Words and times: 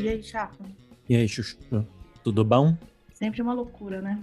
E 0.00 0.08
aí, 0.08 0.22
chapa? 0.22 0.64
E 1.08 1.16
aí, 1.16 1.28
Chuchu? 1.28 1.56
Tudo 2.22 2.44
bom? 2.44 2.76
Sempre 3.12 3.42
uma 3.42 3.52
loucura, 3.52 4.00
né? 4.00 4.22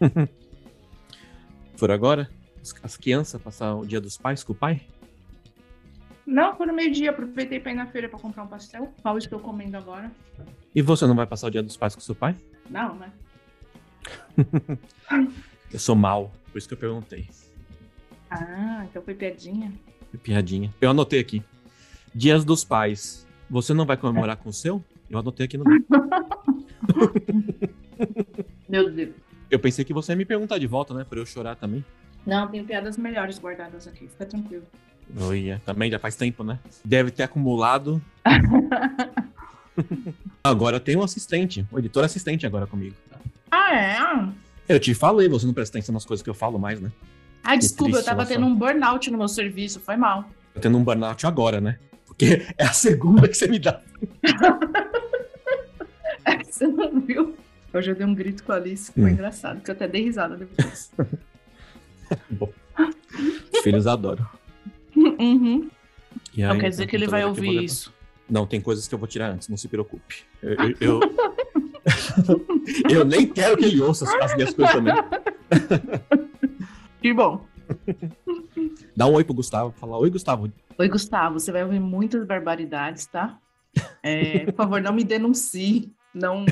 Por 1.78 1.90
agora? 1.90 2.30
As- 2.60 2.74
As 2.82 2.96
crianças 2.96 3.40
passar 3.40 3.74
o 3.74 3.84
dia 3.86 4.00
dos 4.00 4.16
pais 4.16 4.44
com 4.44 4.52
o 4.52 4.56
pai? 4.56 4.82
Não, 6.26 6.56
foi 6.56 6.66
no 6.66 6.72
meio-dia. 6.72 7.10
Aproveitei 7.10 7.60
pra 7.60 7.72
ir 7.72 7.74
na 7.74 7.86
feira 7.86 8.08
pra 8.08 8.18
comprar 8.18 8.44
um 8.44 8.46
pastel. 8.46 8.92
Qual 9.02 9.18
estou 9.18 9.38
comendo 9.40 9.76
agora? 9.76 10.10
E 10.74 10.80
você 10.82 11.06
não 11.06 11.14
vai 11.14 11.26
passar 11.26 11.48
o 11.48 11.50
dia 11.50 11.62
dos 11.62 11.76
pais 11.76 11.94
com 11.94 12.00
seu 12.00 12.14
pai? 12.14 12.34
Não, 12.70 12.94
né? 12.96 13.12
Eu 15.72 15.78
sou 15.78 15.96
mal, 15.96 16.30
por 16.52 16.58
isso 16.58 16.68
que 16.68 16.74
eu 16.74 16.78
perguntei. 16.78 17.28
Ah, 18.30 18.84
então 18.90 19.02
foi 19.02 19.14
piadinha. 19.14 19.72
Que 20.10 20.18
piadinha. 20.18 20.72
Eu 20.80 20.90
anotei 20.90 21.20
aqui. 21.20 21.42
Dias 22.14 22.44
dos 22.44 22.64
pais. 22.64 23.26
Você 23.50 23.74
não 23.74 23.84
vai 23.84 23.96
comemorar 23.96 24.36
com 24.36 24.48
o 24.48 24.52
seu? 24.52 24.82
Eu 25.10 25.18
anotei 25.18 25.46
aqui 25.46 25.58
no. 25.58 25.64
Meu 28.68 28.90
Deus. 28.90 29.14
Eu 29.50 29.58
pensei 29.58 29.84
que 29.84 29.92
você 29.92 30.12
ia 30.12 30.16
me 30.16 30.24
perguntar 30.24 30.58
de 30.58 30.66
volta, 30.66 30.94
né? 30.94 31.04
Pra 31.04 31.18
eu 31.18 31.26
chorar 31.26 31.54
também. 31.54 31.84
Não, 32.26 32.48
tenho 32.48 32.64
piadas 32.64 32.96
melhores 32.96 33.38
guardadas 33.38 33.86
aqui. 33.86 34.08
Fica 34.08 34.26
tranquilo. 34.26 34.64
Olha, 35.20 35.60
também 35.64 35.90
já 35.90 35.98
faz 35.98 36.16
tempo, 36.16 36.42
né? 36.42 36.58
Deve 36.84 37.10
ter 37.10 37.24
acumulado. 37.24 38.02
agora 40.42 40.76
eu 40.76 40.80
tenho 40.80 41.00
um 41.00 41.02
assistente, 41.02 41.66
um 41.70 41.78
editor 41.78 42.04
assistente 42.04 42.46
agora 42.46 42.66
comigo. 42.66 42.96
Ah, 43.50 43.74
é? 43.74 43.98
Eu 44.68 44.80
te 44.80 44.94
falei, 44.94 45.28
você 45.28 45.46
não 45.46 45.52
presta 45.52 45.76
atenção 45.76 45.92
nas 45.92 46.06
coisas 46.06 46.22
que 46.22 46.30
eu 46.30 46.34
falo 46.34 46.58
mais, 46.58 46.80
né? 46.80 46.90
Ai, 47.44 47.58
desculpa, 47.58 47.98
eu 47.98 48.04
tava 48.04 48.24
tendo 48.26 48.46
um 48.46 48.54
burnout 48.54 49.10
no 49.10 49.18
meu 49.18 49.28
serviço. 49.28 49.78
Foi 49.80 49.96
mal. 49.96 50.24
Eu 50.54 50.60
tendo 50.60 50.78
um 50.78 50.84
burnout 50.84 51.26
agora, 51.26 51.60
né? 51.60 51.78
Porque 52.06 52.46
é 52.56 52.64
a 52.64 52.72
segunda 52.72 53.28
que 53.28 53.34
você 53.34 53.46
me 53.46 53.58
dá. 53.58 53.80
Você 56.46 56.66
não 56.66 57.00
viu? 57.00 57.36
Hoje 57.72 57.90
eu 57.90 57.94
dei 57.96 58.06
um 58.06 58.14
grito 58.14 58.44
com 58.44 58.52
a 58.52 58.54
Alice. 58.56 58.90
Foi 58.92 59.02
Hum. 59.02 59.08
engraçado, 59.08 59.60
que 59.60 59.70
eu 59.70 59.74
até 59.74 59.86
dei 59.88 60.04
risada 60.04 60.36
depois. 60.36 60.90
Os 63.52 63.60
filhos 63.62 63.86
adoram. 63.86 64.26
uhum. 64.96 65.68
E 66.34 66.42
Não 66.42 66.52
aí, 66.52 66.60
quer 66.60 66.70
dizer 66.70 66.84
então, 66.84 66.90
que 66.90 66.96
ele 66.96 67.08
vai 67.08 67.20
que 67.22 67.26
ouvir 67.26 67.64
isso. 67.64 67.92
Não, 68.30 68.46
tem 68.46 68.60
coisas 68.60 68.88
que 68.88 68.94
eu 68.94 68.98
vou 68.98 69.06
tirar 69.08 69.30
antes, 69.30 69.48
não 69.48 69.56
se 69.56 69.68
preocupe. 69.68 70.24
Eu, 70.42 70.54
eu, 70.54 70.76
eu... 70.80 71.00
eu 72.90 73.04
nem 73.04 73.26
quero 73.26 73.56
que 73.56 73.64
ele 73.66 73.80
ouça 73.82 74.04
as 74.24 74.34
minhas 74.34 74.54
coisas 74.54 74.72
também. 74.74 74.94
Que 77.04 77.12
bom. 77.12 77.44
Dá 78.96 79.06
um 79.06 79.12
oi 79.12 79.24
pro 79.24 79.34
Gustavo, 79.34 79.72
fala 79.72 79.98
oi, 79.98 80.08
Gustavo. 80.08 80.50
Oi, 80.78 80.88
Gustavo, 80.88 81.38
você 81.38 81.52
vai 81.52 81.62
ouvir 81.62 81.78
muitas 81.78 82.26
barbaridades, 82.26 83.04
tá? 83.04 83.38
É, 84.02 84.46
por 84.46 84.54
favor, 84.54 84.80
não 84.80 84.94
me 84.94 85.04
denuncie. 85.04 85.92
Não, 86.14 86.46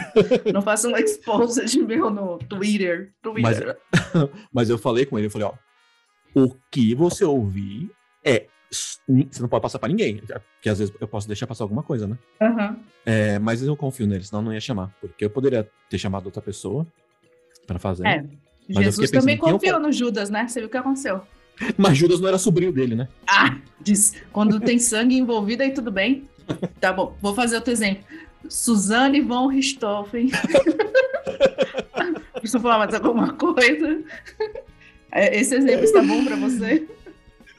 não 0.53 0.61
faça 0.61 0.89
um 0.89 0.95
exposed 0.95 1.75
meu 1.87 2.11
no 2.11 2.37
Twitter. 2.37 3.15
Twitter. 3.23 3.79
Mas 4.53 4.69
eu 4.69 4.77
falei 4.77 5.07
com 5.07 5.17
ele, 5.17 5.29
eu 5.29 5.31
falei, 5.31 5.47
ó, 5.47 5.55
o 6.35 6.55
que 6.71 6.95
você 6.95 7.25
ouvir 7.25 7.91
é. 8.23 8.47
Você 8.71 9.41
não 9.41 9.49
pode 9.49 9.63
passar 9.63 9.79
pra 9.79 9.89
ninguém, 9.89 10.19
porque 10.19 10.69
às 10.69 10.81
vezes 10.81 10.95
eu 11.01 11.09
posso 11.09 11.27
deixar 11.27 11.47
passar 11.47 11.65
alguma 11.65 11.83
coisa, 11.83 12.07
né? 12.07 12.19
Aham. 12.43 12.77
É, 13.07 13.39
mas 13.39 13.63
eu 13.63 13.75
confio 13.75 14.07
nele, 14.07 14.25
senão 14.25 14.43
eu 14.43 14.45
não 14.45 14.53
ia 14.53 14.61
chamar. 14.61 14.95
Porque 15.01 15.25
eu 15.25 15.31
poderia 15.31 15.67
ter 15.89 15.97
chamado 15.97 16.27
outra 16.27 16.43
pessoa 16.43 16.87
pra 17.67 17.79
fazer. 17.79 18.07
É. 18.07 18.27
eu 18.77 18.83
Jesus 18.85 19.11
também 19.11 19.37
pensando, 19.37 19.61
quem 19.61 19.71
eu 19.71 19.77
confiou 19.77 19.81
no 19.81 19.93
Judas, 19.93 20.31
né? 20.31 20.47
Você 20.49 20.61
viu 20.61 20.69
o 20.69 20.71
que 20.71 20.77
aconteceu? 20.77 21.23
Mas 21.77 21.99
Judas 21.99 22.21
não 22.21 22.29
era 22.29 22.39
sobrinho 22.39 22.73
dele, 22.73 22.95
né? 22.95 23.09
Ah, 23.27 23.57
diz, 23.81 24.15
quando 24.33 24.61
tem 24.61 24.79
sangue 24.79 25.17
envolvido, 25.17 25.63
aí 25.63 25.73
tudo 25.73 25.91
bem. 25.91 26.29
Tá 26.81 26.93
bom, 26.93 27.17
vou 27.21 27.35
fazer 27.35 27.57
outro 27.57 27.73
exemplo. 27.73 28.05
Suzane 28.49 29.21
von 29.21 29.47
Richthofen. 29.47 30.31
Preciso 32.35 32.61
falar 32.61 32.79
mais 32.79 32.95
alguma 32.95 33.33
coisa? 33.35 34.03
É, 35.15 35.39
Esse 35.39 35.55
exemplo 35.55 35.85
está 35.85 36.01
bom 36.01 36.25
para 36.25 36.37
você? 36.37 36.89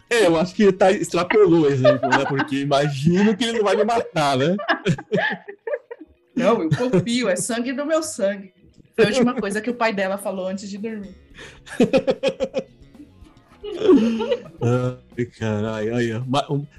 É, 0.10 0.26
eu 0.26 0.40
acho 0.40 0.56
que 0.56 0.64
ele 0.64 0.74
tá, 0.74 0.92
extrapolou 0.92 1.62
o 1.62 1.68
exemplo, 1.68 2.10
né? 2.10 2.26
Porque 2.28 2.62
imagino 2.62 3.38
que 3.38 3.44
ele 3.44 3.60
não 3.60 3.64
vai 3.64 3.76
me 3.76 3.84
matar, 3.84 4.36
né? 4.36 4.58
Não, 6.36 6.64
eu 6.64 6.70
confio, 6.70 7.30
é 7.30 7.36
sangue 7.36 7.72
do 7.72 7.86
meu 7.86 8.02
sangue. 8.02 8.52
Foi 8.96 9.06
a 9.06 9.08
última 9.08 9.34
coisa 9.36 9.60
que 9.62 9.70
o 9.70 9.74
pai 9.74 9.94
dela 9.94 10.18
falou 10.18 10.48
antes 10.48 10.70
de 10.70 10.78
dormir. 10.78 11.16
Ai, 14.62 15.26
caralho, 15.26 15.96
aí, 15.96 16.10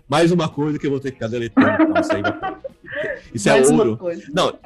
mais 0.09 0.31
uma 0.33 0.49
coisa 0.49 0.79
que 0.79 0.87
eu 0.87 0.91
vou 0.91 1.01
ter 1.01 1.09
que 1.11 1.17
ficar 1.17 1.29
deletando. 1.29 1.69
Isso 2.01 2.13
aí 2.13 2.23
vai- 2.23 2.57
Isso 3.35 3.49
Mais 3.49 3.71
é 3.71 3.75
ouro. 3.75 3.99
Não, 4.33 4.59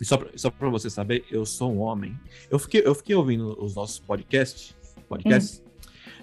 e 0.00 0.04
só 0.04 0.16
pra, 0.16 0.28
só 0.36 0.50
pra 0.50 0.68
você 0.68 0.88
saber, 0.88 1.24
eu 1.30 1.44
sou 1.44 1.72
um 1.72 1.78
homem. 1.80 2.16
Eu 2.50 2.58
fiquei, 2.58 2.82
eu 2.84 2.94
fiquei 2.94 3.14
ouvindo 3.16 3.56
os 3.62 3.74
nossos 3.74 3.98
podcasts, 3.98 4.74
podcasts 5.08 5.62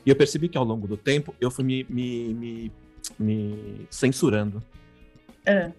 e 0.05 0.09
eu 0.09 0.15
percebi 0.15 0.47
que 0.47 0.57
ao 0.57 0.63
longo 0.63 0.87
do 0.87 0.95
tempo 0.95 1.35
eu 1.41 1.51
fui 1.51 1.63
me, 1.65 1.85
me, 1.89 2.33
me, 2.33 2.71
me 3.19 3.87
censurando. 3.89 4.63
É. 5.45 5.71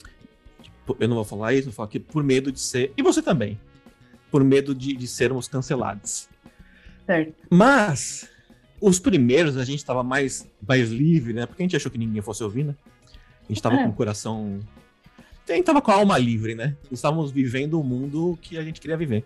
Eu 1.00 1.08
não 1.08 1.16
vou 1.16 1.24
falar 1.24 1.54
isso, 1.54 1.64
vou 1.64 1.72
falar 1.72 1.88
que 1.88 1.98
por 1.98 2.22
medo 2.22 2.52
de 2.52 2.60
ser. 2.60 2.92
E 2.96 3.02
você 3.02 3.22
também. 3.22 3.58
Por 4.36 4.44
medo 4.44 4.74
de, 4.74 4.94
de 4.94 5.06
sermos 5.08 5.48
cancelados. 5.48 6.28
Certo. 7.06 7.32
Mas 7.50 8.28
os 8.78 8.98
primeiros 8.98 9.56
a 9.56 9.64
gente 9.64 9.82
tava 9.82 10.02
mais, 10.02 10.46
mais 10.68 10.90
livre, 10.90 11.32
né? 11.32 11.46
Porque 11.46 11.62
a 11.62 11.64
gente 11.64 11.74
achou 11.74 11.90
que 11.90 11.96
ninguém 11.96 12.20
fosse 12.20 12.44
ouvir, 12.44 12.64
né? 12.64 12.74
A 13.48 13.48
gente 13.48 13.62
tava 13.62 13.76
É. 13.76 13.82
com 13.84 13.88
o 13.88 13.92
coração. 13.94 14.60
A 15.48 15.52
gente 15.52 15.64
tava 15.64 15.80
com 15.80 15.90
a 15.90 15.94
alma 15.94 16.18
livre, 16.18 16.54
né? 16.54 16.76
Estávamos 16.92 17.30
vivendo 17.32 17.80
o 17.80 17.82
mundo 17.82 18.38
que 18.42 18.58
a 18.58 18.62
gente 18.62 18.78
queria 18.78 18.94
viver. 18.98 19.24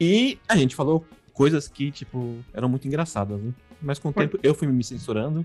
E 0.00 0.38
a 0.48 0.56
gente 0.56 0.74
falou 0.74 1.04
coisas 1.34 1.68
que, 1.68 1.90
tipo, 1.90 2.36
eram 2.54 2.70
muito 2.70 2.88
engraçadas, 2.88 3.38
né? 3.38 3.52
Mas 3.82 3.98
com 3.98 4.08
o 4.08 4.12
Por- 4.14 4.22
tempo 4.22 4.38
eu 4.42 4.54
fui 4.54 4.66
me 4.66 4.82
censurando. 4.82 5.44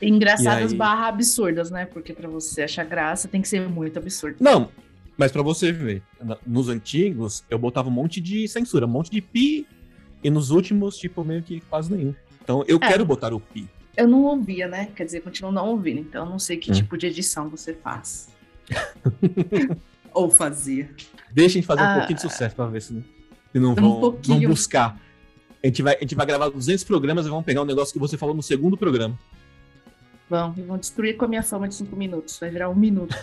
Engraçadas 0.00 0.72
aí? 0.72 0.78
barra 0.78 1.08
absurdas, 1.08 1.70
né? 1.70 1.84
Porque 1.84 2.14
para 2.14 2.30
você 2.30 2.62
achar 2.62 2.84
graça 2.84 3.28
tem 3.28 3.42
que 3.42 3.48
ser 3.48 3.60
muito 3.68 3.98
absurdo. 3.98 4.38
Não, 4.40 4.70
mas 5.20 5.30
pra 5.30 5.42
você 5.42 5.70
ver, 5.70 6.02
nos 6.46 6.70
antigos 6.70 7.44
eu 7.50 7.58
botava 7.58 7.88
um 7.88 7.92
monte 7.92 8.20
de 8.22 8.48
censura, 8.48 8.86
um 8.86 8.88
monte 8.88 9.10
de 9.10 9.20
pi, 9.20 9.66
e 10.24 10.30
nos 10.30 10.50
últimos, 10.50 10.96
tipo, 10.96 11.22
meio 11.22 11.42
que 11.42 11.60
quase 11.60 11.92
nenhum. 11.94 12.14
Então 12.42 12.64
eu 12.66 12.78
É. 12.82 12.88
quero 12.88 13.04
botar 13.04 13.32
o 13.34 13.38
pi. 13.38 13.68
Eu 13.96 14.08
não 14.08 14.22
ouvia, 14.24 14.66
né? 14.66 14.88
Quer 14.96 15.04
dizer, 15.04 15.20
continuo 15.20 15.52
não 15.52 15.68
ouvindo, 15.68 16.00
então 16.00 16.24
eu 16.24 16.30
não 16.30 16.38
sei 16.38 16.56
que 16.56 16.70
Hum. 16.70 16.74
tipo 16.74 16.96
de 16.96 17.06
edição 17.06 17.50
você 17.50 17.74
faz. 17.74 18.30
Ou 20.14 20.30
fazia. 20.30 20.90
Deixa 21.30 21.50
a 21.50 21.60
gente 21.60 21.66
fazer 21.66 21.82
um 21.82 21.84
Ah. 21.84 21.94
pouquinho 21.98 22.16
de 22.16 22.22
sucesso 22.22 22.56
pra 22.56 22.66
ver 22.66 22.80
se, 22.82 22.92
não- 22.94 23.02
se 23.52 23.58
não 23.60 23.72
Um 23.72 23.74
vão, 23.74 24.00
pouquinho. 24.00 24.40
vão 24.40 24.48
buscar. 24.50 24.98
A 25.62 25.66
gente, 25.66 25.82
vai, 25.82 25.96
a 25.96 26.00
gente 26.00 26.14
vai 26.14 26.24
gravar 26.24 26.48
200 26.48 26.82
programas 26.84 27.26
e 27.26 27.28
vamos 27.28 27.44
pegar 27.44 27.60
um 27.62 27.66
negócio 27.66 27.92
que 27.92 27.98
você 27.98 28.16
falou 28.16 28.34
no 28.34 28.42
segundo 28.42 28.76
programa. 28.76 29.18
Vão, 30.30 30.54
e 30.56 30.62
vão 30.62 30.78
destruir 30.78 31.16
com 31.18 31.26
a 31.26 31.28
minha 31.28 31.42
fama 31.42 31.68
de 31.68 31.74
cinco 31.74 31.94
minutos. 31.94 32.38
Vai 32.38 32.48
virar 32.50 32.70
um 32.70 32.74
minuto. 32.74 33.14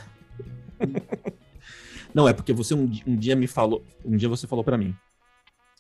Não, 2.18 2.28
é 2.28 2.34
porque 2.34 2.52
você 2.52 2.74
um, 2.74 2.90
um 3.06 3.16
dia 3.16 3.36
me 3.36 3.46
falou, 3.46 3.86
um 4.04 4.18
dia 4.18 4.28
você 4.28 4.48
falou 4.48 4.64
pra 4.64 4.76
mim. 4.76 4.96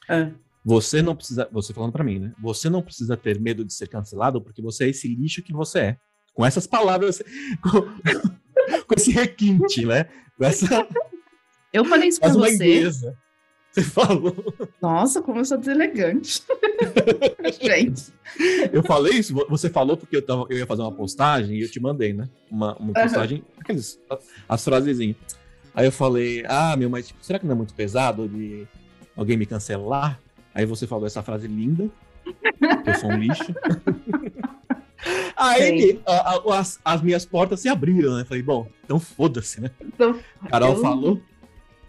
Ah. 0.07 0.29
Você 0.63 1.01
não 1.01 1.15
precisa, 1.15 1.49
você 1.51 1.73
falando 1.73 1.91
pra 1.91 2.03
mim, 2.03 2.19
né? 2.19 2.33
Você 2.39 2.69
não 2.69 2.79
precisa 2.83 3.17
ter 3.17 3.39
medo 3.41 3.65
de 3.65 3.73
ser 3.73 3.87
cancelado 3.87 4.39
porque 4.39 4.61
você 4.61 4.85
é 4.85 4.89
esse 4.89 5.07
lixo 5.07 5.41
que 5.41 5.51
você 5.51 5.79
é. 5.79 5.97
Com 6.35 6.45
essas 6.45 6.67
palavras, 6.67 7.23
com, 7.63 7.81
com 7.81 8.93
esse 8.95 9.09
requinte, 9.09 9.83
né? 9.83 10.03
Com 10.37 10.45
essa, 10.45 10.87
Eu 11.73 11.83
falei 11.83 12.09
isso 12.09 12.19
uma 12.21 12.29
você. 12.29 12.53
inglesa. 12.53 13.17
Você 13.71 13.81
falou. 13.81 14.35
Nossa, 14.79 15.19
como 15.23 15.39
eu 15.39 15.45
sou 15.45 15.57
deselegante. 15.57 16.43
Gente. 17.59 18.13
Eu 18.71 18.83
falei 18.83 19.13
isso, 19.13 19.33
vo- 19.33 19.47
você 19.49 19.71
falou 19.71 19.97
porque 19.97 20.17
eu, 20.17 20.21
tava, 20.21 20.45
eu 20.51 20.57
ia 20.59 20.67
fazer 20.67 20.83
uma 20.83 20.91
postagem 20.91 21.57
e 21.57 21.63
eu 21.63 21.71
te 21.71 21.79
mandei, 21.79 22.13
né? 22.13 22.29
Uma, 22.51 22.77
uma 22.77 22.93
postagem, 22.93 23.43
aqueles, 23.59 23.99
as 24.47 24.63
frasezinhas. 24.63 25.15
Aí 25.77 25.85
eu 25.85 25.91
falei, 25.91 26.43
ah, 26.47 26.75
meu, 26.75 26.89
mas 26.89 27.05
tipo, 27.07 27.23
será 27.23 27.37
que 27.37 27.45
não 27.45 27.53
é 27.53 27.55
muito 27.55 27.71
pesado 27.75 28.27
de 28.27 28.67
alguém 29.15 29.37
me 29.37 29.45
cancelar? 29.45 30.19
Aí 30.51 30.65
você 30.65 30.87
falou 30.87 31.05
essa 31.05 31.21
frase 31.21 31.47
linda, 31.47 31.87
que 32.25 32.89
eu 32.89 32.95
sou 32.95 33.11
um 33.11 33.17
lixo. 33.17 33.53
Aí 35.37 36.01
a- 36.05 36.33
a- 36.33 36.59
as, 36.59 36.79
as 36.83 37.01
minhas 37.03 37.23
portas 37.25 37.59
se 37.59 37.69
abriram, 37.69 38.17
né? 38.17 38.25
Falei, 38.25 38.41
bom, 38.41 38.67
então 38.83 38.99
foda-se, 38.99 39.61
né? 39.61 39.69
Então, 39.79 40.19
Carol 40.49 40.73
eu- 40.73 40.81
falou, 40.81 41.21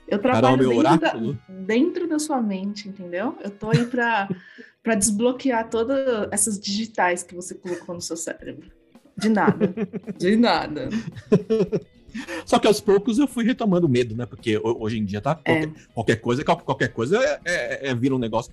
Eu 0.06 0.18
Carol, 0.18 0.40
trabalho 0.40 0.58
meu 0.58 0.68
dentro 0.70 0.82
da, 0.84 0.92
oráculo. 1.08 1.38
dentro 1.48 2.06
da 2.08 2.18
sua 2.18 2.42
mente, 2.42 2.88
entendeu? 2.88 3.36
Eu 3.42 3.50
tô 3.50 3.70
aí 3.70 3.86
pra, 3.86 4.28
pra 4.82 4.94
desbloquear 4.94 5.68
todas 5.70 6.28
essas 6.30 6.60
digitais 6.60 7.22
que 7.22 7.34
você 7.34 7.54
colocou 7.54 7.94
no 7.94 8.02
seu 8.02 8.16
cérebro. 8.18 8.70
De 9.16 9.28
nada. 9.30 9.74
De 10.18 10.36
nada. 10.36 10.88
Só 12.46 12.58
que 12.58 12.66
aos 12.66 12.80
poucos 12.80 13.18
eu 13.18 13.26
fui 13.28 13.44
retomando 13.44 13.86
o 13.86 13.90
medo, 13.90 14.14
né? 14.16 14.24
Porque 14.26 14.56
ho- 14.56 14.76
hoje 14.80 14.98
em 14.98 15.04
dia 15.04 15.20
tá 15.20 15.38
É. 15.44 15.60
qualquer, 15.66 15.72
qualquer 15.94 16.16
coisa, 16.16 16.44
qual- 16.44 16.58
qualquer 16.60 16.88
coisa 16.92 17.18
é, 17.18 17.40
é- 17.44 17.88
é- 17.90 17.94
vira 17.94 18.14
um 18.14 18.18
negócio. 18.18 18.52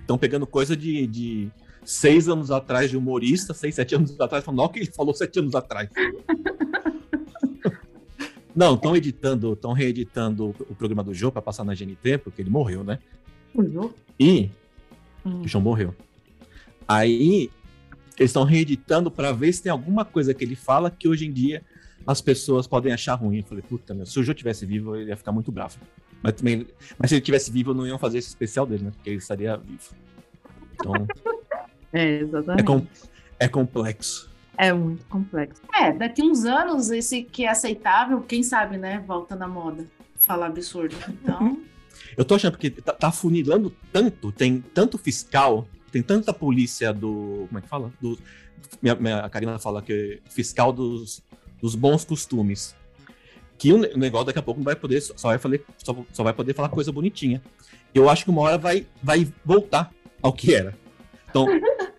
Estão 0.00 0.16
pegando 0.16 0.46
coisa 0.46 0.76
de, 0.76 1.06
de 1.06 1.48
seis 1.84 2.28
anos 2.28 2.50
atrás 2.50 2.90
de 2.90 2.96
humorista, 2.96 3.52
seis, 3.54 3.74
sete 3.74 3.94
anos 3.94 4.18
atrás, 4.20 4.44
falando 4.44 4.60
o 4.60 4.68
que 4.68 4.80
ele 4.80 4.90
falou 4.90 5.12
sete 5.14 5.38
anos 5.38 5.54
atrás. 5.54 5.88
Não, 8.54 8.74
estão 8.74 8.96
editando, 8.96 9.52
estão 9.52 9.72
reeditando 9.74 10.54
o 10.60 10.74
programa 10.74 11.04
do 11.04 11.12
Jô 11.12 11.30
para 11.30 11.42
passar 11.42 11.62
na 11.64 11.74
GNT, 11.74 12.18
porque 12.18 12.40
ele 12.40 12.48
morreu, 12.48 12.82
né? 12.82 12.98
Jô? 13.70 13.90
E 14.18 14.48
Hum. 15.24 15.42
o 15.42 15.48
João 15.48 15.62
morreu. 15.62 15.94
Aí 16.88 17.50
eles 18.18 18.30
estão 18.30 18.44
reeditando 18.44 19.10
para 19.10 19.30
ver 19.32 19.52
se 19.52 19.62
tem 19.62 19.70
alguma 19.70 20.04
coisa 20.06 20.32
que 20.32 20.42
ele 20.42 20.54
fala 20.56 20.90
que 20.90 21.06
hoje 21.06 21.26
em 21.26 21.32
dia 21.32 21.62
as 22.06 22.20
pessoas 22.20 22.66
podem 22.66 22.92
achar 22.92 23.14
ruim. 23.14 23.38
Eu 23.38 23.44
falei, 23.44 23.62
puta, 23.68 23.92
meu, 23.94 24.06
se 24.06 24.18
o 24.18 24.22
Jô 24.22 24.32
tivesse 24.34 24.64
vivo, 24.64 24.94
ele 24.96 25.10
ia 25.10 25.16
ficar 25.16 25.32
muito 25.32 25.50
bravo. 25.50 25.78
Mas, 26.22 26.34
também, 26.34 26.66
mas 26.98 27.10
se 27.10 27.16
ele 27.16 27.22
tivesse 27.22 27.50
vivo, 27.50 27.74
não 27.74 27.86
iam 27.86 27.98
fazer 27.98 28.18
esse 28.18 28.28
especial 28.28 28.66
dele, 28.66 28.84
né? 28.84 28.90
Porque 28.94 29.10
ele 29.10 29.18
estaria 29.18 29.56
vivo. 29.56 29.94
Então, 30.74 30.94
É, 31.92 32.04
é, 32.16 32.18
exatamente. 32.20 32.64
com- 32.64 32.86
é 33.38 33.48
complexo. 33.48 34.30
É 34.58 34.72
muito 34.72 35.04
complexo. 35.06 35.60
É, 35.74 35.92
daqui 35.92 36.22
uns 36.22 36.44
anos, 36.46 36.90
esse 36.90 37.22
que 37.22 37.44
é 37.44 37.50
aceitável, 37.50 38.20
quem 38.22 38.42
sabe, 38.42 38.78
né? 38.78 39.04
Volta 39.06 39.36
na 39.36 39.46
moda. 39.46 39.86
Falar 40.18 40.46
absurdo. 40.46 40.96
Então, 41.10 41.60
Eu 42.16 42.24
tô 42.24 42.34
achando 42.34 42.52
porque 42.52 42.70
tá, 42.70 42.92
tá 42.92 43.12
funilando 43.12 43.70
tanto, 43.92 44.32
tem 44.32 44.60
tanto 44.60 44.96
fiscal, 44.96 45.68
tem 45.92 46.02
tanta 46.02 46.32
polícia 46.32 46.92
do. 46.92 47.44
Como 47.48 47.58
é 47.58 47.60
que 47.62 47.68
fala? 47.68 47.92
Do, 48.00 48.18
minha, 48.80 48.94
minha 48.94 49.18
a 49.20 49.28
Karina 49.28 49.58
fala 49.58 49.82
que 49.82 49.92
é 50.26 50.30
fiscal 50.30 50.72
dos, 50.72 51.22
dos 51.60 51.74
bons 51.74 52.04
costumes. 52.04 52.74
Que 53.58 53.72
o, 53.72 53.78
ne- 53.78 53.88
o 53.88 53.98
negócio 53.98 54.26
daqui 54.26 54.38
a 54.38 54.42
pouco 54.42 54.60
não 54.60 54.64
vai 54.64 54.76
poder, 54.76 55.00
só 55.00 55.28
vai, 55.28 55.38
fazer, 55.38 55.64
só, 55.78 55.96
só 56.12 56.22
vai 56.22 56.32
poder 56.32 56.54
falar 56.54 56.68
coisa 56.68 56.92
bonitinha. 56.92 57.42
Eu 57.94 58.08
acho 58.10 58.24
que 58.24 58.30
uma 58.30 58.42
hora 58.42 58.58
vai, 58.58 58.86
vai 59.02 59.26
voltar 59.44 59.90
ao 60.22 60.32
que 60.32 60.54
era. 60.54 60.76
Então, 61.30 61.46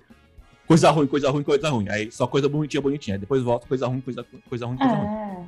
coisa 0.67 0.91
ruim, 0.91 1.07
coisa 1.07 1.29
ruim, 1.31 1.43
coisa 1.43 1.69
ruim. 1.69 1.89
Aí 1.89 2.11
só 2.11 2.27
coisa 2.27 2.47
bonitinha, 2.47 2.81
bonitinha. 2.81 3.15
Aí 3.15 3.19
depois 3.19 3.41
volta, 3.41 3.67
coisa 3.67 3.87
ruim, 3.87 4.01
coisa, 4.01 4.23
coisa 4.47 4.65
ruim, 4.67 4.77
coisa 4.77 4.93
ruim. 4.95 5.47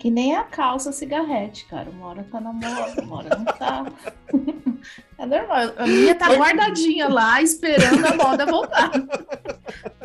Que 0.00 0.10
nem 0.10 0.34
a 0.34 0.44
calça 0.44 0.92
cigarrete, 0.92 1.66
cara. 1.66 1.90
Uma 1.90 2.06
hora 2.06 2.24
tá 2.24 2.40
na 2.40 2.54
moda, 2.54 3.02
uma 3.02 3.16
hora 3.18 3.36
não 3.36 3.44
tá. 3.44 3.84
É 5.18 5.26
normal. 5.26 5.74
A 5.76 5.86
minha 5.86 6.14
tá 6.14 6.34
guardadinha 6.34 7.06
lá, 7.06 7.42
esperando 7.42 8.06
a 8.06 8.16
moda 8.16 8.46
voltar. 8.46 8.90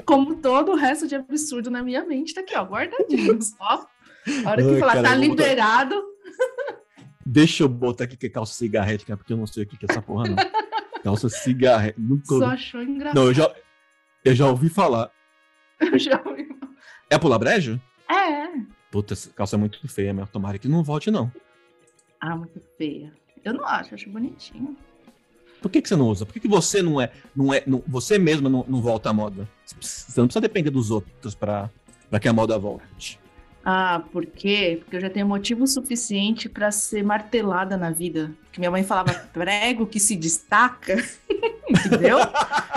Como 0.05 0.35
todo 0.35 0.73
o 0.73 0.75
resto 0.75 1.07
de 1.07 1.15
absurdo 1.15 1.71
na 1.71 1.81
minha 1.81 2.03
mente, 2.03 2.33
tá 2.33 2.41
aqui, 2.41 2.53
ó, 2.57 2.63
guardadinho. 2.65 3.41
Só. 3.41 3.87
A 4.45 4.49
hora 4.49 4.61
que 4.61 4.69
Ai, 4.73 4.79
falar, 4.81 4.93
cara, 4.95 5.03
tá 5.03 5.09
botar- 5.11 5.15
liberado. 5.15 6.03
Deixa 7.25 7.63
eu 7.63 7.69
botar 7.69 8.03
aqui 8.03 8.17
que 8.17 8.25
é 8.25 8.29
calça 8.29 8.53
cigarrete, 8.53 9.05
cara, 9.05 9.15
porque 9.15 9.31
eu 9.31 9.37
não 9.37 9.47
sei 9.47 9.63
o 9.63 9.65
que 9.65 9.77
que 9.77 9.85
é 9.85 9.87
essa 9.89 10.01
porra, 10.01 10.27
não. 10.27 10.35
Calça 11.01 11.29
cigarrete. 11.29 11.97
Nunca 11.97 12.25
Só 12.25 12.47
achou 12.47 12.81
engraçado. 12.83 13.15
Não, 13.15 13.27
eu 13.27 13.33
já, 13.33 13.55
eu 14.25 14.35
já 14.35 14.45
ouvi 14.47 14.67
falar. 14.67 15.09
Eu 15.79 15.97
já 15.97 16.21
ouvi. 16.25 16.49
É 17.09 17.17
pular 17.17 17.39
brejo? 17.39 17.79
É. 18.09 18.74
Puta, 18.95 19.13
essa 19.13 19.29
calça 19.31 19.57
é 19.57 19.59
muito 19.59 19.85
feia, 19.89 20.13
meu. 20.13 20.25
Tomara 20.25 20.57
que 20.57 20.69
não 20.69 20.81
volte, 20.81 21.11
não. 21.11 21.29
Ah, 22.17 22.33
muito 22.33 22.61
feia. 22.77 23.11
Eu 23.43 23.53
não 23.53 23.65
acho, 23.67 23.93
acho 23.93 24.09
bonitinho. 24.09 24.73
Por 25.61 25.69
que, 25.69 25.81
que 25.81 25.89
você 25.89 25.97
não 25.97 26.07
usa? 26.07 26.25
Por 26.25 26.31
que, 26.31 26.39
que 26.39 26.47
você 26.47 26.81
não 26.81 27.01
é. 27.01 27.11
Não 27.35 27.53
é 27.53 27.61
não- 27.67 27.83
você 27.85 28.17
mesma 28.17 28.49
não, 28.49 28.63
não 28.65 28.81
volta 28.81 29.09
à 29.09 29.13
moda? 29.13 29.49
Você 29.65 30.17
não 30.21 30.27
precisa 30.27 30.39
depender 30.39 30.69
dos 30.69 30.91
outros 30.91 31.35
pra, 31.35 31.69
pra 32.09 32.21
que 32.21 32.29
a 32.29 32.31
moda 32.31 32.57
volte. 32.57 33.19
Ah, 33.65 34.01
por 34.13 34.25
quê? 34.25 34.77
Porque 34.79 34.95
eu 34.95 35.01
já 35.01 35.09
tenho 35.09 35.27
motivo 35.27 35.67
suficiente 35.67 36.47
para 36.47 36.71
ser 36.71 37.03
martelada 37.03 37.75
na 37.75 37.91
vida. 37.91 38.31
Porque 38.45 38.61
minha 38.61 38.71
mãe 38.71 38.85
falava 38.85 39.13
prego 39.33 39.85
que 39.85 39.99
se 39.99 40.15
destaca, 40.15 40.95
entendeu? 41.69 42.19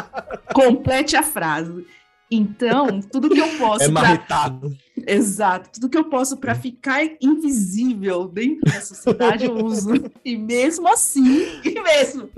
Complete 0.53 1.15
a 1.15 1.23
frase. 1.23 1.87
Então, 2.31 3.01
tudo 3.01 3.29
que 3.31 3.41
eu 3.41 3.49
posso 3.59 3.85
É 3.85 3.91
pra... 3.91 4.03
marretado. 4.03 4.77
Exato, 5.07 5.71
tudo 5.73 5.89
que 5.89 5.97
eu 5.97 6.05
posso 6.05 6.37
para 6.37 6.55
ficar 6.55 7.01
invisível 7.21 8.29
dentro 8.29 8.71
da 8.71 8.81
sociedade 8.81 9.45
eu 9.47 9.65
uso. 9.65 9.93
E 10.25 10.37
mesmo 10.37 10.87
assim, 10.89 11.61
e 11.65 11.81
mesmo, 11.81 12.29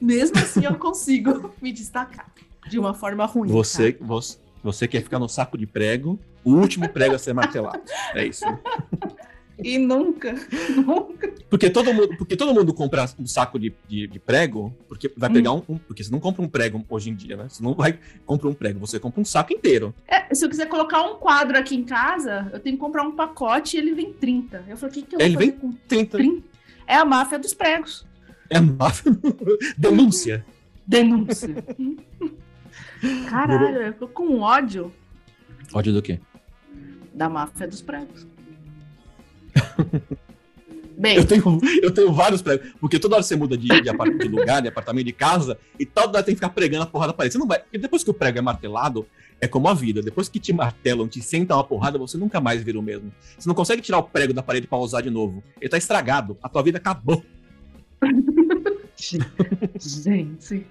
mesmo 0.00 0.38
assim 0.38 0.64
eu 0.64 0.76
consigo 0.76 1.52
me 1.60 1.72
destacar 1.72 2.30
de 2.68 2.78
uma 2.78 2.94
forma 2.94 3.24
ruim. 3.26 3.48
Você, 3.48 3.92
tá? 3.92 4.04
você, 4.04 4.38
você 4.62 4.86
quer 4.86 5.02
ficar 5.02 5.18
no 5.18 5.28
saco 5.28 5.58
de 5.58 5.66
prego, 5.66 6.18
o 6.44 6.52
último 6.52 6.88
prego 6.88 7.14
a 7.14 7.18
ser 7.18 7.32
martelado. 7.32 7.82
É 8.14 8.24
isso. 8.26 8.44
E 9.62 9.78
nunca, 9.78 10.34
nunca. 10.84 11.32
Porque 11.48 11.70
todo 11.70 11.94
mundo, 11.94 12.16
porque 12.18 12.36
todo 12.36 12.52
mundo 12.52 12.74
compra 12.74 13.06
um 13.18 13.26
saco 13.26 13.58
de, 13.58 13.72
de, 13.88 14.08
de 14.08 14.18
prego, 14.18 14.74
porque 14.88 15.12
vai 15.16 15.30
pegar 15.30 15.52
um, 15.52 15.62
um- 15.68 15.78
Porque 15.78 16.02
você 16.02 16.10
não 16.10 16.18
compra 16.18 16.42
um 16.42 16.48
prego 16.48 16.84
hoje 16.88 17.10
em 17.10 17.14
dia, 17.14 17.36
né? 17.36 17.46
Você 17.48 17.62
não 17.62 17.72
vai 17.74 17.98
comprar 18.26 18.48
um 18.50 18.54
prego, 18.54 18.80
você 18.80 18.98
compra 18.98 19.20
um 19.20 19.24
saco 19.24 19.52
inteiro. 19.52 19.94
É, 20.08 20.34
se 20.34 20.44
eu 20.44 20.48
quiser 20.48 20.66
colocar 20.68 21.02
um 21.02 21.16
quadro 21.16 21.56
aqui 21.56 21.76
em 21.76 21.84
casa, 21.84 22.50
eu 22.52 22.58
tenho 22.58 22.76
que 22.76 22.80
comprar 22.80 23.04
um 23.04 23.12
pacote 23.14 23.76
e 23.76 23.80
ele 23.80 23.94
vem 23.94 24.12
30. 24.12 24.64
Eu 24.68 24.76
falei, 24.76 24.90
o 24.90 24.94
que, 24.94 25.02
que 25.02 25.14
eu 25.14 25.20
Ele 25.20 25.34
vou 25.36 25.42
fazer 25.42 25.52
vem 25.52 25.60
com 25.60 25.72
30. 25.86 26.18
30? 26.18 26.42
É 26.86 26.96
a 26.96 27.04
máfia 27.04 27.38
dos 27.38 27.54
pregos. 27.54 28.04
É 28.50 28.58
máfia. 28.60 29.12
Denúncia. 29.78 30.44
Denúncia. 30.86 31.54
Caralho, 33.28 33.76
eu 33.82 33.92
tô 33.92 34.08
com 34.08 34.40
ódio 34.40 34.92
Ódio 35.72 35.92
do 35.92 36.02
quê? 36.02 36.18
da 37.12 37.28
máfia 37.28 37.68
dos 37.68 37.80
pregos. 37.80 38.26
Bem, 40.96 41.16
Eu 41.16 41.24
tenho, 41.24 41.60
eu 41.82 41.90
tenho 41.90 42.12
vários 42.12 42.40
pregos. 42.40 42.68
Porque 42.80 42.98
toda 42.98 43.16
hora 43.16 43.22
você 43.22 43.34
muda 43.34 43.56
de, 43.56 43.66
de, 43.66 43.82
de 43.82 44.28
lugar, 44.28 44.62
de 44.62 44.68
apartamento, 44.68 45.06
de 45.06 45.12
casa, 45.12 45.58
e 45.78 45.84
toda 45.84 46.18
hora 46.18 46.22
tem 46.22 46.34
que 46.34 46.40
ficar 46.40 46.50
pregando 46.50 46.84
a 46.84 46.86
porrada 46.86 47.12
da 47.12 47.16
parede. 47.16 47.32
Você 47.32 47.38
não 47.38 47.46
vai. 47.46 47.58
Porque 47.58 47.78
depois 47.78 48.04
que 48.04 48.10
o 48.10 48.14
prego 48.14 48.38
é 48.38 48.40
martelado, 48.40 49.06
é 49.40 49.48
como 49.48 49.68
a 49.68 49.74
vida. 49.74 50.00
Depois 50.00 50.28
que 50.28 50.38
te 50.38 50.52
martelam, 50.52 51.08
te 51.08 51.20
sentam 51.20 51.56
uma 51.56 51.64
porrada, 51.64 51.98
você 51.98 52.16
nunca 52.16 52.40
mais 52.40 52.62
vira 52.62 52.78
o 52.78 52.82
mesmo. 52.82 53.12
Você 53.36 53.48
não 53.48 53.54
consegue 53.54 53.82
tirar 53.82 53.98
o 53.98 54.04
prego 54.04 54.32
da 54.32 54.42
parede 54.42 54.66
pra 54.66 54.78
usar 54.78 55.00
de 55.00 55.10
novo. 55.10 55.42
Ele 55.60 55.68
tá 55.68 55.76
estragado. 55.76 56.38
A 56.42 56.48
tua 56.48 56.62
vida 56.62 56.78
acabou. 56.78 57.24
gente. 59.78 60.66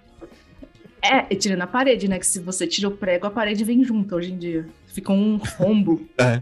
É, 1.01 1.25
e 1.29 1.35
tira 1.35 1.57
na 1.57 1.67
parede, 1.67 2.07
né? 2.07 2.17
Que 2.17 2.25
se 2.25 2.39
você 2.39 2.65
tira 2.65 2.87
o 2.87 2.91
prego, 2.91 3.27
a 3.27 3.29
parede 3.29 3.65
vem 3.65 3.83
junto 3.83 4.15
hoje 4.15 4.31
em 4.31 4.37
dia. 4.37 4.65
Fica 4.87 5.11
um 5.11 5.35
rombo. 5.57 6.01
É. 6.17 6.41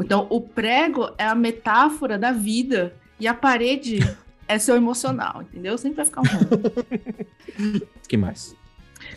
Então, 0.00 0.26
o 0.30 0.40
prego 0.40 1.12
é 1.18 1.24
a 1.26 1.34
metáfora 1.34 2.18
da 2.18 2.32
vida 2.32 2.94
e 3.18 3.26
a 3.26 3.34
parede 3.34 3.98
é 4.46 4.58
seu 4.58 4.76
emocional, 4.76 5.42
entendeu? 5.42 5.76
Sempre 5.76 5.96
vai 5.96 6.06
ficar 6.06 6.20
um 6.22 6.24
que 8.08 8.16
mais? 8.16 8.54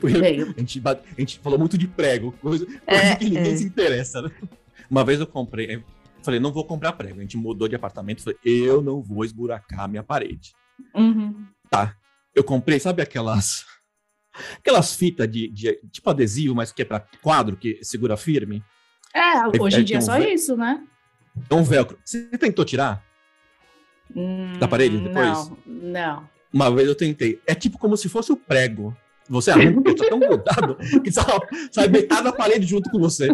Bem, 0.01 0.41
A 0.41 0.59
gente, 0.59 0.81
a 0.85 0.99
gente 1.19 1.39
falou 1.39 1.57
muito 1.59 1.77
de 1.77 1.87
prego, 1.87 2.31
coisa, 2.33 2.65
coisa 2.65 2.81
É, 2.87 3.15
que 3.15 3.25
ninguém 3.25 3.53
é. 3.53 3.57
se 3.57 3.63
interessa, 3.65 4.21
né? 4.21 4.31
Uma 4.89 5.03
vez 5.03 5.19
eu 5.19 5.27
comprei, 5.27 5.75
eu 5.75 5.83
falei, 6.23 6.39
não 6.39 6.51
vou 6.51 6.65
comprar 6.65 6.93
prego. 6.93 7.19
A 7.19 7.21
gente 7.21 7.37
mudou 7.37 7.67
de 7.67 7.75
apartamento, 7.75 8.23
falei, 8.23 8.37
eu 8.43 8.81
não 8.81 9.01
vou 9.01 9.23
esburacar 9.23 9.81
a 9.81 9.87
minha 9.87 10.03
parede. 10.03 10.51
uhum. 10.95 11.45
Eu 12.33 12.43
comprei, 12.43 12.79
sabe 12.79 13.01
aquelas 13.01 13.65
aquelas 14.59 14.95
fitas 14.95 15.29
de, 15.29 15.49
de- 15.49 15.79
tipo 15.91 16.09
adesivo, 16.09 16.55
mas 16.55 16.71
que 16.71 16.81
é 16.81 16.85
pra 16.85 17.01
quadro, 17.21 17.57
que 17.57 17.79
segura 17.83 18.15
firme? 18.15 18.63
É, 19.13 19.61
hoje 19.61 19.77
é 19.77 19.79
em 19.81 19.83
dia 19.83 19.95
é 19.97 19.99
um 19.99 20.01
só 20.01 20.17
isso, 20.19 20.55
né? 20.57 20.81
É 21.49 21.53
um 21.55 21.63
velcro. 21.63 21.97
Você 22.03 22.23
tentou 22.37 22.63
tirar? 22.65 23.03
Hum, 24.15 24.57
Da 24.59 24.67
parede 24.67 24.97
depois? 24.97 25.27
Não, 25.27 25.57
não. 25.65 26.29
Uma 26.53 26.69
vez 26.73 26.87
eu 26.87 26.95
tentei. 26.95 27.39
É 27.47 27.55
tipo 27.55 27.77
como 27.77 27.95
se 27.95 28.09
fosse 28.09 28.31
o 28.31 28.37
prego. 28.37 28.95
Você 29.29 29.51
arranca, 29.51 29.81
porque 29.81 29.95
tá 29.95 30.09
tão 30.09 30.19
grudado 30.19 30.75
que 31.01 31.09
sai, 31.11 31.25
sai 31.71 31.87
metade 31.87 32.23
da 32.23 32.33
parede 32.33 32.65
junto 32.65 32.89
com 32.89 32.99
você. 32.99 33.29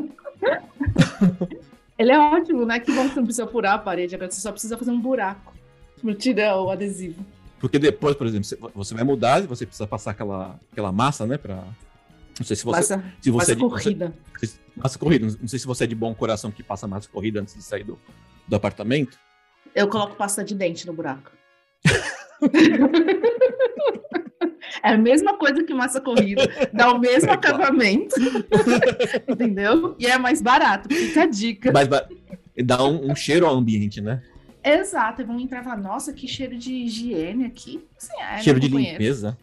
Ele 1.97 2.11
é 2.11 2.19
ótimo, 2.19 2.65
né? 2.65 2.79
Que 2.79 2.91
bom 2.91 3.03
que 3.07 3.09
você 3.13 3.19
não 3.19 3.25
precisa 3.25 3.47
furar 3.47 3.73
a 3.73 3.77
parede, 3.79 4.13
agora 4.13 4.29
você 4.29 4.39
só 4.39 4.51
precisa 4.51 4.77
fazer 4.77 4.91
um 4.91 4.99
buraco. 5.01 5.53
Não 6.03 6.13
tira 6.13 6.55
o 6.55 6.69
adesivo. 6.69 7.25
Porque 7.59 7.79
depois, 7.79 8.15
por 8.15 8.27
exemplo, 8.27 8.43
você- 8.45 8.57
você 8.75 8.93
vai 8.93 9.03
mudar 9.03 9.43
e 9.43 9.47
você 9.47 9.65
precisa 9.65 9.87
passar 9.87 10.11
aquela, 10.11 10.59
aquela 10.71 10.91
massa, 10.91 11.25
né? 11.25 11.39
Pra... 11.39 11.55
Não 12.39 12.45
sei 12.45 12.55
se 12.55 12.63
você. 12.63 12.77
Massa, 12.77 13.03
se 13.19 13.31
você 13.31 13.37
massa 13.37 13.55
de- 13.55 13.61
você- 13.61 13.83
corrida. 13.83 14.13
Massa 14.77 14.97
corrida. 14.97 15.27
Não 15.39 15.47
sei 15.47 15.59
se 15.59 15.67
você 15.67 15.83
é 15.83 15.87
de 15.87 15.95
bom 15.95 16.13
coração 16.13 16.51
que 16.51 16.63
passa 16.63 16.87
massa 16.87 17.09
corrida 17.09 17.41
antes 17.41 17.55
de 17.55 17.63
sair 17.63 17.83
do, 17.83 17.99
do 18.47 18.55
apartamento. 18.55 19.17
Eu 19.75 19.87
coloco 19.87 20.15
pasta 20.15 20.43
de 20.43 20.55
dente 20.55 20.87
no 20.87 20.93
buraco. 20.93 21.31
É 24.83 24.89
a 24.89 24.97
mesma 24.97 25.37
coisa 25.37 25.63
que 25.63 25.73
massa 25.73 25.99
corrida, 25.99 26.43
dá 26.71 26.91
o 26.91 26.99
mesmo 26.99 27.29
É 27.29 27.37
claro. 27.37 27.55
acabamento, 27.55 28.15
entendeu? 29.27 29.95
E 29.97 30.05
é 30.05 30.17
mais 30.17 30.41
barato, 30.41 30.93
fica 30.93 31.23
a 31.23 31.25
dica. 31.25 31.71
Mas 31.71 31.87
dá 32.63 32.83
um, 32.83 33.11
um 33.11 33.15
cheiro 33.15 33.45
ao 33.45 33.55
ambiente, 33.55 34.01
né? 34.01 34.21
Exato, 34.63 35.21
e 35.21 35.25
vão 35.25 35.39
entrar 35.39 35.61
e 35.61 35.63
falar, 35.63 35.77
nossa, 35.77 36.11
que 36.13 36.27
cheiro 36.27 36.57
de 36.57 36.73
higiene 36.73 37.45
aqui. 37.45 37.83
Assim, 37.97 38.21
é, 38.21 38.37
cheiro 38.39 38.59
né, 38.59 38.65
de 38.65 38.71
companheiro? 38.71 39.03
limpeza. 39.03 39.37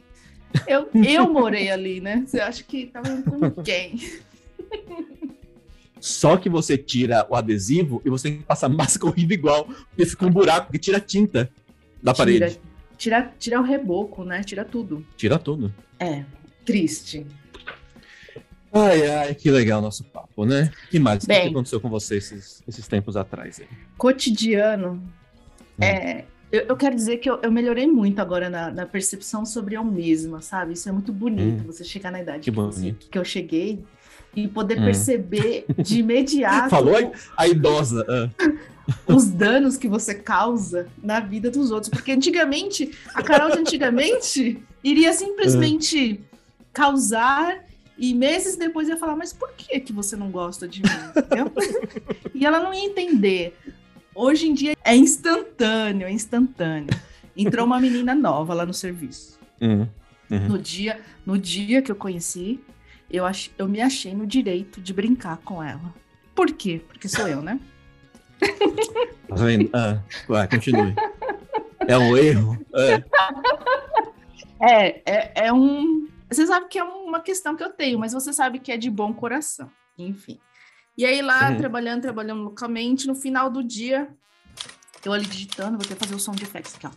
Eu, 0.66 0.88
eu 0.94 1.32
morei 1.32 1.70
ali, 1.70 2.00
né? 2.00 2.22
Você 2.26 2.40
acha 2.40 2.62
que 2.62 2.86
tava 2.86 3.08
com 3.22 3.50
quem? 3.62 3.98
Só 6.04 6.36
que 6.36 6.50
você 6.50 6.76
tira 6.76 7.26
o 7.30 7.34
adesivo 7.34 8.02
e 8.04 8.10
você 8.10 8.28
tem 8.28 8.38
que 8.40 8.44
passar 8.44 8.68
massa 8.68 8.98
corrida 8.98 9.32
igual, 9.32 9.64
porque 9.64 10.04
fica 10.04 10.26
um 10.26 10.30
buraco 10.30 10.70
que 10.70 10.78
tira 10.78 11.00
tinta 11.00 11.50
da 12.02 12.12
parede. 12.12 12.38
Tira, 12.40 12.60
tira, 12.98 13.34
tira 13.38 13.60
o 13.60 13.64
reboco, 13.64 14.22
né? 14.22 14.44
Tira 14.44 14.66
tudo. 14.66 15.02
Tira 15.16 15.38
tudo. 15.38 15.72
É, 15.98 16.26
triste. 16.62 17.26
Ai, 18.70 19.06
ai, 19.08 19.34
que 19.34 19.50
legal 19.50 19.80
nosso 19.80 20.04
papo, 20.04 20.44
né? 20.44 20.70
que 20.90 20.98
mais? 20.98 21.24
Bem, 21.24 21.38
o 21.38 21.42
que 21.44 21.48
aconteceu 21.48 21.80
com 21.80 21.88
você 21.88 22.18
esses, 22.18 22.62
esses 22.68 22.86
tempos 22.86 23.16
atrás? 23.16 23.60
Aí? 23.60 23.68
Cotidiano. 23.96 25.02
Hum. 25.78 25.82
É, 25.82 26.26
eu, 26.52 26.66
eu, 26.68 26.76
quero 26.76 26.94
dizer 26.94 27.16
que 27.16 27.30
eu, 27.30 27.40
eu 27.42 27.50
melhorei 27.50 27.86
muito 27.86 28.18
agora 28.18 28.50
na, 28.50 28.70
na, 28.70 28.84
percepção 28.84 29.46
sobre 29.46 29.74
eu 29.74 29.82
mesma, 29.82 30.42
sabe? 30.42 30.74
Isso 30.74 30.86
é 30.86 30.92
muito 30.92 31.14
bonito, 31.14 31.62
hum. 31.62 31.66
você 31.66 31.82
chegar 31.82 32.10
na 32.10 32.20
idade 32.20 32.40
que, 32.40 32.50
que, 32.50 32.56
você, 32.56 32.92
que 32.92 33.18
eu 33.18 33.24
cheguei 33.24 33.82
e 34.34 34.48
poder 34.48 34.80
hum. 34.80 34.84
perceber 34.84 35.64
de 35.78 36.00
imediato. 36.00 36.70
Falou 36.70 37.12
a 37.36 37.48
idosa. 37.48 38.04
Uh. 38.38 38.74
Os 39.06 39.26
danos 39.26 39.76
que 39.76 39.88
você 39.88 40.14
causa 40.14 40.88
na 41.02 41.20
vida 41.20 41.50
dos 41.50 41.70
outros. 41.70 41.88
Porque 41.88 42.12
antigamente, 42.12 42.92
a 43.14 43.22
Carol 43.22 43.50
de 43.50 43.58
antigamente 43.58 44.62
iria 44.82 45.12
simplesmente 45.12 46.20
causar 46.72 47.64
e 47.96 48.12
meses 48.12 48.56
depois 48.56 48.88
ia 48.88 48.96
falar, 48.96 49.16
mas 49.16 49.32
por 49.32 49.52
que, 49.52 49.78
que 49.80 49.92
você 49.92 50.16
não 50.16 50.30
gosta 50.30 50.66
de 50.66 50.82
mim? 50.82 50.88
e 52.34 52.44
ela 52.44 52.60
não 52.60 52.74
ia 52.74 52.84
entender. 52.84 53.56
Hoje 54.14 54.48
em 54.48 54.54
dia 54.54 54.76
é 54.84 54.94
instantâneo, 54.94 56.06
é 56.06 56.12
instantâneo. 56.12 56.94
Entrou 57.36 57.66
uma 57.66 57.80
menina 57.80 58.14
nova 58.14 58.54
lá 58.54 58.66
no 58.66 58.74
serviço. 58.74 59.38
Uhum. 59.60 59.88
Uhum. 60.30 60.48
No, 60.48 60.58
dia, 60.58 61.00
no 61.24 61.38
dia 61.38 61.82
que 61.82 61.90
eu 61.90 61.96
conheci, 61.96 62.60
eu, 63.10 63.24
ach, 63.24 63.50
eu 63.58 63.68
me 63.68 63.80
achei 63.80 64.14
no 64.14 64.26
direito 64.26 64.80
de 64.80 64.92
brincar 64.92 65.38
com 65.38 65.62
ela. 65.62 65.94
Por 66.34 66.52
quê? 66.52 66.82
Porque 66.88 67.08
sou 67.08 67.28
eu, 67.28 67.42
né? 67.42 67.60
Tá 69.26 69.36
vendo? 69.36 69.70
Ah, 69.72 70.00
vai, 70.28 70.46
continue. 70.46 70.94
É 71.88 71.96
um 71.96 72.16
erro. 72.16 72.58
É. 72.74 73.04
é, 74.60 75.02
é, 75.04 75.46
é 75.46 75.52
um. 75.52 76.08
Você 76.30 76.46
sabe 76.46 76.68
que 76.68 76.78
é 76.78 76.84
uma 76.84 77.20
questão 77.20 77.56
que 77.56 77.64
eu 77.64 77.70
tenho, 77.70 77.98
mas 77.98 78.12
você 78.12 78.32
sabe 78.32 78.58
que 78.58 78.70
é 78.70 78.76
de 78.76 78.90
bom 78.90 79.12
coração. 79.12 79.70
Enfim. 79.98 80.38
E 80.96 81.04
aí 81.04 81.20
lá, 81.22 81.50
uhum. 81.50 81.56
trabalhando, 81.56 82.02
trabalhando 82.02 82.42
localmente, 82.42 83.06
no 83.06 83.14
final 83.14 83.50
do 83.50 83.62
dia, 83.64 84.08
eu 85.04 85.12
ali 85.12 85.26
digitando, 85.26 85.76
vou 85.76 85.86
ter 85.86 85.94
que 85.94 86.04
fazer 86.04 86.14
o 86.14 86.20
som 86.20 86.32
de 86.32 86.44
effects 86.44 86.76
aqui, 86.76 86.86
ó. 86.86 86.90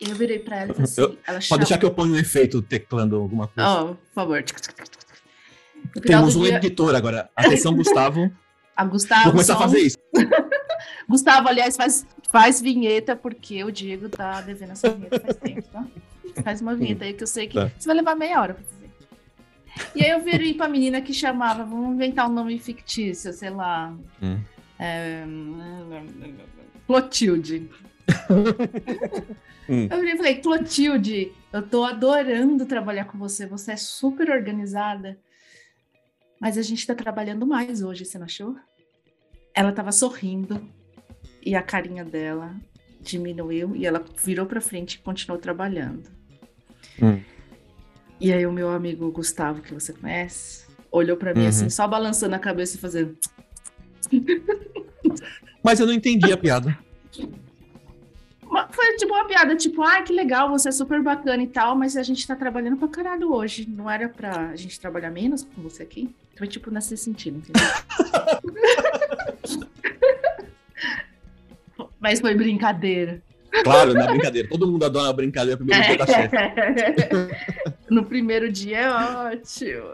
Eu 0.00 0.14
virei 0.14 0.38
pra 0.38 0.62
ela 0.62 0.74
e 0.78 0.82
assim, 0.82 1.00
eu, 1.00 1.18
ela 1.26 1.38
Pode 1.48 1.60
deixar 1.60 1.78
que 1.78 1.84
eu 1.84 1.90
ponha 1.90 2.12
um 2.12 2.16
efeito 2.16 2.60
teclando 2.60 3.16
alguma 3.16 3.48
coisa. 3.48 3.82
Oh, 3.82 3.94
por 3.94 4.14
favor. 4.14 4.44
Temos 6.02 6.36
um 6.36 6.42
dia... 6.42 6.56
editor 6.56 6.94
agora. 6.94 7.30
Atenção, 7.36 7.74
Gustavo. 7.74 8.30
A 8.76 8.84
Gustavo. 8.86 9.24
Vou 9.24 9.32
começar 9.32 9.54
som... 9.54 9.60
a 9.60 9.62
fazer 9.62 9.80
isso. 9.80 9.98
Gustavo, 11.08 11.48
aliás, 11.48 11.76
faz, 11.76 12.06
faz 12.30 12.60
vinheta, 12.60 13.14
porque 13.14 13.62
o 13.62 13.70
Diego 13.70 14.08
tá 14.08 14.40
devendo 14.40 14.72
essa 14.72 14.90
vinheta 14.90 15.20
faz 15.20 15.36
tempo, 15.36 15.62
tá? 15.68 15.86
Faz 16.42 16.60
uma 16.60 16.74
vinheta 16.74 17.04
aí 17.04 17.12
que 17.12 17.22
eu 17.22 17.26
sei 17.26 17.46
que 17.46 17.54
tá. 17.54 17.70
você 17.78 17.86
vai 17.86 17.96
levar 17.96 18.14
meia 18.16 18.40
hora 18.40 18.54
pra 18.54 18.64
fazer. 18.64 18.90
E 19.94 20.04
aí 20.04 20.10
eu 20.10 20.22
virei 20.22 20.54
pra 20.54 20.68
menina 20.68 21.00
que 21.00 21.12
chamava, 21.12 21.64
vamos 21.64 21.94
inventar 21.94 22.28
um 22.28 22.32
nome 22.32 22.58
fictício, 22.58 23.32
sei 23.32 23.50
lá. 23.50 23.94
Hum. 24.22 24.40
É... 24.78 25.24
Clotilde. 26.86 27.68
Hum. 29.68 29.88
Eu 29.90 30.16
falei, 30.16 30.36
Clotilde, 30.36 31.32
eu 31.52 31.62
tô 31.62 31.84
adorando 31.84 32.66
trabalhar 32.66 33.06
com 33.06 33.18
você, 33.18 33.46
você 33.46 33.72
é 33.72 33.76
super 33.76 34.30
organizada. 34.30 35.18
Mas 36.40 36.58
a 36.58 36.62
gente 36.62 36.86
tá 36.86 36.94
trabalhando 36.94 37.46
mais 37.46 37.82
hoje, 37.82 38.04
você 38.04 38.18
não 38.18 38.26
achou? 38.26 38.56
Ela 39.54 39.72
tava 39.72 39.92
sorrindo 39.92 40.68
e 41.44 41.54
a 41.54 41.62
carinha 41.62 42.04
dela 42.04 42.54
diminuiu 43.00 43.76
e 43.76 43.86
ela 43.86 44.04
virou 44.22 44.46
para 44.46 44.60
frente 44.60 44.94
e 44.94 44.98
continuou 44.98 45.40
trabalhando. 45.40 46.10
Hum. 47.00 47.20
E 48.20 48.32
aí 48.32 48.46
o 48.46 48.52
meu 48.52 48.70
amigo 48.70 49.10
Gustavo, 49.10 49.60
que 49.60 49.72
você 49.72 49.92
conhece, 49.92 50.66
olhou 50.90 51.16
para 51.16 51.34
mim 51.34 51.42
uhum. 51.42 51.48
assim, 51.48 51.70
só 51.70 51.86
balançando 51.86 52.34
a 52.34 52.38
cabeça 52.38 52.76
e 52.76 52.80
fazendo. 52.80 53.16
Mas 55.62 55.80
eu 55.80 55.86
não 55.86 55.92
entendi 55.92 56.32
a 56.32 56.36
piada. 56.36 56.78
Foi 58.70 58.96
tipo 58.96 59.12
uma 59.12 59.24
piada, 59.26 59.56
tipo, 59.56 59.82
ai, 59.82 60.00
ah, 60.00 60.02
que 60.02 60.12
legal, 60.12 60.48
você 60.48 60.68
é 60.68 60.72
super 60.72 61.02
bacana 61.02 61.42
e 61.42 61.46
tal, 61.46 61.74
mas 61.74 61.96
a 61.96 62.02
gente 62.02 62.26
tá 62.26 62.36
trabalhando 62.36 62.76
pra 62.76 62.88
caralho 62.88 63.32
hoje. 63.32 63.68
Não 63.68 63.90
era 63.90 64.08
pra 64.08 64.50
a 64.50 64.56
gente 64.56 64.78
trabalhar 64.78 65.10
menos 65.10 65.42
com 65.42 65.62
você 65.62 65.82
aqui? 65.82 66.14
Foi 66.36 66.46
tipo 66.46 66.70
nesse 66.70 66.96
sentido, 66.96 67.38
entendeu? 67.38 67.62
mas 72.00 72.20
foi 72.20 72.34
brincadeira. 72.34 73.22
Claro, 73.62 73.94
na 73.94 74.06
brincadeira. 74.06 74.48
Todo 74.48 74.70
mundo 74.70 74.84
adora 74.84 75.10
a 75.10 75.12
brincadeira 75.12 75.56
primeiro 75.56 75.82
dia 75.86 75.96
da 75.96 76.06
chefe. 76.06 76.36
No 77.88 78.04
primeiro 78.04 78.50
dia 78.50 78.78
é 78.78 78.90
ótimo. 78.90 79.84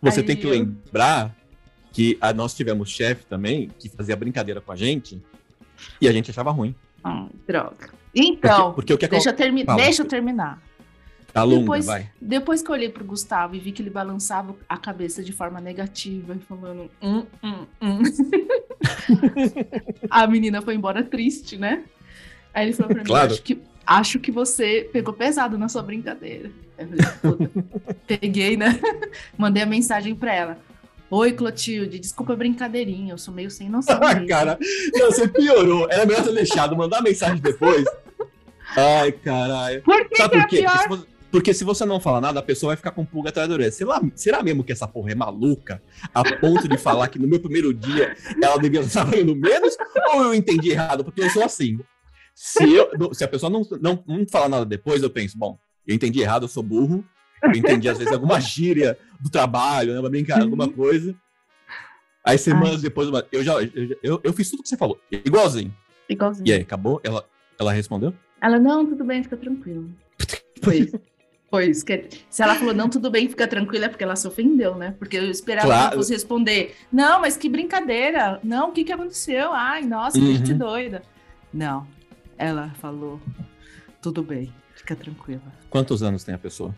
Você 0.00 0.20
Aí 0.20 0.26
tem 0.26 0.36
que 0.36 0.46
eu... 0.46 0.50
lembrar 0.50 1.34
que 1.92 2.16
a, 2.20 2.32
nós 2.32 2.54
tivemos 2.54 2.90
chefe 2.90 3.26
também 3.26 3.70
que 3.78 3.88
fazia 3.88 4.14
brincadeira 4.14 4.60
com 4.60 4.70
a 4.70 4.76
gente 4.76 5.20
e 6.00 6.08
a 6.08 6.12
gente 6.12 6.30
achava 6.30 6.50
ruim. 6.50 6.74
Ah, 7.02 7.26
droga. 7.46 7.97
Então, 8.14 8.72
porque, 8.72 8.94
porque 8.94 9.08
deixa, 9.08 9.30
eu 9.30 9.36
termi 9.36 9.64
deixa 9.64 10.02
eu 10.02 10.06
terminar. 10.06 10.60
Tá 11.32 11.42
longa, 11.42 11.60
depois, 11.60 11.86
vai. 11.86 12.10
depois 12.20 12.62
que 12.62 12.70
eu 12.70 12.74
olhei 12.74 12.88
pro 12.88 13.04
Gustavo 13.04 13.54
e 13.54 13.58
vi 13.58 13.70
que 13.70 13.82
ele 13.82 13.90
balançava 13.90 14.56
a 14.68 14.76
cabeça 14.78 15.22
de 15.22 15.32
forma 15.32 15.60
negativa 15.60 16.34
e 16.34 16.38
falando 16.38 16.90
hum, 17.02 17.24
hum, 17.42 17.66
hum. 17.82 18.02
a 20.10 20.26
menina 20.26 20.62
foi 20.62 20.74
embora 20.74 21.02
triste, 21.02 21.58
né? 21.58 21.84
Aí 22.52 22.66
ele 22.66 22.72
falou 22.72 22.92
pra 22.92 23.02
mim, 23.02 23.06
claro. 23.06 23.32
acho, 23.32 23.42
que, 23.42 23.60
acho 23.86 24.18
que 24.18 24.32
você 24.32 24.88
pegou 24.90 25.12
pesado 25.12 25.58
na 25.58 25.68
sua 25.68 25.82
brincadeira. 25.82 26.50
Eu 26.78 26.88
falei, 26.88 27.48
peguei, 28.06 28.56
né? 28.56 28.80
Mandei 29.36 29.62
a 29.62 29.66
mensagem 29.66 30.14
pra 30.14 30.34
ela. 30.34 30.58
Oi, 31.10 31.32
Clotilde, 31.32 31.98
desculpa 31.98 32.34
a 32.34 32.36
brincadeirinha, 32.36 33.14
eu 33.14 33.18
sou 33.18 33.32
meio 33.32 33.50
sem 33.50 33.68
noção. 33.68 33.98
Ah, 34.02 34.26
cara, 34.26 34.58
não, 34.92 35.06
você 35.10 35.26
piorou. 35.26 35.86
Era 35.90 36.04
melhor 36.04 36.22
ter 36.22 36.34
deixado, 36.34 36.76
mandar 36.76 37.02
mensagem 37.02 37.40
depois. 37.40 37.84
Ai, 38.76 39.12
caralho. 39.12 39.82
Por 39.82 40.08
que 40.08 40.16
Sabe 40.16 40.30
que 40.30 40.36
por 40.36 40.44
é 40.44 40.48
quê? 40.48 40.66
É 40.66 40.88
porque, 40.88 41.06
porque 41.30 41.54
se 41.54 41.64
você 41.64 41.86
não 41.86 41.98
falar 41.98 42.20
nada, 42.20 42.40
a 42.40 42.42
pessoa 42.42 42.70
vai 42.70 42.76
ficar 42.76 42.90
com 42.90 43.04
pulga 43.04 43.30
atrás 43.30 43.48
da 43.48 43.54
orelha. 43.54 43.72
Será, 43.72 44.00
será 44.14 44.42
mesmo 44.42 44.62
que 44.62 44.72
essa 44.72 44.86
porra 44.86 45.12
é 45.12 45.14
maluca? 45.14 45.82
A 46.12 46.22
ponto 46.36 46.68
de 46.68 46.76
falar 46.76 47.08
que 47.08 47.18
no 47.18 47.26
meu 47.26 47.40
primeiro 47.40 47.72
dia 47.72 48.14
ela 48.42 48.58
devia 48.58 48.80
estar 48.80 49.04
trabalhando 49.04 49.34
menos? 49.34 49.76
Ou 50.12 50.24
eu 50.24 50.34
entendi 50.34 50.70
errado? 50.70 51.04
Porque 51.04 51.22
eu 51.22 51.30
sou 51.30 51.42
assim. 51.42 51.78
Se, 52.34 52.70
eu, 52.70 53.14
se 53.14 53.24
a 53.24 53.28
pessoa 53.28 53.50
não, 53.50 53.66
não, 53.80 54.04
não 54.06 54.26
falar 54.28 54.48
nada 54.48 54.64
depois, 54.64 55.02
eu 55.02 55.10
penso, 55.10 55.36
bom, 55.36 55.58
eu 55.86 55.94
entendi 55.94 56.20
errado, 56.20 56.44
eu 56.44 56.48
sou 56.48 56.62
burro. 56.62 57.04
Eu 57.42 57.52
entendi, 57.52 57.88
às 57.88 57.98
vezes, 57.98 58.12
alguma 58.12 58.40
gíria 58.40 58.98
do 59.20 59.30
trabalho, 59.30 59.92
né? 59.92 60.00
Uma 60.00 60.10
brincadeira, 60.10 60.44
alguma 60.44 60.66
uhum. 60.66 60.72
coisa. 60.72 61.14
Aí 62.24 62.36
semanas 62.36 62.76
Ai. 62.76 62.82
depois, 62.82 63.08
eu 63.32 63.42
já 63.42 63.54
eu, 63.54 63.98
eu, 64.02 64.20
eu, 64.22 64.32
fiz 64.32 64.50
tudo 64.50 64.62
que 64.62 64.68
você 64.68 64.76
falou. 64.76 65.00
Igualzinho. 65.10 65.74
Igualzinho. 66.08 66.46
E 66.46 66.52
aí, 66.52 66.60
acabou? 66.60 67.00
Ela, 67.02 67.24
ela 67.58 67.72
respondeu? 67.72 68.12
Ela, 68.40 68.58
não, 68.58 68.86
tudo 68.86 69.04
bem, 69.04 69.22
fica 69.22 69.36
tranquilo. 69.36 69.90
Foi 70.62 70.78
isso. 70.78 71.00
Foi 71.50 71.70
isso. 71.70 71.84
Se 72.28 72.42
ela 72.42 72.54
falou, 72.56 72.74
não, 72.74 72.90
tudo 72.90 73.10
bem, 73.10 73.26
fica 73.28 73.48
tranquila, 73.48 73.86
é 73.86 73.88
porque 73.88 74.04
ela 74.04 74.16
se 74.16 74.28
ofendeu, 74.28 74.74
né? 74.74 74.94
Porque 74.98 75.16
eu 75.16 75.30
esperava 75.30 75.66
claro. 75.66 75.80
que 75.80 75.94
ela 75.94 76.02
fosse 76.02 76.12
responder, 76.12 76.76
não, 76.92 77.20
mas 77.22 77.38
que 77.38 77.48
brincadeira. 77.48 78.38
Não, 78.44 78.68
o 78.68 78.72
que, 78.72 78.84
que 78.84 78.92
aconteceu? 78.92 79.52
Ai, 79.54 79.82
nossa, 79.82 80.18
que 80.18 80.24
uhum. 80.24 80.34
gente 80.34 80.52
doida. 80.52 81.02
Não, 81.52 81.86
ela 82.36 82.70
falou: 82.80 83.18
tudo 84.02 84.22
bem, 84.22 84.52
fica 84.74 84.94
tranquila. 84.94 85.40
Quantos 85.70 86.02
anos 86.02 86.22
tem 86.22 86.34
a 86.34 86.38
pessoa? 86.38 86.74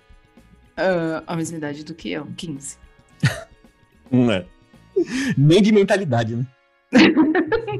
Uh, 0.81 1.23
a 1.27 1.37
mesma 1.37 1.59
idade 1.59 1.85
do 1.85 1.95
que 1.95 2.11
eu, 2.11 2.27
15. 2.37 2.79
Não 4.11 4.33
é. 4.33 4.47
Nem 5.37 5.63
de 5.63 5.73
mentalidade, 5.73 6.35
né? 6.35 6.47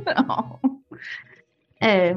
Não. 0.07 0.61
É. 1.81 2.15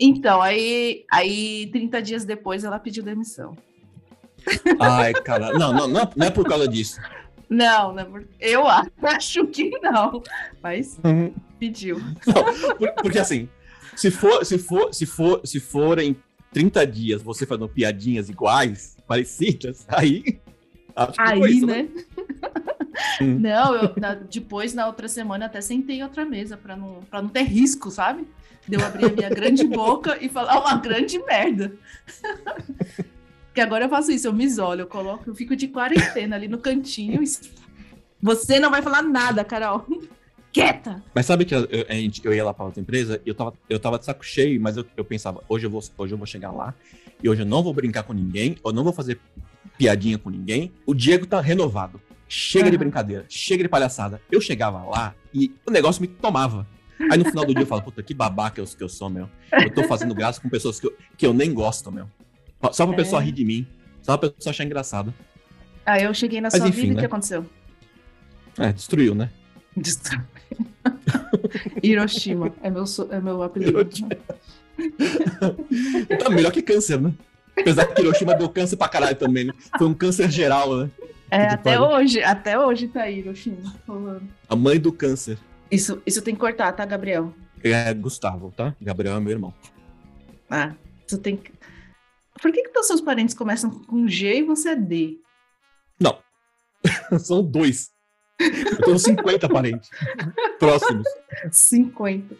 Então, 0.00 0.40
aí, 0.40 1.04
aí 1.10 1.68
30 1.70 2.02
dias 2.02 2.24
depois 2.24 2.64
ela 2.64 2.78
pediu 2.78 3.04
demissão. 3.04 3.56
Ai, 4.80 5.12
cara. 5.12 5.52
Não, 5.52 5.72
não, 5.72 5.86
não 5.86 6.00
é, 6.00 6.10
não 6.16 6.26
é 6.26 6.30
por 6.30 6.44
causa 6.44 6.66
disso. 6.66 7.00
Não, 7.48 7.92
não 7.92 8.00
é 8.00 8.04
por... 8.04 8.26
eu 8.40 8.64
acho 8.66 9.46
que 9.46 9.70
não. 9.80 10.22
Mas 10.62 10.98
uhum. 11.04 11.32
pediu. 11.58 11.98
Não, 12.26 12.94
porque 13.02 13.18
assim, 13.18 13.48
se 13.94 14.10
for, 14.10 14.44
se 14.44 14.58
for, 14.58 14.92
se 14.92 15.06
for, 15.06 15.40
se 15.44 15.60
forem 15.60 16.16
30 16.52 16.86
dias 16.86 17.22
você 17.22 17.46
fazendo 17.46 17.68
piadinhas 17.68 18.28
iguais, 18.28 18.96
parecidas, 19.06 19.86
aí. 19.90 20.40
aí, 21.18 21.40
isso, 21.50 21.66
né? 21.66 21.82
né? 21.82 21.88
Não, 23.40 23.74
eu, 23.74 23.94
na, 23.96 24.14
depois, 24.14 24.74
na 24.74 24.86
outra 24.86 25.08
semana, 25.08 25.46
até 25.46 25.60
sentei 25.60 26.02
outra 26.02 26.24
mesa 26.24 26.56
para 26.56 26.76
não, 26.76 27.00
pra 27.08 27.22
não 27.22 27.28
ter 27.28 27.42
risco, 27.42 27.90
sabe? 27.90 28.26
De 28.68 28.76
eu 28.76 28.84
abrir 28.84 29.06
a 29.06 29.08
minha 29.08 29.30
grande 29.30 29.64
boca 29.66 30.18
e 30.20 30.28
falar 30.28 30.60
uma 30.60 30.76
grande 30.76 31.18
merda. 31.18 31.72
Porque 33.46 33.60
agora 33.60 33.86
eu 33.86 33.88
faço 33.88 34.12
isso, 34.12 34.26
eu 34.26 34.32
me 34.32 34.44
isolo, 34.44 34.82
eu 34.82 34.86
coloco, 34.86 35.28
eu 35.28 35.34
fico 35.34 35.56
de 35.56 35.68
quarentena 35.68 36.36
ali 36.36 36.48
no 36.48 36.58
cantinho. 36.58 37.22
E... 37.22 37.26
Você 38.20 38.60
não 38.60 38.70
vai 38.70 38.82
falar 38.82 39.02
nada, 39.02 39.42
Carol 39.42 39.86
quieta. 40.52 41.02
Mas 41.14 41.26
sabe 41.26 41.44
que 41.44 41.54
eu, 41.54 41.64
eu, 41.64 41.86
eu, 42.24 42.34
ia 42.34 42.44
lá 42.44 42.52
pra 42.52 42.66
outra 42.66 42.80
empresa 42.80 43.20
e 43.24 43.28
eu 43.28 43.34
tava, 43.34 43.54
eu 43.68 43.80
tava 43.80 43.98
de 43.98 44.04
saco 44.04 44.24
cheio, 44.24 44.60
mas 44.60 44.76
eu, 44.76 44.84
eu 44.96 45.04
pensava, 45.04 45.42
hoje 45.48 45.66
eu, 45.66 45.70
vou, 45.70 45.82
hoje 45.96 46.12
eu 46.12 46.18
vou 46.18 46.26
chegar 46.26 46.50
lá 46.50 46.74
e 47.22 47.28
hoje 47.28 47.42
eu 47.42 47.46
não 47.46 47.62
vou 47.62 47.72
brincar 47.72 48.02
com 48.02 48.12
ninguém, 48.12 48.56
eu 48.64 48.72
não 48.72 48.84
vou 48.84 48.92
fazer 48.92 49.18
piadinha 49.78 50.18
com 50.18 50.30
ninguém. 50.30 50.72
O 50.86 50.94
Diego 50.94 51.26
tá 51.26 51.40
renovado. 51.40 52.00
Chega 52.28 52.70
de 52.70 52.76
Aham. 52.76 52.84
brincadeira, 52.84 53.26
chega 53.28 53.62
de 53.62 53.68
palhaçada. 53.68 54.20
Eu 54.30 54.40
chegava 54.40 54.82
lá 54.84 55.14
e 55.34 55.52
o 55.66 55.70
negócio 55.70 56.00
me 56.00 56.08
tomava. 56.08 56.66
Aí 57.10 57.18
no 57.18 57.24
final 57.24 57.44
do 57.44 57.52
dia 57.54 57.64
eu 57.64 57.66
falo, 57.66 57.82
puta, 57.82 58.02
que 58.02 58.14
babaca 58.14 58.60
eu, 58.60 58.64
que 58.64 58.82
eu 58.82 58.88
sou, 58.88 59.10
meu. 59.10 59.28
Eu 59.52 59.70
tô 59.70 59.82
fazendo 59.82 60.14
graça 60.14 60.40
com 60.40 60.48
pessoas 60.48 60.80
que 60.80 60.86
eu, 60.86 60.96
que 61.16 61.26
eu 61.26 61.34
nem 61.34 61.52
gosto, 61.52 61.92
meu. 61.92 62.08
Só 62.72 62.86
pra 62.86 62.94
É. 62.94 62.96
pessoa 62.96 63.20
rir 63.20 63.32
de 63.32 63.44
mim. 63.44 63.66
Só 64.00 64.16
pra 64.16 64.30
pessoa 64.30 64.50
achar 64.50 64.64
engraçado. 64.64 65.12
Aí 65.84 66.04
eu 66.04 66.14
cheguei 66.14 66.40
na 66.40 66.48
Mas 66.50 66.58
sua 66.58 66.68
enfim, 66.68 66.82
vida 66.82 66.86
e 66.86 66.92
o 66.92 66.94
né? 66.94 67.00
que 67.00 67.06
aconteceu? 67.06 67.44
É, 68.58 68.72
destruiu, 68.72 69.14
né? 69.14 69.30
Hiroshima 71.82 72.52
é 72.62 72.70
meu, 72.70 72.84
é 73.10 73.20
meu 73.20 73.42
apelido. 73.42 73.84
Tá 76.18 76.30
melhor 76.30 76.52
que 76.52 76.62
câncer, 76.62 77.00
né? 77.00 77.12
Apesar 77.58 77.86
que 77.86 78.00
Hiroshima 78.00 78.34
deu 78.34 78.48
câncer 78.48 78.76
pra 78.76 78.88
caralho 78.88 79.16
também, 79.16 79.44
né? 79.44 79.52
Foi 79.78 79.86
um 79.86 79.94
câncer 79.94 80.30
geral, 80.30 80.76
né? 80.76 80.90
É, 81.30 81.46
Que 81.48 81.54
até 81.54 81.80
hoje, 81.80 82.22
até 82.22 82.58
hoje 82.58 82.88
tá 82.88 83.02
aí, 83.02 83.20
Hiroshima. 83.20 83.74
falando. 83.86 84.22
A 84.48 84.56
mãe 84.56 84.78
do 84.78 84.92
câncer. 84.92 85.38
Isso, 85.70 86.02
isso 86.06 86.20
tem 86.20 86.34
que 86.34 86.40
cortar, 86.40 86.72
tá, 86.72 86.84
Gabriel? 86.84 87.32
É 87.62 87.94
Gustavo, 87.94 88.52
tá? 88.54 88.74
Gabriel 88.80 89.16
é 89.16 89.20
meu 89.20 89.32
irmão. 89.32 89.54
Ah, 90.50 90.74
tu 91.08 91.16
tem 91.16 91.36
que. 91.36 91.52
Por 92.40 92.52
que, 92.52 92.62
que 92.64 92.70
todos 92.70 92.88
seus 92.88 93.00
parentes 93.00 93.34
começam 93.34 93.70
com 93.70 94.06
G 94.08 94.38
e 94.38 94.42
você 94.42 94.70
é 94.70 94.76
D? 94.76 95.18
Não. 95.98 96.18
São 97.20 97.42
dois. 97.42 97.91
Eu 98.70 98.76
tenho 98.84 98.98
50 98.98 99.48
parentes. 99.48 99.90
Próximos. 100.58 101.06
50. 101.50 102.34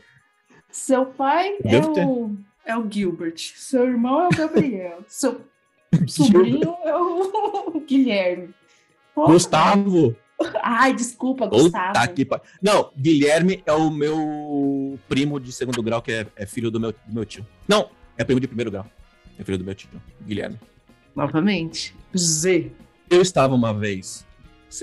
Seu 0.70 1.06
pai 1.06 1.56
é 1.64 1.78
o, 1.78 2.36
é 2.64 2.76
o 2.76 2.90
Gilbert. 2.90 3.36
Seu 3.38 3.84
irmão 3.84 4.22
é 4.22 4.26
o 4.28 4.30
Gabriel. 4.30 5.04
Seu 5.08 5.40
sobrinho 6.06 6.74
é 6.84 6.96
o 6.96 7.80
Guilherme. 7.86 8.54
Pô, 9.14 9.26
Gustavo. 9.26 10.16
Ai, 10.62 10.92
desculpa, 10.94 11.46
Gustavo. 11.46 12.14
Que 12.14 12.24
pa- 12.24 12.40
Não, 12.62 12.90
Guilherme 12.98 13.62
é 13.66 13.72
o 13.72 13.90
meu 13.90 14.98
primo 15.08 15.38
de 15.38 15.52
segundo 15.52 15.82
grau, 15.82 16.00
que 16.02 16.10
é, 16.12 16.26
é 16.34 16.46
filho 16.46 16.70
do 16.70 16.80
meu, 16.80 16.92
do 16.92 16.98
meu 17.14 17.24
tio. 17.24 17.46
Não, 17.68 17.90
é 18.16 18.24
primo 18.24 18.40
de 18.40 18.48
primeiro 18.48 18.70
grau. 18.70 18.86
É 19.38 19.44
filho 19.44 19.58
do 19.58 19.64
meu 19.64 19.74
tio, 19.74 19.88
Guilherme. 20.22 20.58
Novamente. 21.14 21.94
Z. 22.16 22.72
Eu 23.10 23.20
estava 23.20 23.54
uma 23.54 23.72
vez 23.74 24.26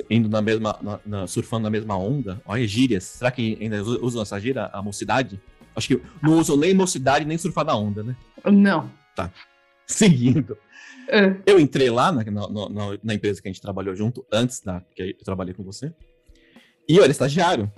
indo 0.09 0.29
na 0.29 0.41
mesma, 0.41 0.77
na- 0.81 0.99
na- 1.05 1.27
surfando 1.27 1.63
na 1.63 1.69
mesma 1.69 1.97
onda. 1.97 2.41
Olha, 2.45 2.67
gírias. 2.67 3.03
Será 3.03 3.31
que 3.31 3.57
ainda 3.61 3.81
usa- 3.81 3.99
usam 4.01 4.21
essa 4.21 4.39
gíria, 4.39 4.65
a 4.73 4.81
mocidade? 4.81 5.39
Acho 5.75 5.87
que 5.87 6.01
não 6.21 6.37
usam 6.39 6.57
nem 6.57 6.73
mocidade, 6.73 7.25
nem 7.25 7.37
surfar 7.37 7.65
na 7.65 7.75
onda, 7.75 8.03
né? 8.03 8.15
Não. 8.45 8.89
Seguindo. 9.87 10.57
Ah, 11.11 11.35
Eu 11.45 11.59
entrei 11.59 11.89
lá 11.89 12.11
na, 12.11 12.23
na- 12.23 12.97
na- 13.03 13.13
empresa 13.13 13.41
que 13.41 13.47
a 13.47 13.51
gente 13.51 13.61
trabalhou 13.61 13.95
junto, 13.95 14.23
antes 14.31 14.61
da 14.61 14.81
que 14.95 15.15
eu 15.19 15.23
trabalhei 15.25 15.53
com 15.53 15.63
você. 15.63 15.91
E 16.87 16.95
eu 16.97 17.03
era 17.03 17.11
estagiário. 17.11 17.71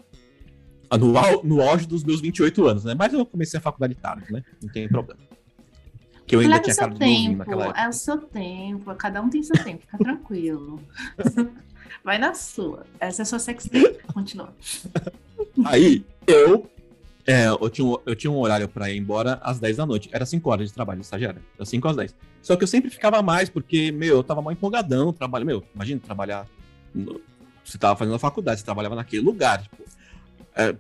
Ah, 0.90 0.98
No, 0.98 1.18
au- 1.18 1.42
no 1.44 1.62
auge 1.62 1.88
dos 1.88 2.04
meus 2.04 2.20
28 2.20 2.66
anos, 2.68 2.84
né? 2.84 2.94
Mas 2.94 3.14
eu 3.14 3.26
comecei 3.26 3.58
a 3.58 3.62
faculdade 3.62 3.96
tarde, 3.96 4.32
né? 4.32 4.44
Não 4.62 4.70
tem 4.70 4.88
problema. 4.90 5.22
Que 6.28 6.36
eu 6.36 6.40
ainda 6.42 6.52
Leva 6.56 6.64
tinha 6.64 6.74
seu 6.74 6.84
cara 6.88 6.98
tempo, 7.00 7.52
é 7.76 7.90
o 7.90 7.94
seu 7.94 8.18
tempo, 8.18 8.96
cada 8.96 9.22
um 9.22 9.30
tem 9.30 9.42
seu 9.44 9.62
tempo, 9.64 9.82
fica 9.82 9.98
tranquilo. 9.98 10.82
Vai 12.04 12.18
na 12.18 12.34
sua. 12.34 12.86
Essa 13.00 13.22
é 13.22 13.24
a 13.24 13.26
sua 13.26 13.40
sex 13.40 13.66
tape. 13.70 14.00
Continua. 14.14 14.54
Aí, 15.66 16.04
eu, 16.28 16.70
é, 17.26 17.48
eu, 17.48 17.70
tinha 17.70 17.86
um, 17.86 17.98
eu 18.06 18.16
tinha 18.16 18.32
um 18.32 18.38
horário 18.40 18.68
pra 18.68 18.90
ir 18.90 18.98
embora 18.98 19.40
às 19.44 19.60
10 19.60 19.78
da 19.78 19.86
noite. 19.86 20.10
Era 20.12 20.26
5 20.26 20.50
horas 20.50 20.68
de 20.70 20.74
trabalho 20.74 21.00
de 21.00 21.06
estagiário. 21.06 21.42
Das 21.58 21.70
5 21.70 21.88
às 21.88 21.96
10. 21.96 22.16
Só 22.42 22.56
que 22.56 22.64
eu 22.64 22.68
sempre 22.68 22.90
ficava 22.90 23.22
mais, 23.22 23.50
porque, 23.50 23.92
meu, 23.92 24.18
eu 24.18 24.24
tava 24.24 24.42
mal 24.42 24.52
empolgadão 24.52 25.12
trabalho. 25.14 25.46
Meu, 25.46 25.64
imagina 25.76 26.00
trabalhar. 26.04 26.48
no- 26.94 27.22
você 27.64 27.78
tava 27.78 27.96
fazendo 27.96 28.16
a 28.16 28.20
faculdade, 28.20 28.60
você 28.60 28.66
trabalhava 28.66 28.96
naquele 28.96 29.22
lugar. 29.22 29.62
Tipo, 29.62 29.84
é, 30.56 30.76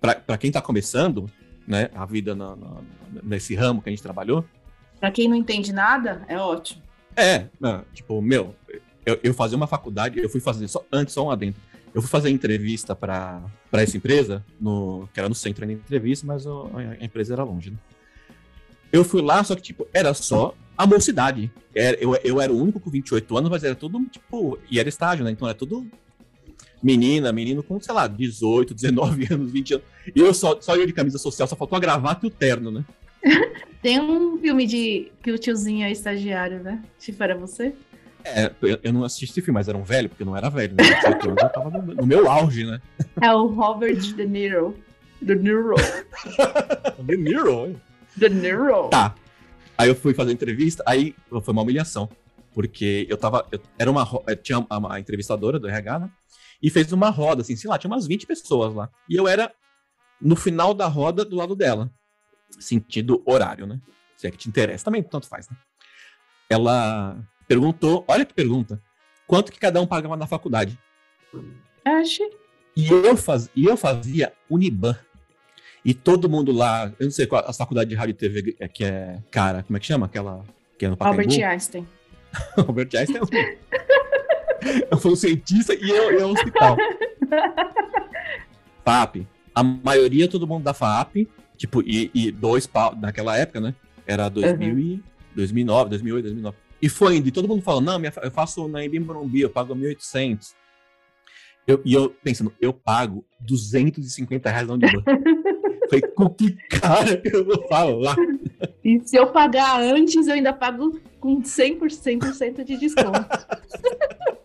pra, 0.00 0.14
pra 0.16 0.36
quem 0.36 0.50
tá 0.50 0.60
começando, 0.60 1.30
né, 1.66 1.88
a 1.94 2.04
vida 2.04 2.34
na- 2.34 2.56
na- 2.56 2.80
nesse 3.22 3.54
ramo 3.54 3.80
que 3.80 3.88
a 3.88 3.92
gente 3.92 4.02
trabalhou, 4.02 4.44
Pra 4.98 5.10
quem 5.10 5.28
não 5.28 5.36
entende 5.36 5.72
nada, 5.72 6.24
é 6.26 6.36
ótimo. 6.38 6.82
é, 7.14 7.46
tipo, 7.94 8.20
meu, 8.20 8.54
eu, 9.06 9.18
eu 9.22 9.32
fazia 9.32 9.56
uma 9.56 9.66
faculdade, 9.68 10.18
eu 10.18 10.28
fui 10.28 10.40
fazer, 10.40 10.66
só, 10.68 10.84
antes, 10.92 11.14
só 11.14 11.24
um 11.24 11.30
adentro. 11.30 11.62
Eu 11.94 12.02
fui 12.02 12.10
fazer 12.10 12.28
entrevista 12.28 12.94
pra 12.94 13.40
essa 13.72 13.96
empresa, 13.96 14.44
no, 14.60 15.08
que 15.14 15.18
era 15.20 15.28
no 15.28 15.34
centro 15.34 15.64
da 15.66 15.72
entrevista, 15.72 16.26
mas 16.26 16.44
o- 16.44 16.68
a, 16.74 17.02
empresa 17.04 17.32
era 17.32 17.42
longe, 17.44 17.70
né? 17.70 17.76
Eu 18.92 19.02
fui 19.04 19.22
lá, 19.22 19.42
só 19.44 19.54
que, 19.54 19.62
tipo, 19.62 19.86
era 19.94 20.12
só 20.12 20.54
a 20.76 20.86
mocidade. 20.86 21.50
Eu, 21.74 22.14
eu 22.22 22.40
era 22.40 22.52
o 22.52 22.60
único 22.60 22.78
com 22.80 22.90
28 22.90 23.36
anos, 23.36 23.50
mas 23.50 23.64
era 23.64 23.74
tudo, 23.74 24.04
tipo, 24.06 24.58
e 24.70 24.78
era 24.78 24.88
estágio, 24.88 25.24
né? 25.24 25.30
Então 25.30 25.48
era 25.48 25.56
tudo 25.56 25.86
menina, 26.82 27.32
menino 27.32 27.62
com, 27.62 27.80
sei 27.80 27.94
lá, 27.94 28.06
18, 28.06 28.74
19 28.74 29.26
anos, 29.32 29.50
20 29.50 29.74
anos. 29.74 29.86
E 30.14 30.20
eu 30.20 30.32
só, 30.34 30.60
só 30.60 30.76
eu 30.76 30.86
de 30.86 30.92
camisa 30.92 31.18
social, 31.18 31.48
só 31.48 31.56
faltou 31.56 31.76
a 31.76 31.80
gravata 31.80 32.26
e 32.26 32.28
o 32.28 32.30
terno, 32.30 32.70
né? 32.70 32.84
Tem 33.82 34.00
um 34.00 34.38
filme 34.38 34.66
de 34.66 35.10
que 35.22 35.32
o 35.32 35.38
tiozinho 35.38 35.84
é 35.84 35.90
estagiário, 35.90 36.62
né? 36.62 36.82
Se 36.98 37.14
era 37.18 37.36
você? 37.36 37.74
É, 38.28 38.52
eu, 38.82 38.92
não 38.92 39.04
assisti 39.04 39.24
esse 39.24 39.40
filme, 39.40 39.54
mas 39.54 39.68
era 39.68 39.78
um 39.78 39.84
velho, 39.84 40.08
porque 40.08 40.22
eu 40.22 40.26
não 40.26 40.36
era 40.36 40.50
velho, 40.50 40.74
né? 40.74 40.82
18 40.82 41.28
anos 41.28 41.42
eu 41.42 41.48
tava 41.48 41.70
no, 41.70 41.94
no 41.94 42.06
meu 42.06 42.28
auge, 42.28 42.64
né? 42.66 42.80
É 43.20 43.32
o 43.32 43.46
Robert 43.46 43.96
De 43.96 44.26
Niro. 44.26 44.76
De 45.22 45.34
Niro. 45.34 45.74
De 46.98 47.16
Niro, 47.16 47.66
hein? 47.66 47.80
De 48.16 48.28
Niro. 48.28 48.88
Tá. 48.88 49.14
Aí 49.78 49.88
eu 49.88 49.94
fui 49.94 50.12
fazer 50.12 50.32
entrevista, 50.32 50.82
aí 50.86 51.14
foi 51.28 51.52
uma 51.52 51.62
humilhação. 51.62 52.08
Porque 52.52 53.06
eu 53.08 53.16
tava. 53.16 53.46
eu- 53.52 53.60
era 53.78 53.90
uma. 53.90 54.06
Tinha 54.42 54.58
uma, 54.58 54.78
uma 54.78 54.98
entrevistadora 54.98 55.58
do 55.58 55.68
RH, 55.68 55.98
né? 56.00 56.10
E 56.62 56.70
fez 56.70 56.90
uma 56.92 57.10
roda, 57.10 57.42
assim, 57.42 57.54
sei 57.54 57.68
lá, 57.68 57.78
tinha 57.78 57.90
umas 57.90 58.06
20 58.06 58.26
pessoas 58.26 58.74
lá. 58.74 58.88
E 59.08 59.14
eu 59.14 59.28
era 59.28 59.52
no 60.20 60.34
final 60.34 60.72
da 60.72 60.86
roda 60.86 61.24
do 61.24 61.36
lado 61.36 61.54
dela. 61.54 61.90
Sentido 62.58 63.22
horário, 63.26 63.66
né? 63.66 63.78
Se 64.16 64.26
é 64.26 64.30
que 64.30 64.38
te 64.38 64.48
interessa. 64.48 64.86
Também 64.86 65.02
tanto 65.02 65.28
faz, 65.28 65.48
né? 65.50 65.56
Ela 66.48 67.18
perguntou, 67.46 68.04
olha 68.08 68.24
que 68.24 68.34
pergunta. 68.34 68.80
Quanto 69.26 69.50
que 69.50 69.58
cada 69.58 69.80
um 69.80 69.86
pagava 69.86 70.16
na 70.16 70.26
faculdade? 70.26 70.78
Acho. 71.84 72.22
E 72.76 72.88
eu, 72.88 73.16
faz, 73.16 73.50
e 73.54 73.64
eu 73.64 73.76
fazia 73.76 74.32
Uniban. 74.50 74.96
E 75.84 75.94
todo 75.94 76.28
mundo 76.28 76.52
lá, 76.52 76.92
eu 76.98 77.04
não 77.04 77.10
sei 77.10 77.26
qual 77.26 77.44
a 77.46 77.52
faculdade 77.52 77.88
de 77.88 77.96
rádio 77.96 78.10
e 78.10 78.14
TV 78.14 78.56
é 78.58 78.68
que 78.68 78.84
é 78.84 79.18
cara, 79.30 79.62
como 79.62 79.76
é 79.76 79.80
que 79.80 79.86
chama? 79.86 80.06
Aquela 80.06 80.44
que 80.76 80.84
é 80.84 80.88
no 80.88 80.96
Pacaembu? 80.96 81.22
Albert 81.22 81.44
Einstein. 81.44 81.86
Albert 82.56 82.90
Einstein. 82.94 83.20
Eu 84.90 84.98
fui 84.98 85.12
um 85.12 85.16
cientista 85.16 85.74
e 85.74 85.88
eu, 85.88 86.10
eu 86.10 86.28
um 86.28 86.32
hospital. 86.32 86.76
FAP. 88.84 89.26
A 89.54 89.62
maioria, 89.62 90.28
todo 90.28 90.46
mundo 90.46 90.64
da 90.64 90.74
FAP. 90.74 91.28
Tipo, 91.56 91.82
e, 91.82 92.10
e 92.12 92.30
dois 92.30 92.66
pau, 92.66 92.94
naquela 92.94 93.36
época, 93.36 93.60
né? 93.60 93.74
Era 94.06 94.28
2000 94.28 94.78
e, 94.78 95.02
2009, 95.34 95.90
2008, 95.90 96.22
2009. 96.24 96.56
E 96.80 96.88
foi 96.88 97.16
indo, 97.16 97.28
e 97.28 97.32
todo 97.32 97.48
mundo 97.48 97.62
falando, 97.62 97.86
não, 97.86 97.98
minha, 97.98 98.12
eu 98.22 98.30
faço 98.30 98.68
na 98.68 98.84
Embim 98.84 99.00
Morumbi, 99.00 99.40
eu 99.40 99.50
pago 99.50 99.74
1.800. 99.74 100.54
Eu, 101.66 101.80
e 101.84 101.94
eu 101.94 102.10
pensando, 102.22 102.52
eu 102.60 102.72
pago 102.72 103.24
250 103.40 104.50
reais 104.50 104.68
na 104.68 104.74
Uniban. 104.74 105.02
Falei, 105.88 106.02
com 106.14 106.28
que 106.28 106.52
cara 106.68 107.20
eu 107.24 107.44
vou 107.44 107.66
falar? 107.68 108.16
E 108.84 109.00
se 109.04 109.16
eu 109.16 109.28
pagar 109.28 109.80
antes, 109.80 110.26
eu 110.26 110.34
ainda 110.34 110.52
pago 110.52 111.00
com 111.20 111.40
100%, 111.40 112.32
100 112.32 112.52
de 112.64 112.76
desconto. 112.76 113.26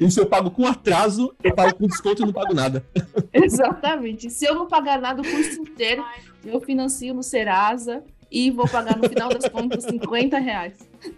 E 0.00 0.10
se 0.10 0.20
eu 0.20 0.26
pago 0.26 0.50
com 0.50 0.66
atraso, 0.66 1.34
eu 1.42 1.54
pago 1.54 1.74
com 1.76 1.86
desconto 1.86 2.22
e 2.22 2.26
não 2.26 2.32
pago 2.32 2.54
nada. 2.54 2.84
Exatamente. 3.32 4.30
Se 4.30 4.44
eu 4.44 4.54
não 4.54 4.68
pagar 4.68 5.00
nada 5.00 5.22
o 5.22 5.24
curso 5.24 5.62
inteiro, 5.62 6.04
eu 6.44 6.60
financio 6.60 7.14
no 7.14 7.22
Serasa 7.22 8.04
e 8.34 8.50
vou 8.50 8.68
pagar 8.68 8.98
no 8.98 9.08
final 9.08 9.28
das 9.28 9.48
contas 9.48 9.84
50 9.84 10.38
reais. 10.38 10.74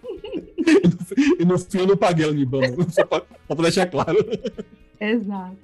E 1.38 1.44
no 1.44 1.57
fim 1.57 1.79
eu 1.79 1.87
não 1.87 1.96
paguei 1.96 2.26
Uniban, 2.26 2.61
não. 2.61 2.85
só 2.90 3.05
pra, 3.05 3.20
pra 3.20 3.57
deixar 3.62 3.87
claro. 3.87 4.18
Exato. 5.00 5.57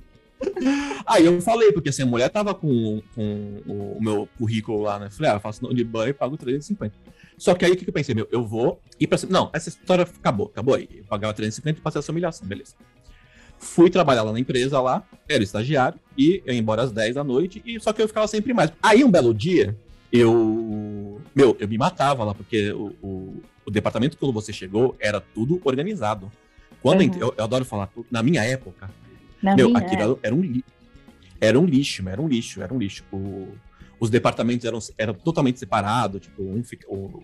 Aí 1.04 1.26
eu 1.26 1.40
falei, 1.42 1.72
porque 1.72 1.88
assim, 1.88 2.02
a 2.02 2.06
mulher 2.06 2.28
tava 2.28 2.54
com, 2.54 3.02
com 3.12 3.60
o, 3.66 3.98
o 3.98 4.02
meu 4.02 4.28
currículo 4.38 4.82
lá, 4.82 5.00
né? 5.00 5.10
Falei, 5.10 5.32
ah, 5.32 5.34
eu 5.34 5.40
faço 5.40 5.64
no 5.64 5.70
Uniban 5.70 6.08
e 6.08 6.12
pago 6.12 6.36
350. 6.36 6.94
Só 7.36 7.54
que 7.54 7.64
aí 7.64 7.72
o 7.72 7.76
que 7.76 7.82
que 7.82 7.90
eu 7.90 7.94
pensei, 7.94 8.14
meu, 8.14 8.28
eu 8.30 8.44
vou 8.44 8.80
ir 9.00 9.08
pra. 9.08 9.18
Não, 9.28 9.50
essa 9.52 9.68
história 9.68 10.04
acabou, 10.04 10.46
acabou 10.46 10.76
aí. 10.76 10.88
Eu 10.94 11.04
pagava 11.04 11.34
350 11.34 11.80
e 11.80 11.82
passei 11.82 11.98
essa 11.98 12.12
humilhação, 12.12 12.46
beleza. 12.46 12.74
Fui 13.58 13.90
trabalhar 13.90 14.22
lá 14.22 14.32
na 14.32 14.38
empresa 14.38 14.80
lá, 14.80 15.02
era 15.28 15.42
estagiário, 15.42 15.98
e 16.16 16.40
eu 16.46 16.54
ia 16.54 16.60
embora 16.60 16.82
às 16.82 16.92
10 16.92 17.16
da 17.16 17.24
noite, 17.24 17.60
e 17.66 17.80
só 17.80 17.92
que 17.92 18.00
eu 18.00 18.06
ficava 18.06 18.28
sempre 18.28 18.54
mais. 18.54 18.72
Aí 18.80 19.02
um 19.02 19.10
belo 19.10 19.34
dia, 19.34 19.76
eu. 20.12 21.20
Meu, 21.34 21.56
eu 21.58 21.66
me 21.68 21.78
matava 21.78 22.24
lá, 22.24 22.34
porque 22.34 22.70
o, 22.72 22.94
o, 23.02 23.42
o 23.66 23.70
departamento 23.70 24.16
quando 24.18 24.32
você 24.32 24.52
chegou 24.52 24.94
era 25.00 25.20
tudo 25.20 25.60
organizado. 25.64 26.30
Quando 26.82 27.00
eu 27.02 27.06
Uhum. 27.08 27.18
eu, 27.20 27.34
eu 27.38 27.44
adoro 27.44 27.64
falar, 27.64 27.90
na 28.10 28.22
minha 28.22 28.42
época, 28.44 28.90
Na 29.42 29.56
meu, 29.56 29.68
minha 29.68 29.78
aquilo 29.78 30.02
era, 30.02 30.16
era 30.22 30.34
um 30.34 30.40
li... 30.42 30.64
era 31.40 31.58
um 31.58 31.64
lixo, 31.64 32.06
era 32.08 32.20
um 32.20 32.28
lixo, 32.28 32.60
era 32.62 32.74
um 32.74 32.78
lixo. 32.78 33.04
O- 33.12 33.54
os 34.00 34.10
departamentos 34.10 34.64
eram, 34.64 34.80
eram 34.98 35.14
totalmente 35.14 35.60
separados, 35.60 36.20
tipo, 36.22 36.42
um 36.42 36.62
fica, 36.64 36.86
o- 36.92 37.22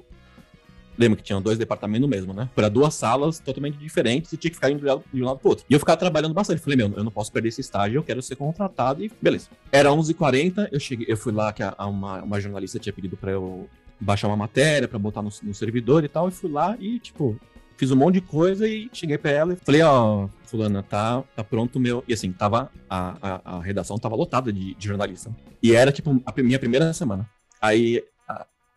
Lembra 0.98 1.16
que 1.16 1.22
tinham 1.22 1.40
dois 1.40 1.56
departamentos 1.56 2.08
mesmo, 2.08 2.34
né? 2.34 2.50
Para 2.54 2.68
duas 2.68 2.92
salas 2.94 3.38
totalmente 3.38 3.78
diferentes 3.78 4.32
e 4.32 4.36
tinha 4.36 4.50
que 4.50 4.56
ficar 4.56 4.70
indo 4.70 4.80
de 5.12 5.22
um 5.22 5.26
lado 5.26 5.38
pro 5.38 5.50
outro. 5.50 5.64
E 5.70 5.72
eu 5.72 5.78
ficava 5.78 5.96
trabalhando 5.96 6.34
bastante. 6.34 6.60
Falei, 6.60 6.76
meu, 6.76 6.92
eu 6.96 7.04
não 7.04 7.12
posso 7.12 7.30
perder 7.30 7.48
esse 7.48 7.60
estágio, 7.60 7.98
eu 7.98 8.02
quero 8.02 8.20
ser 8.20 8.34
contratado 8.34 9.04
e 9.04 9.12
beleza. 9.22 9.48
Era 9.70 9.90
11h40, 9.90 10.68
eu 10.72 10.80
cheguei, 10.80 11.06
eu 11.08 11.16
fui 11.16 11.32
lá 11.32 11.52
que 11.52 11.62
a, 11.62 11.72
a 11.78 11.86
uma, 11.86 12.22
uma 12.22 12.40
jornalista 12.40 12.78
tinha 12.78 12.92
pedido 12.92 13.16
para 13.16 13.30
eu 13.30 13.68
baixar 14.00 14.28
uma 14.28 14.36
matéria, 14.36 14.88
para 14.88 14.98
botar 14.98 15.22
no, 15.22 15.30
no 15.42 15.54
servidor 15.54 16.04
e 16.04 16.08
tal, 16.08 16.28
e 16.28 16.32
fui 16.32 16.50
lá 16.50 16.76
e, 16.78 16.98
tipo, 16.98 17.38
fiz 17.76 17.90
um 17.90 17.96
monte 17.96 18.14
de 18.14 18.20
coisa 18.22 18.66
e 18.66 18.90
cheguei 18.92 19.16
pra 19.16 19.30
ela 19.30 19.52
e 19.52 19.56
falei, 19.56 19.82
ó, 19.82 20.28
fulana, 20.44 20.82
tá, 20.82 21.22
tá 21.34 21.44
pronto 21.44 21.78
meu... 21.78 22.02
E 22.08 22.12
assim, 22.12 22.32
tava, 22.32 22.70
a, 22.90 23.16
a, 23.22 23.56
a 23.56 23.62
redação 23.62 23.98
tava 23.98 24.16
lotada 24.16 24.52
de, 24.52 24.74
de, 24.74 24.86
jornalista. 24.86 25.30
E 25.62 25.72
era, 25.74 25.92
tipo, 25.92 26.20
a 26.26 26.42
minha 26.42 26.58
primeira 26.58 26.92
semana. 26.92 27.28
Aí 27.60 28.04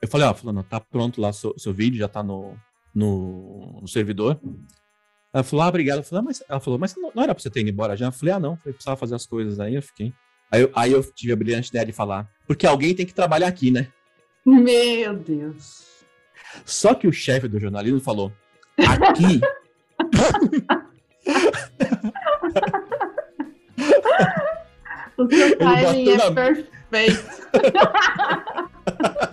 eu 0.02 0.08
falei, 0.08 0.28
ó, 0.28 0.34
fulana, 0.34 0.64
tá 0.64 0.80
pronto 0.80 1.22
lá 1.22 1.32
seu, 1.32 1.54
seu 1.58 1.74
vídeo, 1.74 2.00
já 2.00 2.08
tá 2.08 2.24
no, 2.24 2.56
no, 2.94 3.80
no 3.82 3.88
servidor. 3.88 4.40
Ela 5.34 5.44
falou, 5.44 5.64
ah, 5.64 5.70
obrigado. 5.70 6.00
Eu 6.00 6.04
falei, 6.04 6.20
ah, 6.20 6.26
mas... 6.26 6.44
Ela 6.50 6.60
falou, 6.60 6.80
mas 6.80 6.96
não, 6.96 7.12
não, 7.16 7.24
era 7.24 7.34
pra 7.34 7.42
você 7.42 7.50
ter 7.50 7.62
ido 7.62 7.70
embora 7.70 7.96
já? 7.96 8.08
Eu 8.08 8.12
falei, 8.12 8.34
ah, 8.34 8.40
não, 8.40 8.54
eu 8.66 8.74
precisava 8.74 8.98
fazer 8.98 9.16
as 9.16 9.26
coisas 9.26 9.60
aí, 9.60 9.76
eu 9.76 9.82
fiquei. 9.82 10.14
Aí 10.52 10.62
eu, 10.62 10.72
aí 10.76 10.92
eu 10.92 11.02
tive 11.14 11.32
a 11.32 11.36
brilhante 11.36 11.70
ideia 11.70 11.86
de 11.86 11.94
falar, 11.94 12.30
porque 12.46 12.68
alguém 12.68 12.94
tem 12.94 13.06
que 13.06 13.14
trabalhar 13.14 13.48
aqui, 13.48 13.72
né? 13.72 13.88
Meu 14.46 15.16
Deus. 15.16 15.86
Só 16.66 16.94
que 16.94 17.08
o 17.08 17.14
chefe 17.14 17.48
do 17.48 17.60
jornalismo 17.60 18.02
falou, 18.02 18.34
Aqui. 18.78 19.40
o 25.18 25.30
seu 25.30 25.58
timing 25.58 26.10
é 26.10 26.18
na... 26.18 26.32
perfeito. 26.32 27.24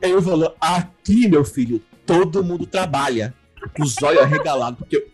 Ele 0.00 0.22
falou: 0.22 0.54
aqui, 0.60 1.28
meu 1.28 1.44
filho, 1.44 1.82
todo 2.06 2.44
mundo 2.44 2.66
trabalha. 2.66 3.34
Os 3.78 4.00
olhos 4.02 4.22
arregalados, 4.22 4.78
porque. 4.78 5.06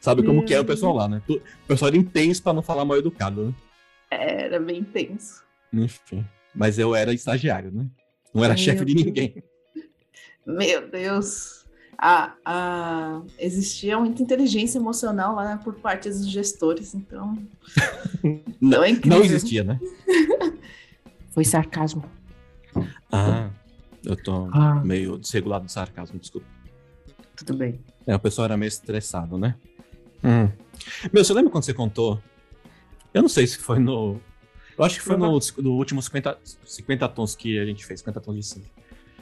Sabe 0.00 0.22
como 0.22 0.44
que 0.44 0.54
é 0.54 0.60
o 0.60 0.64
pessoal 0.64 0.94
lá, 0.94 1.08
né? 1.08 1.22
O 1.28 1.40
pessoal 1.66 1.88
era 1.88 1.96
intenso 1.96 2.42
pra 2.42 2.52
não 2.52 2.62
falar 2.62 2.84
mal 2.84 2.96
educado, 2.96 3.46
né? 3.46 3.54
Era 4.10 4.60
bem 4.60 4.78
intenso. 4.78 5.42
Enfim. 5.72 6.24
Mas 6.54 6.78
eu 6.78 6.94
era 6.94 7.12
estagiário, 7.12 7.72
né? 7.72 7.86
Não 8.32 8.44
era 8.44 8.56
chefe 8.56 8.84
de 8.84 8.94
ninguém. 8.94 9.42
Meu 10.46 10.88
Deus. 10.88 11.64
A, 11.96 12.34
a, 12.44 13.22
existia 13.38 13.98
muita 13.98 14.22
inteligência 14.22 14.78
emocional 14.78 15.34
lá 15.34 15.56
por 15.56 15.74
parte 15.74 16.08
dos 16.08 16.28
gestores, 16.28 16.94
então. 16.94 17.38
não, 18.60 18.82
é 18.82 18.92
não 19.06 19.22
existia, 19.22 19.62
né? 19.62 19.78
Foi 21.34 21.44
sarcasmo. 21.44 22.04
Ah, 23.12 23.50
eu 24.04 24.16
tô 24.16 24.48
ah. 24.52 24.80
meio 24.84 25.18
desregulado 25.18 25.66
de 25.66 25.72
sarcasmo, 25.72 26.18
desculpa. 26.18 26.46
Tudo 27.36 27.54
bem. 27.56 27.80
É, 28.06 28.14
o 28.14 28.20
pessoal 28.20 28.46
era 28.46 28.56
meio 28.56 28.68
estressado, 28.68 29.36
né? 29.36 29.56
Hum. 30.22 30.48
Meu, 31.12 31.24
você 31.24 31.34
lembra 31.34 31.50
quando 31.50 31.64
você 31.64 31.74
contou? 31.74 32.22
Eu 33.12 33.22
não 33.22 33.28
sei 33.28 33.46
se 33.46 33.58
foi 33.58 33.78
no. 33.78 34.20
Eu 34.78 34.84
acho 34.84 34.96
que 34.98 35.04
foi 35.04 35.16
no, 35.16 35.38
no 35.58 35.72
último 35.72 36.00
50, 36.00 36.38
50 36.64 37.08
tons 37.10 37.36
que 37.36 37.58
a 37.58 37.66
gente 37.66 37.84
fez, 37.84 38.00
50 38.00 38.20
tons 38.20 38.36
de 38.36 38.42
cinza. 38.42 38.70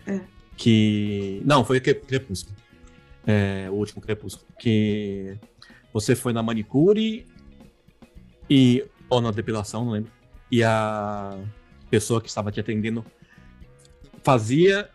É 0.06 0.20
que. 0.56 1.42
Não, 1.44 1.64
foi 1.64 1.80
Crepúsculo. 1.80 2.56
É, 3.26 3.68
o 3.70 3.74
último 3.74 4.00
Crepúsculo. 4.00 4.46
Que 4.58 5.36
você 5.92 6.14
foi 6.14 6.32
na 6.32 6.42
manicure 6.42 7.26
e. 8.48 8.84
Ou 9.08 9.20
na 9.20 9.30
depilação, 9.30 9.84
não 9.84 9.92
lembro. 9.92 10.12
E 10.50 10.62
a 10.62 11.36
pessoa 11.92 12.22
que 12.22 12.28
estava 12.28 12.50
te 12.50 12.58
atendendo 12.58 13.04
fazia. 14.22 14.88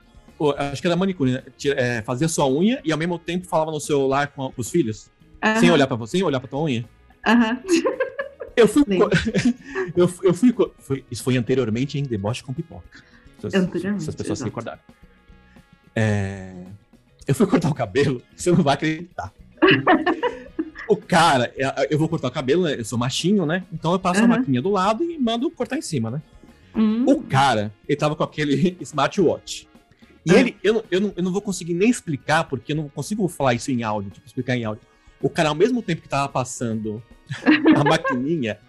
Acho 0.57 0.81
que 0.81 0.87
era 0.87 0.95
manicure, 0.95 1.31
né? 1.31 1.43
É, 1.75 2.01
fazia 2.01 2.27
sua 2.27 2.47
unha 2.47 2.81
e 2.83 2.91
ao 2.91 2.97
mesmo 2.97 3.19
tempo 3.19 3.45
falava 3.45 3.69
no 3.69 3.79
celular 3.79 4.27
com, 4.29 4.51
os 4.57 4.71
filhos. 4.71 5.11
Uhum. 5.43 5.59
Sem 5.59 5.71
olhar 5.71 5.85
para 5.85 5.95
você, 5.95 6.17
sem 6.17 6.23
olhar 6.23 6.39
pra 6.39 6.49
tua 6.49 6.63
unha. 6.63 6.83
Aham. 7.25 7.51
Uhum. 7.51 8.07
Eu 8.57 8.67
fui, 8.67 8.81
eu, 9.95 10.11
eu 10.23 10.33
fui, 10.33 10.51
foi, 10.79 11.05
Isso 11.11 11.23
foi 11.23 11.37
anteriormente 11.37 11.99
em 11.99 12.01
Deboche 12.01 12.43
com 12.43 12.51
Pipoca. 12.51 12.87
Se, 13.39 13.55
anteriormente. 13.55 14.03
Se 14.03 14.09
as 14.09 14.15
pessoas 14.15 14.39
se 14.39 14.45
recordarem. 14.45 14.79
É... 15.95 16.63
Eu 17.27 17.35
fui 17.35 17.45
cortar 17.45 17.69
o 17.69 17.75
cabelo, 17.75 18.19
você 18.35 18.51
não 18.51 18.63
vai 18.63 18.73
acreditar. 18.73 19.31
o 20.89 20.97
cara, 20.97 21.53
é, 21.55 21.87
eu 21.91 21.99
vou 21.99 22.09
cortar 22.09 22.29
o 22.29 22.31
cabelo, 22.31 22.63
né? 22.63 22.79
eu 22.79 22.83
sou 22.83 22.97
machinho, 22.97 23.45
né? 23.45 23.63
Então 23.71 23.91
eu 23.91 23.99
passo 23.99 24.21
uhum. 24.21 24.25
a 24.25 24.29
maquininha 24.29 24.63
do 24.63 24.71
lado 24.71 25.03
e 25.03 25.19
mando 25.19 25.51
cortar 25.51 25.77
em 25.77 25.81
cima, 25.83 26.09
né? 26.09 26.19
Uhum. 26.77 27.05
O 27.07 27.23
cara, 27.23 27.73
ele 27.87 27.97
tava 27.97 28.15
com 28.15 28.23
aquele 28.23 28.77
smartwatch. 28.81 29.67
E 30.25 30.31
uhum. 30.31 30.37
ele, 30.37 30.57
eu 30.63 30.73
não, 30.73 30.83
eu, 30.91 31.01
não, 31.01 31.13
eu 31.17 31.23
não 31.23 31.31
vou 31.31 31.41
conseguir 31.41 31.73
nem 31.73 31.89
explicar, 31.89 32.43
porque 32.43 32.73
eu 32.73 32.75
não 32.75 32.89
consigo 32.89 33.27
falar 33.27 33.55
isso 33.55 33.71
em 33.71 33.83
áudio, 33.83 34.11
tipo, 34.11 34.27
explicar 34.27 34.55
em 34.55 34.63
áudio. 34.63 34.83
O 35.21 35.29
cara, 35.29 35.49
ao 35.49 35.55
mesmo 35.55 35.81
tempo 35.81 36.01
que 36.01 36.09
tava 36.09 36.29
passando 36.29 37.01
a 37.75 37.83
maquininha 37.83 38.59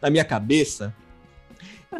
na 0.00 0.10
minha 0.10 0.24
cabeça, 0.24 0.94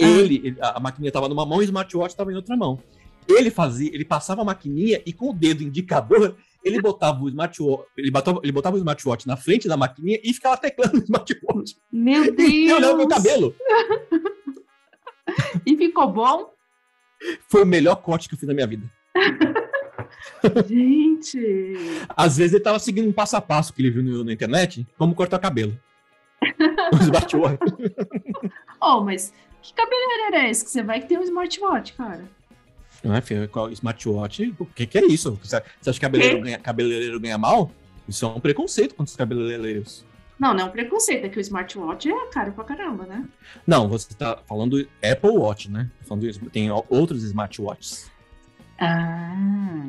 ele, 0.01 0.57
a 0.61 0.81
maquininha 0.81 1.13
tava 1.13 1.29
numa 1.29 1.47
mão 1.47 1.61
e 1.63 1.65
o 1.65 1.65
smartwatch 1.65 2.17
tava 2.17 2.33
em 2.33 2.37
outra 2.37 2.57
mão. 2.57 2.81
Ele 3.29 3.51
fazia, 3.51 3.95
ele 3.95 4.05
passava 4.05 4.43
a 4.43 4.45
maquininha 4.45 5.01
e 5.07 5.13
com 5.13 5.31
o 5.31 5.33
dedo 5.33 5.63
indicador, 5.63 6.37
ele 6.65 6.81
botava 6.81 7.23
o 7.23 7.29
smartwatch, 7.29 7.85
ele 7.97 8.11
botava, 8.11 8.41
ele 8.43 8.53
botava 8.53 8.77
o 8.77 8.79
smartwatch 8.79 9.27
na 9.29 9.37
frente 9.37 9.69
da 9.69 9.77
maquininha 9.77 10.19
e 10.25 10.33
ficava 10.33 10.57
teclando 10.57 10.99
o 10.99 11.03
smartwatch. 11.03 11.77
Meu 11.93 12.25
Deus! 12.35 12.51
E 12.51 12.73
olhando 12.73 12.97
meu 12.97 13.09
cabelo. 13.09 13.55
e 15.67 15.77
ficou 15.77 16.11
bom? 16.11 16.53
Foi 17.49 17.63
o 17.63 17.67
melhor 17.67 17.97
corte 17.97 18.29
que 18.29 18.35
eu 18.35 18.39
fiz 18.39 18.49
na 18.49 18.55
minha 18.55 18.67
vida. 18.67 18.91
Gente! 20.67 21.75
Às 22.17 22.37
vezes 22.37 22.55
ele 22.55 22.65
tava 22.65 22.79
seguindo 22.79 23.09
um 23.09 23.13
passo 23.13 23.37
a 23.37 23.41
passo 23.41 23.73
que 23.73 23.83
ele 23.83 23.91
viu 23.91 24.03
no, 24.03 24.25
na 24.25 24.33
internet, 24.33 24.87
como 24.99 25.15
cortar 25.15 25.39
cabelo. 25.39 25.79
o 26.93 26.97
smartwatch. 26.97 27.73
oh, 28.81 29.01
mas 29.01 29.33
que 29.63 29.73
cabeleireiro 29.75 30.37
é 30.37 30.51
esse 30.51 30.65
que 30.65 30.71
você 30.71 30.83
vai 30.83 31.01
que 31.01 31.07
tem 31.07 31.19
um 31.19 31.23
smartwatch, 31.23 31.93
cara? 31.95 32.25
Não 33.03 33.15
é, 33.15 33.21
filho? 33.21 33.49
Smartwatch, 33.73 34.55
o 34.59 34.67
que, 34.67 34.87
que 34.87 34.99
é 34.99 35.07
isso? 35.07 35.39
Você 35.43 35.57
acha 35.57 35.93
que 35.93 36.01
cabeleireiro 36.01 36.43
ganha, 36.43 36.59
cabeleireiro 36.59 37.21
ganha 37.21 37.39
mal? 37.39 37.71
Isso 38.09 38.25
é 38.25 38.29
um 38.29 38.41
preconceito 38.41 38.95
contra 38.95 39.11
os 39.11 39.17
cabeleireiros. 39.17 40.05
Não, 40.43 40.53
não 40.53 40.65
é 40.65 40.65
um 40.65 40.73
preconceito, 40.73 41.25
é 41.25 41.29
que 41.29 41.39
o 41.39 41.41
smartwatch 41.41 42.11
é 42.11 42.27
caro 42.33 42.53
pra 42.53 42.65
caramba, 42.65 43.07
né? 43.07 43.25
Não, 43.65 43.89
você 43.89 44.13
tá 44.13 44.43
falando 44.45 44.77
Apple 45.01 45.31
Watch, 45.31 45.71
né? 45.71 45.89
Falando, 46.01 46.51
tem 46.51 46.69
outros 46.69 47.23
smartwatches. 47.23 48.11
Ah, 48.77 49.87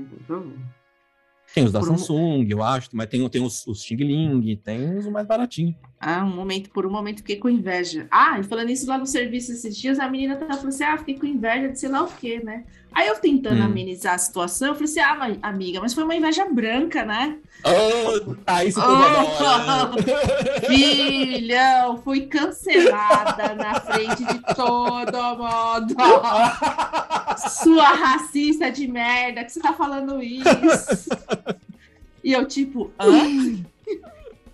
tem 1.55 1.63
os 1.65 1.71
da 1.71 1.79
por 1.79 1.87
Samsung, 1.87 2.45
um... 2.45 2.47
eu 2.47 2.61
acho, 2.61 2.89
mas 2.93 3.07
tem, 3.07 3.27
tem 3.29 3.43
os, 3.43 3.65
os 3.65 3.83
Xing 3.83 3.95
Ling, 3.95 4.55
tem 4.57 4.95
os 4.95 5.07
mais 5.07 5.25
baratinhos. 5.25 5.73
Ah, 5.99 6.23
um 6.23 6.35
momento, 6.35 6.69
por 6.69 6.85
um 6.85 6.91
momento 6.91 7.17
fiquei 7.17 7.37
com 7.37 7.49
inveja. 7.49 8.07
Ah, 8.11 8.39
e 8.39 8.43
falando 8.43 8.69
isso 8.69 8.87
lá 8.87 8.99
no 8.99 9.07
serviço 9.07 9.51
esses 9.53 9.75
dias, 9.75 9.99
a 9.99 10.07
menina 10.07 10.35
tava 10.35 10.53
falando 10.53 10.69
assim: 10.69 10.83
ah, 10.83 10.97
fiquei 10.99 11.17
com 11.17 11.25
inveja 11.25 11.69
de 11.69 11.79
sei 11.79 11.89
lá 11.89 12.03
o 12.03 12.07
quê, 12.07 12.39
né? 12.43 12.63
Aí 12.93 13.07
eu 13.07 13.15
tentando 13.15 13.61
hum. 13.61 13.65
amenizar 13.65 14.13
a 14.13 14.17
situação, 14.17 14.69
eu 14.69 14.73
falei 14.75 14.89
assim: 14.89 14.99
ah, 14.99 15.47
amiga, 15.47 15.81
mas 15.81 15.93
foi 15.93 16.03
uma 16.03 16.15
inveja 16.15 16.45
branca, 16.45 17.03
né? 17.03 17.37
Oh, 17.65 18.35
aí 18.45 18.71
você 18.71 18.79
oh, 18.79 20.67
Filhão, 20.67 22.01
fui 22.03 22.27
cancelada 22.27 23.55
na 23.55 23.79
frente 23.79 24.25
de 24.25 24.39
todo 24.53 25.17
mundo. 25.37 25.95
Sua 27.63 27.93
racista 27.93 28.69
de 28.69 28.87
merda, 28.87 29.43
que 29.43 29.51
você 29.51 29.59
tá 29.59 29.73
falando 29.73 30.21
isso? 30.21 31.09
E 32.23 32.31
eu, 32.31 32.45
tipo, 32.45 32.91
hã? 32.99 33.27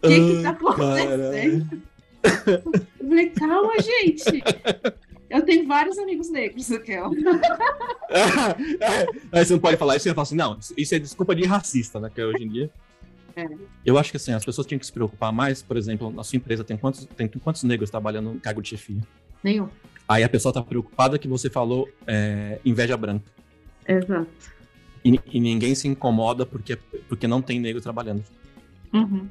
O 0.02 0.08
que 0.08 0.38
que 0.38 0.41
tá 0.43 0.52
acontecendo? 0.52 1.82
Eu 2.23 3.08
falei, 3.08 3.30
calma, 3.32 3.73
gente. 3.80 4.43
Eu 5.30 5.44
tenho 5.44 5.68
vários 5.68 5.98
amigos 5.98 6.30
negros, 6.32 6.72
aquela. 6.72 7.10
Aí 9.32 9.46
você 9.46 9.54
não 9.54 9.60
pode 9.60 9.78
falar 9.78 9.96
isso, 9.96 10.04
você 10.04 10.10
fala 10.13 10.24
assim, 10.24 10.36
não, 10.36 10.58
isso 10.76 10.96
é 10.96 11.00
desculpa 11.00 11.36
de 11.36 11.46
racista, 11.46 12.00
né, 12.00 12.10
que 12.13 12.20
é 12.20 12.26
hoje 12.26 12.44
em 12.44 12.50
dia. 12.50 12.70
É. 13.36 13.48
Eu 13.86 13.98
acho 13.98 14.12
que 14.12 14.18
assim, 14.18 14.34
as 14.34 14.44
pessoas 14.44 14.65
tinham 14.65 14.80
que 14.80 14.86
se 14.86 14.92
preocupar 14.92 15.32
mais, 15.32 15.62
por 15.62 15.78
exemplo, 15.78 16.10
na 16.12 16.24
sua 16.24 16.38
empresa 16.38 16.63
tem 16.63 16.76
quantos, 16.78 17.06
tem 17.15 17.28
quantos 17.28 17.63
negros 17.63 17.89
trabalhando 17.89 18.34
no 18.34 18.39
cargo 18.39 18.62
de 18.62 18.70
chefia? 18.70 19.02
Nenhum. 19.44 19.70
Aí 20.08 20.24
a 20.24 20.30
pessoa 20.30 20.52
tá 20.52 20.63
preocupada 20.63 21.20
que 21.20 21.28
você 21.28 21.50
falou 21.50 21.88
é, 22.08 22.60
inveja 22.65 22.98
branca. 22.98 23.32
Exato. 23.88 24.28
E, 25.06 25.20
e, 25.32 25.39
ninguém 25.39 25.76
se 25.76 25.88
incomoda 25.88 26.46
porque, 26.46 26.76
porque 27.08 27.28
não 27.28 27.42
tem 27.42 27.60
negro 27.60 27.82
trabalhando. 27.82 28.24
Uhum. 28.92 29.28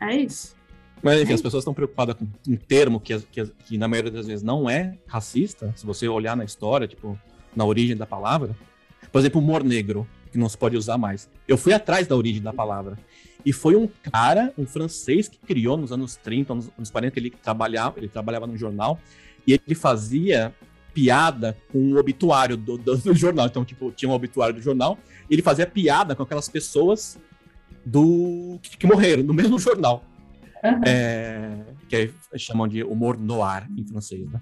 É 0.00 0.16
isso. 0.16 0.56
Mas 1.02 1.20
enfim, 1.20 1.32
as 1.32 1.42
pessoas 1.42 1.62
estão 1.62 1.74
preocupadas 1.74 2.14
com 2.14 2.26
um 2.48 2.56
termo 2.56 3.00
que, 3.00 3.18
que, 3.20 3.44
que, 3.44 3.78
na 3.78 3.88
maioria 3.88 4.10
das 4.10 4.26
vezes 4.26 4.42
não 4.42 4.70
é 4.70 4.96
racista, 5.06 5.72
se 5.76 5.84
você 5.84 6.06
olhar 6.06 6.36
na 6.36 6.44
história, 6.44 6.86
tipo, 6.86 7.18
na 7.56 7.64
origem 7.64 7.96
da 7.96 8.06
palavra. 8.06 8.56
Por 9.10 9.18
exemplo, 9.18 9.40
humor 9.40 9.64
negro, 9.64 10.06
que 10.30 10.38
não 10.38 10.48
se 10.48 10.56
pode 10.56 10.76
usar 10.76 10.96
mais. 10.96 11.28
Eu 11.46 11.58
fui 11.58 11.72
atrás 11.72 12.06
da 12.06 12.16
origem 12.16 12.40
da 12.40 12.52
palavra. 12.52 12.96
E 13.44 13.52
foi 13.52 13.74
um 13.74 13.88
cara, 14.02 14.52
um 14.56 14.64
francês, 14.64 15.28
que 15.28 15.38
criou 15.38 15.76
nos 15.76 15.90
anos 15.90 16.14
30, 16.16 16.54
nos 16.54 16.70
anos 16.78 16.90
40, 16.90 17.18
ele 17.18 17.30
trabalhava, 17.30 17.98
ele 17.98 18.08
trabalhava 18.08 18.46
num 18.46 18.56
jornal, 18.56 18.98
e 19.44 19.52
ele 19.52 19.74
fazia 19.74 20.54
piada 20.94 21.56
com 21.72 21.92
o 21.92 21.98
obituário 21.98 22.56
do, 22.56 22.78
do, 22.78 22.96
do 22.96 23.14
jornal. 23.14 23.46
Então, 23.46 23.64
tipo, 23.64 23.90
tinha 23.90 24.08
um 24.08 24.14
obituário 24.14 24.54
do 24.54 24.62
jornal, 24.62 24.96
ele 25.28 25.42
fazia 25.42 25.66
piada 25.66 26.14
com 26.14 26.22
aquelas 26.22 26.48
pessoas 26.48 27.18
do 27.84 28.58
que, 28.62 28.76
que 28.76 28.86
morreram 28.86 29.24
no 29.24 29.34
mesmo 29.34 29.58
jornal. 29.58 30.04
Uhum. 30.62 30.80
É, 30.86 31.64
que 31.88 32.12
chamam 32.38 32.68
de 32.68 32.84
humor 32.84 33.18
noir 33.18 33.68
em 33.76 33.84
francês, 33.84 34.30
né? 34.30 34.40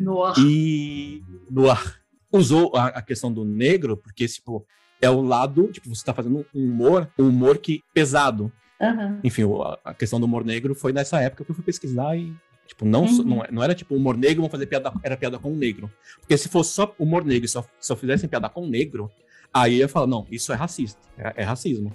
Noir. 0.00 0.34
E 0.38 1.22
noir. 1.50 2.00
Usou 2.32 2.74
a, 2.74 2.86
a 2.86 3.02
questão 3.02 3.32
do 3.32 3.44
negro, 3.44 3.96
porque, 3.96 4.26
tipo, 4.26 4.66
é 5.00 5.10
o 5.10 5.20
lado, 5.20 5.68
tipo, 5.68 5.88
você 5.88 6.00
está 6.00 6.14
fazendo 6.14 6.44
um 6.54 6.64
humor, 6.64 7.08
um 7.18 7.28
humor 7.28 7.58
que 7.58 7.82
pesado. 7.92 8.50
Uhum. 8.80 9.20
Enfim, 9.22 9.42
a 9.84 9.94
questão 9.94 10.18
do 10.18 10.26
humor 10.26 10.44
negro 10.44 10.74
foi 10.74 10.92
nessa 10.92 11.20
época 11.20 11.44
que 11.44 11.50
eu 11.50 11.54
fui 11.54 11.64
pesquisar 11.64 12.16
e, 12.16 12.34
tipo, 12.66 12.84
não, 12.84 13.04
uhum. 13.04 13.22
não, 13.22 13.42
não, 13.50 13.62
era 13.62 13.74
tipo 13.74 13.94
humor 13.94 14.16
negro, 14.16 14.36
vamos 14.36 14.50
fazer 14.50 14.66
piada, 14.66 14.92
era 15.02 15.16
piada 15.16 15.38
com 15.38 15.52
o 15.52 15.56
negro. 15.56 15.90
Porque 16.20 16.36
se 16.36 16.48
fosse 16.48 16.72
só 16.72 16.94
humor 16.98 17.24
negro 17.24 17.46
e 17.46 17.48
só, 17.48 17.64
só 17.78 17.96
fizessem 17.96 18.28
piada 18.28 18.48
com 18.48 18.64
o 18.64 18.68
negro, 18.68 19.10
aí 19.52 19.74
eu 19.74 19.78
ia 19.80 19.88
falar, 19.88 20.06
não, 20.06 20.26
isso 20.30 20.52
é 20.52 20.56
racista, 20.56 21.00
é, 21.16 21.42
é 21.42 21.42
racismo. 21.42 21.94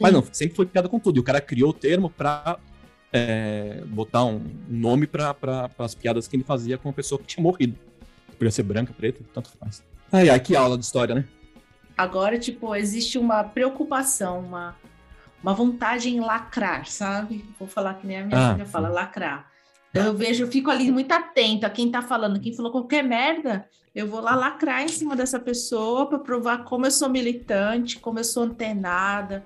Mas 0.00 0.12
não, 0.12 0.24
sempre 0.32 0.56
foi 0.56 0.66
piada 0.66 0.88
com 0.88 0.98
tudo. 0.98 1.16
E 1.16 1.20
o 1.20 1.24
cara 1.24 1.40
criou 1.40 1.70
o 1.70 1.72
termo 1.72 2.10
pra 2.10 2.58
é, 3.12 3.82
botar 3.86 4.24
um 4.24 4.40
nome 4.68 5.06
para 5.06 5.34
pra, 5.34 5.70
as 5.78 5.94
piadas 5.94 6.28
que 6.28 6.36
ele 6.36 6.44
fazia 6.44 6.78
com 6.78 6.88
a 6.88 6.92
pessoa 6.92 7.18
que 7.18 7.26
tinha 7.26 7.42
morrido. 7.42 7.76
Podia 8.36 8.50
ser 8.50 8.62
branca, 8.62 8.92
preta, 8.96 9.20
tanto 9.34 9.50
faz. 9.58 9.82
Ai, 10.12 10.30
ai, 10.30 10.40
que 10.40 10.54
aula 10.54 10.78
de 10.78 10.84
história, 10.84 11.14
né? 11.14 11.24
Agora, 11.96 12.38
tipo, 12.38 12.74
existe 12.76 13.18
uma 13.18 13.42
preocupação, 13.42 14.38
uma, 14.38 14.76
uma 15.42 15.52
vontade 15.52 16.08
em 16.08 16.20
lacrar, 16.20 16.86
sabe? 16.86 17.44
Vou 17.58 17.66
falar 17.66 17.94
que 17.94 18.06
nem 18.06 18.18
a 18.18 18.24
minha 18.24 18.38
ah, 18.38 18.52
filha 18.52 18.66
fala, 18.66 18.88
lacrar. 18.88 19.50
Então, 19.90 20.04
eu 20.06 20.14
vejo, 20.14 20.44
eu 20.44 20.48
fico 20.48 20.70
ali 20.70 20.92
muito 20.92 21.10
atento 21.10 21.66
a 21.66 21.70
quem 21.70 21.90
tá 21.90 22.00
falando, 22.00 22.38
quem 22.38 22.54
falou 22.54 22.70
qualquer 22.70 23.02
merda, 23.02 23.66
eu 23.94 24.06
vou 24.06 24.20
lá 24.20 24.36
lacrar 24.36 24.82
em 24.82 24.88
cima 24.88 25.16
dessa 25.16 25.40
pessoa 25.40 26.08
para 26.08 26.20
provar 26.20 26.64
como 26.64 26.86
eu 26.86 26.90
sou 26.90 27.08
militante, 27.08 27.98
como 27.98 28.20
eu 28.20 28.24
sou 28.24 28.44
antenada, 28.44 29.44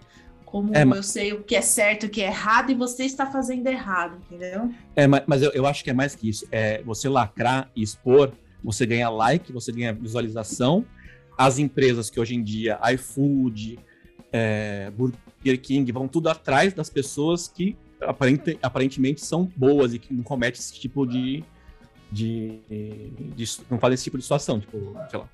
como 0.53 0.77
é, 0.77 0.83
eu 0.83 1.03
sei 1.03 1.33
o 1.33 1.43
que 1.43 1.57
é 1.57 1.63
certo, 1.63 2.05
o 2.05 2.11
que 2.11 2.21
é 2.21 2.27
errado, 2.27 2.71
e 2.71 2.75
você 2.75 3.05
está 3.05 3.25
fazendo 3.25 3.67
errado, 3.67 4.19
entendeu? 4.27 4.71
É, 4.95 5.07
mas, 5.07 5.23
mas 5.27 5.43
eu, 5.43 5.51
eu 5.53 5.65
acho 5.65 5.83
que 5.83 5.89
é 5.89 5.95
mais 5.95 6.15
que 6.15 6.29
isso. 6.29 6.47
É 6.53 6.83
você 6.83 7.09
lacrar 7.09 7.71
e 7.75 7.83
expor, 7.83 8.33
você 8.63 8.85
ganha 8.85 9.09
like, 9.09 9.51
você 9.51 9.73
ganha 9.73 9.95
visualização. 9.95 10.85
As 11.39 11.59
empresas 11.59 12.11
que 12.11 12.21
hoje 12.21 12.35
em 12.35 12.43
dia, 12.43 12.79
iFood, 12.93 13.79
é, 14.31 14.93
Burger 14.95 15.59
King, 15.59 15.91
vão 15.91 16.07
tudo 16.07 16.29
atrás 16.29 16.75
das 16.75 16.91
pessoas 16.91 17.49
que 17.49 17.75
aparente, 18.03 18.59
aparentemente 18.63 19.25
são 19.25 19.51
boas 19.57 19.95
e 19.95 19.99
que 19.99 20.13
não 20.13 20.23
cometem 20.23 20.61
esse 20.61 20.75
tipo 20.75 21.07
de, 21.07 21.43
de, 22.11 22.61
de, 23.35 23.59
não 23.71 23.79
fazem 23.79 23.95
esse 23.95 24.05
tipo 24.05 24.19
de 24.19 24.23
situação, 24.23 24.61
tipo, 24.61 24.95
sei 25.09 25.19
lá, 25.19 25.27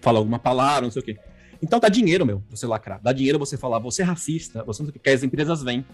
fala 0.00 0.18
alguma 0.18 0.40
palavra, 0.40 0.82
não 0.82 0.90
sei 0.90 1.00
o 1.00 1.04
quê. 1.04 1.16
Então 1.62 1.78
dá 1.78 1.88
dinheiro, 1.88 2.24
meu, 2.24 2.42
você 2.48 2.66
lacrar. 2.66 3.00
Dá 3.02 3.12
dinheiro 3.12 3.38
você 3.38 3.56
falar, 3.56 3.78
você 3.78 4.02
é 4.02 4.04
racista, 4.04 4.64
você 4.64 4.82
não 4.82 4.90
sei 4.90 4.96
o 4.96 5.00
que, 5.00 5.10
as 5.10 5.22
empresas 5.22 5.62
vêm. 5.62 5.84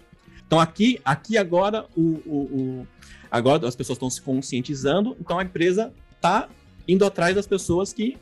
Então 0.45 0.59
aqui, 0.59 0.99
aqui 1.03 1.37
agora, 1.37 1.85
o, 1.95 2.21
o, 2.25 2.37
o 2.81 2.87
agora 3.29 3.67
as 3.67 3.75
pessoas 3.75 3.97
estão 3.97 4.09
se 4.09 4.21
conscientizando, 4.21 5.15
então 5.19 5.37
a 5.37 5.43
empresa 5.43 5.93
está 6.15 6.47
indo 6.87 7.05
atrás 7.05 7.35
das 7.35 7.45
pessoas 7.45 7.91
que 7.91 8.17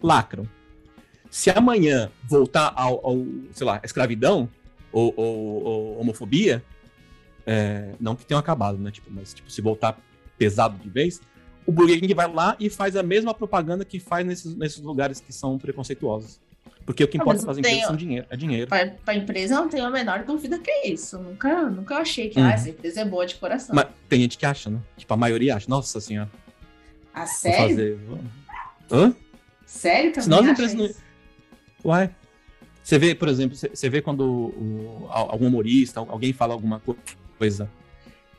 lacram. 0.00 0.48
Se 1.28 1.50
amanhã 1.50 2.10
voltar 2.22 2.72
ao, 2.76 3.04
ao 3.04 3.26
sei 3.52 3.66
lá, 3.66 3.80
escravidão 3.84 4.48
ou, 4.92 5.12
ou, 5.16 5.64
ou 5.64 6.00
homofobia, 6.00 6.64
é, 7.44 7.94
não 8.00 8.14
que 8.14 8.24
tenham 8.24 8.38
acabado, 8.38 8.78
né? 8.78 8.92
Tipo, 8.92 9.10
mas 9.10 9.34
tipo, 9.34 9.50
se 9.50 9.60
voltar 9.60 9.98
pesado 10.38 10.78
de 10.78 10.88
vez, 10.88 11.20
o 11.66 11.72
Burger 11.72 11.98
King 12.00 12.14
vai 12.14 12.32
lá 12.32 12.56
e 12.60 12.70
faz 12.70 12.94
a 12.96 13.02
mesma 13.02 13.34
propaganda 13.34 13.84
que 13.84 13.98
faz 13.98 14.24
nesses, 14.24 14.54
nesses 14.54 14.80
lugares 14.80 15.20
que 15.20 15.32
são 15.32 15.58
preconceituosos. 15.58 16.40
Porque 16.86 17.02
o 17.02 17.08
que 17.08 17.18
importa 17.18 17.42
para 17.42 17.50
as 17.50 17.58
empresas 17.58 17.78
tenho... 17.78 17.88
são 17.88 17.96
dinheiro, 17.96 18.26
é 18.30 18.36
dinheiro. 18.36 18.68
Para 18.68 18.94
a 19.06 19.14
empresa, 19.14 19.56
não 19.56 19.68
tenho 19.68 19.84
a 19.84 19.90
menor 19.90 20.24
dúvida 20.24 20.56
que 20.58 20.70
é 20.70 20.88
isso. 20.88 21.18
Nunca, 21.18 21.68
nunca 21.68 21.96
achei 21.96 22.28
que 22.28 22.38
ah, 22.38 22.42
uhum. 22.44 22.48
ah, 22.48 22.52
essa 22.52 22.70
empresa 22.70 23.00
é 23.00 23.04
boa 23.04 23.26
de 23.26 23.34
coração. 23.34 23.74
Mas 23.74 23.86
tem 24.08 24.20
gente 24.20 24.38
que 24.38 24.46
acha, 24.46 24.70
né? 24.70 24.80
Tipo, 24.96 25.12
a 25.12 25.16
maioria 25.16 25.56
acha. 25.56 25.66
Nossa 25.68 26.00
senhora. 26.00 26.30
Ah, 27.12 27.26
sério? 27.26 27.68
Fazer... 27.68 27.98
Hã? 28.92 29.14
Sério 29.66 30.12
também 30.12 30.22
Senão 30.22 30.38
as 30.38 30.46
empresas 30.46 30.74
não... 30.74 30.88
Uai. 31.84 32.14
Você 32.84 32.98
vê, 33.00 33.16
por 33.16 33.26
exemplo, 33.26 33.56
você 33.56 33.90
vê 33.90 34.00
quando 34.00 34.22
o, 34.24 35.08
algum 35.10 35.48
humorista, 35.48 35.98
alguém 35.98 36.32
fala 36.32 36.54
alguma 36.54 36.80
coisa 37.36 37.68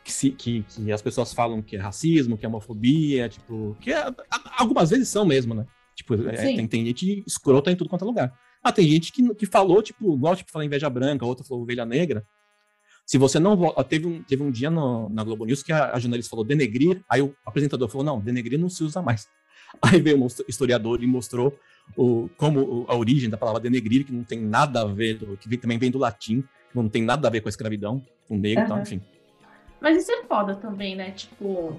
que, 0.05 0.13
se, 0.13 0.31
que, 0.31 0.63
que, 0.63 0.89
as 0.89 1.01
pessoas 1.01 1.33
falam 1.33 1.61
que 1.61 1.75
é 1.75 1.79
racismo, 1.79 2.37
que 2.37 2.45
é 2.45 2.47
homofobia, 2.47 3.27
tipo, 3.27 3.75
que 3.81 3.91
é, 3.91 4.05
algumas 4.57 4.89
vezes 4.89 5.09
são 5.09 5.25
mesmo, 5.25 5.53
né? 5.53 5.65
Tipo, 5.97 6.13
é, 6.29 6.35
tem, 6.35 6.67
tem 6.67 6.85
gente 6.85 7.23
escrota 7.25 7.71
em 7.71 7.75
tudo 7.75 7.89
quanto 7.89 8.05
é 8.05 8.07
lugar. 8.07 8.39
Ah, 8.63 8.71
tem 8.71 8.87
gente 8.87 9.11
que, 9.11 9.33
que 9.33 9.47
falou, 9.47 9.81
tipo, 9.81 10.13
igual 10.13 10.35
tipo, 10.35 10.51
falar 10.51 10.63
inveja 10.63 10.87
branca, 10.87 11.25
outra 11.25 11.43
falou 11.43 11.63
ovelha 11.63 11.85
negra. 11.85 12.23
Se 13.03 13.17
você 13.17 13.39
não 13.39 13.57
volta. 13.57 13.83
Teve 13.83 14.05
um, 14.05 14.21
teve 14.21 14.43
um 14.43 14.51
dia 14.51 14.69
no, 14.69 15.09
na 15.09 15.23
Globo 15.23 15.45
News 15.45 15.63
que 15.63 15.71
a, 15.71 15.93
a 15.93 15.99
jornalista 15.99 16.29
falou 16.29 16.45
denegrir, 16.45 17.03
aí 17.09 17.21
o 17.21 17.35
apresentador 17.43 17.89
falou: 17.89 18.05
não, 18.05 18.19
denegrir 18.19 18.59
não 18.59 18.69
se 18.69 18.83
usa 18.83 19.01
mais. 19.01 19.27
Aí 19.81 19.99
veio 19.99 20.23
um 20.23 20.27
historiador 20.47 21.03
e 21.03 21.07
mostrou 21.07 21.59
o, 21.97 22.29
como 22.37 22.85
a 22.87 22.95
origem 22.95 23.29
da 23.29 23.37
palavra 23.37 23.59
denegrir, 23.59 24.05
que 24.05 24.13
não 24.13 24.23
tem 24.23 24.39
nada 24.39 24.81
a 24.81 24.85
ver, 24.85 25.19
que 25.39 25.49
vem, 25.49 25.59
também 25.59 25.77
vem 25.77 25.91
do 25.91 25.97
latim, 25.97 26.41
que 26.41 26.75
não 26.75 26.87
tem 26.87 27.03
nada 27.03 27.27
a 27.27 27.31
ver 27.31 27.41
com 27.41 27.49
a 27.49 27.51
escravidão, 27.51 28.01
com 28.29 28.37
negro 28.37 28.61
e 28.61 28.63
uhum. 28.63 28.69
tal, 28.69 28.79
enfim. 28.79 29.01
Mas 29.81 29.97
isso 29.97 30.11
é 30.11 30.23
foda 30.23 30.55
também, 30.55 30.95
né? 30.95 31.11
Tipo, 31.11 31.75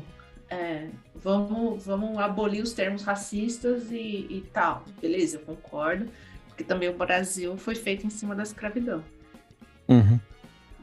é, 0.50 0.88
vamos, 1.14 1.84
vamos 1.84 2.18
abolir 2.18 2.62
os 2.62 2.72
termos 2.72 3.02
racistas 3.02 3.90
e, 3.90 4.26
e 4.30 4.44
tal. 4.52 4.84
Beleza, 5.00 5.38
eu 5.38 5.40
concordo. 5.40 6.08
Porque 6.48 6.64
também 6.64 6.88
o 6.88 6.96
Brasil 6.96 7.56
foi 7.56 7.74
feito 7.74 8.06
em 8.06 8.10
cima 8.10 8.34
da 8.34 8.42
escravidão. 8.42 9.04
Uhum. 9.88 10.18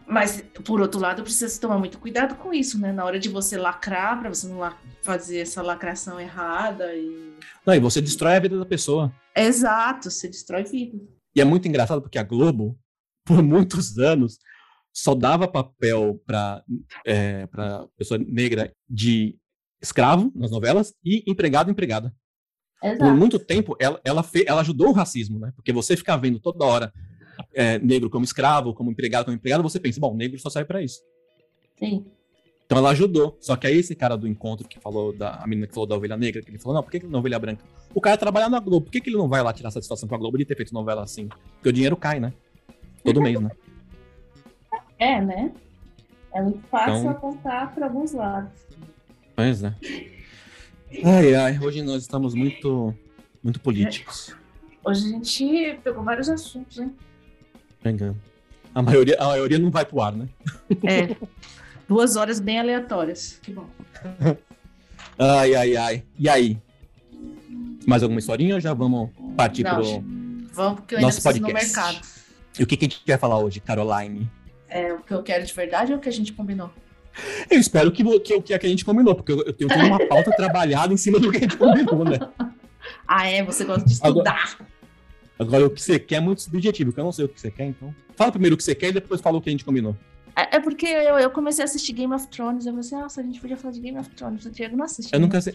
Mas, 0.07 0.43
por 0.63 0.79
outro 0.79 0.99
lado, 0.99 1.23
precisa 1.23 1.59
tomar 1.59 1.79
muito 1.79 1.97
cuidado 1.97 2.35
com 2.35 2.53
isso, 2.53 2.79
né? 2.79 2.91
Na 2.91 3.03
hora 3.03 3.19
de 3.19 3.27
você 3.27 3.57
lacrar, 3.57 4.19
para 4.19 4.29
você 4.29 4.47
não 4.47 4.59
fazer 5.01 5.39
essa 5.39 5.61
lacração 5.61 6.19
errada 6.19 6.95
e... 6.95 7.33
Não, 7.65 7.73
e 7.73 7.79
você 7.79 8.01
destrói 8.01 8.35
a 8.35 8.39
vida 8.39 8.57
da 8.57 8.65
pessoa. 8.65 9.11
Exato, 9.35 10.11
você 10.11 10.27
destrói 10.27 10.63
vida. 10.63 10.97
E 11.35 11.41
é 11.41 11.43
muito 11.43 11.67
engraçado 11.67 12.01
porque 12.01 12.19
a 12.19 12.23
Globo, 12.23 12.77
por 13.25 13.41
muitos 13.41 13.97
anos, 13.97 14.37
só 14.93 15.15
dava 15.15 15.47
papel 15.47 16.21
para 16.25 16.63
é, 17.05 17.47
pessoa 17.97 18.19
negra 18.19 18.71
de 18.87 19.35
escravo 19.81 20.31
nas 20.35 20.51
novelas 20.51 20.93
e 21.03 21.23
empregado 21.27 21.71
empregada. 21.71 22.13
Exato. 22.83 22.99
Por 22.99 23.13
muito 23.15 23.39
tempo, 23.39 23.75
ela, 23.79 23.99
ela, 24.03 24.23
fe, 24.23 24.45
ela 24.47 24.61
ajudou 24.61 24.89
o 24.89 24.93
racismo, 24.93 25.39
né? 25.39 25.51
Porque 25.55 25.73
você 25.73 25.95
ficar 25.95 26.17
vendo 26.17 26.39
toda 26.39 26.65
hora 26.65 26.93
é, 27.53 27.79
negro 27.79 28.09
como 28.09 28.25
escravo, 28.25 28.73
como 28.73 28.91
empregado, 28.91 29.25
como 29.25 29.35
empregado, 29.35 29.63
você 29.63 29.79
pensa, 29.79 29.99
bom, 29.99 30.13
negro 30.15 30.39
só 30.39 30.49
serve 30.49 30.67
para 30.67 30.81
isso. 30.81 30.99
Sim. 31.77 32.05
Então 32.65 32.77
ela 32.77 32.89
ajudou. 32.89 33.37
Só 33.39 33.55
que 33.55 33.67
aí 33.67 33.77
esse 33.77 33.95
cara 33.95 34.17
do 34.17 34.27
encontro 34.27 34.67
que 34.67 34.79
falou 34.79 35.13
da 35.13 35.35
a 35.35 35.47
menina 35.47 35.67
que 35.67 35.73
falou 35.73 35.87
da 35.87 35.95
ovelha 35.95 36.17
negra, 36.17 36.41
que 36.41 36.49
ele 36.49 36.57
falou, 36.57 36.75
não, 36.75 36.83
por 36.83 36.91
que, 36.91 36.99
que 36.99 37.07
não 37.07 37.19
ovelha 37.19 37.39
branca? 37.39 37.63
O 37.93 38.01
cara 38.01 38.17
trabalha 38.17 38.49
na 38.49 38.59
Globo, 38.59 38.85
por 38.85 38.91
que, 38.91 39.01
que 39.01 39.09
ele 39.09 39.17
não 39.17 39.27
vai 39.27 39.41
lá 39.41 39.53
tirar 39.53 39.71
satisfação 39.71 40.09
com 40.09 40.15
a 40.15 40.17
Globo 40.17 40.37
de 40.37 40.45
ter 40.45 40.55
feito 40.55 40.73
novela 40.73 41.03
assim? 41.03 41.27
Porque 41.27 41.69
o 41.69 41.73
dinheiro 41.73 41.95
cai, 41.95 42.19
né? 42.19 42.33
Todo 43.03 43.21
mês, 43.21 43.39
né? 43.39 43.51
É, 44.97 45.21
né? 45.21 45.53
É 46.33 46.41
muito 46.41 46.61
fácil 46.67 46.97
então... 46.97 47.11
apontar 47.11 47.73
para 47.73 47.85
alguns 47.85 48.13
lados. 48.13 48.51
Pois 49.35 49.63
é. 49.63 49.73
Ai, 51.03 51.35
ai, 51.35 51.59
hoje 51.59 51.81
nós 51.81 52.03
estamos 52.03 52.33
muito, 52.33 52.93
muito 53.43 53.59
políticos. 53.59 54.33
Hoje 54.83 55.07
a 55.07 55.09
gente 55.09 55.79
pegou 55.83 56.03
vários 56.03 56.29
assuntos, 56.29 56.79
hein? 56.79 56.95
Pegando. 57.83 58.17
A 58.73 58.81
maioria, 58.81 59.17
a 59.19 59.27
maioria 59.27 59.59
não 59.59 59.69
vai 59.69 59.85
pro 59.85 60.01
ar, 60.01 60.13
né? 60.13 60.27
É. 60.83 61.15
Duas 61.87 62.15
horas 62.15 62.39
bem 62.39 62.59
aleatórias. 62.59 63.39
Que 63.41 63.51
bom. 63.51 63.67
Ai, 65.17 65.55
ai, 65.55 65.77
ai. 65.77 66.03
E 66.17 66.27
aí? 66.27 66.57
Mais 67.85 68.03
alguma 68.03 68.19
historinha 68.19 68.55
ou 68.55 68.61
já 68.61 68.73
vamos 68.73 69.11
partir 69.35 69.63
não, 69.63 69.75
pro 69.75 70.03
vamos, 70.51 70.79
porque 70.79 70.95
eu 70.95 71.01
nosso 71.01 71.21
podcast? 71.21 71.53
no 71.53 71.53
mercado. 71.53 72.01
E 72.57 72.63
o 72.63 72.67
que, 72.67 72.75
que 72.75 72.85
a 72.85 72.89
gente 72.89 73.01
vai 73.05 73.17
falar 73.17 73.37
hoje, 73.39 73.59
Caroline? 73.59 74.29
É 74.67 74.93
o 74.93 74.99
que 74.99 75.13
eu 75.13 75.21
quero 75.23 75.45
de 75.45 75.53
verdade 75.53 75.91
ou 75.91 75.99
o 75.99 76.01
que 76.01 76.09
a 76.09 76.11
gente 76.11 76.33
combinou? 76.33 76.69
Eu 77.49 77.59
espero 77.59 77.91
que, 77.91 78.03
que, 78.19 78.41
que, 78.41 78.59
que 78.59 78.65
a 78.65 78.69
gente 78.69 78.83
combinou, 78.83 79.15
porque 79.15 79.31
eu, 79.31 79.53
tenho 79.53 79.69
toda 79.69 79.85
uma 79.85 80.07
pauta 80.07 80.31
trabalhada 80.31 80.93
em 80.93 80.97
cima 80.97 81.19
do 81.19 81.31
que 81.31 81.37
a 81.37 81.41
gente 81.41 81.57
combinou, 81.57 82.03
né? 82.03 82.19
Ah, 83.07 83.27
é? 83.27 83.43
Você 83.43 83.63
gosta 83.63 83.85
de 83.85 83.93
estudar. 83.93 84.55
Agora, 84.57 84.69
agora, 85.39 85.65
o 85.65 85.69
que 85.69 85.81
você 85.81 85.97
quer 85.97 86.15
é 86.15 86.19
muito 86.19 86.41
subjetivo, 86.41 86.91
que 86.91 86.99
eu 86.99 87.03
não 87.03 87.11
sei 87.11 87.25
o 87.25 87.29
que 87.29 87.39
você 87.39 87.49
quer, 87.49 87.65
então. 87.65 87.93
Fala 88.15 88.31
primeiro 88.31 88.55
o 88.55 88.57
que 88.57 88.63
você 88.63 88.75
quer 88.75 88.89
e 88.89 88.93
depois 88.93 89.21
fala 89.21 89.37
o 89.37 89.41
que 89.41 89.49
a 89.49 89.51
gente 89.51 89.65
combinou. 89.65 89.95
É, 90.35 90.57
é 90.57 90.59
porque 90.59 90.85
eu, 90.85 91.17
eu, 91.17 91.29
comecei 91.31 91.63
a 91.63 91.65
assistir 91.65 91.93
Game 91.93 92.13
of 92.13 92.27
Thrones. 92.27 92.65
Eu 92.65 92.73
pensei, 92.73 92.97
nossa, 92.97 93.21
a 93.21 93.23
gente 93.23 93.39
podia 93.39 93.55
falar 93.55 93.73
de 93.73 93.79
Game 93.79 93.97
of 93.97 94.09
Thrones. 94.11 94.45
O 94.45 94.51
Diego 94.51 94.75
não 94.75 94.85
assistiu. 94.85 95.15
Eu 95.15 95.21
nunca, 95.21 95.37
assi 95.37 95.53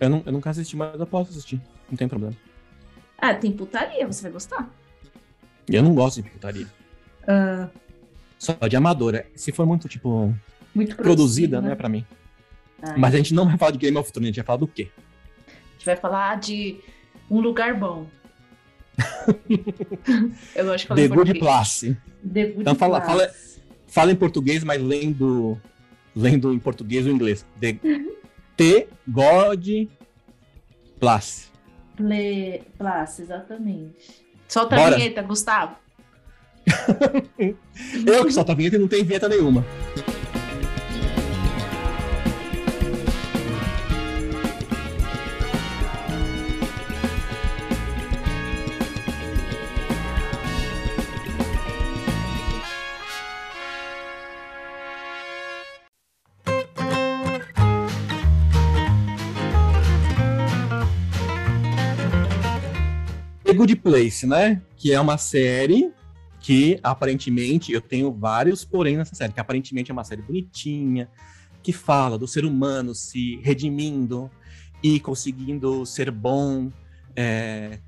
eu, 0.00 0.08
não, 0.08 0.22
eu 0.24 0.32
nunca 0.32 0.50
assisti, 0.50 0.74
mas 0.74 0.98
eu 0.98 1.06
posso 1.06 1.30
assistir. 1.30 1.60
Não 1.90 1.96
tem 1.96 2.08
problema. 2.08 2.34
Ah, 3.18 3.34
tem 3.34 3.52
putaria, 3.52 4.06
você 4.06 4.22
vai 4.22 4.32
gostar. 4.32 4.68
Eu 5.68 5.82
não 5.82 5.94
gosto 5.94 6.22
de 6.22 6.30
putaria. 6.30 6.66
Uh... 7.22 7.68
Só 8.38 8.54
de 8.68 8.74
amadora. 8.74 9.26
Se 9.36 9.52
for 9.52 9.64
muito, 9.64 9.88
tipo, 9.88 10.34
muito 10.74 10.96
produzida, 10.96 11.60
né, 11.60 11.70
né, 11.70 11.74
pra 11.74 11.88
mim. 11.88 12.04
Ai, 12.82 12.94
Mas 12.98 13.14
a 13.14 13.16
gente 13.18 13.32
não 13.34 13.46
vai 13.46 13.56
falar 13.58 13.70
de 13.72 13.78
Game 13.78 13.96
of 13.96 14.10
Thrones, 14.12 14.26
a 14.26 14.30
gente 14.30 14.36
vai 14.36 14.44
falar 14.46 14.58
do 14.58 14.66
quê? 14.66 14.88
A 15.48 15.72
gente 15.74 15.86
vai 15.86 15.96
falar 15.96 16.38
de 16.38 16.78
um 17.30 17.40
lugar 17.40 17.74
bom. 17.78 18.06
Eu 20.54 20.64
gosto 20.66 20.78
de 20.82 20.86
falar 20.86 21.00
The 21.00 21.04
em 21.06 21.08
Good. 21.08 21.38
Place. 21.38 21.96
The 22.32 22.44
Good 22.46 22.60
Então 22.60 22.74
fala- 22.74 23.00
fala- 23.00 23.30
Fala 23.88 24.10
em 24.10 24.16
português, 24.16 24.64
mas 24.64 24.80
lendo, 24.82 25.60
lendo 26.16 26.52
em 26.52 26.58
português 26.58 27.06
ou 27.06 27.12
inglês. 27.12 27.44
The, 27.60 27.76
The 28.56 28.88
God 29.06 29.66
Place. 30.98 31.48
Ple... 31.96 32.62
Place, 32.78 33.20
exatamente. 33.22 34.24
Solta 34.48 34.76
Bora. 34.76 34.94
a 34.94 34.98
vinheta, 34.98 35.20
Gustavo. 35.22 35.76
Eu 38.06 38.24
que 38.24 38.32
solto 38.32 38.52
a 38.52 38.54
vinheta 38.54 38.76
e 38.76 38.78
não 38.78 38.88
tem 38.88 39.04
vinheta 39.04 39.28
nenhuma. 39.28 39.64
Good 63.62 63.76
Place, 63.76 64.26
né? 64.26 64.60
Que 64.76 64.92
é 64.92 65.00
uma 65.00 65.16
série 65.16 65.92
que 66.40 66.80
aparentemente 66.82 67.72
eu 67.72 67.80
tenho 67.80 68.12
vários 68.12 68.64
porém 68.64 68.96
nessa 68.96 69.14
série, 69.14 69.32
que 69.32 69.38
aparentemente 69.38 69.88
é 69.88 69.94
uma 69.94 70.02
série 70.02 70.20
bonitinha, 70.20 71.08
que 71.62 71.72
fala 71.72 72.18
do 72.18 72.26
ser 72.26 72.44
humano 72.44 72.92
se 72.92 73.36
redimindo 73.36 74.28
e 74.82 74.98
conseguindo 74.98 75.86
ser 75.86 76.10
bom 76.10 76.72
é, 77.14 77.78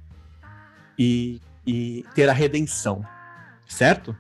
e, 0.97 1.41
e 1.67 2.05
ter 2.15 2.29
a 2.29 2.33
redenção, 2.33 3.05
certo? 3.67 4.17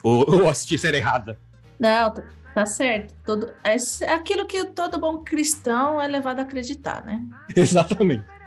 Ou, 0.00 0.30
ou 0.30 0.48
assisti 0.48 0.78
série 0.78 0.98
errada? 0.98 1.40
Não, 1.76 2.14
tá, 2.14 2.22
tá 2.54 2.64
certo. 2.64 3.12
Todo... 3.24 3.52
É 3.64 3.74
é 4.02 4.14
aquilo 4.14 4.46
que 4.46 4.64
todo 4.66 5.00
bom 5.00 5.24
cristão 5.24 6.00
é 6.00 6.06
levado 6.06 6.38
a 6.38 6.42
acreditar, 6.42 7.04
né? 7.04 7.20
Exatamente. 7.56 8.37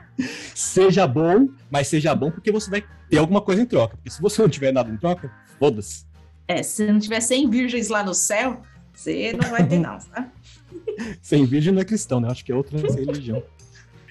Seja 0.55 1.07
bom, 1.07 1.49
mas 1.69 1.87
seja 1.87 2.13
bom 2.15 2.31
porque 2.31 2.51
você 2.51 2.69
vai 2.69 2.83
ter 3.09 3.17
alguma 3.17 3.41
coisa 3.41 3.61
em 3.61 3.65
troca. 3.65 3.95
Porque 3.97 4.09
se 4.09 4.21
você 4.21 4.41
não 4.41 4.49
tiver 4.49 4.71
nada 4.71 4.89
em 4.89 4.97
troca, 4.97 5.31
foda-se. 5.59 6.05
É, 6.47 6.61
se 6.63 6.85
não 6.91 6.99
tiver 6.99 7.19
100 7.19 7.49
virgens 7.49 7.89
lá 7.89 8.03
no 8.03 8.13
céu, 8.13 8.61
você 8.93 9.33
não 9.33 9.49
vai 9.49 9.65
ter 9.67 9.79
não, 9.79 9.97
tá? 9.97 10.29
Sem 11.21 11.45
virgem 11.45 11.73
não 11.73 11.81
é 11.81 11.85
cristão, 11.85 12.19
né? 12.19 12.29
Acho 12.29 12.43
que 12.43 12.51
é 12.51 12.55
outra 12.55 12.77
religião. 12.77 13.41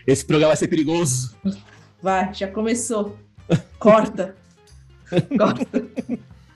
Esse 0.06 0.24
programa 0.24 0.50
vai 0.50 0.56
ser 0.56 0.68
perigoso. 0.68 1.36
Vai, 2.02 2.32
já 2.32 2.48
começou. 2.48 3.16
Corta. 3.78 4.34
Corta. 5.36 5.86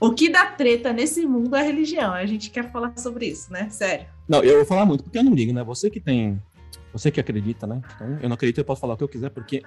O 0.00 0.12
que 0.12 0.28
dá 0.28 0.46
treta 0.46 0.92
nesse 0.92 1.26
mundo 1.26 1.54
é 1.54 1.60
a 1.60 1.64
religião. 1.64 2.12
A 2.12 2.26
gente 2.26 2.50
quer 2.50 2.70
falar 2.70 2.96
sobre 2.96 3.26
isso, 3.26 3.52
né? 3.52 3.68
Sério. 3.70 4.06
Não, 4.28 4.42
eu 4.42 4.56
vou 4.56 4.66
falar 4.66 4.86
muito, 4.86 5.04
porque 5.04 5.18
eu 5.18 5.22
não 5.22 5.34
ligo, 5.34 5.52
né? 5.52 5.62
Você 5.64 5.90
que 5.90 6.00
tem. 6.00 6.40
Você 6.94 7.10
que 7.10 7.20
acredita, 7.20 7.66
né? 7.66 7.82
Então, 7.94 8.18
eu 8.22 8.28
não 8.28 8.34
acredito, 8.34 8.58
eu 8.58 8.64
posso 8.64 8.80
falar 8.80 8.94
o 8.94 8.96
que 8.96 9.04
eu 9.04 9.08
quiser, 9.08 9.28
porque. 9.28 9.62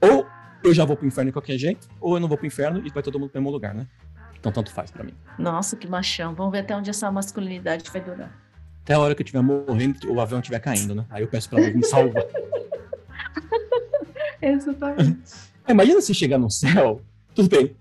Ou 0.00 0.26
eu 0.62 0.72
já 0.74 0.84
vou 0.84 0.96
pro 0.96 1.06
inferno 1.06 1.30
de 1.30 1.32
qualquer 1.32 1.58
jeito, 1.58 1.88
ou 2.00 2.14
eu 2.14 2.20
não 2.20 2.28
vou 2.28 2.36
pro 2.38 2.46
inferno 2.46 2.80
e 2.86 2.90
vai 2.90 3.02
todo 3.02 3.18
mundo 3.18 3.30
pro 3.30 3.40
mesmo 3.40 3.50
lugar, 3.50 3.74
né? 3.74 3.86
Então, 4.38 4.52
tanto 4.52 4.70
faz 4.72 4.90
pra 4.90 5.02
mim. 5.02 5.14
Nossa, 5.38 5.74
que 5.76 5.88
machão. 5.88 6.34
Vamos 6.34 6.52
ver 6.52 6.60
até 6.60 6.76
onde 6.76 6.88
essa 6.90 7.10
masculinidade 7.10 7.90
vai 7.90 8.00
durar. 8.00 8.30
Até 8.84 8.94
a 8.94 8.98
hora 8.98 9.14
que 9.14 9.22
eu 9.22 9.24
estiver 9.24 9.42
morrendo, 9.42 10.10
o 10.12 10.20
avião 10.20 10.40
estiver 10.40 10.60
caindo, 10.60 10.94
né? 10.94 11.04
Aí 11.10 11.22
eu 11.22 11.28
peço 11.28 11.48
pra 11.50 11.60
Deus 11.60 11.74
me 11.74 11.84
salvar. 11.84 12.24
Exatamente. 14.40 15.18
É, 15.66 15.72
Imagina 15.72 16.00
se 16.00 16.14
chegar 16.14 16.38
no 16.38 16.50
céu, 16.50 17.00
tudo 17.34 17.48
bem. 17.48 17.74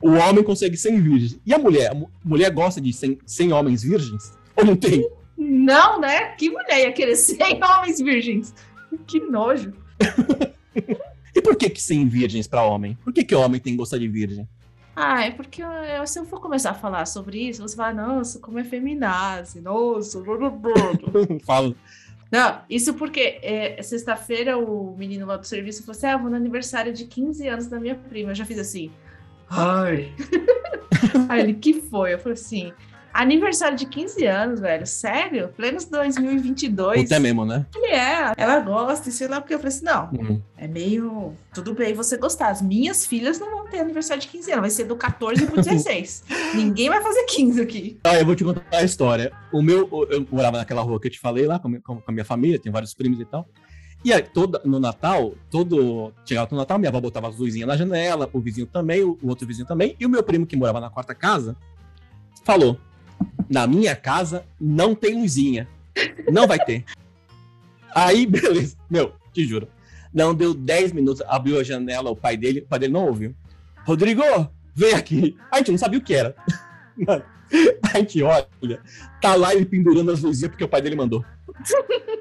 O 0.00 0.10
homem 0.12 0.44
consegue 0.44 0.76
100 0.76 1.00
virgens. 1.00 1.40
E 1.44 1.52
a 1.54 1.58
mulher? 1.58 1.90
A 1.90 1.94
mu- 1.94 2.10
mulher 2.24 2.50
gosta 2.50 2.80
de 2.80 2.92
100, 2.92 3.18
100 3.26 3.52
homens 3.52 3.82
virgens? 3.82 4.32
Ou 4.56 4.64
não 4.64 4.76
tem? 4.76 5.08
Não, 5.36 6.00
né? 6.00 6.28
Que 6.36 6.50
mulher 6.50 6.80
ia 6.80 6.92
querer 6.92 7.16
100 7.16 7.60
homens 7.64 8.00
virgens? 8.00 8.54
Que 9.06 9.20
nojo. 9.20 9.72
E 11.36 11.42
por 11.42 11.56
que 11.56 11.68
que 11.68 11.82
100 11.82 12.06
virgens 12.08 12.46
pra 12.46 12.62
homem? 12.62 12.96
Por 13.02 13.12
que 13.12 13.24
que 13.24 13.34
homem 13.34 13.60
tem 13.60 13.72
que 13.72 13.76
gostar 13.78 13.98
de 13.98 14.06
virgem? 14.06 14.48
Ah, 14.94 15.24
é 15.24 15.32
porque 15.32 15.60
eu- 15.60 16.06
se 16.06 16.16
eu 16.20 16.24
for 16.24 16.40
começar 16.40 16.70
a 16.70 16.74
falar 16.74 17.06
sobre 17.06 17.48
isso, 17.48 17.60
você 17.60 17.74
vai, 17.76 17.92
nossa, 17.92 18.38
como 18.38 18.56
é 18.60 18.62
feminazi, 18.64 19.60
nossa. 19.60 20.20
blá, 20.20 20.36
blá, 20.36 20.50
blá." 20.50 20.72
Falo. 21.44 21.74
Não, 22.30 22.60
isso 22.70 22.94
porque 22.94 23.40
é, 23.42 23.82
sexta-feira 23.82 24.56
o 24.56 24.96
menino 24.96 25.26
lá 25.26 25.36
do 25.36 25.44
serviço 25.44 25.82
falou 25.82 25.96
assim: 25.96 26.06
ah, 26.06 26.16
vou 26.16 26.30
no 26.30 26.36
aniversário 26.36 26.92
de 26.92 27.04
15 27.04 27.48
anos 27.48 27.66
da 27.66 27.80
minha 27.80 27.96
prima. 27.96 28.30
Eu 28.30 28.34
já 28.36 28.44
fiz 28.44 28.58
assim. 28.60 28.92
Ai. 29.50 30.12
Aí 31.28 31.40
ele, 31.40 31.54
que 31.54 31.74
foi? 31.82 32.14
Eu 32.14 32.18
falei 32.20 32.34
assim: 32.34 32.72
aniversário 33.14 33.78
de 33.78 33.86
15 33.86 34.26
anos, 34.26 34.60
velho, 34.60 34.84
sério? 34.86 35.48
Plenos 35.56 35.84
2022. 35.84 37.02
Puta 37.02 37.14
é 37.14 37.18
mesmo, 37.20 37.44
né? 37.44 37.64
Ele 37.74 37.86
é, 37.86 38.32
ela 38.36 38.58
gosta, 38.60 39.08
e 39.08 39.12
sei 39.12 39.28
lá, 39.28 39.40
porque 39.40 39.54
eu 39.54 39.58
falei 39.58 39.68
assim: 39.74 39.84
não, 39.84 40.10
Hum. 40.12 40.40
é 40.58 40.66
meio. 40.66 41.32
Tudo 41.54 41.72
bem 41.72 41.94
você 41.94 42.16
gostar. 42.16 42.48
As 42.48 42.60
minhas 42.60 43.06
filhas 43.06 43.38
não 43.38 43.50
vão 43.50 43.66
ter 43.68 43.78
aniversário 43.78 44.20
de 44.20 44.28
15 44.28 44.50
anos, 44.50 44.60
vai 44.62 44.70
ser 44.70 44.84
do 44.84 44.96
14 44.96 45.46
pro 45.46 45.62
16. 45.62 46.24
Ninguém 46.54 46.88
vai 46.90 47.00
fazer 47.00 47.24
15 47.26 47.60
aqui. 47.62 47.98
Ah, 48.04 48.18
eu 48.18 48.26
vou 48.26 48.34
te 48.34 48.42
contar 48.44 48.64
a 48.72 48.82
história. 48.82 49.32
O 49.52 49.62
meu, 49.62 49.88
eu 50.10 50.26
morava 50.30 50.58
naquela 50.58 50.82
rua 50.82 51.00
que 51.00 51.06
eu 51.06 51.12
te 51.12 51.20
falei 51.20 51.46
lá 51.46 51.58
com 51.58 51.68
a 51.68 51.70
minha, 51.70 51.80
com 51.80 52.02
a 52.06 52.12
minha 52.12 52.24
família, 52.24 52.58
tem 52.58 52.72
vários 52.72 52.92
primos 52.92 53.20
e 53.20 53.24
tal. 53.24 53.46
E 54.04 54.12
aí, 54.12 54.22
toda, 54.22 54.60
no 54.66 54.78
Natal, 54.78 55.32
todo. 55.50 56.12
Chegava 56.26 56.46
no 56.50 56.58
Natal, 56.58 56.78
minha 56.78 56.90
avó 56.90 57.00
botava 57.00 57.28
as 57.28 57.38
luzinhas 57.38 57.66
na 57.66 57.74
janela, 57.74 58.28
o 58.34 58.40
vizinho 58.40 58.66
também, 58.66 59.02
o, 59.02 59.18
o 59.22 59.28
outro 59.28 59.46
vizinho 59.46 59.66
também. 59.66 59.96
E 59.98 60.04
o 60.04 60.10
meu 60.10 60.22
primo, 60.22 60.44
que 60.46 60.54
morava 60.56 60.78
na 60.78 60.90
quarta 60.90 61.14
casa, 61.14 61.56
falou: 62.44 62.78
Na 63.48 63.66
minha 63.66 63.94
casa 63.94 64.44
não 64.60 64.94
tem 64.94 65.20
luzinha. 65.20 65.68
Não 66.30 66.46
vai 66.46 66.58
ter. 66.58 66.84
Aí, 67.94 68.26
beleza. 68.26 68.76
Meu, 68.90 69.14
te 69.32 69.46
juro. 69.46 69.68
Não 70.12 70.34
deu 70.34 70.54
10 70.54 70.92
minutos, 70.92 71.22
abriu 71.26 71.58
a 71.58 71.64
janela, 71.64 72.10
o 72.10 72.16
pai 72.16 72.36
dele, 72.36 72.60
o 72.60 72.66
pai 72.66 72.78
dele 72.78 72.92
não 72.92 73.06
ouviu. 73.06 73.34
Rodrigo, 73.84 74.22
vem 74.74 74.94
aqui. 74.94 75.36
A 75.50 75.58
gente 75.58 75.72
não 75.72 75.78
sabia 75.78 75.98
o 75.98 76.02
que 76.02 76.14
era. 76.14 76.36
Mano, 76.96 77.24
a 77.82 77.98
gente 77.98 78.22
olha, 78.22 78.46
tá 79.20 79.34
lá 79.34 79.54
ele 79.54 79.66
pendurando 79.66 80.10
as 80.10 80.22
luzinhas 80.22 80.50
porque 80.50 80.64
o 80.64 80.68
pai 80.68 80.82
dele 80.82 80.96
mandou. 80.96 81.24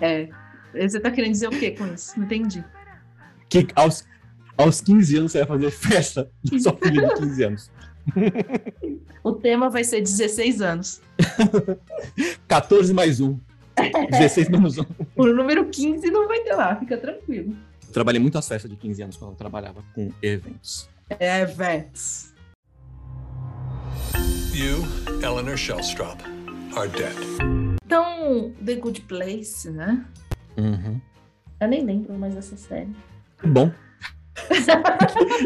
É. 0.00 0.28
Você 0.74 0.98
tá 0.98 1.10
querendo 1.10 1.32
dizer 1.32 1.46
o 1.46 1.50
quê 1.50 1.70
com 1.72 1.86
isso? 1.92 2.18
Não 2.18 2.26
entendi. 2.26 2.64
Que 3.48 3.68
aos, 3.74 4.04
aos 4.56 4.80
15 4.80 5.16
anos 5.16 5.32
você 5.32 5.38
vai 5.38 5.46
fazer 5.46 5.70
festa 5.70 6.30
da 6.42 6.58
sua 6.58 6.76
filha 6.76 7.06
de 7.06 7.14
15 7.14 7.44
anos. 7.44 7.70
O 9.22 9.32
tema 9.32 9.68
vai 9.68 9.84
ser 9.84 10.00
16 10.00 10.62
anos. 10.62 11.00
14 12.48 12.94
mais 12.94 13.20
1. 13.20 13.38
16 14.10 14.48
menos 14.48 14.78
1. 14.78 14.84
O 15.16 15.26
número 15.26 15.66
15 15.66 16.10
não 16.10 16.26
vai 16.26 16.40
ter 16.40 16.54
lá, 16.54 16.74
fica 16.76 16.96
tranquilo. 16.96 17.54
Eu 17.86 17.92
trabalhei 17.92 18.20
muitas 18.20 18.48
festas 18.48 18.70
de 18.70 18.76
15 18.76 19.02
anos 19.02 19.16
quando 19.16 19.32
eu 19.32 19.36
trabalhava 19.36 19.82
com 19.94 20.10
eventos. 20.22 20.88
É, 21.10 21.44
Vets. 21.44 22.32
You, 24.54 24.84
Eleanor 25.22 25.56
Shellstrop, 25.56 26.20
are 26.76 26.88
dead. 26.88 27.16
Então, 27.84 28.52
The 28.64 28.76
Good 28.76 29.02
Place, 29.02 29.70
né? 29.70 30.04
Uhum. 30.56 31.00
Eu 31.60 31.68
nem 31.68 31.84
lembro 31.84 32.14
mais 32.18 32.34
dessa 32.34 32.56
série. 32.56 32.90
Bom. 33.44 33.70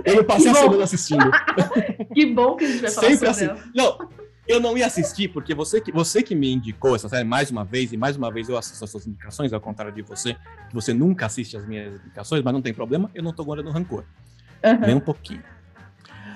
Eu 0.04 0.16
não 0.16 0.24
passei 0.24 0.50
a 0.50 0.54
semana 0.54 0.84
assistindo. 0.84 1.30
Que 2.14 2.26
bom 2.26 2.56
que 2.56 2.64
a 2.64 2.68
gente 2.68 2.80
vai 2.80 2.90
falar 2.90 3.08
Sempre 3.08 3.32
sobre 3.32 3.50
assim. 3.50 3.62
ela. 3.62 3.72
Não, 3.74 4.08
eu 4.46 4.60
não 4.60 4.76
ia 4.78 4.86
assistir, 4.86 5.28
porque 5.28 5.54
você 5.54 5.80
que, 5.80 5.90
você 5.90 6.22
que 6.22 6.34
me 6.34 6.52
indicou 6.52 6.94
essa 6.94 7.08
série 7.08 7.24
mais 7.24 7.50
uma 7.50 7.64
vez, 7.64 7.92
e 7.92 7.96
mais 7.96 8.16
uma 8.16 8.30
vez 8.30 8.48
eu 8.48 8.56
assisto 8.56 8.84
as 8.84 8.90
suas 8.90 9.06
indicações, 9.06 9.52
ao 9.52 9.60
contrário 9.60 9.92
de 9.92 10.02
você, 10.02 10.34
que 10.68 10.74
você 10.74 10.92
nunca 10.92 11.26
assiste 11.26 11.56
as 11.56 11.66
minhas 11.66 12.00
indicações, 12.00 12.42
mas 12.42 12.52
não 12.52 12.62
tem 12.62 12.72
problema, 12.72 13.10
eu 13.14 13.22
não 13.22 13.32
tô 13.32 13.44
guardando 13.44 13.70
rancor. 13.70 14.04
Aham, 14.62 14.86
Nem 14.86 14.94
um 14.94 15.00
pouquinho. 15.00 15.42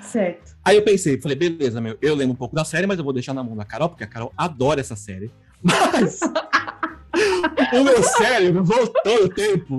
Certo. 0.02 0.56
Aí 0.64 0.76
eu 0.76 0.82
pensei, 0.82 1.20
falei, 1.20 1.36
beleza, 1.36 1.80
meu, 1.80 1.98
eu 2.00 2.14
lembro 2.14 2.32
um 2.32 2.36
pouco 2.36 2.54
da 2.54 2.64
série, 2.64 2.86
mas 2.86 2.98
eu 2.98 3.04
vou 3.04 3.12
deixar 3.12 3.34
na 3.34 3.44
mão 3.44 3.56
da 3.56 3.64
Carol, 3.64 3.88
porque 3.90 4.04
a 4.04 4.06
Carol 4.06 4.32
adora 4.36 4.80
essa 4.80 4.96
série. 4.96 5.30
Mas 5.62 6.20
o 7.72 7.84
meu 7.84 8.02
cérebro 8.02 8.64
voltou 8.64 9.22
no 9.22 9.28
tempo. 9.28 9.76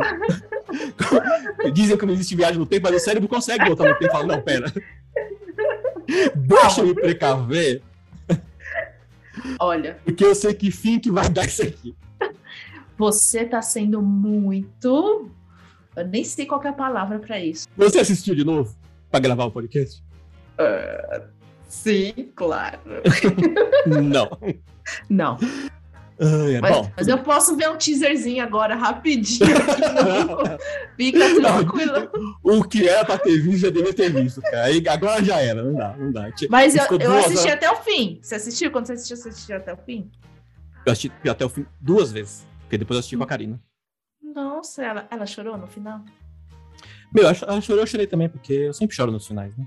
Dizem 1.74 1.98
que 1.98 2.06
não 2.06 2.14
existe 2.14 2.36
viagem 2.36 2.58
no 2.60 2.66
tempo, 2.66 2.88
mas 2.90 3.02
o 3.02 3.06
cérebro 3.06 3.28
consegue 3.28 3.66
voltar 3.66 3.86
no 3.86 3.98
tempo 3.98 4.06
e 4.06 4.12
fala, 4.12 4.26
não, 4.28 4.42
pera. 4.42 4.74
Deixa 6.36 6.82
eu 6.82 6.88
me 6.88 6.94
precaver, 6.96 7.82
Olha, 9.60 9.98
porque 10.04 10.26
eu 10.26 10.36
sei 10.36 10.54
que 10.54 10.72
fim 10.72 11.00
que 11.00 11.12
vai 11.12 11.30
dar 11.30 11.46
isso 11.46 11.62
aqui. 11.64 11.96
você 12.98 13.46
tá 13.46 13.62
sendo 13.62 14.02
muito. 14.02 15.30
Eu 15.96 16.08
nem 16.08 16.24
sei 16.24 16.46
qual 16.46 16.62
é 16.64 16.68
a 16.68 16.74
palavra 16.74 17.20
pra 17.20 17.40
isso. 17.40 17.68
Você 17.76 18.00
assistiu 18.00 18.36
de 18.36 18.44
novo 18.44 18.76
pra 19.10 19.20
gravar 19.20 19.46
o 19.46 19.52
podcast? 19.52 20.04
Sim, 21.68 22.32
claro. 22.36 22.80
Não. 23.86 24.30
Não. 25.10 25.38
Ai, 26.22 26.56
é 26.56 26.62
Mas, 26.62 26.76
bom. 26.76 26.92
mas 26.98 27.08
eu 27.08 27.18
posso 27.20 27.56
ver 27.56 27.70
um 27.70 27.78
teaserzinho 27.78 28.44
agora, 28.44 28.76
rapidinho. 28.76 29.50
Fica 30.98 31.20
tranquilo. 31.36 32.10
O 32.44 32.64
que 32.64 32.88
era 32.88 33.06
pra 33.06 33.18
ter 33.18 33.40
visto, 33.42 33.60
já 33.62 33.70
devia 33.70 33.94
ter 33.94 34.12
visto, 34.12 34.42
cara. 34.42 34.66
Aí, 34.66 34.84
agora 34.88 35.24
já 35.24 35.40
era, 35.40 35.64
não 35.64 35.74
dá, 35.76 35.96
não 35.98 36.12
dá. 36.12 36.30
Mas 36.50 36.76
eu, 36.76 36.84
eu 37.00 37.14
assisti 37.18 37.40
horas- 37.48 37.54
até 37.54 37.72
o 37.72 37.76
fim. 37.78 38.20
Você 38.22 38.36
assistiu? 38.36 38.72
Quando 38.72 38.88
você 38.88 38.94
assistiu, 38.94 39.18
você 39.18 39.30
assistiu 39.30 39.56
até 39.58 39.74
o 39.74 39.78
fim? 39.78 40.12
Eu 40.86 40.92
assisti 40.92 41.12
até 41.30 41.46
o 41.46 41.50
fim 41.50 41.66
duas 41.80 42.12
vezes. 42.12 42.46
Porque 42.62 42.78
depois 42.78 42.96
eu 42.96 43.00
assisti 43.00 43.18
com 43.18 43.24
a 43.24 43.28
Karina. 43.28 43.60
Nossa, 44.22 44.84
ela, 44.84 45.08
ela 45.10 45.26
chorou 45.26 45.58
no 45.58 45.68
final? 45.68 46.02
Meu, 47.14 47.24
ela 47.26 47.36
ela 47.48 47.62
chorou, 47.62 47.82
eu 47.84 47.88
chorei 47.88 48.06
também, 48.06 48.30
porque 48.30 48.54
eu 48.54 48.74
sempre 48.74 48.96
choro 48.96 49.12
nos 49.12 49.26
finais, 49.26 49.56
né? 49.58 49.66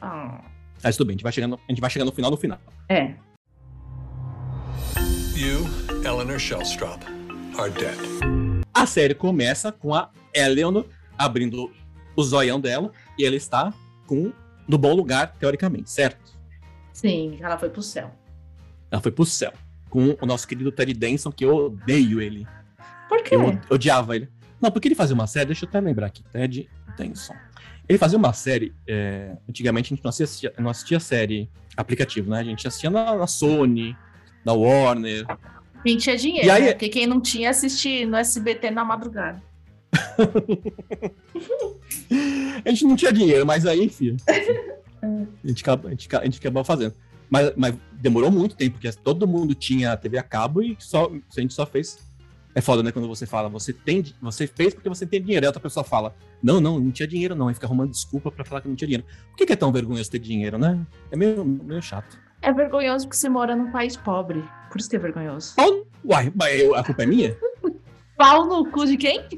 Ah, 0.00 0.40
Mas 0.82 0.96
tudo 0.96 1.08
bem, 1.08 1.14
a 1.14 1.16
gente 1.16 1.22
vai 1.24 1.32
chegando, 1.32 1.56
a 1.56 1.72
gente 1.72 1.80
vai 1.80 1.90
chegando 1.90 2.08
no 2.08 2.14
final 2.14 2.30
no 2.30 2.36
final. 2.36 2.58
é. 2.88 3.14
You, 5.40 5.64
Eleanor 6.04 6.38
Shellstrop, 6.38 7.00
are 7.58 7.70
dead. 7.70 7.96
A 8.74 8.84
série 8.84 9.14
começa 9.14 9.72
com 9.72 9.94
a 9.94 10.10
Eleanor 10.34 10.84
abrindo 11.16 11.72
o 12.14 12.22
zoião 12.22 12.60
dela 12.60 12.92
e 13.18 13.24
ela 13.24 13.36
está 13.36 13.72
com 14.06 14.32
no 14.68 14.76
bom 14.76 14.92
lugar, 14.94 15.34
teoricamente, 15.38 15.90
certo? 15.90 16.36
Sim, 16.92 17.38
ela 17.40 17.56
foi 17.56 17.70
pro 17.70 17.82
céu. 17.82 18.10
Ela 18.90 19.00
foi 19.00 19.10
pro 19.10 19.24
céu. 19.24 19.52
Com 19.88 20.14
o 20.20 20.26
nosso 20.26 20.46
querido 20.46 20.70
Ted 20.70 20.92
Denson, 20.92 21.32
que 21.32 21.44
eu 21.46 21.54
odeio 21.56 22.20
ele. 22.20 22.46
Por 23.08 23.22
quê? 23.22 23.34
Eu 23.34 23.44
od- 23.46 23.60
odiava 23.70 24.14
ele. 24.16 24.28
Não, 24.60 24.70
porque 24.70 24.88
ele 24.88 24.94
fazia 24.94 25.14
uma 25.14 25.26
série, 25.26 25.46
deixa 25.46 25.64
eu 25.64 25.68
até 25.70 25.80
lembrar 25.80 26.06
aqui, 26.08 26.22
Ted 26.32 26.68
Denson. 26.98 27.34
Ele 27.88 27.96
fazia 27.98 28.18
uma 28.18 28.34
série, 28.34 28.74
é, 28.86 29.36
antigamente 29.48 29.86
a 29.86 29.96
gente 29.96 30.04
não 30.04 30.10
assistia, 30.10 30.52
não 30.58 30.70
assistia 30.70 31.00
série 31.00 31.50
aplicativo, 31.76 32.28
né? 32.30 32.40
A 32.40 32.44
gente 32.44 32.68
assistia 32.68 32.90
na, 32.90 33.16
na 33.16 33.26
Sony, 33.26 33.96
na 34.44 34.52
Warner. 34.52 35.26
Quem 35.82 35.96
tinha 35.96 36.16
dinheiro, 36.16 36.46
E 36.46 36.50
aí- 36.50 36.62
né? 36.64 36.72
Porque 36.72 36.88
quem 36.88 37.06
não 37.06 37.20
tinha, 37.20 37.50
assistia 37.50 38.06
no 38.06 38.16
SBT 38.16 38.70
na 38.70 38.84
madrugada. 38.84 39.42
A 42.64 42.68
gente 42.70 42.84
não 42.84 42.96
tinha 42.96 43.12
dinheiro, 43.12 43.46
mas 43.46 43.64
aí, 43.66 43.84
enfim. 43.84 44.16
A 45.42 45.46
gente, 45.48 45.62
acaba- 45.62 45.88
a 45.88 45.90
gente, 45.90 46.08
a 46.16 46.24
gente 46.24 46.38
acabou 46.38 46.64
fazendo. 46.64 46.94
Mas, 47.28 47.52
mas 47.56 47.74
demorou 47.92 48.30
muito 48.30 48.56
tempo, 48.56 48.72
porque 48.78 48.90
todo 48.92 49.26
mundo 49.26 49.54
tinha 49.54 49.96
TV 49.96 50.18
a 50.18 50.22
cabo 50.22 50.62
e 50.62 50.76
só, 50.78 51.10
a 51.36 51.40
gente 51.40 51.54
só 51.54 51.64
fez. 51.64 51.98
É 52.54 52.60
foda, 52.60 52.82
né? 52.82 52.90
Quando 52.90 53.06
você 53.06 53.24
fala, 53.26 53.48
você 53.48 53.72
tem, 53.72 54.04
você 54.20 54.44
fez 54.46 54.74
porque 54.74 54.88
você 54.88 55.06
tem 55.06 55.22
dinheiro. 55.22 55.44
Aí 55.46 55.48
outra 55.48 55.62
pessoa 55.62 55.84
fala, 55.84 56.14
não, 56.42 56.60
não, 56.60 56.80
não 56.80 56.90
tinha 56.90 57.06
dinheiro, 57.06 57.34
não. 57.36 57.46
Aí 57.46 57.54
fica 57.54 57.66
arrumando 57.66 57.90
desculpa 57.92 58.30
pra 58.32 58.44
falar 58.44 58.60
que 58.60 58.68
não 58.68 58.74
tinha 58.74 58.88
dinheiro. 58.88 59.04
Por 59.30 59.36
que, 59.36 59.46
que 59.46 59.52
é 59.52 59.56
tão 59.56 59.70
vergonhoso 59.70 60.10
ter 60.10 60.18
dinheiro, 60.18 60.58
né? 60.58 60.84
É 61.12 61.16
meio, 61.16 61.44
meio 61.44 61.80
chato. 61.80 62.18
É 62.42 62.52
vergonhoso 62.52 63.08
que 63.08 63.16
você 63.16 63.28
mora 63.28 63.54
num 63.54 63.70
país 63.70 63.96
pobre. 63.96 64.42
Por 64.70 64.80
isso 64.80 64.88
que 64.88 64.96
é 64.96 64.98
vergonhoso. 64.98 65.54
Pau- 65.54 65.86
Uai, 66.04 66.32
mas 66.34 66.60
eu- 66.60 66.74
a 66.74 66.82
culpa 66.84 67.02
é 67.02 67.06
minha? 67.06 67.36
Pau 68.16 68.46
no 68.46 68.70
cu 68.70 68.84
de 68.86 68.96
quem? 68.98 69.20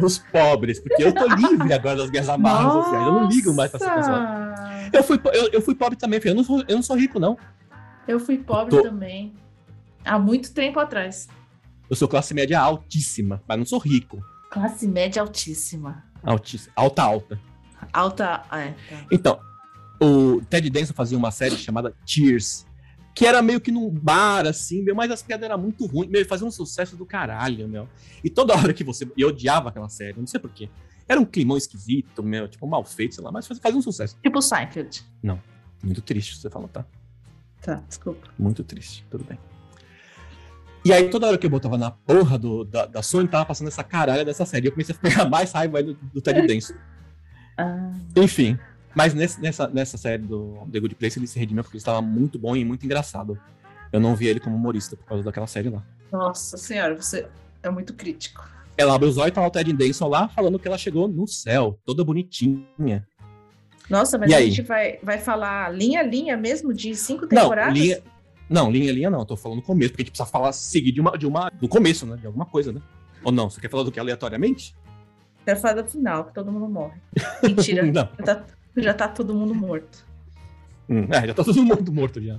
Dos 0.00 0.18
pobres, 0.18 0.80
porque 0.80 1.02
eu 1.02 1.12
tô 1.12 1.26
livre 1.34 1.72
agora 1.72 1.96
das 1.96 2.10
guerras 2.10 2.28
amarras 2.28 2.72
sociais. 2.72 3.06
Eu 3.06 3.12
não 3.12 3.28
ligo 3.28 3.54
mais 3.54 3.70
pra 3.70 3.80
essa 3.84 3.94
pessoa. 3.94 4.54
Eu 4.92 5.02
fui, 5.02 5.20
eu, 5.34 5.48
eu 5.52 5.62
fui 5.62 5.74
pobre 5.74 5.96
também, 5.98 6.20
filho. 6.20 6.32
Eu 6.32 6.36
não 6.36 6.44
sou, 6.44 6.62
eu 6.68 6.76
não 6.76 6.82
sou 6.82 6.96
rico, 6.96 7.18
não. 7.18 7.36
Eu 8.06 8.20
fui 8.20 8.38
pobre 8.38 8.70
Tô- 8.76 8.82
também. 8.82 9.34
Há 10.04 10.18
muito 10.18 10.52
tempo 10.52 10.78
atrás. 10.78 11.28
Eu 11.90 11.96
sou 11.96 12.08
classe 12.08 12.32
média 12.34 12.60
altíssima, 12.60 13.42
mas 13.46 13.58
não 13.58 13.66
sou 13.66 13.78
rico. 13.78 14.20
Classe 14.50 14.86
média 14.86 15.20
altíssima. 15.22 16.04
Altíssima. 16.22 16.72
Alta, 16.76 17.02
alta. 17.02 17.40
Alta. 17.92 18.42
É, 18.52 18.68
tá. 18.70 18.74
Então, 19.10 19.40
o 20.00 20.40
Ted 20.48 20.68
Danson 20.70 20.94
fazia 20.94 21.16
uma 21.16 21.30
série 21.30 21.56
chamada 21.56 21.94
Cheers, 22.04 22.66
que 23.14 23.26
era 23.26 23.40
meio 23.40 23.60
que 23.60 23.70
num 23.70 23.90
bar, 23.90 24.46
assim, 24.46 24.82
meu, 24.82 24.94
mas 24.94 25.10
as 25.10 25.22
piadas 25.22 25.48
eram 25.48 25.58
muito 25.58 25.86
ruins, 25.86 26.10
meu, 26.10 26.20
ele 26.20 26.28
fazia 26.28 26.46
um 26.46 26.50
sucesso 26.50 26.96
do 26.96 27.06
caralho, 27.06 27.66
meu. 27.68 27.88
E 28.22 28.28
toda 28.28 28.54
hora 28.54 28.72
que 28.74 28.84
você. 28.84 29.10
Eu 29.16 29.28
odiava 29.28 29.70
aquela 29.70 29.88
série, 29.88 30.18
não 30.18 30.26
sei 30.26 30.38
porquê. 30.38 30.68
Era 31.08 31.20
um 31.20 31.24
climão 31.24 31.56
esquisito, 31.56 32.22
meu, 32.22 32.48
tipo, 32.48 32.66
mal 32.66 32.84
feito, 32.84 33.14
sei 33.14 33.24
lá, 33.24 33.30
mas 33.30 33.46
fazia, 33.46 33.62
fazia 33.62 33.78
um 33.78 33.82
sucesso. 33.82 34.16
Tipo 34.22 34.42
Seinfeld. 34.42 35.02
Muito 35.82 36.02
triste, 36.02 36.36
você 36.36 36.50
falou, 36.50 36.68
tá? 36.68 36.84
Tá, 37.62 37.82
desculpa. 37.88 38.28
Muito 38.38 38.62
triste, 38.64 39.06
tudo 39.10 39.24
bem. 39.24 39.38
E 40.84 40.92
aí, 40.92 41.08
toda 41.08 41.26
hora 41.26 41.38
que 41.38 41.46
eu 41.46 41.50
botava 41.50 41.76
na 41.76 41.90
porra 41.90 42.38
do, 42.38 42.64
da, 42.64 42.86
da 42.86 43.02
Sony, 43.02 43.26
tava 43.26 43.44
passando 43.44 43.68
essa 43.68 43.82
caralha 43.82 44.24
dessa 44.24 44.44
série. 44.44 44.66
E 44.66 44.68
eu 44.68 44.72
comecei 44.72 44.94
a 44.94 44.98
pegar 44.98 45.24
mais 45.30 45.50
raiva 45.52 45.82
do, 45.82 45.94
do 45.94 46.20
Ted 46.20 46.46
Danson. 46.46 46.74
Ah, 47.58 47.90
Enfim, 48.14 48.58
mas 48.96 49.14
nesse- 49.14 49.40
nessa, 49.40 49.68
nessa 49.68 49.96
série 49.98 50.22
do 50.22 50.66
The 50.72 50.80
Good 50.80 50.94
Place 50.96 51.18
ele 51.18 51.26
se 51.26 51.38
redimiu 51.38 51.62
porque 51.62 51.76
ele 51.76 51.80
estava 51.80 52.00
muito 52.02 52.38
bom 52.38 52.56
e 52.56 52.64
muito 52.64 52.84
engraçado. 52.84 53.38
Eu 53.92 54.00
não 54.00 54.16
vi 54.16 54.26
ele 54.26 54.40
como 54.40 54.56
humorista 54.56 54.96
por 54.96 55.04
causa 55.06 55.22
daquela 55.22 55.46
série 55.46 55.68
lá. 55.68 55.84
nossa 56.10 56.56
senhora, 56.56 56.94
você 56.96 57.28
é 57.62 57.70
muito 57.70 57.94
crítico. 57.94 58.48
Ela 58.76 58.94
abre 58.94 59.08
os 59.08 59.16
olhos 59.16 59.28
e 59.28 59.32
tá 59.34 59.40
lá 59.40 59.46
o 59.46 59.50
Ted 59.50 59.72
Danson 59.72 60.08
lá 60.08 60.28
falando 60.28 60.58
que 60.58 60.66
ela 60.68 60.76
chegou 60.76 61.06
no 61.08 61.26
céu, 61.26 61.78
toda 61.84 62.02
bonitinha. 62.04 63.06
Nossa, 63.88 64.18
mas 64.18 64.30
E 64.30 64.34
a 64.34 64.38
aí? 64.38 64.50
gente 64.50 64.62
vai, 64.66 64.98
vai 65.02 65.18
falar 65.18 65.72
linha 65.72 66.00
a 66.00 66.02
linha 66.02 66.36
mesmo 66.36 66.74
de 66.74 66.94
cinco 66.96 67.22
Não, 67.22 67.28
temporadas? 67.42 67.72
linha. 67.78 68.02
Não, 68.50 68.70
linha, 68.70 68.92
linha 68.92 69.10
não, 69.10 69.20
eu 69.20 69.24
tô 69.24 69.36
falando 69.36 69.58
no 69.58 69.62
começo, 69.62 69.90
porque 69.90 70.02
a 70.02 70.04
gente 70.04 70.10
precisa 70.12 70.30
falar, 70.30 70.52
seguir 70.52 70.92
de 70.92 71.00
uma, 71.00 71.16
de 71.16 71.26
uma. 71.26 71.48
Do 71.50 71.68
começo, 71.68 72.04
né? 72.06 72.16
De 72.16 72.26
alguma 72.26 72.46
coisa, 72.46 72.72
né? 72.72 72.80
Ou 73.24 73.32
não? 73.32 73.48
Você 73.50 73.60
quer 73.60 73.70
falar 73.70 73.82
do 73.84 73.90
que 73.92 73.98
aleatoriamente? 73.98 74.74
Quero 75.44 75.58
falar 75.60 75.82
do 75.82 75.88
final, 75.88 76.24
que 76.26 76.34
todo 76.34 76.50
mundo 76.52 76.68
morre. 76.68 77.00
Mentira, 77.42 77.82
Não. 77.90 78.06
tá, 78.06 78.44
já 78.82 78.94
tá 78.94 79.08
todo 79.08 79.34
mundo 79.34 79.54
morto. 79.54 80.04
Hum, 80.88 81.06
é, 81.10 81.26
já 81.26 81.34
tá 81.34 81.42
todo 81.44 81.62
mundo 81.62 81.92
morto 81.92 82.20
já. 82.22 82.38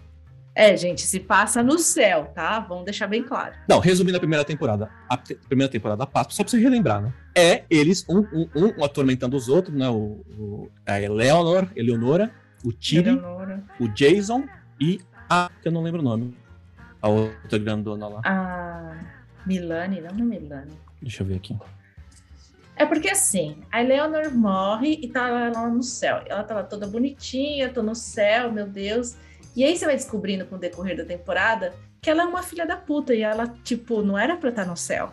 É, 0.56 0.76
gente, 0.76 1.02
se 1.02 1.20
passa 1.20 1.62
no 1.62 1.78
céu, 1.78 2.32
tá? 2.34 2.60
Vamos 2.62 2.84
deixar 2.86 3.06
bem 3.06 3.22
claro. 3.22 3.54
Não, 3.70 3.80
resumindo 3.80 4.18
a 4.18 4.20
primeira 4.20 4.44
temporada. 4.44 4.90
A 5.08 5.16
te- 5.16 5.36
primeira 5.36 5.72
temporada 5.72 6.06
passa, 6.08 6.32
só 6.32 6.44
pra 6.44 6.50
você 6.50 6.58
relembrar, 6.60 7.00
né? 7.02 7.14
É 7.36 7.64
eles, 7.70 8.04
um, 8.10 8.20
um, 8.34 8.50
um 8.56 8.84
atormentando 8.84 9.38
os 9.38 9.50
outros, 9.50 9.78
né? 9.78 9.88
O, 9.88 10.24
o, 10.40 10.72
a 10.86 11.00
Eleanor, 11.00 11.68
Eleonora, 11.76 12.32
o 12.66 12.72
Tiri, 12.72 13.10
Eleonora. 13.10 13.64
o 13.80 13.88
Jason 13.88 14.46
e 14.82 15.00
a. 15.30 15.52
que 15.62 15.68
eu 15.68 15.72
não 15.72 15.84
lembro 15.84 16.02
o 16.02 16.04
nome. 16.04 16.36
A 17.00 17.08
outra 17.08 17.60
grandona 17.60 18.08
lá. 18.08 18.22
A 18.26 18.98
Milane, 19.46 20.02
não, 20.02 20.10
não 20.12 20.22
é 20.34 20.40
Milane. 20.40 20.72
Deixa 21.00 21.22
eu 21.22 21.28
ver 21.28 21.36
aqui. 21.36 21.56
É 22.78 22.86
porque 22.86 23.10
assim, 23.10 23.58
a 23.72 23.82
Eleanor 23.82 24.32
morre 24.34 25.00
e 25.02 25.08
tá 25.08 25.28
lá, 25.30 25.68
no 25.70 25.82
céu. 25.82 26.22
Ela 26.28 26.44
tá 26.44 26.54
lá 26.56 26.64
toda 26.64 26.86
bonitinha, 26.88 27.70
tô 27.70 27.82
no 27.82 27.96
céu, 27.96 28.52
meu 28.52 28.68
Deus. 28.68 29.16
E 29.56 29.64
aí 29.64 29.76
você 29.76 29.86
vai 29.86 29.96
descobrindo 29.96 30.46
com 30.46 30.56
o 30.56 30.60
decorrer 30.60 30.96
da 30.96 31.04
temporada 31.04 31.74
que 32.00 32.10
ela 32.10 32.22
é 32.22 32.26
uma 32.26 32.44
filha 32.44 32.66
da 32.66 32.78
puta 32.78 33.14
e 33.16 33.22
ela, 33.24 33.48
tipo, 33.64 34.04
não 34.04 34.18
era 34.18 34.38
pra 34.38 34.50
estar 34.50 34.66
no 34.66 34.78
céu. 34.78 35.12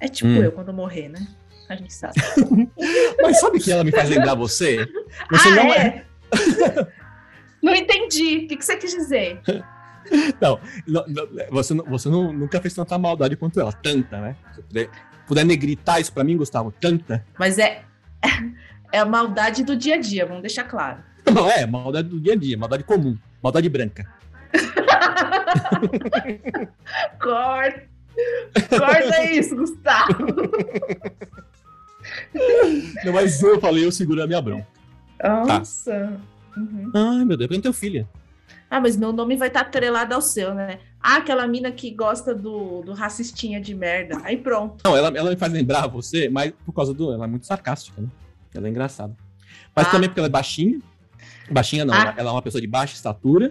É 0.00 0.08
tipo 0.08 0.30
Hum. 0.30 0.42
eu 0.42 0.50
quando 0.50 0.72
morrer, 0.72 1.08
né? 1.08 1.28
A 1.68 1.76
gente 1.76 1.92
sabe. 1.92 2.14
Mas 3.22 3.38
sabe 3.38 3.60
que 3.60 3.70
ela 3.70 3.84
me 3.84 3.92
faz 3.92 4.08
lembrar 4.08 4.34
você? 4.34 4.86
Você 5.30 5.48
ah, 5.48 5.54
não 5.54 5.72
é? 5.74 6.04
não 7.62 7.74
entendi. 7.74 8.38
O 8.44 8.48
que, 8.48 8.56
que 8.56 8.64
você 8.64 8.76
quis 8.76 8.90
dizer? 8.92 9.40
Não, 10.40 10.58
não, 10.86 11.04
não, 11.06 11.28
você, 11.50 11.74
não- 11.74 11.84
você 11.84 12.08
não- 12.08 12.32
nunca 12.32 12.60
fez 12.60 12.74
tanta 12.74 12.98
maldade 12.98 13.36
quanto 13.36 13.60
ela. 13.60 13.72
Tanta, 13.72 14.18
né? 14.20 14.36
Puder, 15.26 15.44
negritar 15.44 16.00
isso 16.00 16.12
pra 16.12 16.24
mim, 16.24 16.36
Gustavo, 16.36 16.72
tanta. 16.72 17.24
Mas 17.38 17.58
é, 17.58 17.82
é 18.92 18.98
a 18.98 19.04
maldade 19.04 19.64
do 19.64 19.76
dia 19.76 19.94
a 19.94 19.98
dia, 19.98 20.26
vamos 20.26 20.42
deixar 20.42 20.64
claro. 20.64 20.98
Não 21.32 21.48
é, 21.50 21.64
maldade 21.66 22.08
do 22.08 22.20
dia 22.20 22.32
a 22.32 22.36
dia, 22.36 22.58
maldade 22.58 22.84
comum, 22.84 23.16
maldade 23.42 23.68
branca. 23.68 24.06
Corta! 27.20 27.82
Corta 28.68 29.24
isso, 29.30 29.56
Gustavo! 29.56 30.12
Não, 33.04 33.12
mas 33.12 33.40
eu 33.42 33.60
falei, 33.60 33.86
eu 33.86 33.92
seguro 33.92 34.22
a 34.22 34.26
minha 34.26 34.42
bronca. 34.42 34.66
Nossa! 35.22 36.20
Uhum. 36.56 36.90
Ai, 36.94 37.24
meu 37.24 37.36
Deus, 37.36 37.50
eu 37.50 37.54
não 37.54 37.62
tenho 37.62 37.72
filha. 37.72 38.08
Ah, 38.68 38.80
mas 38.80 38.96
meu 38.96 39.12
nome 39.12 39.36
vai 39.36 39.48
estar 39.48 39.60
atrelado 39.60 40.14
ao 40.14 40.20
seu, 40.20 40.54
né? 40.54 40.80
Ah, 41.02 41.16
aquela 41.16 41.46
mina 41.48 41.72
que 41.72 41.90
gosta 41.90 42.32
do, 42.34 42.82
do 42.82 42.92
racistinha 42.92 43.60
de 43.60 43.74
merda. 43.74 44.18
Aí 44.22 44.36
pronto. 44.36 44.82
Não, 44.84 44.96
ela, 44.96 45.08
ela 45.16 45.30
me 45.30 45.36
faz 45.36 45.52
lembrar 45.52 45.86
você, 45.88 46.28
mas 46.28 46.52
por 46.64 46.72
causa 46.72 46.94
do. 46.94 47.12
Ela 47.12 47.24
é 47.24 47.26
muito 47.28 47.44
sarcástica, 47.46 48.00
né? 48.00 48.08
Ela 48.54 48.68
é 48.68 48.70
engraçada. 48.70 49.14
Mas 49.74 49.88
Ah. 49.88 49.90
também 49.90 50.08
porque 50.08 50.20
ela 50.20 50.28
é 50.28 50.30
baixinha. 50.30 50.80
Baixinha 51.50 51.84
não, 51.84 51.92
Ah. 51.94 52.14
ela, 52.16 52.30
é 52.30 52.32
uma 52.32 52.42
pessoa 52.42 52.60
de 52.60 52.66
baixa 52.68 52.94
estatura, 52.94 53.50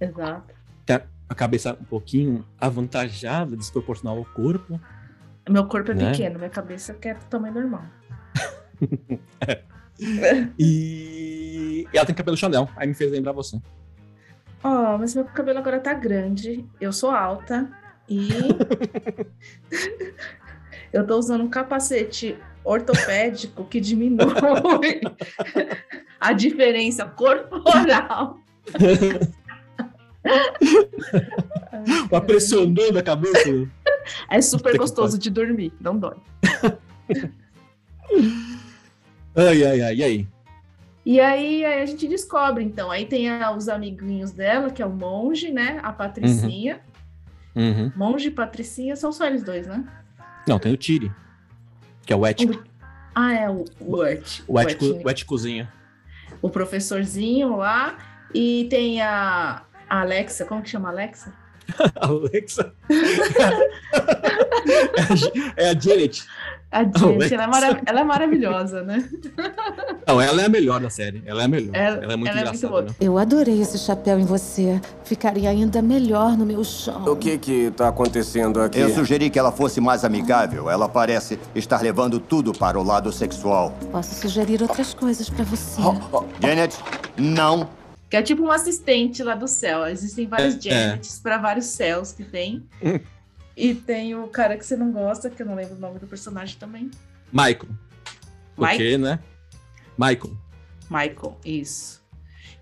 Exato. 0.00 0.54
tem 0.84 1.00
a 1.28 1.34
cabeça 1.34 1.76
um 1.80 1.84
pouquinho 1.84 2.44
avantajada, 2.60 3.56
desproporcional 3.56 4.18
ao 4.18 4.24
corpo. 4.26 4.78
Meu 5.48 5.66
corpo 5.66 5.92
é 5.92 5.94
Né? 5.94 6.10
pequeno, 6.10 6.38
minha 6.38 6.50
cabeça 6.50 6.92
quer 6.94 7.18
tamanho 7.24 7.54
normal. 7.54 7.82
E 10.58 11.86
ela 11.92 12.06
tem 12.06 12.14
cabelo 12.14 12.36
Chanel, 12.36 12.68
aí 12.76 12.86
me 12.88 12.94
fez 12.94 13.10
lembrar 13.12 13.32
você. 13.32 13.60
Ó, 14.62 14.98
mas 14.98 15.14
meu 15.14 15.24
cabelo 15.24 15.58
agora 15.58 15.80
tá 15.80 15.94
grande. 15.94 16.64
Eu 16.80 16.92
sou 16.92 17.10
alta 17.10 17.70
e. 18.08 18.28
eu 20.92 21.06
tô 21.06 21.16
usando 21.16 21.44
um 21.44 21.48
capacete 21.48 22.36
ortopédico 22.64 23.64
que 23.64 23.80
diminui 23.80 24.26
a 26.20 26.32
diferença 26.32 27.06
corporal. 27.06 28.38
Vai 32.10 32.20
pressionando 32.20 32.98
a 32.98 33.02
cabeça. 33.02 33.68
É 34.28 34.40
super 34.42 34.76
gostoso 34.76 35.18
de 35.18 35.30
dormir, 35.30 35.72
não 35.80 35.96
dói. 35.98 36.16
Ai, 39.32 39.64
ai, 39.64 39.80
ai. 39.80 39.94
E 39.94 40.02
aí? 40.02 40.28
E 41.10 41.18
aí, 41.18 41.64
aí 41.64 41.82
a 41.82 41.86
gente 41.86 42.06
descobre, 42.06 42.62
então. 42.62 42.88
Aí 42.88 43.04
tem 43.04 43.28
a- 43.28 43.50
os 43.50 43.68
amiguinhos 43.68 44.30
dela, 44.30 44.70
que 44.70 44.80
é 44.80 44.86
o 44.86 44.90
monge, 44.90 45.50
né? 45.50 45.80
A 45.82 45.92
Patricinha. 45.92 46.80
Uhum. 47.56 47.90
Monge 47.96 48.28
e 48.28 48.30
Patricinha 48.30 48.94
são 48.94 49.10
só 49.10 49.26
eles 49.26 49.42
dois, 49.42 49.66
né? 49.66 49.82
Não, 50.46 50.56
tem 50.56 50.72
o 50.72 50.76
Tiri, 50.76 51.10
que 52.06 52.12
é 52.12 52.16
o 52.16 52.24
ético. 52.24 52.62
Ah, 53.12 53.34
é 53.34 53.50
o, 53.50 53.64
o 53.80 53.96
Urt. 53.96 54.42
O 54.46 54.56
ético, 54.56 54.84
o 55.04 55.10
éticozinho. 55.10 55.66
o 56.40 56.48
professorzinho 56.48 57.56
lá. 57.56 57.98
E 58.32 58.68
tem 58.70 59.02
a, 59.02 59.62
a 59.88 60.00
Alexa, 60.02 60.44
como 60.44 60.62
que 60.62 60.70
chama 60.70 60.90
a 60.90 60.92
Alexa? 60.92 61.34
Alexa. 62.00 62.72
é 65.56 65.70
a 65.70 65.74
Janet. 65.74 66.24
A 66.72 66.84
gente, 66.96 67.34
ela, 67.34 67.42
é 67.42 67.46
marav- 67.48 67.82
ela 67.86 68.00
é 68.00 68.04
maravilhosa, 68.04 68.82
né? 68.82 69.08
Não, 70.06 70.20
ela 70.20 70.42
é 70.42 70.46
a 70.46 70.48
melhor 70.48 70.80
da 70.80 70.88
série. 70.88 71.20
Ela 71.26 71.42
é 71.42 71.44
a 71.44 71.48
melhor. 71.48 71.74
Ela- 71.74 71.96
Ela, 72.04 72.12
é 72.12 72.16
muito 72.16 72.30
ela 72.30 72.40
é 72.40 72.44
muito 72.44 72.56
engraçada. 72.56 72.68
boa. 72.68 72.82
né? 72.82 72.88
Eu 73.00 73.18
adorei 73.18 73.60
esse 73.60 73.76
chapéu 73.78 74.18
em 74.20 74.24
você. 74.24 74.80
Ficaria 75.04 75.50
ainda 75.50 75.82
melhor 75.82 76.36
no 76.38 76.46
meu 76.46 76.62
chão. 76.62 77.04
O 77.06 77.16
que 77.16 77.36
que 77.38 77.70
tá 77.72 77.88
acontecendo 77.88 78.60
aqui? 78.60 78.78
Eu 78.78 78.90
sugeri 78.94 79.28
que 79.30 79.38
ela 79.38 79.50
fosse 79.50 79.80
mais 79.80 80.04
amigável. 80.04 80.70
Ela 80.70 80.88
parece 80.88 81.38
estar 81.54 81.82
levando 81.82 82.20
tudo 82.20 82.52
para 82.52 82.78
o 82.78 82.82
lado 82.84 83.10
sexual. 83.12 83.74
Posso 83.90 84.14
sugerir 84.14 84.62
outras 84.62 84.94
coisas 84.94 85.28
pra 85.28 85.44
você. 85.44 85.80
Janet, 86.40 86.76
não. 87.16 87.68
Que 88.08 88.16
é 88.16 88.22
tipo 88.22 88.42
um 88.42 88.50
assistente 88.50 89.22
lá 89.22 89.34
do 89.34 89.46
céu. 89.48 89.86
Existem 89.86 90.26
vários 90.26 90.54
É, 90.66 90.70
Janets 90.90 91.18
para 91.20 91.38
vários 91.38 91.66
céus 91.66 92.12
que 92.12 92.22
tem. 92.24 92.64
E 93.60 93.74
tem 93.74 94.14
o 94.14 94.26
cara 94.28 94.56
que 94.56 94.64
você 94.64 94.76
não 94.76 94.90
gosta, 94.90 95.28
que 95.28 95.42
eu 95.42 95.46
não 95.46 95.54
lembro 95.54 95.74
o 95.76 95.78
nome 95.78 95.98
do 95.98 96.06
personagem 96.06 96.56
também. 96.58 96.90
Michael. 97.32 97.68
Porque, 98.56 98.96
né? 98.98 99.18
Michael. 99.98 100.36
Michael, 100.90 101.38
isso. 101.44 102.00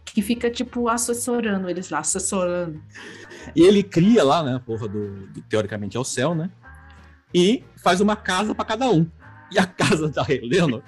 Que 0.05 0.21
fica, 0.23 0.51
tipo, 0.51 0.89
assessorando 0.89 1.69
eles 1.71 1.91
lá, 1.91 2.01
assessorando. 2.01 2.83
E 3.55 3.63
ele 3.63 3.83
cria 3.83 4.25
lá, 4.25 4.43
né? 4.43 4.57
A 4.57 4.61
porra 4.61 4.89
do, 4.89 5.27
do- 5.29 5.43
Teoricamente 5.43 5.97
é 5.97 6.01
o 6.01 6.05
céu, 6.05 6.35
né? 6.35 6.51
E 7.33 7.63
faz 7.77 8.01
uma 8.01 8.17
casa 8.17 8.55
pra 8.55 8.65
cada 8.65 8.91
um. 8.91 9.07
E 9.53 9.59
a 9.59 9.67
casa 9.67 10.09
da 10.09 10.25
Helena 10.29 10.83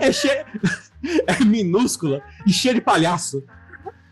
é 0.00 0.12
cheia. 0.12 0.46
É 1.26 1.42
minúscula 1.44 2.22
e 2.46 2.52
cheia 2.52 2.74
de 2.74 2.80
palhaço. 2.80 3.42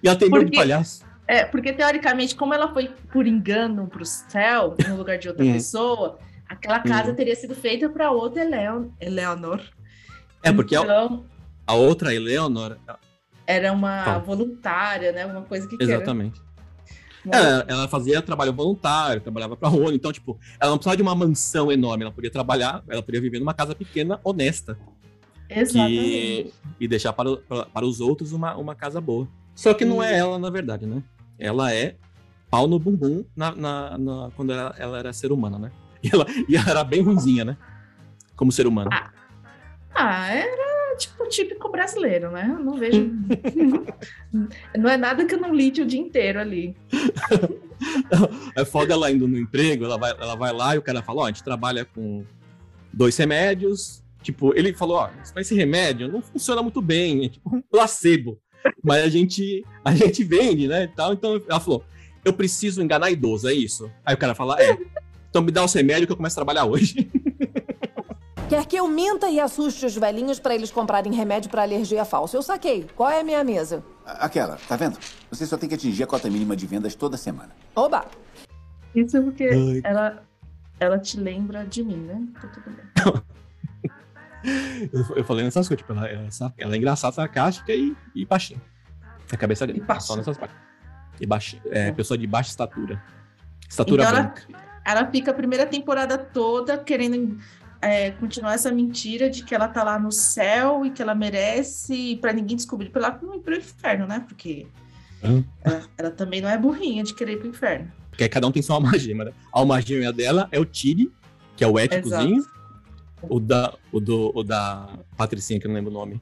E 0.03 0.09
ela 0.09 0.19
tem 0.19 0.29
medo 0.29 0.41
de 0.41 0.47
Porque- 0.47 0.57
palhaço. 0.59 1.05
É, 1.31 1.45
porque 1.45 1.73
teoricamente, 1.73 2.35
como 2.35 2.53
ela 2.53 2.73
foi 2.73 2.89
por 3.13 3.25
engano 3.25 3.87
pro 3.87 4.05
céu, 4.05 4.75
no 4.89 4.97
lugar 4.97 5.17
de 5.17 5.29
outra 5.29 5.45
Uhum. 5.45 5.53
pessoa, 5.53 6.19
aquela 6.49 6.81
casa 6.81 7.11
Uhum. 7.11 7.15
teria 7.15 7.37
sido 7.37 7.55
feita 7.55 7.89
para 7.89 8.11
outra 8.11 8.43
Eleon 8.43 8.89
Eleanor. 9.01 9.61
É, 10.43 10.53
porque 10.53 10.75
a, 10.75 10.81
então, 10.81 11.25
a 11.65 11.75
outra 11.75 12.13
Eleanor. 12.13 12.77
era 13.47 13.73
uma 13.73 14.03
Fala. 14.05 14.19
voluntária, 14.19 15.13
né? 15.13 15.25
Uma 15.25 15.43
coisa 15.43 15.69
que 15.69 15.77
que 15.77 15.85
era- 15.85 15.93
Exatamente. 15.95 16.41
Ela, 17.31 17.65
ela 17.69 17.87
fazia 17.87 18.21
trabalho 18.21 18.53
voluntário, 18.53 19.21
trabalhava 19.21 19.57
pra 19.57 19.69
ONU, 19.69 19.93
então, 19.93 20.11
tipo, 20.13 20.37
ela 20.59 20.71
não 20.73 20.79
precisava 20.79 20.97
de 20.97 21.03
uma 21.03 21.15
mansão 21.15 21.71
enorme, 21.71 22.03
ela 22.03 22.13
podia 22.13 22.31
trabalhar, 22.33 22.83
ela 22.89 23.03
podia 23.05 23.21
viver 23.21 23.39
numa 23.39 23.55
casa 23.55 23.73
pequena, 23.73 24.19
honesta, 24.25 24.77
Exatamente. 25.49 25.95
que, 25.95 26.53
e 26.81 26.89
deixar 26.89 27.13
para, 27.13 27.31
o- 27.31 27.37
para, 27.37 27.67
para 27.67 27.87
os 27.87 28.01
outros 28.01 28.33
uma, 28.33 28.57
uma 28.57 28.75
casa 28.75 29.01
boa. 29.01 29.29
Só 29.55 29.75
que 29.75 29.85
não 29.85 30.03
é 30.03 30.17
ela, 30.17 30.37
na 30.39 30.49
verdade, 30.51 30.87
né? 30.87 31.03
Ela 31.41 31.73
é 31.75 31.97
pau 32.51 32.67
no 32.69 32.79
bumbum 32.79 33.25
na, 33.35 33.55
na- 33.55 33.99
na- 33.99 34.31
quando 34.37 34.53
ela, 34.53 34.75
ela 34.79 34.99
era 34.99 35.13
ser 35.13 35.33
humana, 35.33 35.59
né? 35.59 35.73
E 36.03 36.09
ela, 36.15 36.27
e 36.49 36.57
ela 36.57 36.71
era 36.71 36.85
bem 36.85 37.03
ruimzinha, 37.03 37.45
né? 37.45 37.57
Como 38.35 38.51
ser 38.51 38.67
humano. 38.67 38.89
Ah, 39.95 40.29
era 40.33 40.97
tipo 40.97 41.29
típico 41.29 41.71
brasileiro, 41.71 42.31
né? 42.31 42.47
Eu 42.51 42.65
não 42.65 42.75
vejo. 42.79 43.11
não 44.79 44.89
é 44.89 44.97
nada 44.97 45.27
que 45.27 45.35
eu 45.35 45.41
não 45.41 45.55
lide 45.55 45.83
o 45.83 45.87
dia 45.87 46.01
inteiro 46.01 46.39
ali. 46.41 46.75
É 48.55 48.63
foda 48.63 48.93
ela 48.93 49.11
indo 49.11 49.27
no 49.27 49.39
emprego, 49.39 49.85
ela 49.87 49.97
vai, 49.97 50.11
ela 50.11 50.35
vai 50.37 50.53
lá 50.53 50.75
e 50.75 50.79
o 50.79 50.83
cara 50.83 51.01
fala, 51.03 51.23
ó, 51.23 51.25
a 51.25 51.29
gente 51.29 51.43
trabalha 51.43 51.83
com 51.85 52.25
dois 52.93 53.17
remédios. 53.17 54.03
Tipo, 54.23 54.55
ele 54.55 54.75
falou, 54.75 54.99
ó, 54.99 55.11
esse 55.39 55.55
remédio 55.55 56.07
não 56.13 56.21
funciona 56.21 56.63
muito 56.63 56.83
bem, 56.83 57.25
é 57.25 57.29
tipo 57.31 57.57
um 57.57 57.63
placebo. 57.63 58.39
Mas 58.83 59.05
a 59.05 59.09
gente, 59.09 59.65
a 59.85 59.95
gente 59.95 60.25
vende, 60.25 60.69
né, 60.69 60.85
e 60.85 60.89
tal. 60.89 61.13
Então 61.13 61.41
ela 61.49 61.61
falou, 61.61 61.85
eu 62.25 62.33
preciso 62.33 62.83
enganar 62.83 63.11
idoso, 63.11 63.49
é 63.49 63.53
isso? 63.53 63.91
Aí 64.05 64.15
o 64.15 64.19
cara 64.19 64.35
fala, 64.35 64.61
é. 64.61 64.77
Então 65.29 65.43
me 65.43 65.53
dá 65.53 65.65
os 65.65 65.73
remédios 65.73 66.07
que 66.07 66.13
eu 66.13 66.17
começo 66.17 66.35
a 66.35 66.45
trabalhar 66.45 66.65
hoje. 66.65 67.11
Quer 68.51 68.67
que 68.67 68.75
eu 68.75 68.89
minta 68.89 69.31
e 69.31 69.39
assuste 69.39 69.87
os 69.87 69.97
velhinhos 69.97 70.41
pra 70.41 70.57
eles 70.57 70.73
comprarem 70.73 71.13
remédio 71.13 71.49
pra 71.49 71.63
alergia 71.63 72.05
falsa? 72.05 72.37
Eu 72.37 72.43
saquei. 72.43 72.85
Qual 72.97 73.09
é 73.09 73.21
a 73.21 73.25
minha 73.25 73.45
mesa? 73.45 73.85
Aquela, 74.05 74.57
tá 74.69 74.75
vendo? 74.75 74.99
Você 75.31 75.47
só 75.47 75.57
tem 75.57 75.69
que 75.69 75.77
atingir 75.77 76.03
a 76.03 76.07
cota 76.07 76.29
mínima 76.29 76.57
de 76.57 76.67
vendas 76.67 76.97
toda 76.97 77.17
semana. 77.17 77.51
Oba! 77.77 78.07
Isso 78.93 79.17
é 79.17 79.21
porque 79.21 79.45
Ai. 79.45 79.81
ela, 79.85 80.25
ela 80.81 80.99
te 80.99 81.17
lembra 81.17 81.65
de 81.65 81.85
mim, 81.85 81.99
né? 81.99 82.27
Tá 82.41 82.49
tudo 82.49 82.77
bem. 82.77 83.23
Eu, 84.93 85.17
eu 85.17 85.25
falei 85.25 85.45
nessas 85.45 85.69
coisas, 85.69 85.85
tipo, 85.85 85.93
ela, 85.93 86.09
ela, 86.09 86.23
é 86.23 86.63
ela 86.63 86.75
é 86.75 86.79
engraçada, 86.79 87.15
sarcástica 87.15 87.73
e, 87.73 87.95
e 88.15 88.25
baixinha. 88.25 88.61
A 89.31 89.37
cabeça 89.37 89.67
dele, 89.67 89.83
só 90.01 90.17
nessas 90.17 90.37
partes. 90.37 90.57
E 91.21 91.27
baixinha, 91.27 91.63
é, 91.71 91.93
pessoa 91.93 92.17
de 92.17 92.27
baixa 92.27 92.51
estatura. 92.51 93.03
Estatura 93.69 94.03
Então 94.03 94.15
ela, 94.15 94.23
branca. 94.23 94.43
ela 94.85 95.11
fica 95.11 95.31
a 95.31 95.35
primeira 95.35 95.67
temporada 95.67 96.17
toda 96.19 96.79
querendo 96.79 97.39
é, 97.81 98.11
continuar 98.13 98.55
essa 98.55 98.73
mentira 98.73 99.31
de 99.31 99.45
que 99.45 99.55
ela 99.55 99.69
tá 99.69 99.83
lá 99.83 99.99
no 99.99 100.11
céu 100.11 100.85
e 100.85 100.91
que 100.91 101.01
ela 101.01 101.15
merece 101.15 102.17
pra 102.21 102.33
ninguém 102.33 102.57
descobrir 102.57 102.91
pra 102.91 103.07
ela 103.07 103.19
não 103.23 103.35
ir 103.35 103.41
pro 103.41 103.55
inferno, 103.57 104.07
né? 104.07 104.25
Porque 104.27 104.67
ela, 105.63 105.83
ela 105.97 106.11
também 106.11 106.41
não 106.41 106.49
é 106.49 106.59
burrinha 106.59 107.05
de 107.05 107.15
querer 107.15 107.35
ir 107.35 107.39
pro 107.39 107.49
inferno. 107.49 107.91
Porque 108.11 108.25
aí 108.25 108.29
cada 108.29 108.47
um 108.47 108.53
tem 108.53 108.63
sua 108.63 108.77
alma 108.77 108.99
gêmea, 108.99 109.27
né? 109.27 109.33
A 109.53 109.59
alma 109.61 109.81
gêmea 109.81 110.13
dela 110.13 110.49
é 110.51 110.59
o 110.59 110.65
Tiri, 110.65 111.13
que 111.57 111.65
é 111.65 111.67
o 111.67 111.79
éticozinho. 111.79 112.45
O 113.29 113.39
da, 113.41 113.75
o, 113.93 114.01
do, 114.01 114.33
o 114.35 114.43
da 114.43 114.99
Patricinha, 115.17 115.61
que 115.61 115.67
eu 115.67 115.69
não 115.69 115.75
lembro 115.77 115.91
o 115.91 115.95
nome, 115.95 116.21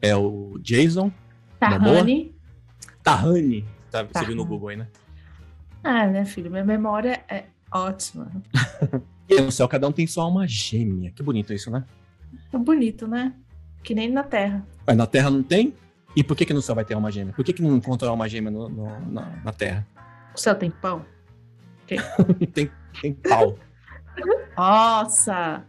é 0.00 0.14
o 0.16 0.58
Jason. 0.60 1.04
Uma? 1.04 1.12
Tahani. 1.78 2.34
Tahani. 3.02 3.64
Tá, 3.90 4.02
você 4.04 4.24
viu 4.24 4.36
no. 4.36 4.44
Google 4.44 4.68
aí, 4.70 4.76
né? 4.76 4.88
Ah, 5.84 6.06
né, 6.06 6.24
filho? 6.24 6.50
Minha 6.50 6.64
memória 6.64 7.22
é 7.28 7.44
ótima. 7.70 8.30
E 9.28 9.40
no 9.40 9.50
céu, 9.52 9.66
cada 9.66 9.88
um 9.88 9.92
tem 9.92 10.06
sua 10.06 10.24
alma 10.24 10.46
gêmea. 10.46 11.10
Que 11.10 11.22
bonito 11.22 11.54
isso, 11.54 11.70
né? 11.70 11.84
É 12.52 12.58
bonito, 12.58 13.06
né? 13.06 13.32
Que 13.82 13.94
nem 13.94 14.10
na 14.10 14.22
Terra. 14.22 14.66
Mas 14.86 14.94
na 14.96 15.06
Terra 15.06 15.30
não 15.30 15.42
tem? 15.42 15.74
E 16.14 16.22
por 16.22 16.36
que, 16.36 16.44
que 16.44 16.52
no 16.52 16.60
céu 16.60 16.74
vai 16.74 16.84
ter 16.84 16.92
alma 16.92 17.10
gêmea? 17.10 17.32
Por 17.32 17.42
que, 17.42 17.52
que 17.54 17.62
não 17.62 17.74
encontra 17.76 18.08
alma 18.10 18.28
gêmea 18.28 18.50
no- 18.50 18.68
no- 18.68 19.00
na, 19.10 19.40
na 19.42 19.52
Terra? 19.52 19.86
O 20.34 20.38
céu 20.38 20.54
tem 20.54 20.70
pão? 20.70 21.06
tem, 22.52 22.70
tem 23.00 23.14
pau. 23.14 23.56
Nossa! 24.58 25.64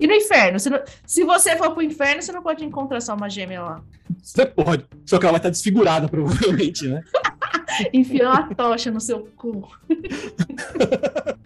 E 0.00 0.06
no 0.06 0.14
inferno? 0.14 0.58
Você 0.60 0.70
não- 0.70 0.80
Se 1.04 1.24
você 1.24 1.56
for 1.56 1.72
pro 1.72 1.82
inferno, 1.82 2.22
você 2.22 2.30
não 2.30 2.42
pode 2.42 2.64
encontrar 2.64 3.00
só 3.00 3.14
uma 3.14 3.28
gêmea 3.28 3.60
lá. 3.62 3.82
Você 4.22 4.46
pode. 4.46 4.84
Só 5.04 5.18
que 5.18 5.24
ela 5.24 5.32
vai 5.32 5.38
estar 5.40 5.50
desfigurada, 5.50 6.08
provavelmente, 6.08 6.86
né? 6.86 7.02
Enfiando 7.92 8.30
uma 8.46 8.54
tocha 8.54 8.90
no 8.90 9.00
seu 9.00 9.20
cu. 9.36 9.68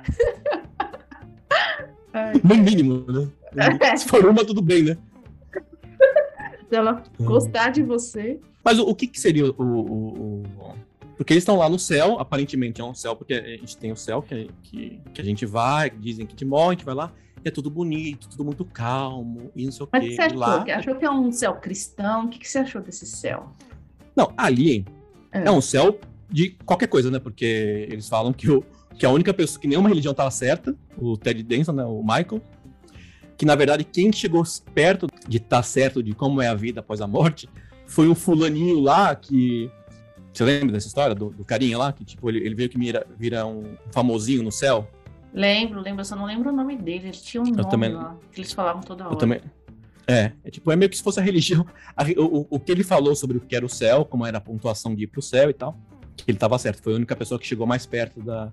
No 2.44 2.56
mínimo, 2.56 3.04
né? 3.10 3.96
Se 3.96 4.06
for 4.06 4.24
uma, 4.26 4.44
tudo 4.44 4.62
bem, 4.62 4.82
né? 4.82 4.96
se 6.68 6.76
ela 6.76 7.02
gostar 7.20 7.70
de 7.70 7.82
você. 7.82 8.38
Mas 8.64 8.78
o, 8.78 8.84
o 8.84 8.94
que, 8.94 9.06
que 9.06 9.20
seria 9.20 9.46
o, 9.46 9.54
o- 9.62 10.42
o- 10.42 10.74
Porque 11.16 11.32
eles 11.32 11.42
estão 11.42 11.56
lá 11.56 11.68
no 11.68 11.78
céu, 11.78 12.18
aparentemente 12.18 12.80
é 12.80 12.84
um 12.84 12.94
céu, 12.94 13.14
porque 13.16 13.34
a 13.34 13.56
gente 13.56 13.76
tem 13.76 13.92
o 13.92 13.96
céu 13.96 14.22
que, 14.22 14.48
que, 14.62 15.00
que 15.12 15.20
a 15.20 15.24
gente 15.24 15.44
vai, 15.46 15.90
dizem 15.90 16.26
que 16.26 16.32
a 16.32 16.34
gente 16.34 16.44
morre, 16.44 16.68
a 16.68 16.72
gente 16.72 16.84
vai 16.84 16.94
lá, 16.94 17.12
e 17.44 17.48
é 17.48 17.50
tudo 17.50 17.70
bonito, 17.70 18.28
tudo 18.28 18.44
muito 18.44 18.64
calmo, 18.64 19.50
e 19.56 19.64
não 19.64 19.72
sei 19.72 19.84
o 19.84 19.88
Mas 19.92 20.02
o 20.02 20.04
quê. 20.04 20.10
que 20.10 20.16
você 20.16 20.22
achou? 20.22 20.38
lá... 20.38 20.64
Que 20.64 20.70
achou 20.70 20.94
que 20.94 21.04
é 21.04 21.10
um 21.10 21.32
céu 21.32 21.54
cristão? 21.56 22.26
O 22.26 22.28
que 22.28 22.38
que 22.38 22.48
você 22.48 22.58
achou 22.58 22.80
desse 22.80 23.06
céu? 23.06 23.50
Não, 24.16 24.32
ali 24.36 24.84
É. 25.30 25.44
é. 25.44 25.50
um 25.50 25.60
céu 25.60 25.98
de 26.30 26.50
qualquer 26.64 26.86
coisa, 26.88 27.10
né? 27.10 27.18
Porque 27.18 27.86
eles 27.90 28.08
falam 28.08 28.32
que, 28.32 28.50
o, 28.50 28.64
que 28.98 29.06
a 29.06 29.10
única 29.10 29.32
pessoa, 29.34 29.60
que 29.60 29.66
nenhuma 29.68 29.88
religião 29.88 30.12
estava 30.12 30.30
certa, 30.30 30.74
o 30.96 31.16
Ted 31.16 31.42
Denson, 31.42 31.72
né, 31.72 31.84
o 31.84 32.00
Michael, 32.02 32.40
que 33.36 33.44
na 33.46 33.54
verdade 33.54 33.84
quem 33.84 34.12
chegou 34.12 34.42
perto 34.74 35.06
de 35.28 35.38
estar 35.38 35.62
certo 35.62 36.02
de 36.02 36.12
como 36.14 36.40
é 36.40 36.48
a 36.48 36.54
vida 36.54 36.80
após 36.80 37.00
a 37.00 37.06
morte 37.06 37.48
foi 37.86 38.08
um 38.08 38.14
fulaninho 38.14 38.80
lá 38.80 39.14
que. 39.14 39.70
Você 40.32 40.44
lembra 40.44 40.72
dessa 40.72 40.86
história 40.86 41.14
do, 41.14 41.28
do 41.28 41.44
carinha 41.44 41.76
lá? 41.76 41.92
Que 41.92 42.04
tipo, 42.06 42.26
ele, 42.30 42.38
ele 42.38 42.54
veio 42.54 42.68
que 42.68 42.78
vira, 42.78 43.06
vira 43.18 43.44
um 43.44 43.76
famosinho 43.90 44.42
no 44.42 44.50
céu? 44.50 44.88
Lembro, 45.34 45.78
lembro, 45.80 46.00
eu 46.00 46.04
só 46.06 46.16
não 46.16 46.24
lembro 46.24 46.48
o 46.50 46.52
nome 46.56 46.74
dele. 46.76 47.08
Ele 47.08 47.12
tinha 47.12 47.42
um 47.42 47.46
nome 47.46 47.68
também- 47.70 47.92
lá, 47.92 48.16
que 48.32 48.40
eles 48.40 48.50
falavam 48.52 48.80
toda 48.80 49.04
hora. 49.04 49.12
Eu 49.12 49.18
também. 49.18 49.40
É, 50.06 50.32
é 50.42 50.50
tipo, 50.50 50.72
é 50.72 50.76
meio 50.76 50.88
que 50.90 50.96
se 50.96 51.02
fosse 51.02 51.20
a 51.20 51.22
religião. 51.22 51.66
a 51.94 52.04
o- 52.18 52.46
o 52.48 52.58
que 52.58 52.72
ele 52.72 52.82
falou 52.82 53.14
sobre 53.14 53.36
o 53.36 53.40
que 53.40 53.54
era 53.54 53.64
o 53.66 53.68
céu, 53.68 54.04
como 54.06 54.24
era 54.24 54.38
a 54.38 54.40
pontuação 54.40 54.94
de 54.94 55.04
ir 55.04 55.06
pro 55.08 55.20
céu 55.20 55.50
e 55.50 55.52
tal, 55.52 55.76
que 56.16 56.24
ele 56.30 56.38
tava 56.38 56.58
certo. 56.58 56.82
Foi 56.82 56.94
a 56.94 56.96
única 56.96 57.14
pessoa 57.14 57.38
que 57.38 57.46
chegou 57.46 57.66
mais 57.66 57.84
perto 57.84 58.22
da, 58.22 58.50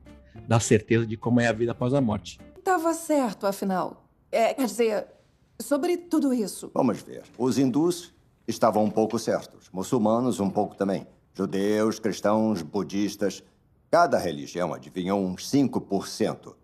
da 0.47 0.59
certeza 0.59 1.05
de 1.05 1.17
como 1.17 1.39
é 1.39 1.47
a 1.47 1.53
vida 1.53 1.71
após 1.71 1.93
a 1.93 2.01
morte. 2.01 2.39
Tava 2.63 2.93
certo, 2.93 3.47
afinal. 3.47 4.03
É, 4.31 4.53
quer 4.53 4.65
dizer, 4.65 5.07
sobre 5.61 5.97
tudo 5.97 6.33
isso. 6.33 6.71
Vamos 6.73 7.01
ver. 7.01 7.23
Os 7.37 7.57
hindus 7.57 8.13
estavam 8.47 8.83
um 8.83 8.89
pouco 8.89 9.17
certos. 9.19 9.69
Muçulmanos, 9.71 10.39
um 10.39 10.49
pouco 10.49 10.75
também. 10.75 11.07
Judeus, 11.33 11.99
cristãos, 11.99 12.61
budistas. 12.61 13.43
Cada 13.91 14.17
religião 14.17 14.73
adivinhou 14.73 15.19
uns 15.23 15.49
5%. 15.49 16.55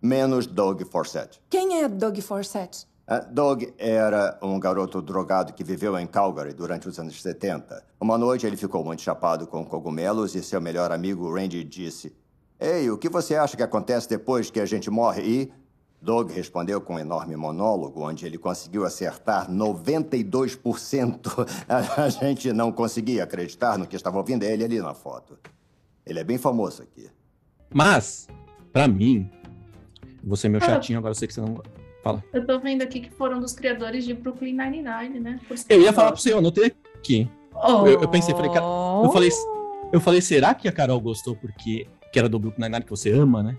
Menos 0.00 0.46
Doug 0.46 0.82
Forsett. 0.82 1.40
Quem 1.50 1.82
é 1.82 1.88
Doug 1.88 2.18
Forsett? 2.20 2.86
Ah, 3.06 3.20
Doug 3.20 3.64
era 3.78 4.38
um 4.42 4.60
garoto 4.60 5.00
drogado 5.00 5.54
que 5.54 5.64
viveu 5.64 5.98
em 5.98 6.06
Calgary 6.06 6.52
durante 6.52 6.88
os 6.88 6.98
anos 6.98 7.20
70. 7.20 7.82
Uma 7.98 8.18
noite 8.18 8.46
ele 8.46 8.56
ficou 8.56 8.84
muito 8.84 9.00
chapado 9.00 9.46
com 9.46 9.64
cogumelos 9.64 10.34
e 10.34 10.42
seu 10.42 10.60
melhor 10.60 10.92
amigo 10.92 11.34
Randy 11.34 11.64
disse: 11.64 12.14
Ei, 12.60 12.90
o 12.90 12.98
que 12.98 13.08
você 13.08 13.34
acha 13.36 13.56
que 13.56 13.62
acontece 13.62 14.08
depois 14.08 14.50
que 14.50 14.58
a 14.60 14.66
gente 14.66 14.90
morre? 14.90 15.22
E 15.22 15.52
Doug 16.02 16.30
respondeu 16.30 16.80
com 16.80 16.94
um 16.94 16.98
enorme 16.98 17.36
monólogo, 17.36 18.02
onde 18.02 18.26
ele 18.26 18.38
conseguiu 18.38 18.84
acertar 18.84 19.48
92%. 19.50 21.46
A 21.68 21.76
a 22.04 22.08
gente 22.08 22.52
não 22.52 22.72
conseguia 22.72 23.24
acreditar 23.24 23.78
no 23.78 23.86
que 23.86 23.96
estava 23.96 24.16
ouvindo 24.18 24.42
ele 24.44 24.64
ali 24.64 24.80
na 24.80 24.94
foto. 24.94 25.38
Ele 26.04 26.18
é 26.18 26.24
bem 26.24 26.38
famoso 26.38 26.82
aqui. 26.82 27.08
Mas, 27.72 28.26
pra 28.72 28.88
mim, 28.88 29.30
você 30.24 30.46
é 30.46 30.50
meu 30.50 30.60
Ah. 30.62 30.66
chatinho, 30.66 30.98
agora 30.98 31.10
eu 31.12 31.16
sei 31.16 31.28
que 31.28 31.34
você 31.34 31.40
não. 31.40 31.60
Fala. 32.02 32.22
Eu 32.32 32.46
tô 32.46 32.58
vendo 32.60 32.82
aqui 32.82 33.00
que 33.00 33.10
foram 33.10 33.40
dos 33.40 33.52
criadores 33.52 34.04
de 34.04 34.14
Brooklyn 34.14 34.52
Nine-Nine, 34.52 35.18
né? 35.20 35.40
Eu 35.68 35.80
ia 35.82 35.92
falar 35.92 36.08
pra 36.08 36.10
gosto. 36.12 36.22
você, 36.22 36.32
eu 36.32 36.38
anotei 36.38 36.72
aqui. 36.96 37.28
Oh. 37.54 37.86
Eu, 37.86 38.00
eu 38.02 38.08
pensei, 38.08 38.34
falei, 38.34 38.50
cara, 38.52 38.64
eu 39.04 39.10
falei, 39.12 39.30
eu 39.92 40.00
falei, 40.00 40.20
será 40.20 40.54
que 40.54 40.68
a 40.68 40.72
Carol 40.72 41.00
gostou 41.00 41.34
porque 41.34 41.88
que 42.12 42.18
era 42.18 42.28
do 42.28 42.38
Brooklyn 42.38 42.64
Nine-Nine 42.64 42.84
que 42.84 42.90
você 42.90 43.10
ama, 43.10 43.42
né? 43.42 43.56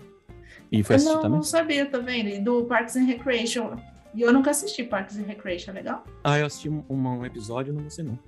E 0.70 0.82
foi 0.82 0.96
assistir 0.96 1.14
não, 1.14 1.22
também? 1.22 1.36
não 1.38 1.42
sabia, 1.42 1.86
tá 1.86 1.98
vendo? 1.98 2.28
E 2.28 2.38
do 2.38 2.64
Parks 2.64 2.96
and 2.96 3.04
Recreation. 3.04 3.76
E 4.14 4.22
eu 4.22 4.32
nunca 4.32 4.50
assisti 4.50 4.84
Parks 4.84 5.16
and 5.18 5.24
Recreation, 5.24 5.70
é 5.70 5.74
legal? 5.74 6.04
Ah, 6.22 6.38
eu 6.38 6.46
assisti 6.46 6.68
um, 6.68 6.84
um 6.88 7.24
episódio, 7.24 7.72
não 7.72 7.82
você 7.82 8.02
não. 8.02 8.18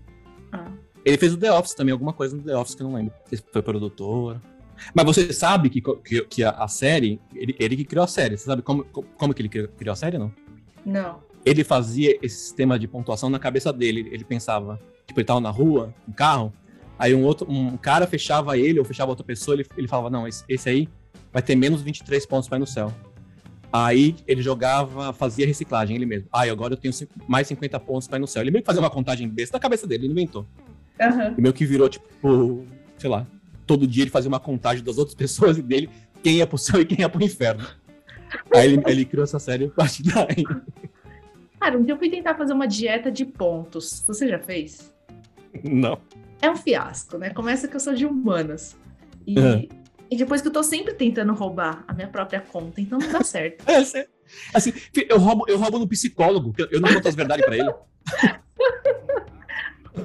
Ah. 0.53 0.71
Ele 1.05 1.17
fez 1.17 1.35
o 1.35 1.37
The 1.37 1.53
Office 1.53 1.75
também, 1.75 1.93
alguma 1.93 2.13
coisa 2.13 2.37
no 2.37 2.43
The 2.43 2.57
Office 2.57 2.75
que 2.75 2.83
eu 2.83 2.89
não 2.89 2.95
lembro. 2.95 3.13
Ele 3.31 3.43
foi 3.53 3.63
produtor. 3.63 4.41
Mas 4.95 5.05
você 5.05 5.33
sabe 5.33 5.71
que, 5.71 5.81
que, 5.81 6.25
que 6.25 6.45
a, 6.45 6.51
a 6.51 6.69
série, 6.69 7.21
ele, 7.35 7.55
ele 7.59 7.77
que 7.77 7.85
criou 7.85 8.05
a 8.05 8.09
série. 8.09 8.37
Você 8.37 8.45
sabe 8.45 8.63
como, 8.63 8.85
como 8.85 9.35
que 9.35 9.43
ele 9.43 9.49
criou, 9.49 9.69
criou 9.69 9.93
a 9.93 9.97
série, 9.97 10.19
não? 10.19 10.33
Não. 10.85 11.21
Ele 11.45 11.65
fazia 11.65 12.17
esse 12.23 12.37
sistema 12.37 12.79
de 12.79 12.87
pontuação 12.87 13.29
na 13.29 13.39
cabeça 13.39 13.73
dele. 13.73 14.09
Ele 14.13 14.25
pensava, 14.25 14.81
tipo, 15.07 15.19
ele 15.19 15.27
tava 15.27 15.41
na 15.41 15.51
rua, 15.51 15.93
um 16.09 16.13
carro, 16.13 16.53
aí 17.03 17.17
um 17.17 17.25
outro, 17.25 17.51
um 17.51 17.77
cara 17.77 18.07
fechava 18.07 18.57
ele 18.57 18.79
ou 18.79 18.85
fechava 18.85 19.11
outra 19.11 19.25
pessoa, 19.25 19.57
ele, 19.57 19.67
ele 19.77 19.89
falava, 19.89 20.09
não, 20.09 20.29
esse, 20.29 20.45
esse 20.49 20.69
aí 20.69 20.89
vai 21.33 21.43
ter 21.43 21.57
menos 21.57 21.83
23 21.83 22.25
pontos 22.27 22.49
pra 22.49 22.59
ir 22.59 22.61
no 22.61 22.67
céu. 22.67 22.93
Aí 23.73 24.15
ele 24.25 24.41
jogava, 24.41 25.13
fazia 25.13 25.45
reciclagem 25.45 25.97
ele 25.97 26.07
mesmo. 26.07 26.29
Ah, 26.33 26.47
e 26.47 26.51
agora 26.51 26.75
eu 26.75 26.77
tenho 26.77 26.95
mais 27.27 27.49
50 27.49 27.81
pontos 27.81 28.07
pra 28.07 28.19
ir 28.19 28.21
no 28.21 28.29
céu. 28.29 28.41
Ele 28.43 28.53
meio 28.53 28.63
que 28.63 28.67
fazia 28.67 28.81
uma 28.81 28.91
contagem 28.91 29.29
besta 29.29 29.57
na 29.57 29.61
cabeça 29.61 29.85
dele, 29.85 30.05
ele 30.05 30.13
inventou. 30.13 30.47
Aham. 31.01 31.35
E 31.37 31.41
meio 31.41 31.53
que 31.53 31.67
virou, 31.67 31.89
tipo, 31.89 32.65
sei 32.97 33.11
lá, 33.11 33.27
todo 33.67 33.85
dia 33.85 34.05
ele 34.05 34.11
fazia 34.11 34.29
uma 34.29 34.39
contagem 34.39 34.85
das 34.85 34.97
outras 34.97 35.17
pessoas 35.17 35.59
e 35.59 35.63
dele, 35.63 35.91
quem 36.23 36.37
ia 36.37 36.47
pro 36.47 36.57
céu 36.57 36.81
e 36.81 36.85
quem 36.85 37.01
ia 37.01 37.09
pro 37.09 37.25
inferno. 37.25 37.67
Aí 38.55 38.75
ele, 38.75 38.83
ele 38.87 39.05
criou 39.05 39.25
essa 39.25 39.41
série 39.41 39.65
a 39.65 39.71
partir 39.71 40.05
daí. 40.05 40.45
Cara, 41.59 41.77
um 41.77 41.83
dia 41.83 41.95
eu 41.95 41.99
fui 41.99 42.09
tentar 42.09 42.37
fazer 42.37 42.53
uma 42.53 42.69
dieta 42.69 43.11
de 43.11 43.25
pontos. 43.25 44.05
Você 44.07 44.29
já 44.29 44.39
fez? 44.39 44.93
Não. 45.65 45.99
É 46.43 46.51
um 46.51 46.57
fiasco, 46.57 47.17
né? 47.17 47.31
Começa 47.31 47.67
que 47.69 47.77
eu 47.77 47.81
sou 47.81 47.95
de 47.95 48.05
humanas. 48.05 48.77
E, 49.27 49.39
É. 49.39 49.69
e 50.11 50.17
depois 50.17 50.43
que 50.43 50.49
eu 50.49 50.53
tô 50.53 50.63
sempre 50.63 50.93
tentando 50.93 51.33
roubar 51.33 51.85
a 51.89 51.95
minha 51.95 52.09
própria 52.09 52.41
conta, 52.41 52.81
então 52.81 52.99
não 52.99 53.11
dá 53.11 53.23
certo. 53.25 53.65
É, 53.71 53.77
assim, 54.53 54.73
eu 55.09 55.19
roubo, 55.19 55.45
eu 55.49 55.57
roubo 55.59 55.79
no 55.79 55.87
psicólogo, 55.89 56.53
eu- 56.59 56.69
eu 56.73 56.81
não 56.81 56.93
conto 56.93 57.09
as 57.09 57.15
verdades 57.15 57.45
pra 57.47 57.57
ele. 57.57 57.73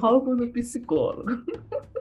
Roubo 0.00 0.34
no 0.36 0.46
psicólogo. 0.48 1.42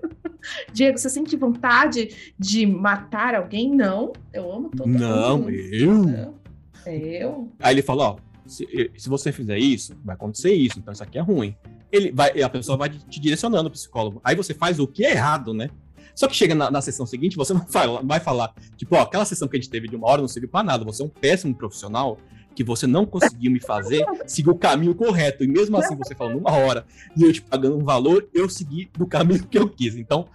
Diego, 0.74 0.98
você 0.98 1.10
sente 1.10 1.36
vontade 1.36 2.34
de 2.38 2.66
matar 2.66 3.34
alguém? 3.34 3.74
Não. 3.74 4.12
Eu 4.34 4.52
amo 4.52 4.70
todo 4.70 4.88
Não, 4.90 5.40
mundo. 5.40 5.50
eu. 5.50 5.94
Não. 5.94 6.38
Eu? 6.86 7.52
Aí 7.60 7.74
ele 7.76 7.82
falou, 7.82 8.06
ó, 8.06 8.18
se, 8.48 8.92
se 8.98 9.10
você 9.10 9.32
fizer 9.32 9.58
isso, 9.58 9.96
vai 10.04 10.16
acontecer 10.16 10.54
isso, 10.54 10.80
então 10.80 10.92
isso 10.92 11.04
aqui 11.04 11.18
é 11.18 11.22
ruim. 11.22 11.56
Ele 11.92 12.12
vai, 12.12 12.42
a 12.42 12.50
pessoa 12.50 12.78
vai 12.78 12.90
te 12.90 13.20
direcionando 13.20 13.70
o 13.70 13.72
psicólogo. 13.72 14.20
Aí 14.24 14.36
você 14.36 14.54
faz 14.54 14.80
o 14.80 14.88
que 14.88 15.06
é 15.06 15.12
errado, 15.12 15.54
né? 15.54 15.70
Só 16.16 16.28
que 16.28 16.36
chega 16.36 16.56
na, 16.56 16.72
na 16.72 16.82
sessão 16.82 17.06
seguinte, 17.06 17.38
você 17.38 17.54
não 17.54 17.66
vai, 17.70 17.88
vai 18.04 18.20
falar, 18.20 18.54
tipo, 18.76 18.96
ó, 18.96 19.02
aquela 19.02 19.24
sessão 19.24 19.48
que 19.48 19.56
a 19.56 19.60
gente 19.60 19.70
teve 19.70 19.88
de 19.88 19.96
uma 19.96 20.08
hora 20.08 20.22
não 20.22 20.28
serviu 20.28 20.50
pra 20.50 20.64
nada. 20.64 20.84
Você 20.84 21.04
é 21.04 21.06
um 21.06 21.10
péssimo 21.10 21.54
profissional 21.54 22.18
que 22.56 22.64
você 22.64 22.88
não 22.88 23.06
conseguiu 23.06 23.52
me 23.52 23.60
fazer 23.60 24.04
seguir 24.26 24.50
o 24.50 24.56
caminho 24.56 24.96
correto. 24.96 25.44
E 25.44 25.48
mesmo 25.48 25.78
assim, 25.78 25.96
você 25.96 26.16
falando 26.16 26.40
uma 26.40 26.52
hora 26.52 26.88
e 27.16 27.22
eu 27.22 27.32
te 27.32 27.40
pagando 27.40 27.78
um 27.78 27.84
valor, 27.84 28.28
eu 28.34 28.50
segui 28.50 28.90
do 28.98 29.06
caminho 29.06 29.46
que 29.46 29.60
eu 29.60 29.70
quis. 29.70 29.96
Então, 29.96 30.28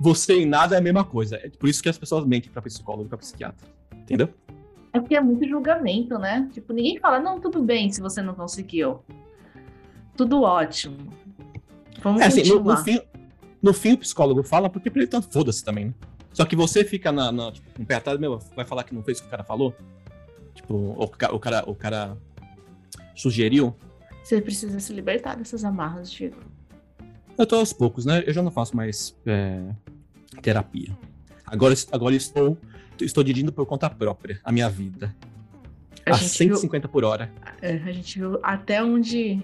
você 0.00 0.40
em 0.40 0.46
nada 0.46 0.74
é 0.74 0.78
a 0.78 0.80
mesma 0.80 1.04
coisa. 1.04 1.36
É 1.36 1.50
por 1.50 1.68
isso 1.68 1.82
que 1.82 1.90
as 1.90 1.98
pessoas 1.98 2.24
mentem 2.24 2.50
pra 2.50 2.62
psicólogo 2.62 3.04
e 3.04 3.08
pra 3.08 3.18
psiquiatra. 3.18 3.68
Entendeu? 3.92 4.30
É 4.96 5.00
porque 5.00 5.14
é 5.14 5.20
muito 5.20 5.46
julgamento, 5.46 6.18
né? 6.18 6.48
Tipo, 6.52 6.72
ninguém 6.72 6.98
fala, 6.98 7.20
não, 7.20 7.38
tudo 7.38 7.62
bem 7.62 7.92
se 7.92 8.00
você 8.00 8.22
não 8.22 8.34
conseguiu. 8.34 9.00
Tudo 10.16 10.40
ótimo. 10.40 11.12
Vamos 12.02 12.22
É 12.22 12.26
assim, 12.26 12.42
no, 12.44 12.60
no 12.60 12.76
fim, 12.78 12.98
no 13.62 13.74
fim 13.74 13.92
o 13.92 13.98
psicólogo 13.98 14.42
fala, 14.42 14.70
porque 14.70 14.90
pra 14.90 15.02
ele 15.02 15.10
tanto 15.10 15.30
foda-se 15.30 15.62
também, 15.62 15.86
né? 15.86 15.94
Só 16.32 16.46
que 16.46 16.56
você 16.56 16.82
fica 16.82 17.12
na, 17.12 17.30
na, 17.30 17.52
tipo, 17.52 17.66
um 17.78 17.84
pé 17.84 17.96
atrás, 17.96 18.18
meu, 18.18 18.38
vai 18.54 18.64
falar 18.64 18.84
que 18.84 18.94
não 18.94 19.02
fez 19.02 19.18
o 19.18 19.22
que 19.22 19.28
o 19.28 19.30
cara 19.30 19.44
falou? 19.44 19.74
Tipo, 20.54 20.74
o, 20.74 21.02
o 21.04 21.38
cara, 21.38 21.64
o 21.66 21.74
cara 21.74 22.16
sugeriu. 23.14 23.76
Você 24.24 24.40
precisa 24.40 24.80
se 24.80 24.94
libertar 24.94 25.36
dessas 25.36 25.62
amarras, 25.62 26.10
Diego. 26.10 26.36
Eu 27.36 27.46
tô 27.46 27.56
aos 27.56 27.70
poucos, 27.70 28.06
né? 28.06 28.24
Eu 28.26 28.32
já 28.32 28.42
não 28.42 28.50
faço 28.50 28.74
mais 28.74 29.14
é, 29.26 29.62
terapia. 30.40 30.96
Agora, 31.46 31.74
agora 31.92 32.14
estou, 32.14 32.56
estou 33.00 33.22
dirigindo 33.24 33.52
por 33.52 33.66
conta 33.66 33.88
própria 33.90 34.40
a 34.44 34.50
minha 34.52 34.68
vida. 34.68 35.14
A 36.04 36.10
a 36.14 36.16
gente 36.16 36.38
viu- 36.46 36.56
150 36.56 36.88
por 36.88 37.04
hora. 37.04 37.30
É, 37.60 37.72
a 37.72 37.92
gente 37.92 38.18
viu 38.18 38.38
até 38.42 38.82
onde. 38.82 39.40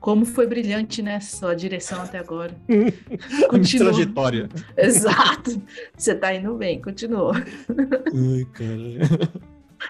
Como 0.00 0.24
foi 0.24 0.46
brilhante, 0.46 1.02
né? 1.02 1.18
Sua 1.18 1.54
direção 1.56 2.00
até 2.00 2.20
agora. 2.20 2.54
A 3.44 3.48
Continua. 3.48 3.88
trajetória. 3.90 4.48
Exato. 4.76 5.60
Você 5.96 6.14
tá 6.14 6.32
indo 6.32 6.54
bem, 6.54 6.80
continua. 6.80 7.32
Ai, 7.34 8.46
cara. 8.52 9.32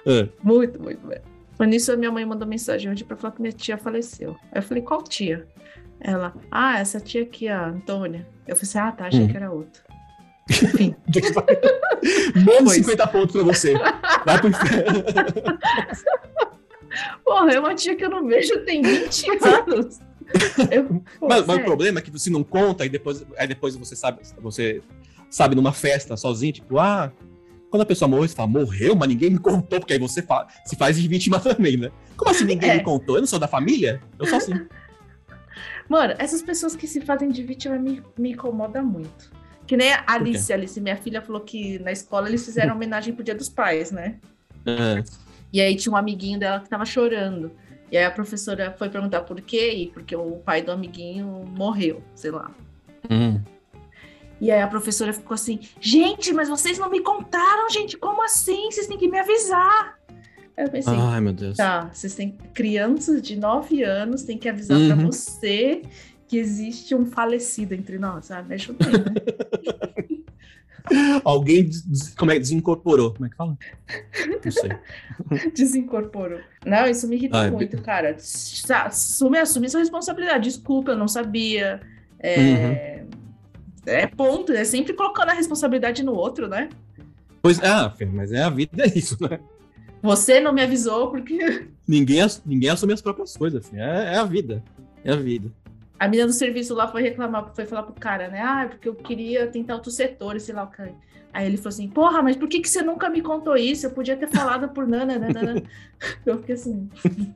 É. 0.07 0.29
Muito, 0.43 0.83
muito 0.83 1.07
bem. 1.07 1.19
Mas 1.59 1.69
nisso, 1.69 1.93
a 1.93 1.97
minha 1.97 2.11
mãe 2.11 2.25
mandou 2.25 2.49
mensagem 2.49 2.91
hoje 2.91 3.05
pra 3.05 3.19
falar 3.19 3.35
que 3.35 3.43
minha 3.43 3.53
tia 3.53 3.77
faleceu. 3.77 4.31
Aí 4.51 4.59
eu 4.59 4.63
falei, 4.63 4.83
qual 4.83 5.03
tia? 5.03 5.47
Ela, 6.01 6.35
ah, 6.51 6.79
essa 6.79 6.99
tia 7.01 7.23
aqui, 7.25 7.47
a 7.49 7.67
Antônia. 7.67 8.27
Eu 8.47 8.57
falei 8.57 8.63
assim, 8.71 8.79
ah, 8.79 8.93
tá, 8.93 9.07
achei 9.09 9.25
Hum. 9.25 9.29
que 9.29 9.37
era 9.37 9.51
outra. 9.53 9.83
Enfim, 10.51 10.95
Menos 12.35 12.65
Pois. 12.65 12.75
50 12.77 13.07
pontos 13.09 13.33
pra 13.33 13.43
você. 13.43 13.75
Vai 14.25 14.39
pro 14.41 14.49
inferno. 14.49 15.05
porra, 17.25 17.53
é 17.53 17.61
uma 17.61 17.75
tia 17.75 17.97
que 17.97 18.05
eu 18.05 18.11
não 18.11 18.27
vejo 18.27 18.65
tem 18.65 18.83
20 18.83 19.27
anos. 19.45 20.01
Eu, 20.71 20.85
pô, 21.19 21.29
Mas, 21.29 21.47
mas 21.47 21.59
o 21.59 21.65
problema 21.65 21.99
é 21.99 22.03
que 22.03 22.11
você 22.11 22.31
não 22.31 22.43
conta 22.45 22.85
e 22.85 22.89
depois, 22.89 23.25
aí 23.39 23.47
depois 23.47 23.75
você 23.77 23.97
sabe, 23.97 24.21
você 24.41 24.83
sabe 25.31 25.55
numa 25.55 25.73
festa 25.73 26.17
sozinho, 26.17 26.53
tipo, 26.53 26.79
ah, 26.79 27.11
quando 27.71 27.83
a 27.83 27.87
pessoa 27.87 28.09
morreu, 28.09 28.29
você 28.29 28.35
fala, 28.35 28.49
morreu, 28.49 28.95
mas 28.95 29.09
ninguém 29.09 29.31
me 29.31 29.39
contou, 29.39 29.81
porque 29.81 29.95
aí 29.95 29.99
você 29.99 30.23
fa 30.23 30.47
se 30.65 30.77
faz 30.77 30.99
de 30.99 31.07
vítima 31.09 31.39
também, 31.41 31.77
né? 31.77 31.91
Como 32.17 32.31
assim 32.31 32.45
ninguém 32.45 32.71
É. 32.71 32.75
me 32.77 32.83
contou? 32.83 33.17
Eu 33.17 33.21
não 33.23 33.27
sou 33.27 33.39
da 33.39 33.49
família? 33.49 34.03
Eu 34.19 34.27
sou 34.27 34.39
assim. 34.39 34.55
Mano, 35.89 36.15
essas 36.19 36.43
pessoas 36.43 36.77
que 36.77 36.87
se 36.87 37.01
fazem 37.01 37.31
de 37.31 37.43
vítima 37.43 37.79
me, 37.79 38.03
me 38.19 38.33
incomoda 38.33 38.83
muito. 38.83 39.31
Que 39.69 39.77
nem 39.77 39.93
a 39.93 40.03
Alice, 40.07 40.51
Alice, 40.51 40.81
minha 40.81 40.97
filha 40.97 41.21
falou 41.21 41.43
que 41.43 41.79
na 41.81 41.93
escola 41.93 42.27
eles 42.27 42.43
fizeram 42.45 42.75
homenagem 42.75 43.15
pro 43.15 43.23
Dia 43.23 43.35
dos 43.35 43.51
Pais, 43.51 43.93
né? 43.93 44.17
É. 44.67 45.05
E 45.53 45.61
aí 45.61 45.77
tinha 45.77 45.93
um 45.93 45.97
amiguinho 45.97 46.39
dela 46.41 46.59
que 46.59 46.69
tava 46.71 46.87
chorando. 46.87 47.53
E 47.93 47.97
aí 47.97 48.05
a 48.05 48.11
professora 48.11 48.75
foi 48.79 48.89
perguntar 48.89 49.23
por 49.23 49.41
quê, 49.43 49.73
e 49.73 49.87
porque 49.89 50.17
o 50.17 50.37
pai 50.39 50.63
do 50.63 50.73
amiguinho 50.73 51.27
morreu, 51.55 52.03
sei 52.15 52.31
lá. 52.31 52.51
Hum. 53.11 53.41
E 54.41 54.51
aí 54.51 54.61
a 54.63 54.67
professora 54.67 55.13
ficou 55.13 55.35
assim, 55.35 55.61
gente, 55.81 56.33
mas 56.33 56.49
vocês 56.49 56.79
não 56.79 56.91
me 56.91 57.01
contaram, 57.01 57.69
gente, 57.71 57.97
como 57.99 58.23
assim? 58.25 58.71
Vocês 58.71 58.87
têm 58.87 58.97
que 58.97 59.09
me 59.09 59.19
avisar. 59.19 59.99
Aí 60.57 60.65
eu 60.65 60.71
pensei, 60.71 60.95
Ai, 60.97 61.21
meu 61.21 61.33
Deus. 61.33 61.57
tá, 61.57 61.91
vocês 61.93 62.15
têm 62.15 62.33
crianças 62.55 63.21
de 63.21 63.37
9 63.37 63.83
anos, 63.83 64.23
tem 64.23 64.39
que 64.39 64.49
avisar 64.49 64.79
pra 64.87 64.97
Uhum. 64.97 65.07
você 65.07 65.83
que 66.29 66.37
existe 66.37 66.95
um 66.95 67.07
falecido 67.07 67.75
entre 67.75 67.99
nós, 67.99 68.27
sabe? 68.27 68.55
Acho 68.55 68.73
bem, 68.75 68.89
né? 68.93 70.19
Alguém 71.25 71.65
des- 71.65 72.15
como 72.17 72.31
é, 72.31 72.39
desincorporou. 72.39 73.13
Como 73.13 73.27
é 73.27 73.29
que 73.29 73.37
fala? 73.37 73.59
Não 74.45 74.53
sei. 74.53 74.71
Desincorporou. 75.53 76.41
Não, 76.65 76.87
isso 76.87 77.07
me 77.07 77.17
irrita 77.17 77.37
Ai, 77.39 77.51
muito, 77.51 77.81
cara. 77.83 78.17
Sa- 78.19 78.85
Assume, 78.85 79.39
assume 79.39 79.69
sua 79.69 79.81
responsabilidade. 79.81 80.45
Desculpa, 80.49 80.93
eu 80.93 80.97
não 80.97 81.09
sabia. 81.09 81.81
É, 82.19 83.03
Uhum. 83.05 83.09
é 83.87 84.07
ponto. 84.07 84.53
É 84.53 84.65
sempre 84.65 84.95
colocando 84.95 85.29
a 85.31 85.35
responsabilidade 85.35 86.03
no 86.03 86.15
outro, 86.15 86.49
né? 86.49 86.71
Pois 87.43 87.63
ah, 87.63 87.95
mas 88.13 88.33
é 88.33 88.43
a 88.43 88.51
vida, 88.51 88.83
é 88.83 88.99
isso, 88.99 89.17
né? 89.21 89.39
Você 90.03 90.41
não 90.41 90.53
me 90.53 90.63
avisou 90.63 91.11
porque 91.11 91.67
Ninguém, 91.87 92.21
ninguém 92.47 92.71
assume 92.71 92.93
as 92.95 93.03
próprias 93.03 93.37
coisas, 93.37 93.67
assim. 93.67 93.79
É, 93.79 94.15
é 94.15 94.17
a 94.17 94.25
vida. 94.25 94.63
É 95.05 95.13
a 95.13 95.17
vida. 95.17 95.51
A 95.99 96.07
menina 96.09 96.27
do 96.27 96.33
serviço 96.33 96.75
lá 96.75 96.87
foi 96.89 97.03
reclamar, 97.03 97.53
foi 97.55 97.67
falar 97.67 97.83
pro 97.83 97.95
cara, 97.95 98.29
né? 98.29 98.41
Ah, 98.41 98.67
porque 98.69 98.89
eu 98.89 98.95
queria 98.95 99.47
tentar 99.49 99.75
outros 99.75 99.95
setores, 99.95 100.45
sei 100.45 100.55
lá 100.55 100.65
o 100.65 100.71
que. 100.71 100.83
Aí 101.33 101.47
ele 101.47 101.57
falou 101.57 101.69
assim, 101.69 101.89
porra, 101.89 102.23
mas 102.23 102.37
por 102.37 102.49
que, 102.49 102.61
que 102.61 102.69
você 102.69 102.83
nunca 102.83 103.09
me 103.11 103.21
contou 103.21 103.57
isso? 103.57 103.87
Eu 103.87 103.91
podia 103.91 104.17
ter 104.17 104.29
falado 104.29 104.69
por 104.71 104.87
nana, 104.87 105.19
nana. 105.19 105.63
Eu 106.25 106.39
fiquei 106.39 106.55
assim. 106.55 106.89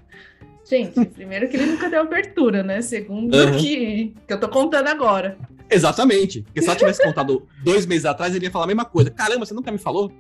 Gente, 0.65 1.05
primeiro 1.07 1.49
que 1.49 1.57
ele 1.57 1.67
nunca 1.73 1.91
deu 1.91 2.01
abertura, 2.01 2.63
né? 2.63 2.81
Segundo 2.81 3.35
Uhum. 3.37 3.59
que, 3.59 4.15
que 4.27 4.33
eu 4.33 4.39
tô 4.41 4.49
contando 4.49 4.87
agora. 4.89 5.37
Exatamente. 5.69 6.43
Porque 6.43 6.63
se 6.63 6.69
ela 6.69 6.77
tivesse 6.77 7.03
contado 7.03 7.47
dois 7.65 7.85
meses 7.85 8.05
atrás, 8.07 8.35
ele 8.35 8.47
ia 8.47 8.51
falar 8.51 8.65
a 8.65 8.69
mesma 8.69 8.85
coisa. 8.85 9.11
Caramba, 9.11 9.45
você 9.45 9.53
nunca 9.53 9.71
me 9.73 9.77
falou? 9.79 10.11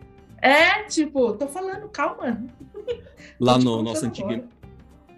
É, 0.42 0.82
tipo, 0.82 1.32
tô 1.34 1.46
falando, 1.46 1.88
calma. 1.88 2.44
Lá 3.38 3.56
no 3.56 3.82
nosso 3.82 4.04
antigo, 4.04 4.44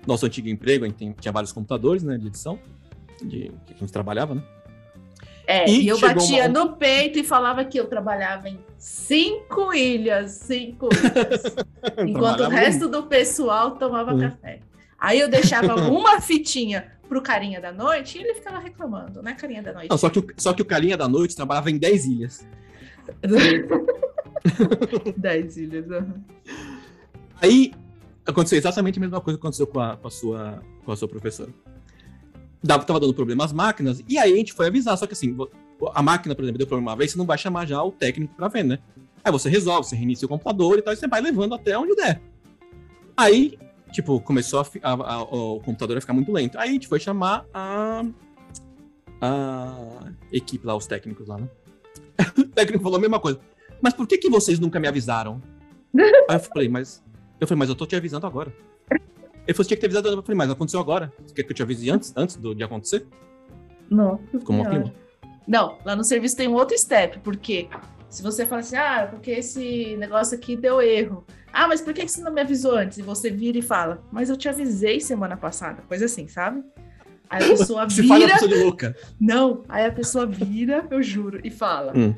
nosso 0.06 0.26
antigo 0.26 0.48
emprego, 0.48 0.84
a 0.84 0.88
gente 0.88 1.14
tinha 1.18 1.32
vários 1.32 1.50
computadores, 1.52 2.02
né, 2.02 2.18
de 2.18 2.26
edição, 2.26 2.58
de, 3.22 3.52
que 3.66 3.74
a 3.74 3.76
gente 3.76 3.92
trabalhava, 3.92 4.34
né? 4.34 4.42
É, 5.46 5.68
E 5.68 5.82
e, 5.82 5.88
eu 5.88 5.98
batia 6.00 6.44
uma- 6.46 6.48
no 6.48 6.76
peito 6.76 7.18
e 7.18 7.24
falava 7.24 7.64
que 7.66 7.78
eu 7.78 7.86
trabalhava 7.86 8.48
em 8.48 8.58
cinco 8.78 9.74
ilhas, 9.74 10.30
cinco 10.32 10.88
ilhas. 10.88 11.54
enquanto 12.08 12.40
o 12.40 12.48
resto 12.48 12.88
do 12.88 13.02
pessoal 13.04 13.72
tomava 13.72 14.14
Hum. 14.14 14.20
café. 14.20 14.60
Aí 14.98 15.20
eu 15.20 15.28
deixava 15.28 15.74
uma 15.90 16.18
fitinha 16.22 16.92
pro 17.06 17.20
carinha 17.20 17.60
da 17.60 17.70
noite 17.70 18.16
e 18.16 18.22
ele 18.22 18.32
ficava 18.34 18.58
reclamando, 18.58 19.22
né, 19.22 19.34
carinha 19.34 19.62
da 19.62 19.74
noite? 19.74 19.90
Não, 19.90 19.98
só 19.98 20.08
que, 20.08 20.18
o, 20.18 20.26
só 20.38 20.54
que 20.54 20.62
o 20.62 20.64
carinha 20.64 20.96
da 20.96 21.06
noite 21.06 21.36
trabalhava 21.36 21.70
em 21.70 21.76
10 21.76 22.06
ilhas. 22.06 22.46
Dez 25.16 25.56
ilhas. 25.56 25.90
aham. 25.90 26.14
Aí 27.42 27.72
aconteceu 28.26 28.56
exatamente 28.58 28.98
a 28.98 29.00
mesma 29.02 29.20
coisa 29.20 29.38
que 29.38 29.42
aconteceu 29.42 29.66
com 29.66 29.80
a, 29.80 29.96
com 29.96 30.08
a, 30.08 30.10
sua, 30.10 30.62
com 30.84 30.92
a 30.92 30.96
sua 30.96 31.08
professora. 31.08 31.50
Dava, 32.66 32.82
tava 32.84 32.98
dando 32.98 33.12
problema 33.12 33.44
às 33.44 33.52
máquinas, 33.52 34.02
e 34.08 34.16
aí 34.16 34.32
a 34.32 34.36
gente 34.36 34.54
foi 34.54 34.68
avisar. 34.68 34.96
Só 34.96 35.06
que 35.06 35.12
assim, 35.12 35.36
a 35.92 36.02
máquina, 36.02 36.34
por 36.34 36.42
exemplo, 36.42 36.56
deu 36.58 36.66
problema 36.66 36.92
uma 36.92 36.96
vez, 36.96 37.10
você 37.12 37.18
não 37.18 37.26
vai 37.26 37.36
chamar 37.36 37.66
já 37.66 37.82
o 37.82 37.92
técnico 37.92 38.34
pra 38.34 38.48
ver, 38.48 38.64
né? 38.64 38.78
Aí 39.22 39.30
você 39.30 39.48
resolve, 39.50 39.86
você 39.88 39.94
reinicia 39.96 40.24
o 40.24 40.28
computador 40.28 40.78
e 40.78 40.82
tal, 40.82 40.94
e 40.94 40.96
você 40.96 41.06
vai 41.06 41.20
levando 41.20 41.54
até 41.54 41.76
onde 41.78 41.94
der. 41.94 42.22
Aí, 43.16 43.58
tipo, 43.92 44.18
começou 44.20 44.60
a, 44.60 44.66
a- 44.82 45.14
a- 45.14 45.22
o 45.22 45.60
computador 45.60 45.98
a 45.98 46.00
ficar 46.00 46.14
muito 46.14 46.32
lento. 46.32 46.58
Aí 46.58 46.70
a 46.70 46.72
gente 46.72 46.88
foi 46.88 46.98
chamar 46.98 47.44
a, 47.52 48.02
a 49.20 50.12
equipe 50.32 50.66
lá, 50.66 50.74
os 50.74 50.86
técnicos 50.86 51.26
lá, 51.28 51.38
né? 51.38 51.48
o 52.38 52.44
técnico 52.44 52.82
falou 52.82 52.98
a 52.98 53.00
mesma 53.00 53.20
coisa. 53.20 53.38
Mas 53.82 53.92
por 53.92 54.06
que, 54.06 54.16
que 54.18 54.30
vocês 54.30 54.58
nunca 54.58 54.80
me 54.80 54.88
avisaram? 54.88 55.40
Aí 56.28 56.36
eu 56.36 56.40
falei, 56.40 56.68
mas. 56.68 57.02
Eu 57.40 57.46
falei, 57.46 57.58
mas 57.58 57.68
eu 57.68 57.74
tô 57.74 57.84
te 57.86 57.94
avisando 57.96 58.26
agora. 58.26 58.52
Ele 59.46 59.54
falou, 59.54 59.66
tinha 59.66 59.76
que 59.76 59.80
ter 59.80 59.86
avisado. 59.86 60.08
Eu 60.08 60.22
falei, 60.22 60.36
mas 60.36 60.50
aconteceu 60.50 60.80
agora. 60.80 61.12
Você 61.24 61.34
quer 61.34 61.42
que 61.42 61.50
eu 61.52 61.56
te 61.56 61.62
avise 61.62 61.90
antes, 61.90 62.12
antes 62.16 62.36
do, 62.36 62.54
de 62.54 62.62
acontecer? 62.62 63.06
Não. 63.90 64.18
Ficou 64.30 64.56
uma 64.56 64.68
clima. 64.68 64.92
Não, 65.46 65.78
lá 65.84 65.94
no 65.94 66.02
serviço 66.02 66.36
tem 66.36 66.48
um 66.48 66.54
outro 66.54 66.76
step, 66.78 67.18
porque 67.20 67.68
se 68.08 68.22
você 68.22 68.46
fala 68.46 68.60
assim, 68.60 68.76
ah, 68.76 69.06
porque 69.10 69.30
esse 69.30 69.94
negócio 69.98 70.36
aqui 70.36 70.56
deu 70.56 70.80
erro. 70.80 71.24
Ah, 71.52 71.68
mas 71.68 71.80
por 71.82 71.92
que 71.92 72.06
você 72.08 72.22
não 72.22 72.32
me 72.32 72.40
avisou 72.40 72.74
antes? 72.74 72.98
E 72.98 73.02
você 73.02 73.30
vira 73.30 73.58
e 73.58 73.62
fala, 73.62 74.02
mas 74.10 74.30
eu 74.30 74.36
te 74.36 74.48
avisei 74.48 75.00
semana 75.00 75.36
passada, 75.36 75.82
coisa 75.86 76.06
assim, 76.06 76.26
sabe? 76.26 76.64
Aí 77.28 77.44
a 77.44 77.48
pessoa 77.56 77.90
Se 77.90 78.06
fala 78.08 78.20
vira. 78.20 78.32
pessoa 78.32 78.50
de 78.50 78.64
louca. 78.64 78.96
Não, 79.20 79.62
aí 79.68 79.84
a 79.84 79.92
pessoa 79.92 80.26
vira, 80.26 80.86
eu 80.90 81.02
juro, 81.02 81.40
e 81.44 81.50
fala. 81.50 81.92
Hum. 81.94 82.14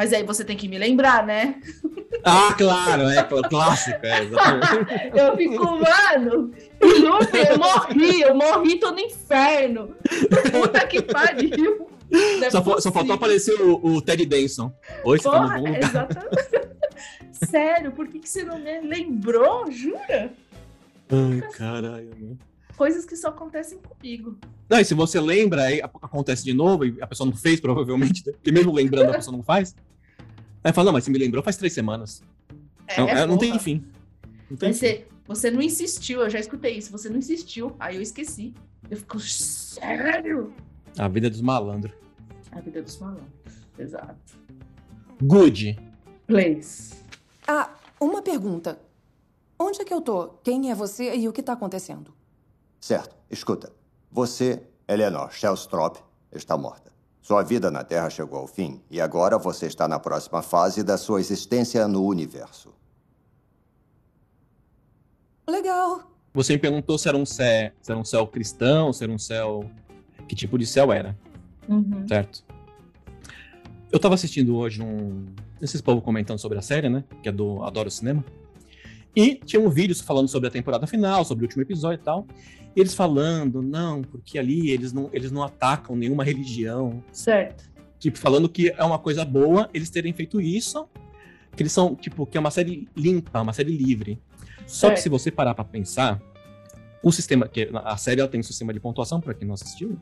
Mas 0.00 0.14
aí 0.14 0.22
você 0.22 0.42
tem 0.42 0.56
que 0.56 0.66
me 0.66 0.78
lembrar, 0.78 1.26
né? 1.26 1.60
Ah, 2.24 2.54
claro, 2.56 3.02
é 3.02 3.22
cl- 3.28 3.42
clássico, 3.50 3.98
é, 4.02 4.22
exatamente. 4.22 5.12
Eu 5.14 5.36
fico, 5.36 5.62
mano, 5.62 6.54
eu 6.80 7.58
morri, 7.58 8.22
eu 8.22 8.34
morri, 8.34 8.80
tô 8.80 8.92
no 8.92 8.98
inferno. 8.98 9.94
Puta 10.52 10.86
que 10.86 11.02
pariu. 11.02 11.86
É 12.42 12.50
Só, 12.50 12.80
só 12.80 12.90
faltou 12.90 13.14
aparecer 13.14 13.60
o, 13.60 13.74
o 13.84 14.00
Ted 14.00 14.24
Denson. 14.24 14.72
Oi, 15.04 15.18
você 15.18 15.28
tá 15.30 15.38
no 15.38 15.48
Porra, 15.48 15.58
bom 15.58 15.66
lugar. 15.66 15.82
exatamente. 15.82 16.70
Sério, 17.50 17.92
por 17.92 18.08
que, 18.08 18.20
que 18.20 18.28
você 18.28 18.42
não 18.42 18.58
me 18.58 18.80
lembrou? 18.80 19.70
Jura? 19.70 20.32
Ai, 21.10 21.42
caralho, 21.52 22.08
mano. 22.18 22.38
Coisas 22.74 23.04
que 23.04 23.14
só 23.14 23.28
acontecem 23.28 23.78
comigo. 23.78 24.38
Não, 24.66 24.80
e 24.80 24.84
se 24.86 24.94
você 24.94 25.20
lembra, 25.20 25.64
aí 25.64 25.82
acontece 25.82 26.42
de 26.42 26.54
novo 26.54 26.86
e 26.86 26.96
a 27.02 27.06
pessoa 27.06 27.28
não 27.28 27.36
fez, 27.36 27.60
provavelmente, 27.60 28.26
né? 28.26 28.32
porque 28.32 28.50
mesmo 28.50 28.72
lembrando 28.72 29.10
a 29.10 29.16
pessoa 29.16 29.36
não 29.36 29.42
faz. 29.42 29.74
Aí 30.62 30.72
fala, 30.72 30.86
não, 30.86 30.92
mas 30.92 31.04
você 31.04 31.10
me 31.10 31.18
lembrou 31.18 31.42
faz 31.42 31.56
três 31.56 31.72
semanas. 31.72 32.22
É, 32.86 33.00
não, 33.00 33.08
é, 33.08 33.26
não 33.26 33.38
tem 33.38 33.58
fim. 33.58 33.84
Não 34.50 34.56
tem 34.56 34.68
Mas 34.70 34.80
fim. 34.80 34.86
Você, 34.86 35.06
você 35.26 35.50
não 35.50 35.62
insistiu, 35.62 36.20
eu 36.20 36.30
já 36.30 36.38
escutei 36.38 36.76
isso. 36.76 36.90
Você 36.92 37.08
não 37.08 37.18
insistiu, 37.18 37.74
aí 37.78 37.96
eu 37.96 38.02
esqueci. 38.02 38.54
Eu 38.90 38.96
fico, 38.96 39.18
sério? 39.20 40.52
A 40.98 41.08
vida 41.08 41.30
dos 41.30 41.40
malandros. 41.40 41.94
A 42.50 42.60
vida 42.60 42.82
dos 42.82 42.98
malandros. 42.98 43.30
Exato. 43.78 44.38
Good. 45.22 45.78
Place. 46.26 46.94
Ah, 47.46 47.74
uma 48.00 48.22
pergunta. 48.22 48.78
Onde 49.58 49.82
é 49.82 49.84
que 49.84 49.92
eu 49.92 50.00
tô? 50.00 50.28
Quem 50.42 50.70
é 50.70 50.74
você 50.74 51.14
e 51.14 51.28
o 51.28 51.32
que 51.32 51.42
tá 51.42 51.52
acontecendo? 51.52 52.12
Certo. 52.80 53.14
Escuta. 53.30 53.72
Você, 54.10 54.62
Eleanor 54.88 55.30
Shellstrop, 55.32 55.98
está 56.32 56.56
morta. 56.56 56.90
Sua 57.20 57.42
vida 57.42 57.70
na 57.70 57.84
Terra 57.84 58.08
chegou 58.10 58.38
ao 58.38 58.46
fim 58.46 58.80
e 58.90 59.00
agora 59.00 59.38
você 59.38 59.66
está 59.66 59.86
na 59.86 59.98
próxima 59.98 60.40
fase 60.42 60.82
da 60.82 60.96
sua 60.96 61.20
existência 61.20 61.86
no 61.86 62.04
universo. 62.04 62.72
Legal. 65.48 66.02
Você 66.32 66.52
me 66.52 66.58
perguntou 66.58 66.96
se 66.96 67.08
era 67.08 67.16
um 67.16 67.26
céu, 67.26 67.72
se 67.82 67.90
era 67.90 68.00
um 68.00 68.04
céu 68.04 68.26
cristão, 68.26 68.92
se 68.92 69.02
era 69.02 69.12
um 69.12 69.18
céu. 69.18 69.68
Que 70.28 70.34
tipo 70.36 70.56
de 70.56 70.64
céu 70.64 70.92
era, 70.92 71.18
Uhum. 71.68 72.06
certo? 72.06 72.44
Eu 73.90 73.98
tava 73.98 74.14
assistindo 74.14 74.56
hoje 74.56 74.80
um. 74.80 75.26
Esses 75.60 75.80
povos 75.80 76.04
comentando 76.04 76.38
sobre 76.38 76.56
a 76.56 76.62
série, 76.62 76.88
né? 76.88 77.02
Que 77.22 77.28
é 77.28 77.32
do 77.32 77.62
Adoro 77.64 77.90
Cinema. 77.90 78.24
E 79.14 79.34
tinha 79.34 79.60
um 79.60 79.68
vídeo 79.68 79.94
falando 79.96 80.28
sobre 80.28 80.48
a 80.48 80.50
temporada 80.50 80.86
final, 80.86 81.24
sobre 81.24 81.44
o 81.44 81.46
último 81.46 81.62
episódio 81.62 82.00
e 82.00 82.04
tal. 82.04 82.26
E 82.76 82.80
eles 82.80 82.94
falando, 82.94 83.60
não, 83.60 84.02
porque 84.02 84.38
ali 84.38 84.70
eles 84.70 84.92
não, 84.92 85.10
eles 85.12 85.32
não 85.32 85.42
atacam 85.42 85.96
nenhuma 85.96 86.24
religião. 86.24 87.02
Certo. 87.12 87.68
Tipo, 87.98 88.18
falando 88.18 88.48
que 88.48 88.70
é 88.70 88.84
uma 88.84 88.98
coisa 88.98 89.24
boa 89.24 89.68
eles 89.74 89.90
terem 89.90 90.12
feito 90.12 90.40
isso. 90.40 90.88
Que 91.56 91.62
eles 91.62 91.72
são, 91.72 91.96
tipo, 91.96 92.24
que 92.24 92.36
é 92.36 92.40
uma 92.40 92.50
série 92.50 92.88
limpa, 92.96 93.40
uma 93.40 93.52
série 93.52 93.76
livre. 93.76 94.20
Só 94.66 94.88
que 94.88 94.94
Certo. 94.94 95.02
se 95.02 95.08
você 95.08 95.30
parar 95.32 95.52
pra 95.52 95.64
pensar, 95.64 96.22
o 97.02 97.10
sistema, 97.10 97.48
que 97.48 97.68
a 97.72 97.96
série 97.96 98.20
ela 98.20 98.28
tem 98.28 98.38
um 98.38 98.44
sistema 98.44 98.72
de 98.72 98.78
pontuação, 98.78 99.20
pra 99.20 99.34
quem 99.34 99.46
não 99.46 99.54
assistiu. 99.54 99.98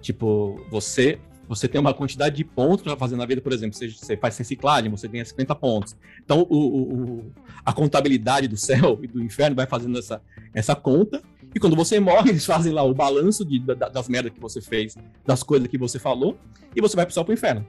Tipo, 0.00 0.64
você 0.70 1.18
você 1.48 1.68
tem 1.68 1.80
uma 1.80 1.92
quantidade 1.92 2.36
de 2.36 2.44
pontos 2.44 2.82
pra 2.82 2.96
fazer 2.96 3.16
na 3.16 3.26
vida, 3.26 3.40
por 3.40 3.52
exemplo, 3.52 3.76
você, 3.76 3.88
você 3.90 4.16
faz 4.16 4.36
reciclagem, 4.38 4.90
você 4.90 5.06
ganha 5.08 5.24
50 5.24 5.54
pontos. 5.54 5.96
Então, 6.24 6.46
o, 6.48 6.56
o- 6.56 7.32
a 7.64 7.72
contabilidade 7.72 8.48
do 8.48 8.56
céu 8.56 8.98
e 9.02 9.06
do 9.06 9.22
inferno 9.22 9.54
vai 9.56 9.66
fazendo 9.66 9.98
essa, 9.98 10.20
essa 10.54 10.74
conta, 10.74 11.22
e 11.54 11.60
quando 11.60 11.76
você 11.76 12.00
morre, 12.00 12.30
eles 12.32 12.46
fazem 12.46 12.72
lá 12.72 12.82
o 12.82 12.94
balanço 12.94 13.44
de, 13.44 13.58
da- 13.58 13.88
das 13.88 14.08
merdas 14.08 14.32
que 14.32 14.40
você 14.40 14.60
fez, 14.60 14.96
das 15.26 15.42
coisas 15.42 15.68
que 15.68 15.76
você 15.76 15.98
falou, 15.98 16.38
e 16.74 16.80
você 16.80 16.96
vai 16.96 17.04
pro 17.04 17.14
céu 17.14 17.24
pro 17.24 17.34
inferno. 17.34 17.66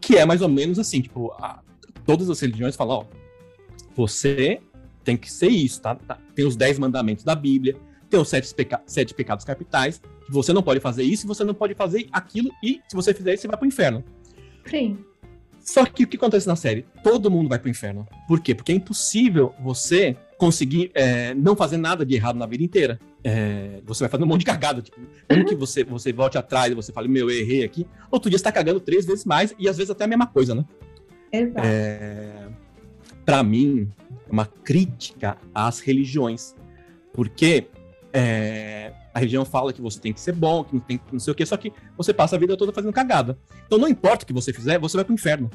Que 0.00 0.16
é 0.16 0.24
mais 0.24 0.40
ou 0.42 0.48
menos 0.48 0.78
assim, 0.78 1.00
tipo, 1.00 1.30
a- 1.32 1.60
todas 2.06 2.28
as 2.30 2.40
religiões 2.40 2.74
falam, 2.74 2.98
ó, 2.98 3.04
você 3.94 4.60
tem 5.04 5.16
que 5.16 5.30
ser 5.30 5.48
isso, 5.48 5.80
tá? 5.80 5.94
Tá. 5.94 6.18
Tem 6.34 6.44
os 6.46 6.56
dez 6.56 6.78
mandamentos 6.78 7.24
da 7.24 7.34
Bíblia, 7.34 7.76
tem 8.08 8.18
os 8.20 8.28
sete, 8.28 8.52
peca- 8.54 8.82
sete 8.86 9.14
pecados 9.14 9.44
capitais, 9.44 10.00
você 10.30 10.52
não 10.52 10.62
pode 10.62 10.80
fazer 10.80 11.02
isso, 11.02 11.26
você 11.26 11.44
não 11.44 11.54
pode 11.54 11.74
fazer 11.74 12.08
aquilo, 12.12 12.50
e 12.62 12.80
se 12.88 12.94
você 12.94 13.12
fizer 13.12 13.34
isso, 13.34 13.42
você 13.42 13.48
vai 13.48 13.56
pro 13.56 13.66
inferno. 13.66 14.04
Sim. 14.66 14.98
Só 15.62 15.84
que 15.84 16.04
o 16.04 16.06
que 16.06 16.16
acontece 16.16 16.46
na 16.46 16.56
série? 16.56 16.86
Todo 17.02 17.30
mundo 17.30 17.48
vai 17.48 17.58
pro 17.58 17.68
inferno. 17.68 18.06
Por 18.26 18.40
quê? 18.40 18.54
Porque 18.54 18.72
é 18.72 18.74
impossível 18.74 19.54
você 19.60 20.16
conseguir 20.38 20.90
é, 20.94 21.34
não 21.34 21.54
fazer 21.54 21.76
nada 21.76 22.04
de 22.04 22.14
errado 22.14 22.36
na 22.36 22.46
vida 22.46 22.64
inteira. 22.64 22.98
É, 23.22 23.80
você 23.84 24.04
vai 24.04 24.08
fazer 24.08 24.24
um 24.24 24.26
monte 24.26 24.40
de 24.40 24.46
cagada. 24.46 24.80
Tipo, 24.80 24.98
como 25.28 25.44
que 25.44 25.54
você, 25.54 25.84
você 25.84 26.12
volte 26.12 26.38
atrás 26.38 26.72
e 26.72 26.74
você 26.74 26.92
fala, 26.92 27.06
meu, 27.06 27.30
eu 27.30 27.38
errei 27.38 27.62
aqui. 27.62 27.86
Outro 28.10 28.30
dia 28.30 28.38
você 28.38 28.44
tá 28.44 28.50
cagando 28.50 28.80
três 28.80 29.04
vezes 29.04 29.24
mais 29.24 29.54
e 29.58 29.68
às 29.68 29.76
vezes 29.76 29.90
até 29.90 30.04
a 30.04 30.08
mesma 30.08 30.26
coisa, 30.26 30.54
né? 30.54 30.64
Exato. 31.30 31.64
é, 31.64 32.48
para 33.24 33.42
mim, 33.42 33.88
é 34.28 34.32
uma 34.32 34.46
crítica 34.46 35.36
às 35.54 35.80
religiões. 35.80 36.54
Porque 37.12 37.66
é, 38.12 38.92
A 39.12 39.18
religião 39.18 39.44
fala 39.44 39.72
que 39.72 39.80
você 39.80 39.98
tem 40.00 40.12
que 40.12 40.20
ser 40.20 40.32
bom, 40.32 40.62
que 40.64 40.74
não 40.74 40.80
tem 40.80 40.98
que 40.98 41.12
não 41.12 41.18
sei 41.18 41.32
o 41.32 41.34
quê, 41.34 41.44
só 41.44 41.56
que 41.56 41.72
você 41.96 42.12
passa 42.14 42.36
a 42.36 42.38
vida 42.38 42.56
toda 42.56 42.72
fazendo 42.72 42.92
cagada. 42.92 43.38
Então 43.66 43.78
não 43.78 43.88
importa 43.88 44.24
o 44.24 44.26
que 44.26 44.32
você 44.32 44.52
fizer, 44.52 44.78
você 44.78 44.96
vai 44.96 45.04
pro 45.04 45.14
inferno. 45.14 45.50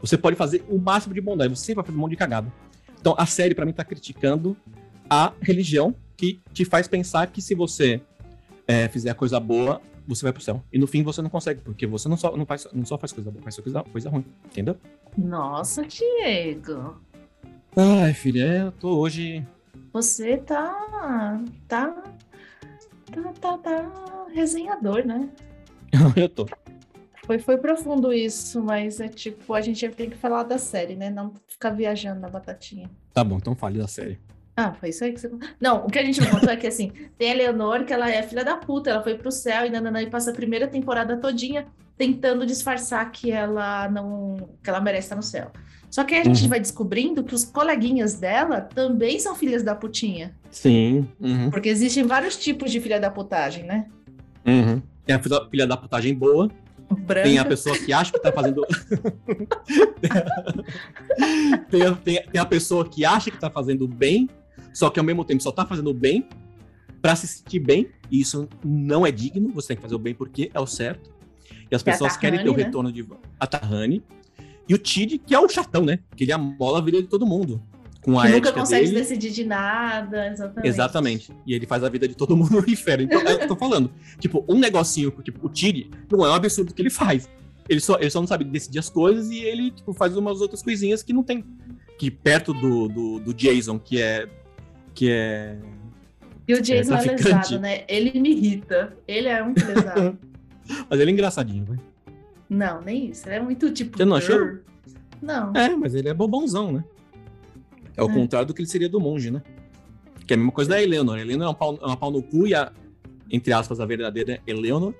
Você 0.00 0.18
pode 0.18 0.36
fazer 0.36 0.64
o 0.68 0.78
máximo 0.78 1.14
de 1.14 1.20
bondade, 1.20 1.56
você 1.56 1.64
sempre 1.64 1.76
vai 1.76 1.84
fazer 1.86 1.96
um 1.96 2.00
monte 2.00 2.10
de 2.10 2.16
cagada. 2.16 2.52
Então 3.00 3.14
a 3.16 3.26
série, 3.26 3.54
pra 3.54 3.64
mim, 3.64 3.72
tá 3.72 3.84
criticando 3.84 4.56
a 5.08 5.32
religião 5.40 5.94
que 6.16 6.40
te 6.52 6.64
faz 6.64 6.86
pensar 6.86 7.26
que 7.28 7.40
se 7.40 7.54
você 7.54 8.00
é, 8.66 8.88
fizer 8.88 9.10
a 9.10 9.14
coisa 9.14 9.40
boa, 9.40 9.80
você 10.06 10.22
vai 10.22 10.32
pro 10.32 10.42
céu. 10.42 10.62
E 10.72 10.78
no 10.78 10.86
fim 10.86 11.02
você 11.02 11.22
não 11.22 11.30
consegue, 11.30 11.60
porque 11.60 11.86
você 11.86 12.08
não 12.08 12.16
só, 12.16 12.36
não 12.36 12.46
faz, 12.46 12.66
não 12.72 12.84
só 12.84 12.98
faz 12.98 13.12
coisa 13.12 13.30
boa, 13.30 13.42
faz 13.42 13.56
coisa, 13.58 13.82
coisa 13.84 14.10
ruim. 14.10 14.24
Entendeu? 14.46 14.76
Nossa, 15.16 15.84
Diego. 15.84 17.00
Ai, 17.76 18.12
filha, 18.12 18.44
eu 18.44 18.72
tô 18.72 18.98
hoje. 18.98 19.44
Você 19.92 20.36
tá. 20.36 21.40
tá. 21.66 22.02
Tá, 23.22 23.32
tá, 23.32 23.58
tá 23.58 24.26
resenhador, 24.32 25.06
né? 25.06 25.28
eu 26.16 26.28
tô. 26.28 26.46
Foi, 27.26 27.38
foi 27.38 27.56
profundo 27.56 28.12
isso, 28.12 28.62
mas 28.62 29.00
é 29.00 29.08
tipo, 29.08 29.54
a 29.54 29.60
gente 29.60 29.88
tem 29.90 30.10
que 30.10 30.16
falar 30.16 30.42
da 30.42 30.58
série, 30.58 30.94
né? 30.94 31.08
Não 31.08 31.32
ficar 31.48 31.70
viajando 31.70 32.20
na 32.20 32.28
batatinha. 32.28 32.90
Tá 33.14 33.24
bom, 33.24 33.36
então 33.36 33.54
fale 33.54 33.78
da 33.78 33.88
série. 33.88 34.20
Ah, 34.56 34.72
foi 34.74 34.90
isso 34.90 35.02
aí 35.02 35.12
que 35.12 35.20
você. 35.20 35.30
Não, 35.58 35.86
o 35.86 35.90
que 35.90 35.98
a 35.98 36.04
gente 36.04 36.20
contou 36.30 36.50
é 36.50 36.56
que 36.56 36.66
assim, 36.66 36.92
tem 37.18 37.32
a 37.32 37.34
Leonor, 37.34 37.84
que 37.84 37.92
ela 37.92 38.10
é 38.10 38.22
filha 38.22 38.44
da 38.44 38.56
puta, 38.56 38.90
ela 38.90 39.02
foi 39.02 39.16
pro 39.16 39.32
céu 39.32 39.64
e 39.66 39.70
nananã, 39.70 40.02
e 40.02 40.10
passa 40.10 40.30
a 40.30 40.34
primeira 40.34 40.68
temporada 40.68 41.16
todinha 41.16 41.66
tentando 41.96 42.44
disfarçar 42.44 43.10
que 43.10 43.32
ela 43.32 43.88
não. 43.88 44.36
que 44.62 44.68
ela 44.68 44.80
merece 44.80 45.06
estar 45.06 45.16
no 45.16 45.22
céu. 45.22 45.50
Só 45.90 46.04
que 46.04 46.14
aí 46.14 46.20
a 46.20 46.24
gente 46.24 46.42
Uhum. 46.42 46.48
vai 46.48 46.60
descobrindo 46.60 47.24
que 47.24 47.34
os 47.34 47.44
coleguinhas 47.44 48.14
dela 48.14 48.60
também 48.60 49.18
são 49.18 49.34
filhas 49.34 49.62
da 49.62 49.74
putinha. 49.74 50.36
Sim. 50.54 51.06
Uhum. 51.20 51.50
Porque 51.50 51.68
existem 51.68 52.04
vários 52.04 52.36
tipos 52.36 52.70
de 52.70 52.80
filha 52.80 53.00
da 53.00 53.10
putagem, 53.10 53.64
né? 53.64 53.86
Uhum. 54.46 54.80
Tem 55.04 55.16
a 55.16 55.20
filha, 55.50 55.66
da 55.66 55.76
putagem 55.76 56.14
boa, 56.14 56.48
Branca. 56.90 57.28
tem 57.28 57.38
a 57.38 57.44
pessoa 57.44 57.76
que 57.76 57.92
acha 57.92 58.12
que 58.12 58.20
tá 58.20 58.32
fazendo. 58.32 58.64
tem, 61.70 61.82
a, 61.82 61.92
tem- 61.94 62.22
tem 62.30 62.40
a 62.40 62.46
pessoa 62.46 62.88
que 62.88 63.04
acha 63.04 63.30
que 63.30 63.38
tá 63.38 63.50
fazendo 63.50 63.86
bem, 63.88 64.28
só 64.72 64.90
que 64.90 64.98
ao 64.98 65.04
mesmo 65.04 65.24
tempo 65.24 65.42
só 65.42 65.50
tá 65.50 65.66
fazendo 65.66 65.92
bem 65.92 66.28
pra 67.02 67.16
se 67.16 67.26
sentir 67.26 67.58
bem, 67.58 67.88
e 68.10 68.20
isso 68.20 68.48
não 68.64 69.06
é 69.06 69.10
digno, 69.10 69.50
você 69.52 69.68
tem 69.68 69.76
que 69.76 69.82
fazer 69.82 69.94
o 69.94 69.98
bem 69.98 70.14
porque 70.14 70.50
é 70.54 70.60
o 70.60 70.66
certo. 70.66 71.12
E 71.70 71.74
as 71.74 71.82
Que 71.82 71.90
é 71.90 71.92
pessoas 71.92 72.16
querem 72.16 72.42
ter 72.42 72.48
o 72.48 72.56
né? 72.56 72.64
retorno 72.64 72.92
de 72.92 73.06
a 73.38 73.46
Tahani. 73.46 74.02
E 74.68 74.74
o 74.74 74.78
Tid, 74.78 75.18
que 75.18 75.34
é 75.34 75.38
o 75.38 75.48
chatão, 75.48 75.84
né? 75.84 75.98
Que 76.16 76.24
ele 76.24 76.32
amola 76.32 76.78
a 76.78 76.82
vida 76.82 77.02
de 77.02 77.08
todo 77.08 77.26
mundo. 77.26 77.62
Com 78.04 78.20
a 78.20 78.26
que 78.26 78.32
nunca 78.32 78.52
consegue 78.52 78.84
dele. 78.84 78.98
decidir 78.98 79.30
de 79.30 79.44
nada, 79.44 80.28
exatamente. 80.28 80.68
Exatamente. 80.68 81.32
E 81.46 81.54
ele 81.54 81.66
faz 81.66 81.82
a 81.82 81.88
vida 81.88 82.06
de 82.06 82.14
todo 82.14 82.36
mundo 82.36 82.60
no 82.60 82.70
inferno. 82.70 83.04
Então, 83.04 83.18
é 83.22 83.44
eu 83.44 83.48
tô 83.48 83.56
falando. 83.56 83.90
Tipo, 84.18 84.44
um 84.46 84.58
negocinho, 84.58 85.10
tipo, 85.22 85.46
o 85.46 85.48
Tiri, 85.48 85.90
não 86.12 86.22
é 86.22 86.28
um 86.28 86.34
absurdo 86.34 86.74
que 86.74 86.82
ele 86.82 86.90
faz. 86.90 87.30
Ele 87.66 87.80
só, 87.80 87.98
ele 87.98 88.10
só 88.10 88.20
não 88.20 88.26
sabe 88.26 88.44
decidir 88.44 88.78
as 88.78 88.90
coisas 88.90 89.30
e 89.30 89.38
ele, 89.38 89.70
tipo, 89.70 89.94
faz 89.94 90.14
umas 90.18 90.42
outras 90.42 90.62
coisinhas 90.62 91.02
que 91.02 91.14
não 91.14 91.22
tem. 91.22 91.42
Que 91.98 92.10
perto 92.10 92.52
do, 92.52 92.88
do, 92.88 93.20
do 93.20 93.32
Jason, 93.32 93.78
que 93.78 94.02
é. 94.02 94.28
Que 94.92 95.10
é. 95.10 95.56
E 96.46 96.52
o 96.52 96.60
Jason 96.60 96.94
é, 96.94 96.98
traficante. 96.98 97.32
lesado, 97.32 97.58
né? 97.58 97.84
Ele 97.88 98.20
me 98.20 98.32
irrita. 98.32 98.94
Ele 99.08 99.28
é 99.28 99.42
muito 99.42 99.64
lesado. 99.64 100.18
Mas 100.90 101.00
ele 101.00 101.10
é 101.10 101.14
engraçadinho, 101.14 101.64
vai. 101.64 101.78
não, 102.50 102.82
nem 102.82 103.10
isso. 103.10 103.26
Ele 103.26 103.36
é 103.36 103.40
muito 103.40 103.70
tipo. 103.70 103.96
Você 103.96 104.04
não 104.04 104.16
achou? 104.16 104.58
Não. 105.22 105.54
É, 105.54 105.74
mas 105.74 105.94
ele 105.94 106.08
é 106.08 106.14
bobãozão, 106.14 106.72
né? 106.72 106.84
É 107.96 108.02
o 108.02 108.10
É. 108.10 108.12
contrário 108.12 108.46
do 108.48 108.54
que 108.54 108.60
ele 108.62 108.68
seria 108.68 108.88
do 108.88 109.00
monge, 109.00 109.30
né? 109.30 109.42
Que 110.26 110.32
é 110.32 110.36
a 110.36 110.38
mesma 110.38 110.52
coisa 110.52 110.70
da 110.70 110.82
Eleanor. 110.82 111.18
Eleanor 111.18 111.44
é 111.46 111.48
uma 111.48 111.54
pau, 111.54 111.78
é 111.80 111.86
uma 111.86 111.96
pau 111.96 112.10
no 112.10 112.22
cu 112.22 112.46
e 112.46 112.54
a, 112.54 112.72
entre 113.30 113.52
aspas, 113.52 113.78
a 113.80 113.86
verdadeira 113.86 114.40
Eleanor 114.46 114.94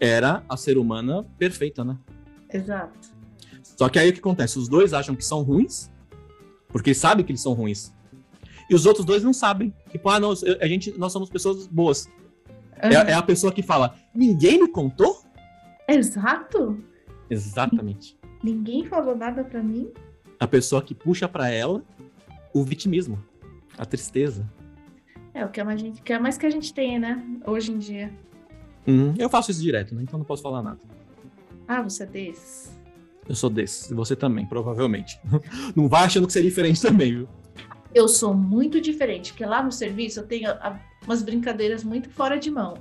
era 0.00 0.44
a 0.48 0.56
ser 0.56 0.76
humana 0.76 1.24
perfeita, 1.38 1.84
né? 1.84 1.96
Exato. 2.52 3.14
Só 3.62 3.88
que 3.88 3.98
aí 3.98 4.10
o 4.10 4.12
que 4.12 4.18
acontece? 4.20 4.58
Os 4.58 4.68
dois 4.68 4.92
acham 4.92 5.14
que 5.14 5.24
são 5.24 5.42
ruins, 5.42 5.90
porque 6.68 6.94
sabem 6.94 7.24
que 7.24 7.30
eles 7.32 7.42
são 7.42 7.52
ruins. 7.52 7.94
E 8.68 8.74
os 8.74 8.84
outros 8.86 9.04
dois 9.06 9.22
não 9.22 9.32
sabem. 9.32 9.72
Tipo, 9.90 10.08
ah, 10.08 10.18
não, 10.18 10.32
a 10.60 10.66
gente, 10.66 10.92
nós 10.98 11.12
somos 11.12 11.28
pessoas 11.30 11.66
boas. 11.66 12.08
É, 12.78 12.92
é 12.94 13.12
a 13.14 13.22
pessoa 13.22 13.52
que 13.52 13.62
fala, 13.62 13.94
ninguém 14.14 14.60
me 14.60 14.68
contou? 14.68 15.22
Exato. 15.88 16.78
Exatamente. 17.30 18.18
Ninguém 18.42 18.84
falou 18.86 19.16
nada 19.16 19.44
pra 19.44 19.62
mim. 19.62 19.90
A 20.38 20.46
pessoa 20.46 20.82
que 20.82 20.94
puxa 20.94 21.28
pra 21.28 21.48
ela 21.50 21.82
o 22.60 22.64
vitimismo, 22.64 23.18
a 23.76 23.84
tristeza. 23.84 24.48
É 25.34 25.44
o 25.44 25.50
que 25.50 25.60
a 25.60 25.76
gente 25.76 26.00
que 26.00 26.12
é 26.12 26.18
mais 26.18 26.38
que 26.38 26.46
a 26.46 26.50
gente 26.50 26.72
tem, 26.72 26.98
né? 26.98 27.22
Hoje 27.46 27.70
em 27.72 27.78
dia. 27.78 28.10
Uhum. 28.86 29.14
Eu 29.18 29.28
faço 29.28 29.50
isso 29.50 29.60
direto, 29.60 29.94
né? 29.94 30.02
Então 30.02 30.18
não 30.18 30.24
posso 30.24 30.42
falar 30.42 30.62
nada. 30.62 30.78
Ah, 31.68 31.82
você 31.82 32.04
é 32.04 32.06
desses. 32.06 32.72
Eu 33.28 33.34
sou 33.34 33.50
desses. 33.50 33.90
E 33.90 33.94
você 33.94 34.14
também, 34.14 34.46
provavelmente. 34.46 35.18
Não 35.74 35.88
vai 35.88 36.04
achando 36.04 36.28
que 36.28 36.32
você 36.32 36.38
é 36.38 36.42
diferente 36.42 36.80
também, 36.80 37.12
viu? 37.12 37.28
Eu 37.92 38.06
sou 38.06 38.32
muito 38.32 38.80
diferente, 38.80 39.32
porque 39.32 39.44
lá 39.44 39.60
no 39.64 39.72
serviço 39.72 40.20
eu 40.20 40.26
tenho 40.26 40.48
a- 40.48 40.78
umas 41.04 41.22
brincadeiras 41.24 41.82
muito 41.82 42.08
fora 42.08 42.38
de 42.38 42.50
mão, 42.52 42.74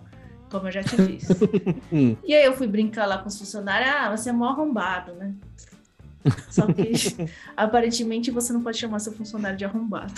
como 0.51 0.67
eu 0.67 0.71
já 0.71 0.83
te 0.83 0.95
disse. 0.97 1.33
Hum. 1.91 2.15
E 2.23 2.33
aí 2.35 2.45
eu 2.45 2.53
fui 2.53 2.67
brincar 2.67 3.07
lá 3.07 3.17
com 3.17 3.27
os 3.27 3.37
funcionários, 3.39 3.89
ah, 3.89 4.15
você 4.15 4.29
é 4.29 4.33
mó 4.33 4.45
arrombado, 4.49 5.13
né? 5.15 5.33
Só 6.49 6.65
que 6.67 6.91
aparentemente 7.55 8.31
você 8.31 8.51
não 8.53 8.61
pode 8.61 8.77
chamar 8.77 8.99
seu 8.99 9.13
funcionário 9.13 9.57
de 9.57 9.65
arrombado. 9.65 10.13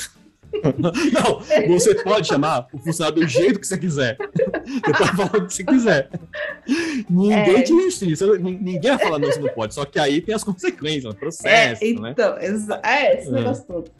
Não, 0.77 1.67
você 1.67 1.93
pode 1.95 2.27
chamar 2.27 2.67
o 2.71 2.77
funcionário 2.77 3.19
do 3.21 3.27
jeito 3.27 3.59
que 3.59 3.67
você 3.67 3.77
quiser. 3.77 4.17
Você 4.17 4.81
pode 4.93 5.15
falar 5.17 5.35
o 5.35 5.45
que 5.47 5.53
você 5.53 5.63
quiser. 5.63 6.09
Ninguém 7.09 7.57
É. 7.57 7.61
te 7.63 7.73
restringe. 7.73 8.15
Ninguém 8.39 8.79
vai 8.91 8.97
falar 8.99 9.19
não, 9.19 9.27
você 9.31 9.39
não 9.39 9.49
pode. 9.49 9.73
Só 9.73 9.83
que 9.85 9.99
aí 9.99 10.21
tem 10.21 10.33
as 10.33 10.43
consequências, 10.45 11.13
processo, 11.15 11.83
é, 11.83 11.93
né? 11.93 12.11
então, 12.11 12.37
é, 12.37 13.17
esse 13.19 13.27
É. 13.27 13.31
negócio 13.31 13.65
todo. 13.65 13.91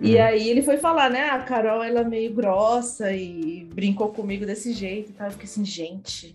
E 0.00 0.16
Uhum. 0.16 0.22
aí 0.24 0.48
ele 0.50 0.62
foi 0.62 0.76
falar, 0.76 1.08
né? 1.08 1.30
A 1.30 1.38
Carol, 1.38 1.82
ela 1.82 2.00
é 2.00 2.04
meio 2.04 2.34
grossa 2.34 3.12
e 3.12 3.66
brincou 3.72 4.08
comigo 4.08 4.44
desse 4.44 4.72
jeito 4.72 5.10
e 5.10 5.12
tal. 5.14 5.28
Eu 5.28 5.32
fiquei 5.32 5.46
assim, 5.46 5.64
gente. 5.64 6.34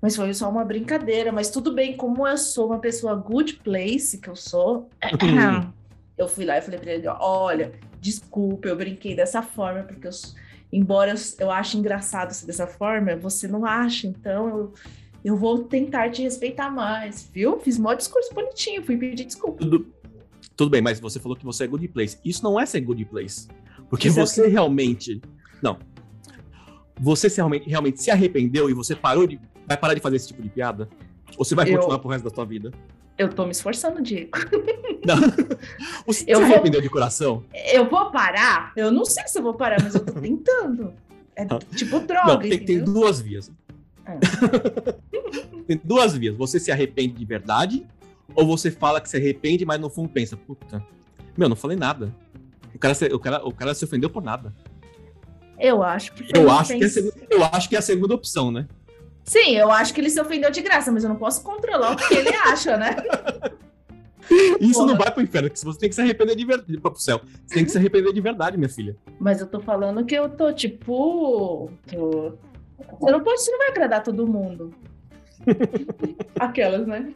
Mas 0.00 0.14
foi 0.14 0.32
só 0.32 0.48
uma 0.48 0.64
brincadeira. 0.64 1.32
Mas 1.32 1.50
tudo 1.50 1.72
bem, 1.72 1.96
como 1.96 2.26
eu 2.26 2.38
sou 2.38 2.66
uma 2.68 2.78
pessoa 2.78 3.14
good 3.14 3.54
place, 3.64 4.18
que 4.18 4.28
eu 4.28 4.36
sou, 4.36 4.88
Uhum. 5.22 5.72
eu 6.16 6.28
fui 6.28 6.44
lá 6.44 6.58
e 6.58 6.62
falei 6.62 6.78
pra 6.78 6.92
ele: 6.92 7.08
olha, 7.08 7.72
desculpa, 8.00 8.68
eu 8.68 8.76
brinquei 8.76 9.14
dessa 9.16 9.42
forma, 9.42 9.82
porque 9.82 10.06
eu, 10.06 10.12
embora 10.72 11.10
eu, 11.12 11.16
eu 11.40 11.50
ache 11.50 11.76
engraçado 11.76 12.32
ser 12.32 12.46
dessa 12.46 12.66
forma, 12.66 13.16
você 13.16 13.48
não 13.48 13.64
acha, 13.64 14.06
então 14.06 14.48
eu, 14.48 14.74
eu 15.24 15.36
vou 15.36 15.64
tentar 15.64 16.10
te 16.10 16.22
respeitar 16.22 16.70
mais, 16.70 17.28
viu? 17.32 17.58
Fiz 17.58 17.76
mó 17.76 17.92
discurso 17.94 18.32
bonitinho, 18.32 18.84
fui 18.84 18.96
pedir 18.96 19.24
desculpa. 19.24 19.58
Tudo, 19.58 19.92
tudo 20.56 20.70
bem, 20.70 20.80
mas 20.80 21.00
você 21.00 21.18
falou 21.18 21.36
que 21.36 21.44
você 21.44 21.64
é 21.64 21.66
good 21.66 21.88
place. 21.88 22.18
Isso 22.24 22.44
não 22.44 22.58
é 22.58 22.64
ser 22.66 22.80
good 22.82 23.04
place. 23.06 23.48
Porque 23.90 24.08
é 24.08 24.10
você 24.10 24.46
realmente. 24.46 25.20
Não. 25.60 25.76
Você 27.00 27.30
se 27.30 27.36
realmente, 27.36 27.68
realmente 27.68 28.02
se 28.02 28.10
arrependeu 28.10 28.68
e 28.70 28.74
você 28.74 28.94
parou 28.94 29.26
de. 29.26 29.40
Vai 29.68 29.76
parar 29.76 29.94
de 29.94 30.00
fazer 30.00 30.16
esse 30.16 30.28
tipo 30.28 30.42
de 30.42 30.48
piada? 30.48 30.88
Ou 31.36 31.44
você 31.44 31.54
vai 31.54 31.68
Eu- 31.68 31.74
continuar 31.76 31.98
pro 31.98 32.08
resto 32.08 32.24
da 32.28 32.34
sua 32.34 32.44
vida? 32.44 32.72
Eu 33.18 33.28
tô 33.28 33.44
me 33.44 33.50
esforçando, 33.50 34.00
Diego. 34.00 34.30
Não. 35.04 35.16
Você 36.06 36.24
Eu 36.26 36.36
se 36.38 36.44
vou- 36.44 36.52
arrependeu 36.54 36.80
de 36.80 36.88
coração? 36.88 37.42
Eu 37.72 37.88
vou 37.90 38.12
parar? 38.12 38.72
Eu 38.76 38.92
não 38.92 39.04
sei 39.04 39.26
se 39.26 39.36
eu 39.38 39.42
vou 39.42 39.54
parar, 39.54 39.82
mas 39.82 39.94
eu 39.96 40.04
tô 40.04 40.12
tentando. 40.12 40.94
É 41.34 41.44
tipo 41.76 41.98
droga, 42.00 42.32
Não, 42.34 42.38
tem, 42.38 42.64
tem 42.64 42.78
duas 42.82 43.20
vias. 43.20 43.50
É. 44.06 44.18
tem 45.66 45.80
duas 45.82 46.14
vias. 46.16 46.36
Você 46.36 46.60
se 46.60 46.70
arrepende 46.70 47.14
de 47.14 47.24
verdade, 47.24 47.84
ou 48.36 48.46
você 48.46 48.70
fala 48.70 49.00
que 49.00 49.08
se 49.08 49.16
arrepende, 49.16 49.64
mas 49.66 49.80
no 49.80 49.90
fundo 49.90 50.08
pensa, 50.08 50.36
puta, 50.36 50.80
meu, 51.36 51.48
não 51.48 51.56
falei 51.56 51.76
nada. 51.76 52.14
O 52.72 52.78
cara 52.78 52.94
se, 52.94 53.06
o 53.06 53.18
cara, 53.18 53.44
o 53.44 53.52
cara 53.52 53.74
se 53.74 53.84
ofendeu 53.84 54.08
por 54.08 54.22
nada. 54.22 54.54
Eu 55.58 55.82
acho 55.82 56.12
que 56.14 56.24
Eu 56.38 56.48
acho, 56.50 56.78
que 56.78 56.84
é 56.84 56.88
eu 57.34 57.44
acho 57.44 57.68
que 57.68 57.74
é 57.74 57.78
a 57.80 57.82
segunda 57.82 58.14
opção, 58.14 58.52
né? 58.52 58.68
Sim, 59.28 59.56
eu 59.56 59.70
acho 59.70 59.92
que 59.92 60.00
ele 60.00 60.08
se 60.08 60.18
ofendeu 60.18 60.50
de 60.50 60.62
graça, 60.62 60.90
mas 60.90 61.04
eu 61.04 61.10
não 61.10 61.16
posso 61.16 61.42
controlar 61.42 61.92
o 61.92 61.96
que 61.96 62.14
ele 62.14 62.34
acha, 62.34 62.78
né? 62.78 62.96
Isso 64.60 64.80
Porra. 64.80 64.86
não 64.92 64.98
vai 64.98 65.10
pro 65.10 65.22
inferno, 65.22 65.50
que 65.50 65.58
você 65.62 65.78
tem 65.78 65.88
que 65.88 65.94
se 65.94 66.00
arrepender 66.00 66.34
de 66.34 66.44
verdade. 66.44 66.80
Pro 66.80 66.96
céu. 66.96 67.20
Você 67.46 67.54
tem 67.54 67.64
que 67.64 67.70
se 67.70 67.78
arrepender 67.78 68.12
de 68.12 68.20
verdade, 68.20 68.56
minha 68.56 68.68
filha. 68.68 68.96
Mas 69.18 69.40
eu 69.40 69.46
tô 69.46 69.60
falando 69.60 70.04
que 70.04 70.14
eu 70.14 70.28
tô, 70.30 70.52
tipo. 70.52 71.70
tô- 71.90 72.38
Você 73.00 73.10
não 73.12 73.20
pode, 73.22 73.40
você 73.42 73.50
não 73.50 73.58
vai 73.58 73.68
agradar 73.68 74.02
todo 74.02 74.26
mundo. 74.26 74.74
Aquelas, 76.38 76.86
né? 76.86 77.12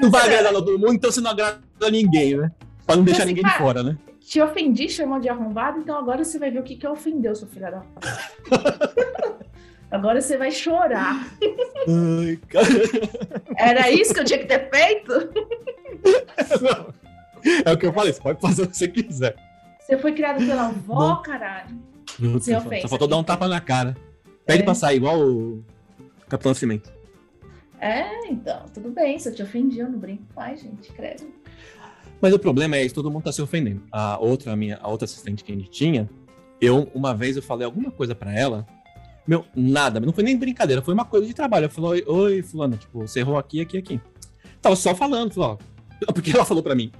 Não, 0.00 0.10
vai 0.10 0.24
agradar 0.26 0.52
todo 0.52 0.78
mundo, 0.78 0.94
então 0.94 1.10
você 1.10 1.20
não 1.20 1.30
agrada 1.30 1.60
ninguém, 1.90 2.36
né? 2.36 2.50
Pra 2.86 2.96
não 2.96 3.04
deixar 3.04 3.20
Mas, 3.20 3.28
ninguém 3.28 3.44
de 3.44 3.58
fora, 3.58 3.82
né? 3.82 3.96
Te 4.20 4.40
ofendi, 4.40 4.88
chamou 4.88 5.18
de 5.20 5.28
arrombado, 5.28 5.78
então 5.80 5.96
agora 5.96 6.24
você 6.24 6.38
vai 6.38 6.50
ver 6.50 6.60
o 6.60 6.62
que, 6.62 6.76
que 6.76 6.86
ofendeu, 6.86 7.34
seu 7.34 7.46
filho 7.48 7.70
da. 7.70 7.82
Agora 9.90 10.20
você 10.20 10.36
vai 10.36 10.50
chorar. 10.50 11.26
Ai, 11.88 12.36
cara. 12.48 12.66
Era 13.56 13.90
isso 13.90 14.14
que 14.14 14.20
eu 14.20 14.24
tinha 14.24 14.38
que 14.38 14.46
ter 14.46 14.70
feito? 14.70 15.12
Não. 16.62 16.94
É 17.64 17.72
o 17.72 17.78
que 17.78 17.86
eu 17.86 17.92
falei, 17.92 18.12
você 18.12 18.20
pode 18.20 18.40
fazer 18.40 18.62
o 18.62 18.68
que 18.68 18.76
você 18.76 18.88
quiser. 18.88 19.34
Você 19.80 19.96
foi 19.98 20.12
criado 20.12 20.38
pela 20.46 20.66
avó, 20.68 21.16
caralho. 21.16 21.76
Putz, 22.18 22.44
Sem 22.44 22.54
só-. 22.60 22.80
Só 22.82 22.88
faltou 22.88 23.08
dar 23.08 23.16
um 23.16 23.24
tapa 23.24 23.48
na 23.48 23.60
cara. 23.60 23.96
Pede 24.46 24.62
É. 24.62 24.64
pra 24.64 24.74
sair 24.74 24.96
igual 24.96 25.18
o 25.20 25.64
Capitão 26.28 26.52
Cimento. 26.54 26.92
É, 27.80 28.26
então, 28.28 28.66
tudo 28.74 28.90
bem. 28.90 29.18
Se 29.18 29.28
eu 29.30 29.34
te 29.34 29.42
ofendi, 29.42 29.78
eu 29.80 29.88
não 29.88 29.98
brinco 29.98 30.22
mais, 30.36 30.60
gente. 30.60 30.92
Credo. 30.92 31.24
Mas 32.20 32.34
o 32.34 32.38
problema 32.38 32.76
é 32.76 32.84
isso, 32.84 32.94
todo 32.94 33.10
mundo 33.10 33.24
tá 33.24 33.32
se 33.32 33.40
ofendendo. 33.40 33.82
A 33.90 34.18
outra, 34.18 34.52
a 34.52 34.56
minha, 34.56 34.78
a 34.82 34.88
outra 34.88 35.06
assistente 35.06 35.42
que 35.42 35.50
a 35.50 35.54
gente 35.54 35.70
tinha, 35.70 36.08
eu, 36.60 36.90
uma 36.94 37.14
vez 37.14 37.36
eu 37.36 37.42
falei 37.42 37.64
alguma 37.64 37.90
coisa 37.90 38.14
pra 38.14 38.32
ela, 38.38 38.66
meu, 39.30 39.46
nada, 39.54 40.00
não 40.00 40.12
foi 40.12 40.24
nem 40.24 40.36
brincadeira, 40.36 40.82
foi 40.82 40.92
uma 40.92 41.04
coisa 41.04 41.24
de 41.24 41.32
trabalho. 41.32 41.66
Eu 41.66 41.70
falei, 41.70 42.02
oi, 42.04 42.42
fulano, 42.42 42.76
tipo, 42.76 42.98
você 43.06 43.20
errou 43.20 43.38
aqui, 43.38 43.60
aqui, 43.60 43.78
aqui. 43.78 44.00
Tava 44.60 44.74
só 44.74 44.92
falando, 44.92 45.32
falou, 45.32 45.56
ó, 46.08 46.10
porque 46.12 46.32
ela 46.32 46.44
falou 46.44 46.64
pra 46.64 46.74
mim, 46.74 46.90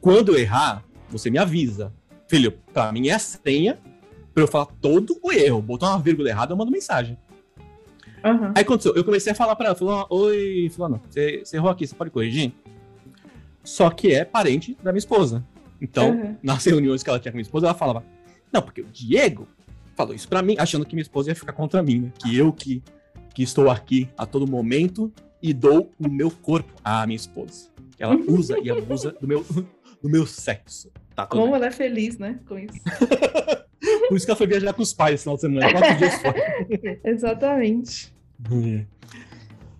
quando 0.00 0.32
eu 0.32 0.38
errar, 0.38 0.82
você 1.10 1.28
me 1.28 1.36
avisa. 1.36 1.92
Filho, 2.28 2.52
pra 2.72 2.90
mim 2.92 3.08
é 3.08 3.12
a 3.12 3.18
senha 3.18 3.78
pra 4.32 4.42
eu 4.42 4.48
falar 4.48 4.64
todo 4.80 5.18
o 5.22 5.30
erro. 5.30 5.60
Botou 5.60 5.86
uma 5.86 5.98
vírgula 5.98 6.30
errada, 6.30 6.54
eu 6.54 6.56
mando 6.56 6.70
mensagem. 6.72 7.18
Aham. 8.24 8.52
Aí 8.56 8.62
aconteceu, 8.62 8.94
eu 8.96 9.04
comecei 9.04 9.32
a 9.32 9.36
falar 9.36 9.54
pra 9.54 9.66
ela, 9.66 9.74
falou, 9.74 10.06
oi, 10.08 10.70
fulano, 10.74 10.98
você, 11.10 11.42
você 11.44 11.58
errou 11.58 11.68
aqui, 11.68 11.86
você 11.86 11.94
pode 11.94 12.10
corrigir? 12.10 12.54
Só 13.62 13.90
que 13.90 14.14
é 14.14 14.24
parente 14.24 14.74
da 14.82 14.92
minha 14.92 14.98
esposa. 14.98 15.44
Então, 15.78 16.10
Uhum. 16.12 16.36
nas 16.42 16.64
reuniões 16.64 17.02
que 17.02 17.10
ela 17.10 17.18
tinha 17.20 17.30
com 17.32 17.36
minha 17.36 17.42
esposa, 17.42 17.66
ela 17.66 17.74
falava, 17.74 18.02
não, 18.50 18.62
porque 18.62 18.80
o 18.80 18.86
Diego 18.86 19.46
falou 19.96 20.14
isso 20.14 20.28
pra 20.28 20.42
mim, 20.42 20.54
achando 20.58 20.84
que 20.84 20.94
minha 20.94 21.02
esposa 21.02 21.30
ia 21.30 21.34
ficar 21.34 21.52
contra 21.52 21.82
mim, 21.82 22.00
né? 22.00 22.12
Que 22.18 22.36
eu 22.36 22.52
que, 22.52 22.82
que 23.34 23.42
estou 23.42 23.70
aqui 23.70 24.08
a 24.16 24.26
todo 24.26 24.46
momento 24.46 25.12
e 25.42 25.52
dou 25.52 25.90
o 25.98 26.08
meu 26.08 26.30
corpo 26.30 26.72
à 26.84 27.06
minha 27.06 27.16
esposa. 27.16 27.70
Ela 27.98 28.14
usa 28.28 28.58
e 28.62 28.70
abusa 28.70 29.16
do 29.20 29.26
meu, 29.26 29.44
do 30.02 30.08
meu 30.08 30.26
sexo. 30.26 30.92
Tá 31.14 31.26
Como 31.26 31.46
bem. 31.46 31.54
ela 31.54 31.66
é 31.66 31.70
feliz, 31.70 32.18
né? 32.18 32.38
Com 32.46 32.58
isso. 32.58 32.78
Por 34.08 34.16
isso 34.16 34.26
que 34.26 34.30
ela 34.30 34.38
foi 34.38 34.46
viajar 34.46 34.72
com 34.72 34.82
os 34.82 34.92
pais 34.92 35.14
esse 35.14 35.24
final 35.24 35.36
de 35.36 35.40
semana, 35.40 35.72
quatro 35.72 35.96
dias 35.96 36.14
fora. 36.20 36.38
Exatamente. 37.04 38.14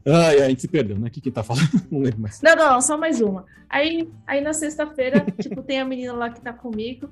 Ai, 0.07 0.15
ai, 0.15 0.43
a 0.43 0.49
gente 0.49 0.63
se 0.63 0.69
perdeu, 0.69 0.99
né? 0.99 1.09
O 1.09 1.11
que 1.11 1.21
que 1.21 1.31
tá 1.31 1.43
falando? 1.43 1.69
Não 1.91 2.01
lembro 2.01 2.21
mais. 2.21 2.41
Não, 2.41 2.57
não, 2.57 2.81
só 2.81 2.97
mais 2.97 3.21
uma. 3.21 3.45
Aí, 3.69 4.09
aí 4.27 4.41
na 4.41 4.53
sexta-feira, 4.53 5.25
tipo, 5.41 5.63
tem 5.63 5.81
a 5.81 5.85
menina 5.85 6.13
lá 6.13 6.31
que 6.31 6.41
tá 6.41 6.53
comigo 6.53 7.11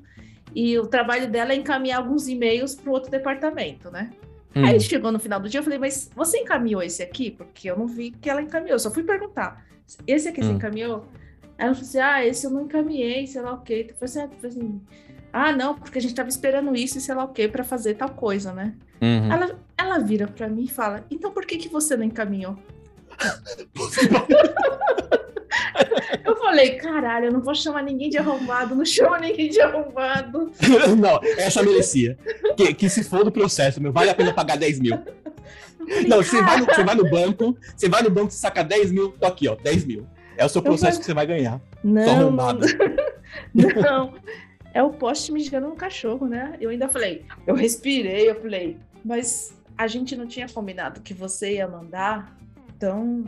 e 0.54 0.78
o 0.78 0.86
trabalho 0.86 1.28
dela 1.28 1.52
é 1.52 1.56
encaminhar 1.56 1.98
alguns 1.98 2.28
e-mails 2.28 2.74
pro 2.74 2.92
outro 2.92 3.10
departamento, 3.10 3.90
né? 3.90 4.10
Hum. 4.54 4.64
Aí 4.64 4.80
chegou 4.80 5.10
no 5.10 5.18
final 5.18 5.40
do 5.40 5.48
dia, 5.48 5.58
eu 5.60 5.64
falei, 5.64 5.78
mas 5.78 6.10
você 6.14 6.38
encaminhou 6.38 6.82
esse 6.82 7.02
aqui? 7.02 7.30
Porque 7.30 7.68
eu 7.68 7.76
não 7.76 7.88
vi 7.88 8.12
que 8.12 8.30
ela 8.30 8.40
encaminhou, 8.40 8.78
só 8.78 8.90
fui 8.90 9.02
perguntar. 9.02 9.64
Esse 10.06 10.28
aqui 10.28 10.42
você 10.42 10.52
Hum. 10.52 10.56
encaminhou? 10.56 11.08
Aí 11.58 11.66
ela 11.66 11.74
falou 11.74 11.88
assim, 11.88 11.98
ah, 11.98 12.24
esse 12.24 12.46
eu 12.46 12.50
não 12.50 12.62
encaminhei, 12.62 13.26
sei 13.26 13.42
lá 13.42 13.54
o 13.54 13.62
quê. 13.62 13.86
Eu 13.90 13.94
falei 13.96 14.04
assim, 14.04 14.20
ah, 14.20 14.24
eu 14.24 14.30
falei 14.38 14.50
assim, 14.50 14.80
ah, 15.32 15.52
não, 15.52 15.74
porque 15.74 15.98
a 15.98 16.00
gente 16.00 16.14
tava 16.14 16.28
esperando 16.28 16.74
isso 16.76 16.98
e 16.98 17.00
sei 17.00 17.14
lá 17.14 17.24
o 17.24 17.32
quê 17.32 17.48
pra 17.48 17.64
fazer 17.64 17.94
tal 17.94 18.10
coisa, 18.10 18.52
né? 18.52 18.74
Uhum. 19.02 19.32
Ela, 19.32 19.58
ela 19.76 19.98
vira 19.98 20.28
pra 20.28 20.48
mim 20.48 20.64
e 20.64 20.68
fala, 20.68 21.04
então 21.10 21.32
por 21.32 21.44
que 21.44 21.58
que 21.58 21.68
você 21.68 21.96
não 21.96 22.04
encaminhou? 22.04 22.56
Eu 26.24 26.36
falei, 26.36 26.76
caralho, 26.76 27.26
eu 27.26 27.32
não 27.32 27.40
vou 27.40 27.54
chamar 27.54 27.82
ninguém 27.82 28.08
de 28.08 28.18
arrombado, 28.18 28.74
não 28.74 28.84
chama 28.84 29.18
ninguém 29.18 29.48
de 29.48 29.60
arrombado. 29.60 30.50
não, 30.98 31.20
essa 31.38 31.62
merecia. 31.62 32.18
Que, 32.56 32.74
que 32.74 32.88
se 32.88 33.04
for 33.04 33.24
do 33.24 33.32
processo, 33.32 33.80
meu, 33.80 33.92
vale 33.92 34.10
a 34.10 34.14
pena 34.14 34.32
pagar 34.32 34.56
10 34.56 34.80
mil. 34.80 34.98
Não, 36.08 36.18
você 36.22 36.42
vai, 36.42 36.58
no, 36.58 36.66
"Cara, 36.66 36.76
você 36.76 36.84
vai 36.84 36.94
no 36.94 37.10
banco, 37.10 37.56
você 37.76 37.88
vai 37.88 38.02
no 38.02 38.10
banco, 38.10 38.30
você 38.30 38.38
saca 38.38 38.62
10 38.62 38.90
mil, 38.90 39.12
tô 39.12 39.26
aqui, 39.26 39.48
ó, 39.48 39.54
10 39.54 39.84
mil. 39.84 40.06
É 40.36 40.44
o 40.44 40.48
seu 40.48 40.62
processo 40.62 40.98
que 40.98 41.04
você 41.04 41.14
vai 41.14 41.26
ganhar. 41.26 41.60
Não, 41.82 42.04
não, 42.04 42.12
arrombado. 42.12 42.66
não. 43.54 44.14
É 44.72 44.82
o 44.82 44.90
poste 44.90 45.30
mijando 45.30 45.68
no 45.68 45.76
cachorro, 45.76 46.26
né? 46.26 46.54
Eu 46.60 46.70
ainda 46.70 46.88
falei, 46.88 47.24
eu 47.46 47.54
respirei, 47.54 48.28
eu 48.28 48.40
falei, 48.40 48.76
mas 49.04 49.54
a 49.78 49.86
gente 49.86 50.16
não 50.16 50.26
tinha 50.26 50.48
combinado 50.48 51.00
que 51.00 51.14
você 51.14 51.54
ia 51.54 51.68
mandar, 51.68 52.36
então, 52.76 53.24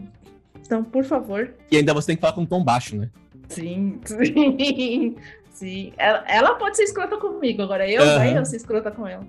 então 0.67 0.85
por 0.85 1.05
favor. 1.05 1.55
E 1.71 1.77
ainda 1.77 1.95
você 1.95 2.09
tem 2.09 2.17
que 2.17 2.21
falar 2.21 2.35
com 2.35 2.43
um 2.43 2.47
tom 2.47 2.63
baixo, 2.63 2.97
né? 2.97 3.09
Sim, 3.49 4.01
sim, 4.05 5.17
sim. 5.51 5.93
Ela, 5.97 6.25
ela 6.27 6.55
pode 6.57 6.77
ser 6.77 6.83
escrota 6.83 7.17
comigo, 7.17 7.63
agora 7.63 7.89
eu, 7.89 8.03
Aham. 8.03 8.17
vai 8.17 8.37
eu 8.37 8.45
ser 8.45 8.57
escrota 8.57 8.91
com 8.91 9.07
ela. 9.07 9.27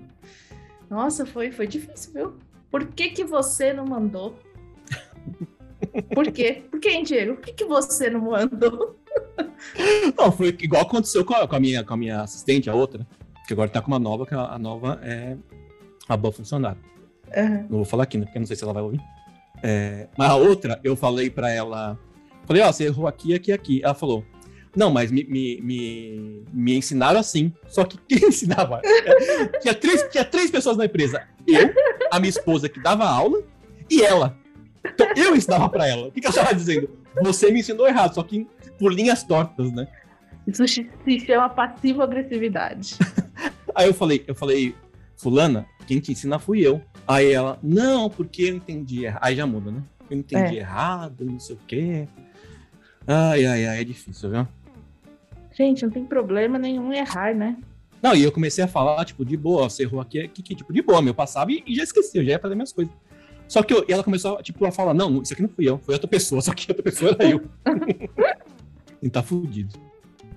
Nossa, 0.90 1.24
foi, 1.24 1.50
foi 1.50 1.66
difícil, 1.66 2.12
viu? 2.12 2.34
Por 2.70 2.86
que 2.86 3.10
que 3.10 3.24
você 3.24 3.72
não 3.72 3.86
mandou? 3.86 4.38
Por 6.14 6.30
quê? 6.30 6.64
Por 6.70 6.80
que, 6.80 6.88
hein, 6.88 7.04
Diego? 7.04 7.36
Por 7.36 7.44
que, 7.44 7.52
que 7.52 7.64
você 7.64 8.10
não 8.10 8.20
mandou? 8.20 8.98
Não, 10.16 10.32
foi 10.32 10.48
igual 10.48 10.82
aconteceu 10.82 11.24
com 11.24 11.34
a, 11.34 11.46
com 11.46 11.56
a 11.56 11.60
minha, 11.60 11.84
com 11.84 11.94
a 11.94 11.96
minha 11.96 12.20
assistente, 12.22 12.68
a 12.68 12.74
outra, 12.74 13.06
que 13.46 13.52
agora 13.52 13.70
tá 13.70 13.80
com 13.80 13.88
uma 13.88 13.98
nova, 13.98 14.26
que 14.26 14.34
a, 14.34 14.54
a 14.54 14.58
nova 14.58 15.00
é 15.02 15.36
a 16.08 16.16
boa 16.16 16.32
funcionária. 16.32 16.80
Aham. 17.36 17.66
Não 17.68 17.76
vou 17.78 17.84
falar 17.84 18.04
aqui, 18.04 18.18
né? 18.18 18.24
Porque 18.24 18.38
eu 18.38 18.40
não 18.40 18.46
sei 18.46 18.56
se 18.56 18.64
ela 18.64 18.72
vai 18.72 18.82
ouvir. 18.82 19.00
É, 19.62 20.08
mas 20.16 20.30
a 20.30 20.36
outra, 20.36 20.80
eu 20.84 20.96
falei 20.96 21.30
pra 21.30 21.50
ela. 21.50 21.98
Falei, 22.46 22.62
ó, 22.62 22.72
você 22.72 22.84
errou 22.84 23.06
aqui, 23.06 23.34
aqui, 23.34 23.52
aqui. 23.52 23.80
Ela 23.82 23.94
falou. 23.94 24.24
Não, 24.76 24.90
mas 24.90 25.10
me, 25.10 25.24
me, 25.24 25.60
me, 25.60 26.44
me 26.52 26.76
ensinaram 26.76 27.18
assim. 27.18 27.52
Só 27.66 27.84
que 27.84 27.98
quem 28.08 28.28
ensinava? 28.28 28.80
tinha, 29.60 29.74
três, 29.74 30.06
tinha 30.10 30.24
três 30.24 30.50
pessoas 30.50 30.76
na 30.76 30.84
empresa. 30.84 31.26
Eu, 31.46 31.72
a 32.10 32.20
minha 32.20 32.30
esposa 32.30 32.68
que 32.68 32.80
dava 32.80 33.04
aula 33.04 33.42
e 33.90 34.02
ela. 34.02 34.36
Então 34.84 35.06
eu 35.16 35.34
ensinava 35.34 35.68
pra 35.68 35.86
ela. 35.86 36.08
O 36.08 36.12
que, 36.12 36.20
que 36.20 36.26
ela 36.26 36.36
estava 36.36 36.54
dizendo? 36.54 36.88
Você 37.22 37.50
me 37.50 37.60
ensinou 37.60 37.88
errado, 37.88 38.14
só 38.14 38.22
que 38.22 38.46
por 38.78 38.92
linhas 38.92 39.24
tortas, 39.24 39.72
né? 39.72 39.88
Isso 40.46 40.66
se 40.66 41.20
chama 41.26 41.48
passivo-agressividade. 41.50 42.96
Aí 43.74 43.86
eu 43.86 43.94
falei, 43.94 44.24
eu 44.26 44.34
falei, 44.34 44.74
fulana, 45.16 45.66
quem 45.88 46.00
te 46.00 46.12
ensina 46.12 46.38
fui 46.38 46.60
eu. 46.60 46.82
Aí 47.06 47.32
ela, 47.32 47.58
não, 47.62 48.10
porque 48.10 48.42
eu 48.42 48.54
entendi 48.56 49.06
errado. 49.06 49.20
Aí 49.22 49.34
já 49.34 49.46
muda, 49.46 49.70
né? 49.70 49.82
Eu 50.10 50.18
entendi 50.18 50.56
É. 50.56 50.60
errado, 50.60 51.24
não 51.24 51.40
sei 51.40 51.56
o 51.56 51.58
quê. 51.66 52.06
Ai, 53.06 53.46
ai, 53.46 53.66
ai, 53.66 53.80
é 53.80 53.84
difícil, 53.84 54.30
viu? 54.30 54.46
Gente, 55.52 55.82
não 55.84 55.90
tem 55.90 56.04
problema 56.04 56.58
nenhum 56.58 56.92
em 56.92 56.98
errar, 56.98 57.34
né? 57.34 57.56
Não, 58.02 58.14
e 58.14 58.22
eu 58.22 58.30
comecei 58.30 58.62
a 58.62 58.68
falar, 58.68 59.02
tipo, 59.06 59.24
de 59.24 59.36
boa, 59.36 59.68
você 59.68 59.82
errou 59.84 59.98
aqui, 60.00 60.20
aqui, 60.20 60.42
aqui, 60.42 60.54
tipo, 60.54 60.72
de 60.72 60.82
boa, 60.82 61.00
meu, 61.00 61.10
eu 61.10 61.14
passava 61.14 61.50
e, 61.50 61.64
e 61.66 61.74
já 61.74 61.82
esqueci, 61.82 62.18
eu 62.18 62.24
já 62.24 62.32
ia 62.32 62.38
fazer 62.38 62.54
minhas 62.54 62.72
coisas. 62.72 62.92
Só 63.48 63.62
que 63.62 63.72
eu- 63.72 63.84
e 63.88 63.92
ela 63.92 64.04
começou, 64.04 64.40
tipo, 64.42 64.64
a 64.66 64.70
falar, 64.70 64.92
não, 64.92 65.22
isso 65.22 65.32
aqui 65.32 65.40
não 65.42 65.48
fui 65.48 65.66
eu, 65.68 65.78
foi 65.78 65.94
outra 65.94 66.06
pessoa, 66.06 66.40
só 66.42 66.52
que 66.54 66.70
outra 66.70 66.82
pessoa 66.84 67.12
era 67.18 67.30
eu. 67.30 67.42
e 69.02 69.08
tá 69.08 69.22
fudido. 69.22 69.74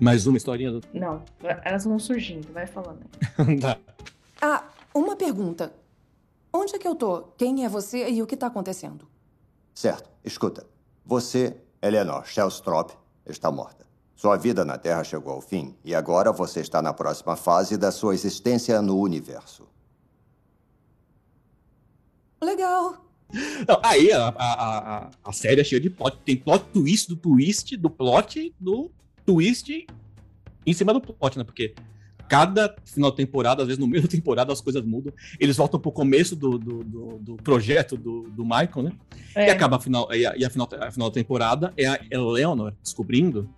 Mais 0.00 0.26
uma 0.26 0.36
historinha 0.38 0.72
do... 0.72 0.80
Não, 0.92 1.22
elas 1.62 1.84
vão 1.84 1.98
surgindo, 1.98 2.50
vai 2.52 2.66
falando. 2.66 3.00
Tá. 3.60 3.76
Ah, 4.40 4.64
uma 4.94 5.16
pergunta. 5.16 5.72
Onde 6.52 6.74
é 6.74 6.78
que 6.78 6.86
eu 6.86 6.94
tô? 6.94 7.22
Quem 7.38 7.64
é 7.64 7.68
você 7.68 8.08
e 8.10 8.22
o 8.22 8.26
que 8.26 8.36
tá 8.36 8.46
acontecendo? 8.46 9.08
Certo. 9.74 10.10
Escuta. 10.24 10.66
Você, 11.04 11.56
Eleanor 11.80 12.26
Shellstrop, 12.26 12.92
está 13.26 13.50
morta. 13.50 13.86
Sua 14.14 14.36
vida 14.36 14.64
na 14.64 14.78
Terra 14.78 15.02
chegou 15.02 15.32
ao 15.32 15.40
fim 15.40 15.74
e 15.84 15.94
agora 15.94 16.30
você 16.30 16.60
está 16.60 16.80
na 16.80 16.92
próxima 16.92 17.34
fase 17.34 17.76
da 17.76 17.90
sua 17.90 18.14
existência 18.14 18.80
no 18.80 18.98
universo. 18.98 19.66
Legal. 22.40 23.04
Não, 23.66 23.80
aí 23.82 24.12
a, 24.12 24.28
a, 24.28 24.98
a, 24.98 25.10
a 25.24 25.32
série 25.32 25.62
é 25.62 25.64
cheia 25.64 25.80
de 25.80 25.88
plot, 25.88 26.18
tem 26.18 26.36
plot 26.36 26.66
twist 26.66 27.08
do 27.08 27.16
twist, 27.16 27.76
do 27.76 27.88
plot, 27.88 28.54
do 28.60 28.90
twist 29.24 29.86
em 30.66 30.72
cima 30.72 30.92
do 30.92 31.00
plot, 31.00 31.38
né? 31.38 31.44
Porque 31.44 31.74
cada 32.28 32.74
final 32.84 33.10
de 33.10 33.16
temporada, 33.16 33.62
às 33.62 33.68
vezes 33.68 33.78
no 33.78 33.86
meio 33.86 34.02
da 34.02 34.08
temporada, 34.08 34.52
as 34.52 34.60
coisas 34.60 34.82
mudam. 34.84 35.12
Eles 35.38 35.56
voltam 35.56 35.78
pro 35.78 35.92
começo 35.92 36.34
do, 36.34 36.58
do, 36.58 36.84
do, 36.84 37.18
do 37.18 37.36
projeto 37.36 37.96
do, 37.96 38.22
do 38.22 38.44
Michael, 38.44 38.82
né? 38.84 38.92
É, 39.34 39.48
E 39.48 39.50
acaba 39.50 39.76
a 39.76 39.80
final, 39.80 40.12
e 40.14 40.26
a, 40.26 40.36
e 40.36 40.44
a 40.44 40.50
final, 40.50 40.68
a 40.80 40.90
final 40.90 41.10
da 41.10 41.14
temporada 41.14 41.72
é 41.76 41.86
a 41.86 42.00
Eleanor 42.10 42.74
descobrindo 42.82 43.48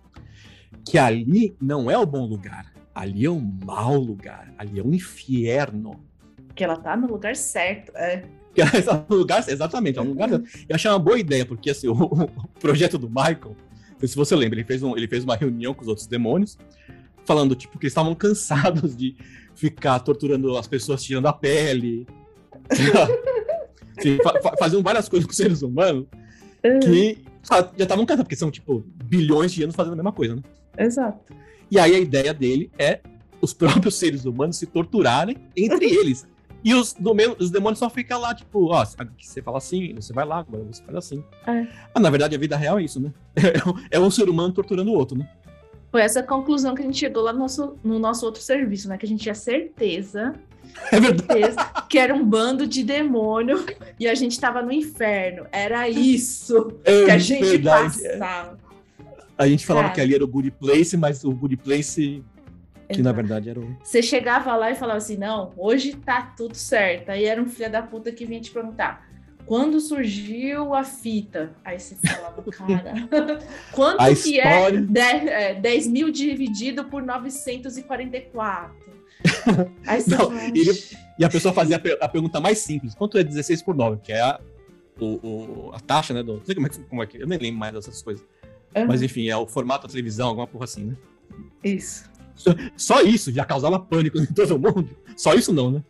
que 0.85 0.97
ali 0.97 1.55
não 1.59 1.89
é 1.89 1.97
o 1.97 2.05
bom 2.05 2.25
lugar. 2.25 2.73
Ali 2.93 3.25
é 3.25 3.29
um 3.29 3.41
mau 3.65 3.97
lugar. 3.97 4.53
Ali 4.57 4.79
é 4.79 4.83
um 4.83 4.93
inferno. 4.93 5.99
que 6.53 6.63
ela 6.63 6.77
tá 6.77 6.95
no 6.95 7.07
lugar 7.07 7.35
certo. 7.35 7.91
É. 7.95 8.23
Que 8.53 8.61
é 8.61 8.65
um 9.09 9.15
lugar, 9.15 9.43
exatamente, 9.49 9.99
é 9.99 10.01
um 10.01 10.05
lugar. 10.05 10.29
Eu 10.31 10.43
achei 10.75 10.89
uma 10.89 10.97
boa 10.97 11.19
ideia, 11.19 11.45
porque 11.45 11.69
assim, 11.69 11.87
o, 11.89 11.93
o 11.93 12.47
projeto 12.59 12.97
do 12.97 13.09
Michael, 13.09 13.55
se 14.01 14.15
você 14.15 14.33
lembra, 14.35 14.57
ele 14.57 14.65
fez, 14.65 14.81
um, 14.81 14.95
ele 14.95 15.07
fez 15.07 15.25
uma 15.25 15.35
reunião 15.35 15.73
com 15.73 15.81
os 15.81 15.87
outros 15.89 16.07
demônios, 16.07 16.57
falando, 17.25 17.55
tipo, 17.55 17.77
que 17.79 17.85
eles 17.85 17.91
estavam 17.91 18.13
cansados 18.15 18.95
de 18.95 19.15
ficar 19.55 19.99
torturando 19.99 20.57
as 20.57 20.67
pessoas, 20.67 21.03
tirando 21.03 21.27
a 21.27 21.33
pele. 21.33 22.05
Assim, 23.97 24.17
fa- 24.21 24.41
fa- 24.41 24.57
faziam 24.57 24.81
várias 24.83 25.07
coisas 25.07 25.25
com 25.25 25.31
os 25.31 25.37
seres 25.37 25.61
humanos 25.61 26.05
que 26.81 27.19
sabe, 27.43 27.69
já 27.77 27.83
estavam 27.83 28.05
cansados, 28.05 28.23
porque 28.25 28.35
são, 28.35 28.51
tipo, 28.51 28.83
bilhões 29.05 29.51
de 29.53 29.63
anos 29.63 29.75
fazendo 29.75 29.93
a 29.93 29.95
mesma 29.97 30.11
coisa, 30.11 30.35
né? 30.35 30.41
Exato. 30.77 31.33
E 31.71 31.79
aí 31.79 31.95
a 31.95 31.99
ideia 31.99 32.33
dele 32.33 32.71
é 32.77 32.99
os 33.41 33.53
próprios 33.53 33.95
seres 33.99 34.25
humanos 34.25 34.57
se 34.57 34.65
torturarem 34.65 35.37
entre 35.55 35.85
eles. 35.93 36.27
E 36.63 36.73
os, 36.73 36.95
os 37.37 37.51
demônios 37.51 37.77
só 37.77 37.87
ficam 37.91 38.19
lá, 38.19 38.33
tipo, 38.33 38.71
ó, 38.71 38.83
você 38.83 39.39
fala 39.43 39.59
assim, 39.59 39.93
você 39.93 40.11
vai 40.11 40.25
lá, 40.25 40.39
agora 40.39 40.63
você 40.63 40.81
faz 40.83 40.97
assim. 40.97 41.23
É. 41.45 41.67
Ah, 41.93 41.99
na 41.99 42.09
verdade, 42.09 42.35
a 42.35 42.39
vida 42.39 42.57
real 42.57 42.79
é 42.79 42.83
isso, 42.83 42.99
né? 42.99 43.13
É, 43.37 43.69
um- 43.69 43.85
é 43.91 43.99
um 43.99 44.09
ser 44.09 44.27
humano 44.27 44.51
torturando 44.51 44.89
o 44.91 44.95
outro, 44.95 45.15
né? 45.17 45.29
Foi 45.95 46.01
essa 46.01 46.21
conclusão 46.21 46.75
que 46.75 46.81
a 46.81 46.85
gente 46.85 46.97
chegou 46.97 47.23
lá 47.23 47.31
no 47.31 47.39
nosso, 47.39 47.77
no 47.81 47.97
nosso 47.97 48.25
outro 48.25 48.41
serviço, 48.41 48.89
né? 48.89 48.97
Que 48.97 49.05
a 49.05 49.07
gente 49.07 49.21
tinha 49.23 49.33
certeza 49.33 50.35
É 50.91 50.99
verdade. 50.99 51.55
Que 51.87 51.97
era 51.97 52.13
um 52.13 52.21
bando 52.25 52.67
de 52.67 52.83
demônio 52.83 53.65
e 53.97 54.05
a 54.05 54.13
gente 54.13 54.37
tava 54.37 54.61
no 54.61 54.73
inferno. 54.73 55.47
Era 55.53 55.87
isso 55.87 56.73
É 56.83 57.05
que 57.05 57.11
a 57.11 57.17
gente 57.17 57.45
verdade. 57.45 57.97
passava. 58.03 58.57
A 59.37 59.47
gente 59.47 59.65
falava 59.65 59.85
Cara. 59.85 59.95
que 59.95 60.01
ali 60.01 60.15
era 60.15 60.23
o 60.25 60.27
Good 60.27 60.51
Place, 60.51 60.97
mas 60.97 61.23
o 61.23 61.31
Good 61.31 61.55
Place, 61.55 62.21
que 62.89 63.01
na 63.01 63.13
verdade 63.13 63.49
era 63.49 63.61
o. 63.61 63.77
Você 63.81 64.01
chegava 64.03 64.53
lá 64.57 64.71
e 64.71 64.75
falava 64.75 64.97
assim: 64.97 65.15
não, 65.15 65.53
hoje 65.55 65.93
tá 65.95 66.33
tudo 66.35 66.55
certo. 66.55 67.09
Aí 67.09 67.23
era 67.23 67.41
um 67.41 67.45
filho 67.45 67.71
da 67.71 67.81
puta 67.81 68.11
que 68.11 68.25
vinha 68.25 68.41
te 68.41 68.51
perguntar. 68.51 69.07
Quando 69.45 69.79
surgiu 69.79 70.73
a 70.73 70.83
fita? 70.83 71.53
Aí 71.63 71.79
você 71.79 71.95
falava, 71.95 72.41
cara, 72.51 72.93
quanto 73.71 74.01
A 74.01 74.05
que 74.07 74.39
é 74.39 74.43
história. 74.53 74.81
10, 74.81 75.27
é 75.27 75.53
10 75.55 75.87
mil 75.87 76.09
dividido 76.11 76.85
por 76.85 77.03
944? 77.03 78.75
Aí 79.87 80.01
você 80.01 80.15
Não, 80.15 80.39
ele- 80.39 80.83
E 81.19 81.23
a 81.25 81.29
pessoa 81.29 81.53
fazia 81.53 81.75
a, 81.77 81.79
per- 81.79 81.97
a 82.01 82.07
pergunta 82.07 82.39
mais 82.41 82.59
simples: 82.59 82.93
quanto 82.95 83.17
é 83.17 83.23
16 83.23 83.61
por 83.61 83.75
9? 83.75 84.01
Que 84.03 84.11
é 84.11 84.21
a, 84.21 84.39
o, 84.99 85.05
o- 85.05 85.71
a 85.73 85.79
taxa, 85.79 86.13
né? 86.13 86.21
Do, 86.23 86.37
não 86.37 86.45
sei 86.45 86.55
como 86.55 86.67
é, 86.67 86.69
que- 86.69 86.79
como 86.83 87.03
é 87.03 87.05
que. 87.07 87.17
Eu 87.17 87.27
nem 87.27 87.37
lembro 87.39 87.59
mais 87.59 87.73
dessas 87.73 88.01
coisas. 88.01 88.23
"Aham, 88.75 88.85
Mas 88.87 89.01
enfim, 89.01 89.29
é 89.29 89.37
o 89.37 89.47
formato 89.47 89.87
da 89.87 89.91
televisão, 89.91 90.27
alguma 90.29 90.47
porra 90.47 90.65
assim, 90.65 90.85
né? 90.85 90.95
Isso. 91.63 92.09
Só 92.75 93.01
isso 93.01 93.31
já 93.31 93.45
causava 93.45 93.79
pânico 93.79 94.17
em 94.19 94.25
todo 94.25 94.59
mundo. 94.59 94.89
Só 95.15 95.33
isso 95.33 95.53
não, 95.53 95.71
né? 95.71 95.83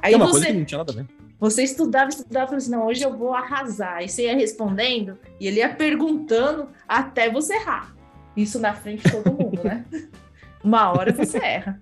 Aí 0.00 0.12
é 0.12 0.16
uma 0.16 0.28
coisa 0.30 0.44
você, 0.44 0.52
que 0.52 0.58
não 0.58 0.64
tinha 0.66 0.78
nada 0.78 0.92
a 0.92 0.94
ver. 0.96 1.06
Você 1.40 1.62
estudava, 1.62 2.08
estudava, 2.10 2.46
falava 2.46 2.56
assim: 2.56 2.70
não, 2.70 2.86
hoje 2.86 3.02
eu 3.02 3.16
vou 3.16 3.34
arrasar. 3.34 4.02
E 4.02 4.08
você 4.08 4.24
ia 4.24 4.34
respondendo, 4.36 5.18
e 5.40 5.46
ele 5.46 5.58
ia 5.60 5.74
perguntando 5.74 6.68
até 6.86 7.30
você 7.30 7.54
errar. 7.54 7.94
Isso 8.36 8.58
na 8.58 8.74
frente 8.74 9.02
de 9.04 9.10
todo 9.10 9.32
mundo, 9.32 9.62
né? 9.64 9.84
Uma 10.62 10.90
hora 10.92 11.12
você 11.12 11.38
erra. 11.38 11.80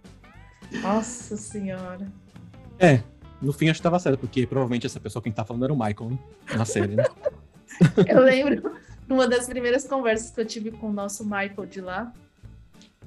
Nossa 0.82 1.36
senhora. 1.36 2.06
É, 2.78 3.00
no 3.40 3.52
fim 3.52 3.68
acho 3.68 3.78
que 3.78 3.82
tava 3.82 3.98
certo, 3.98 4.18
porque 4.20 4.46
provavelmente 4.46 4.86
essa 4.86 5.00
pessoa 5.00 5.22
quem 5.22 5.32
tá 5.32 5.44
falando 5.44 5.64
era 5.64 5.72
o 5.72 5.76
Michael, 5.78 6.10
né? 6.10 6.18
Na 6.56 6.64
série, 6.64 6.94
né? 6.96 7.04
Eu 8.06 8.20
lembro 8.20 8.72
uma 9.08 9.26
das 9.28 9.46
primeiras 9.46 9.86
conversas 9.86 10.30
que 10.30 10.40
eu 10.40 10.44
tive 10.46 10.70
com 10.70 10.88
o 10.88 10.92
nosso 10.92 11.24
Michael 11.24 11.66
de 11.66 11.80
lá, 11.80 12.12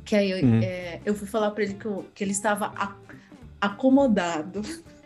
que 0.05 0.15
aí 0.15 0.31
eu, 0.31 0.45
Hum. 0.45 0.61
é, 0.63 0.99
eu 1.05 1.13
fui 1.15 1.27
falar 1.27 1.51
para 1.51 1.63
ele 1.63 1.73
que, 1.73 1.85
eu- 1.85 2.05
que 2.13 2.23
ele 2.23 2.31
estava 2.31 2.67
a- 2.75 2.95
acomodado. 3.59 4.61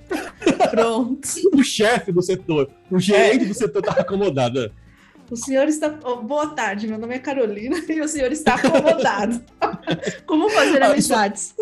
Pronto. 0.71 1.27
o 1.53 1.63
chefe 1.63 2.11
do 2.11 2.21
setor, 2.21 2.69
o 2.91 2.99
gerente 2.99 3.45
do 3.45 3.53
setor 3.53 3.81
tava 3.81 4.01
acomodado. 4.01 4.71
O 5.31 5.35
senhor 5.35 5.67
está. 5.67 5.97
oh, 6.03 6.17
boa 6.17 6.47
tarde, 6.47 6.87
meu 6.87 6.97
nome 6.99 7.15
é 7.15 7.19
Carolina 7.19 7.77
e 7.89 8.01
o 8.01 8.07
senhor 8.07 8.31
está 8.31 8.55
acomodado. 8.55 9.41
Como 10.25 10.49
fazer 10.49 10.81
Ah, 10.83 10.91
amizades? 10.91 11.55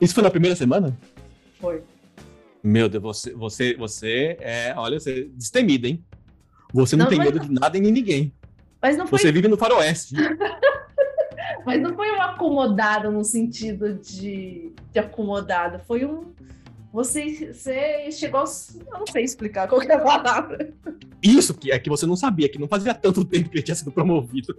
Isso 0.00 0.14
foi 0.14 0.22
na 0.22 0.30
primeira 0.30 0.56
semana? 0.56 0.96
Foi. 1.60 1.82
Meu 2.62 2.88
Deus, 2.88 3.02
você, 3.02 3.34
você, 3.34 3.74
você 3.76 4.36
é, 4.40 4.72
olha, 4.76 4.98
você 4.98 5.20
é 5.20 5.24
destemida, 5.36 5.86
hein? 5.86 6.02
Você 6.72 6.96
não, 6.96 7.04
Não, 7.04 7.10
tem 7.10 7.18
medo 7.18 7.38
de 7.38 7.52
nada 7.52 7.76
e 7.76 7.80
nem 7.80 7.92
ninguém. 7.92 8.32
Mas 8.82 8.96
não 8.96 9.06
foi, 9.06 9.18
Você 9.18 9.30
vive 9.30 9.48
no 9.48 9.56
faroeste. 9.56 10.14
mas 11.64 11.80
não 11.80 11.94
foi 11.94 12.10
um 12.10 12.20
acomodado 12.20 13.10
no 13.12 13.22
sentido 13.24 13.94
de, 13.94 14.72
de 14.92 14.98
acomodado. 14.98 15.80
Foi 15.86 16.04
um. 16.04 16.32
Você, 17.04 17.52
você 17.52 18.08
chegou 18.12 18.38
aos. 18.38 18.76
Eu 18.76 19.00
não 19.00 19.06
sei 19.08 19.24
explicar 19.24 19.66
qual 19.66 19.82
é 19.82 19.92
a 19.92 19.98
palavra. 19.98 20.72
Isso 21.20 21.52
que 21.52 21.72
é 21.72 21.78
que 21.80 21.90
você 21.90 22.06
não 22.06 22.14
sabia, 22.14 22.48
que 22.48 22.56
não 22.56 22.68
fazia 22.68 22.94
tanto 22.94 23.24
tempo 23.26 23.48
que 23.50 23.56
ele 23.56 23.64
tinha 23.64 23.74
sido 23.74 23.90
promovido. 23.90 24.54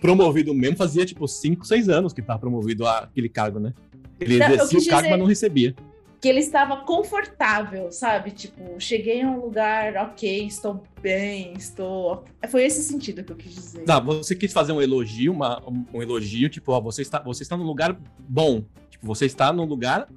promovido 0.00 0.54
mesmo 0.54 0.78
fazia 0.78 1.04
tipo 1.04 1.28
5, 1.28 1.66
6 1.66 1.88
anos 1.90 2.14
que 2.14 2.22
tava 2.22 2.38
promovido 2.38 2.86
àquele 2.86 3.28
cargo, 3.28 3.58
né? 3.60 3.74
Ele 4.18 4.38
Não, 4.38 4.46
exercia 4.46 4.78
o 4.78 4.86
cargo, 4.86 5.10
mas 5.10 5.18
não 5.18 5.26
recebia. 5.26 5.74
que 6.18 6.28
ele 6.30 6.40
estava 6.40 6.78
confortável, 6.78 7.92
sabe? 7.92 8.30
Tipo, 8.30 8.80
cheguei 8.80 9.20
a 9.20 9.26
um 9.28 9.40
lugar, 9.40 9.94
ok, 9.96 10.46
estou 10.46 10.82
bem, 11.02 11.52
estou. 11.58 12.24
Foi 12.48 12.64
esse 12.64 12.82
sentido 12.82 13.22
que 13.22 13.32
eu 13.32 13.36
quis 13.36 13.54
dizer. 13.54 13.84
Tá, 13.84 14.00
você 14.00 14.34
quis 14.34 14.50
fazer 14.50 14.72
um 14.72 14.80
elogio, 14.80 15.30
uma- 15.32 15.62
um, 15.68 15.84
um 15.92 16.02
elogio, 16.02 16.48
tipo, 16.48 16.72
ó, 16.72 16.80
você 16.80 17.02
está, 17.02 17.18
você 17.20 17.42
está 17.42 17.54
num 17.54 17.64
lugar 17.64 17.94
bom. 18.26 18.64
Tipo, 18.88 19.06
você 19.06 19.26
está 19.26 19.52
num 19.52 19.66
lugar 19.66 20.08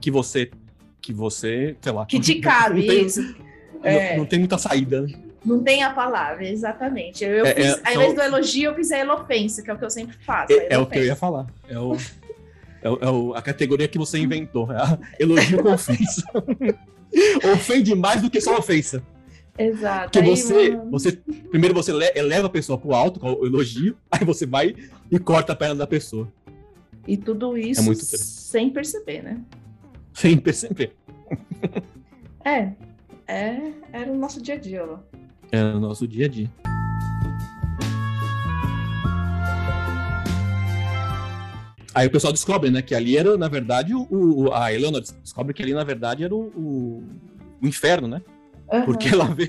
que 0.00 0.10
você, 0.10 0.50
que 1.00 1.12
você, 1.12 1.76
sei 1.80 1.92
lá. 1.92 2.06
Que 2.06 2.18
te 2.20 2.34
não 2.36 2.40
cabe, 2.40 2.86
tem- 2.86 3.04
isso. 3.06 3.20
Não, 3.22 3.80
É. 3.84 4.16
não 4.16 4.26
tem 4.26 4.38
muita 4.38 4.58
saída. 4.58 5.02
né? 5.02 5.12
Não 5.44 5.62
tem 5.62 5.82
a 5.82 5.90
palavra, 5.90 6.46
exatamente. 6.46 7.24
Eu, 7.24 7.30
eu 7.30 7.46
É, 7.46 7.54
fiz, 7.54 7.64
é, 7.66 7.70
ao 7.70 7.92
são- 7.94 8.02
invés 8.02 8.14
do 8.14 8.20
elogio, 8.22 8.70
eu 8.70 8.74
fiz 8.74 8.90
a 8.92 8.98
elofência, 8.98 9.62
que 9.62 9.70
é 9.70 9.74
o 9.74 9.78
que 9.78 9.84
eu 9.84 9.90
sempre 9.90 10.16
faço. 10.24 10.52
É, 10.52 10.74
é 10.74 10.78
o 10.78 10.84
que 10.86 10.98
eu 10.98 11.04
ia 11.04 11.16
falar. 11.16 11.46
É, 11.68 11.78
o, 11.78 11.96
é, 12.82 12.90
o- 12.90 12.98
é 13.00 13.10
o- 13.10 13.34
a 13.34 13.40
categoria 13.40 13.88
que 13.88 13.96
você 13.96 14.18
inventou. 14.18 14.68
É 14.70 14.98
elogio 15.18 15.62
com 15.62 15.72
ofensa. 15.72 16.22
Ofende 17.54 17.94
mais 17.94 18.22
do 18.22 18.30
que 18.30 18.40
só 18.40 18.56
ofensa. 18.58 19.02
Exato. 19.58 20.10
Porque 20.12 20.22
você, 20.30 20.70
mano, 20.70 20.90
você. 20.90 21.12
Primeiro 21.50 21.74
você 21.74 21.92
le- 21.92 22.12
eleva 22.14 22.46
a 22.46 22.50
pessoa 22.50 22.78
pro 22.78 22.94
alto 22.94 23.18
com 23.20 23.32
o 23.32 23.46
elogio, 23.46 23.96
aí 24.10 24.24
você 24.24 24.46
vai 24.46 24.74
e 25.10 25.18
corta 25.18 25.52
a 25.52 25.56
perna 25.56 25.74
da 25.74 25.86
pessoa. 25.86 26.28
E 27.06 27.16
tudo 27.16 27.56
isso 27.58 27.90
É 27.90 27.94
sem 27.94 28.70
perceber, 28.70 29.22
né? 29.22 29.40
Sem 30.14 30.36
perceber. 30.38 30.96
É, 32.44 32.72
é. 33.26 33.72
Era 33.92 34.10
o 34.12 34.16
nosso 34.16 34.42
dia 34.42 34.54
a 34.54 34.58
dia 34.58 34.84
lá. 34.84 35.02
É 35.52 35.62
o 35.62 35.80
nosso 35.80 36.06
dia 36.06 36.26
a 36.26 36.28
dia. 36.28 36.50
Aí 41.92 42.06
o 42.06 42.10
pessoal 42.10 42.32
descobre, 42.32 42.70
né, 42.70 42.82
que 42.82 42.94
ali 42.94 43.16
era, 43.16 43.36
na 43.36 43.48
verdade, 43.48 43.92
o, 43.94 44.06
o- 44.10 44.52
a 44.54 44.72
Eleanor 44.72 45.00
descobre 45.00 45.52
que 45.52 45.62
ali, 45.62 45.74
na 45.74 45.82
verdade, 45.82 46.22
era 46.22 46.34
o, 46.34 46.42
o, 46.56 47.04
o 47.60 47.66
inferno, 47.66 48.06
né? 48.06 48.22
Aham. 48.72 48.84
Porque 48.84 49.08
ela 49.08 49.24
vê. 49.24 49.46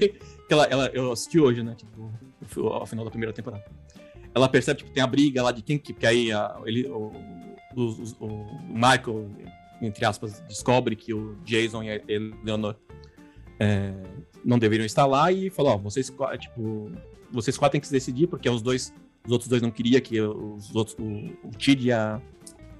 Que 0.47 0.53
ela, 0.53 0.65
ela, 0.65 0.87
eu 0.87 1.11
assisti 1.11 1.39
hoje, 1.39 1.61
né? 1.61 1.75
Tipo, 1.75 2.11
ao 2.67 2.85
final 2.87 3.05
da 3.05 3.11
primeira 3.11 3.31
temporada. 3.31 3.63
Ela 4.33 4.49
percebe 4.49 4.83
que 4.83 4.91
tem 4.91 5.03
a 5.03 5.07
briga 5.07 5.43
lá 5.43 5.51
de 5.51 5.61
quem 5.61 5.77
que. 5.77 5.93
Porque 5.93 6.07
aí 6.07 6.31
a- 6.31 6.59
ele, 6.65 6.87
o, 6.87 7.11
o- 7.75 8.25
o 8.25 8.59
Michael, 8.73 9.29
entre 9.81 10.05
aspas, 10.05 10.39
descobre 10.47 10.95
que 10.95 11.13
o 11.13 11.35
Jason 11.43 11.83
e 11.83 11.89
a 11.91 12.01
Eleanor 12.07 12.75
é, 13.59 13.93
não 14.43 14.57
deveriam 14.59 14.85
estar 14.85 15.05
lá 15.05 15.31
e 15.31 15.49
falou: 15.49 15.73
Ó, 15.73 15.77
vocês, 15.77 16.09
qua- 16.09 16.37
tipo, 16.37 16.91
vocês 17.31 17.57
quatro 17.57 17.73
têm 17.73 17.81
que 17.81 17.87
se 17.87 17.93
decidir, 17.93 18.27
porque 18.27 18.49
os 18.49 18.61
dois. 18.61 18.93
Os 19.23 19.31
outros 19.31 19.47
dois 19.47 19.61
não 19.61 19.69
queriam 19.69 20.01
que 20.01 20.19
os 20.19 20.75
outros. 20.75 20.95
O, 20.99 21.47
o 21.47 21.51
Tid 21.57 21.87
e 21.87 21.91
a 21.91 22.19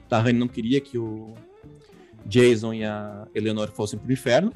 Tahani 0.09 0.39
não 0.39 0.47
queria 0.47 0.81
que 0.81 0.97
o 0.97 1.33
Jason 2.25 2.73
e 2.73 2.83
a 2.83 3.27
Eleanor 3.35 3.69
fossem 3.71 3.99
pro 3.99 4.11
inferno. 4.11 4.51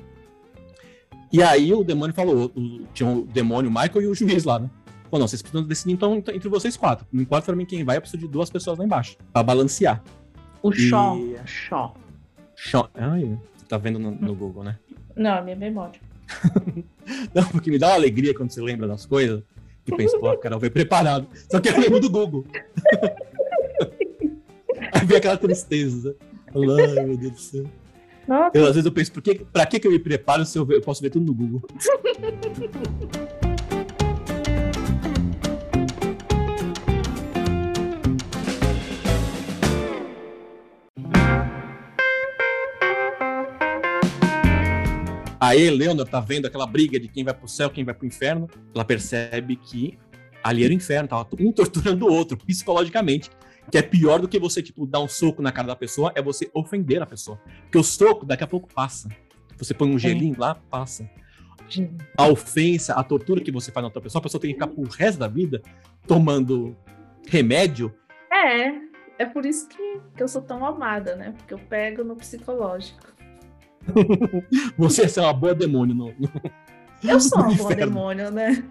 E 1.31 1.43
aí 1.43 1.73
o 1.73 1.83
demônio 1.83 2.15
falou, 2.15 2.51
o- 2.55 2.85
tinha 2.93 3.07
o 3.09 3.25
demônio, 3.25 3.69
o 3.69 3.73
Michael 3.73 4.01
e 4.01 4.07
o 4.07 4.15
juiz 4.15 4.43
lá, 4.45 4.57
né? 4.59 4.69
Falou, 5.03 5.19
não, 5.19 5.27
vocês 5.27 5.41
precisam 5.43 5.67
decidir 5.67 5.93
então 5.93 6.15
entre 6.15 6.49
vocês 6.49 6.76
quatro. 6.76 7.05
Não 7.11 7.22
importa 7.22 7.45
pra 7.47 7.55
mim 7.55 7.65
quem 7.65 7.84
vai, 7.84 7.97
eu 7.97 8.01
preciso 8.01 8.22
de 8.26 8.27
duas 8.27 8.49
pessoas 8.49 8.77
lá 8.80 8.85
embaixo. 8.85 9.15
Pra 9.31 9.43
balancear. 9.43 10.03
O 10.63 10.72
E- 10.73 10.77
Shaw. 10.89 11.17
Shaw. 11.45 11.95
Sean- 12.56 12.90
Ai, 12.95 13.38
tá 13.68 13.77
vendo 13.77 13.99
no, 13.99 14.11
no 14.11 14.36
Google, 14.36 14.64
né? 14.64 14.77
Não, 15.15 15.36
a 15.38 15.41
minha 15.41 15.56
memória. 15.56 15.99
Não, 17.34 17.44
porque 17.49 17.69
me 17.69 17.77
dá 17.77 17.88
uma 17.90 17.95
alegria 17.95 18.34
quando 18.34 18.52
você 18.52 18.61
lembra 18.61 18.88
das 18.88 19.06
coisas. 19.06 19.41
E 19.88 19.95
pensa, 19.95 20.18
pô, 20.18 20.32
o 20.32 20.38
cara 20.38 20.57
veio 20.57 20.72
preparado. 20.72 21.27
Só 21.52 21.60
que 21.60 21.69
eu 21.69 21.80
lembro 21.80 21.99
do 21.99 22.10
Google. 22.10 22.45
Aí 24.91 25.06
vem 25.06 25.18
aquela 25.18 25.38
tristeza. 25.38 26.15
Ai, 26.53 27.06
meu 27.06 27.18
Deus 27.18 27.34
do 27.34 27.40
céu. 27.40 27.65
Nossa. 28.27 28.57
Eu, 28.57 28.64
às 28.65 28.72
vezes 28.72 28.86
eu 28.86 28.91
penso, 28.91 29.11
por 29.11 29.22
que, 29.22 29.36
pra 29.36 29.65
que, 29.68 29.80
que 29.80 29.88
eu 29.88 29.91
me 29.91 29.99
preparo 29.99 30.44
se 30.45 30.57
eu, 30.57 30.65
ver- 30.65 30.77
eu 30.77 30.82
posso 30.82 31.02
ver 31.02 31.11
tudo 31.11 31.26
no 31.27 31.34
Google? 31.34 31.61
Aí 45.40 45.70
Leonor 45.70 46.07
tá 46.07 46.20
vendo 46.20 46.45
aquela 46.45 46.66
briga 46.66 46.99
de 46.99 47.07
quem 47.07 47.24
vai 47.24 47.34
pro 47.34 47.48
céu, 47.48 47.70
quem 47.70 47.84
vai 47.84 47.94
pro 47.94 48.07
inferno. 48.07 48.49
Ela 48.74 48.86
percebe 48.86 49.56
que 49.56 49.98
ali 50.44 50.64
era 50.64 50.72
o 50.72 50.76
inferno, 50.76 51.07
tava 51.10 51.28
um 51.40 51.52
torturando 51.52 52.06
o 52.06 52.14
outro 52.14 52.38
psicologicamente. 52.38 53.30
Que 53.72 53.80
é 53.80 53.82
pior 53.82 54.20
do 54.20 54.28
que 54.28 54.38
você, 54.38 54.62
tipo, 54.62 54.86
dar 54.86 54.99
um 54.99 55.07
soco 55.07 55.41
na 55.41 55.52
cara 55.52 55.68
da 55.68 55.76
pessoa, 55.76 56.12
é 56.16 56.22
você 56.22 56.49
ofender 56.53 57.02
a 57.02 57.06
pessoa. 57.06 57.40
Porque 57.64 57.80
o 57.80 57.84
soco 57.84 58.26
daqui 58.26 58.44
a 58.44 58.48
pouco 58.48 58.72
passa. 58.72 59.10
Você 59.57 59.74
põe 59.74 59.90
um 59.90 59.98
gelinho 59.98 60.36
lá, 60.38 60.56
passa. 60.70 61.10
A 62.16 62.28
ofensa, 62.28 62.94
a 62.94 63.03
tortura 63.03 63.41
que 63.41 63.52
você 63.52 63.72
faz 63.72 63.82
na 63.82 63.88
outra 63.88 64.02
pessoa, 64.02 64.20
a 64.20 64.24
pessoa 64.24 64.40
tem 64.40 64.52
que 64.52 64.53
ficar 64.53 64.68
pro 64.68 64.84
resto 64.84 65.18
da 65.18 65.28
vida 65.28 65.64
tomando 66.06 66.78
remédio. 67.28 67.91
É, 68.32 68.72
é 69.18 69.26
por 69.26 69.48
isso 69.48 69.68
que, 69.68 70.02
que 70.16 70.22
eu 70.22 70.28
sou 70.28 70.44
tão 70.44 70.64
amada, 70.64 71.16
né? 71.16 71.34
Porque 71.36 71.56
eu 71.56 71.60
pego 71.60 72.03
no 72.03 72.16
psicológico. 72.16 73.14
Você 74.78 75.20
é 75.20 75.22
uma 75.24 75.34
boa 75.34 75.53
demônio. 75.56 75.95
No- 75.95 76.14
Eu 77.03 77.20
sou 77.20 77.40
uma 77.40 77.53
boa 77.53 77.76
demônio, 77.76 78.32
né? 78.32 78.64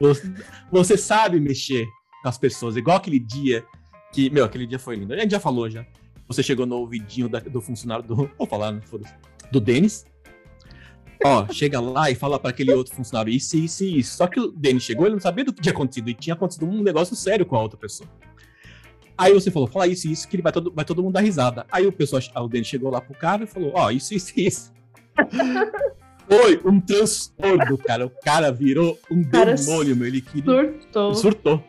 Você, 0.00 0.32
você 0.70 0.96
sabe 0.96 1.40
mexer 1.40 1.86
com 2.22 2.28
as 2.28 2.38
pessoas. 2.38 2.76
Igual 2.76 2.96
aquele 2.98 3.18
dia 3.18 3.64
que. 4.12 4.30
Meu, 4.30 4.44
aquele 4.44 4.66
dia 4.66 4.78
foi 4.78 4.96
lindo. 4.96 5.12
A 5.14 5.18
gente 5.18 5.30
já 5.32 5.40
falou 5.40 5.68
já. 5.68 5.84
você 6.28 6.42
chegou 6.42 6.66
no 6.66 6.76
ouvidinho 6.76 7.28
da- 7.28 7.40
do 7.40 7.60
funcionário 7.60 8.04
do. 8.04 8.14
Vou 8.38 8.46
falar, 8.46 8.72
né? 8.72 8.80
Foda-se. 8.84 9.12
Do 9.50 9.60
Denis. 9.60 10.04
Ó, 11.24 11.48
chega 11.52 11.80
lá 11.80 12.10
e 12.10 12.14
fala 12.14 12.38
pra 12.38 12.50
aquele 12.50 12.72
outro 12.72 12.94
funcionário 12.94 13.32
isso, 13.32 13.56
isso 13.56 13.82
e 13.82 13.98
isso. 13.98 14.16
Só 14.16 14.28
que 14.28 14.38
o 14.38 14.52
Denis 14.52 14.84
chegou, 14.84 15.04
ele 15.06 15.14
não 15.16 15.20
sabia 15.20 15.44
do 15.44 15.52
que 15.52 15.60
tinha 15.60 15.72
acontecido. 15.72 16.08
E 16.10 16.14
tinha 16.14 16.34
acontecido 16.34 16.64
um 16.64 16.80
negócio 16.82 17.16
sério 17.16 17.44
com 17.44 17.56
a 17.56 17.62
outra 17.62 17.76
pessoa. 17.76 18.08
Aí 19.18 19.34
você 19.34 19.50
falou, 19.50 19.66
fala 19.68 19.88
isso 19.88 20.06
e 20.06 20.12
isso, 20.12 20.28
que 20.28 20.36
ele 20.36 20.42
vai 20.42 20.52
todo, 20.52 20.72
vai 20.72 20.84
todo 20.84 21.02
mundo 21.02 21.14
dar 21.14 21.20
risada. 21.20 21.66
Aí 21.72 21.86
o 21.86 21.92
pessoal, 21.92 22.22
o 22.36 22.48
Denis 22.48 22.68
chegou 22.68 22.90
lá 22.90 23.00
pro 23.00 23.14
cara 23.14 23.42
e 23.42 23.46
falou, 23.46 23.72
ó, 23.74 23.90
isso, 23.90 24.14
isso 24.14 24.32
e 24.36 24.46
isso. 24.46 24.72
Foi 26.28 26.60
um 26.62 26.78
transtorno, 26.78 27.78
cara. 27.78 28.06
O 28.06 28.10
cara 28.10 28.52
virou 28.52 28.98
um 29.10 29.24
Cara, 29.24 29.54
demônio, 29.54 29.96
meu. 29.96 30.06
Ele 30.06 30.20
queria. 30.20 30.44
Surtou. 30.44 31.14
Surtou. 31.14 31.64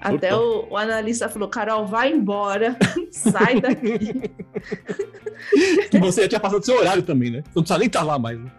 Até 0.00 0.34
o, 0.36 0.68
o 0.70 0.76
analista 0.76 1.28
falou: 1.28 1.48
Carol, 1.48 1.84
vai 1.84 2.12
embora, 2.12 2.76
sai 3.10 3.60
daqui. 3.60 4.30
Que 5.90 5.98
você 5.98 6.22
já 6.22 6.28
tinha 6.28 6.40
passado 6.40 6.64
seu 6.64 6.78
horário 6.78 7.02
também, 7.02 7.30
né? 7.30 7.42
Você 7.42 7.50
não 7.56 7.62
precisa 7.62 7.78
nem 7.78 7.86
estar 7.86 8.02
lá 8.02 8.18
mais. 8.18 8.38
Né? 8.38 8.50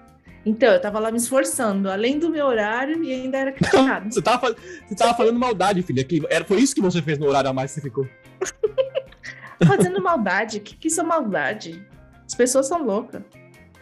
Então, 0.47 0.71
eu 0.73 0.79
tava 0.79 0.97
lá 0.99 1.11
me 1.11 1.17
esforçando, 1.17 1.89
além 1.91 2.17
do 2.17 2.29
meu 2.29 2.45
horário, 2.45 3.03
e 3.03 3.11
ainda 3.11 3.37
era 3.37 3.51
criticado. 3.51 4.07
Você 4.13 4.21
tava, 4.21 4.55
você 4.87 4.95
tava 4.95 5.13
fazendo 5.13 5.37
maldade, 5.37 5.81
filha. 5.81 6.03
Que 6.05 6.25
era, 6.29 6.45
foi 6.45 6.59
isso 6.61 6.73
que 6.73 6.81
você 6.81 7.01
fez 7.01 7.17
no 7.19 7.27
horário 7.27 7.49
a 7.49 7.53
mais 7.53 7.73
que 7.73 7.81
você 7.81 7.87
ficou. 7.89 8.07
Fazendo 9.67 10.01
maldade? 10.01 10.59
O 10.59 10.61
que, 10.61 10.75
que 10.77 10.87
isso 10.87 11.01
é 11.01 11.03
maldade? 11.03 11.85
As 12.25 12.33
pessoas 12.35 12.67
são 12.67 12.81
loucas. 12.83 13.21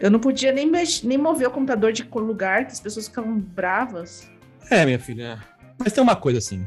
Eu 0.00 0.10
não 0.10 0.18
podia 0.18 0.50
nem, 0.50 0.68
mex- 0.68 1.02
nem 1.02 1.16
mover 1.18 1.46
o 1.46 1.50
computador 1.50 1.92
de 1.92 2.02
lugar, 2.14 2.66
que 2.66 2.72
as 2.72 2.80
pessoas 2.80 3.06
ficavam 3.06 3.38
bravas. 3.38 4.28
É, 4.70 4.84
minha 4.84 4.98
filha. 4.98 5.38
Mas 5.78 5.92
tem 5.92 6.02
uma 6.02 6.16
coisa 6.16 6.38
assim. 6.38 6.64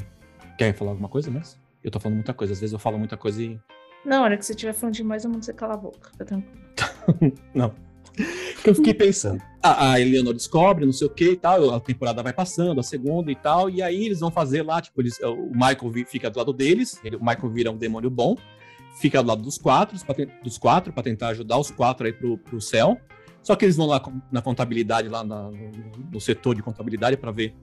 Quer 0.56 0.72
falar 0.74 0.92
alguma 0.92 1.08
coisa 1.08 1.30
mesmo? 1.30 1.60
Eu 1.84 1.90
tô 1.90 2.00
falando 2.00 2.16
muita 2.16 2.32
coisa. 2.32 2.52
Às 2.54 2.60
vezes 2.60 2.72
eu 2.72 2.78
falo 2.78 2.98
muita 2.98 3.16
coisa 3.16 3.42
e. 3.42 3.60
Na 4.04 4.22
hora 4.22 4.36
que 4.38 4.44
você 4.46 4.52
estiver 4.52 4.72
falando 4.72 4.94
demais, 4.94 5.24
eu 5.24 5.30
mando 5.30 5.44
você 5.44 5.52
calar 5.52 5.76
a 5.76 5.80
boca. 5.80 6.10
Tá 6.16 6.24
tranquilo. 6.24 7.34
Não. 7.54 7.74
Que 8.62 8.70
eu 8.70 8.74
fiquei 8.74 8.92
pensando. 8.94 9.40
A, 9.62 9.92
a 9.92 10.00
Eleanor 10.00 10.32
descobre, 10.34 10.84
não 10.86 10.92
sei 10.92 11.06
o 11.06 11.10
que 11.10 11.30
e 11.32 11.36
tal. 11.36 11.74
A 11.74 11.80
temporada 11.80 12.22
vai 12.22 12.32
passando, 12.32 12.78
a 12.80 12.82
segunda 12.82 13.30
e 13.30 13.36
tal. 13.36 13.68
E 13.70 13.82
aí 13.82 14.04
eles 14.06 14.20
vão 14.20 14.30
fazer 14.30 14.62
lá, 14.62 14.80
tipo, 14.80 15.00
eles, 15.00 15.18
o 15.20 15.50
Michael 15.52 16.06
fica 16.06 16.30
do 16.30 16.38
lado 16.38 16.52
deles. 16.52 17.00
ele- 17.04 17.16
o 17.16 17.20
Michael 17.24 17.50
vira 17.50 17.70
um 17.70 17.76
demônio 17.76 18.10
bom. 18.10 18.36
Fica 19.00 19.22
do 19.22 19.28
lado 19.28 19.42
dos 19.42 19.56
quatro, 19.56 19.96
dos 20.42 20.58
quatro, 20.58 20.92
pra 20.92 21.02
tentar 21.02 21.28
ajudar 21.28 21.58
os 21.58 21.70
quatro 21.70 22.06
aí 22.06 22.12
pro, 22.12 22.36
pro 22.38 22.60
céu. 22.60 22.98
Só 23.42 23.56
que 23.56 23.64
eles 23.64 23.76
vão 23.76 23.86
lá 23.86 24.02
na 24.30 24.42
contabilidade, 24.42 25.08
lá 25.08 25.24
na- 25.24 25.50
no, 25.50 25.70
no 26.12 26.20
setor 26.20 26.54
de 26.54 26.62
contabilidade, 26.62 27.16
pra 27.16 27.30
ver 27.30 27.54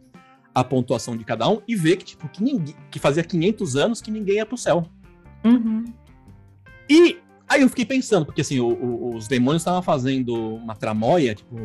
a 0.55 0.63
pontuação 0.63 1.15
de 1.15 1.23
cada 1.23 1.47
um 1.47 1.61
e 1.67 1.75
ver 1.75 1.97
que, 1.97 2.05
tipo, 2.05 2.27
que, 2.29 2.43
ninguém, 2.43 2.75
que 2.89 2.97
fazia 2.97 3.23
500 3.23 3.75
anos 3.75 4.01
que 4.01 4.09
ninguém 4.09 4.37
ia 4.37 4.45
pro 4.45 4.57
céu. 4.57 4.87
Uhum. 5.45 5.85
E 6.89 7.17
aí 7.47 7.61
eu 7.61 7.69
fiquei 7.69 7.85
pensando, 7.85 8.25
porque 8.25 8.41
assim, 8.41 8.59
o- 8.59 8.67
o- 8.67 9.15
os 9.15 9.27
demônios 9.27 9.61
estavam 9.61 9.81
fazendo 9.81 10.33
uma 10.55 10.75
tramóia, 10.75 11.33
tipo, 11.35 11.55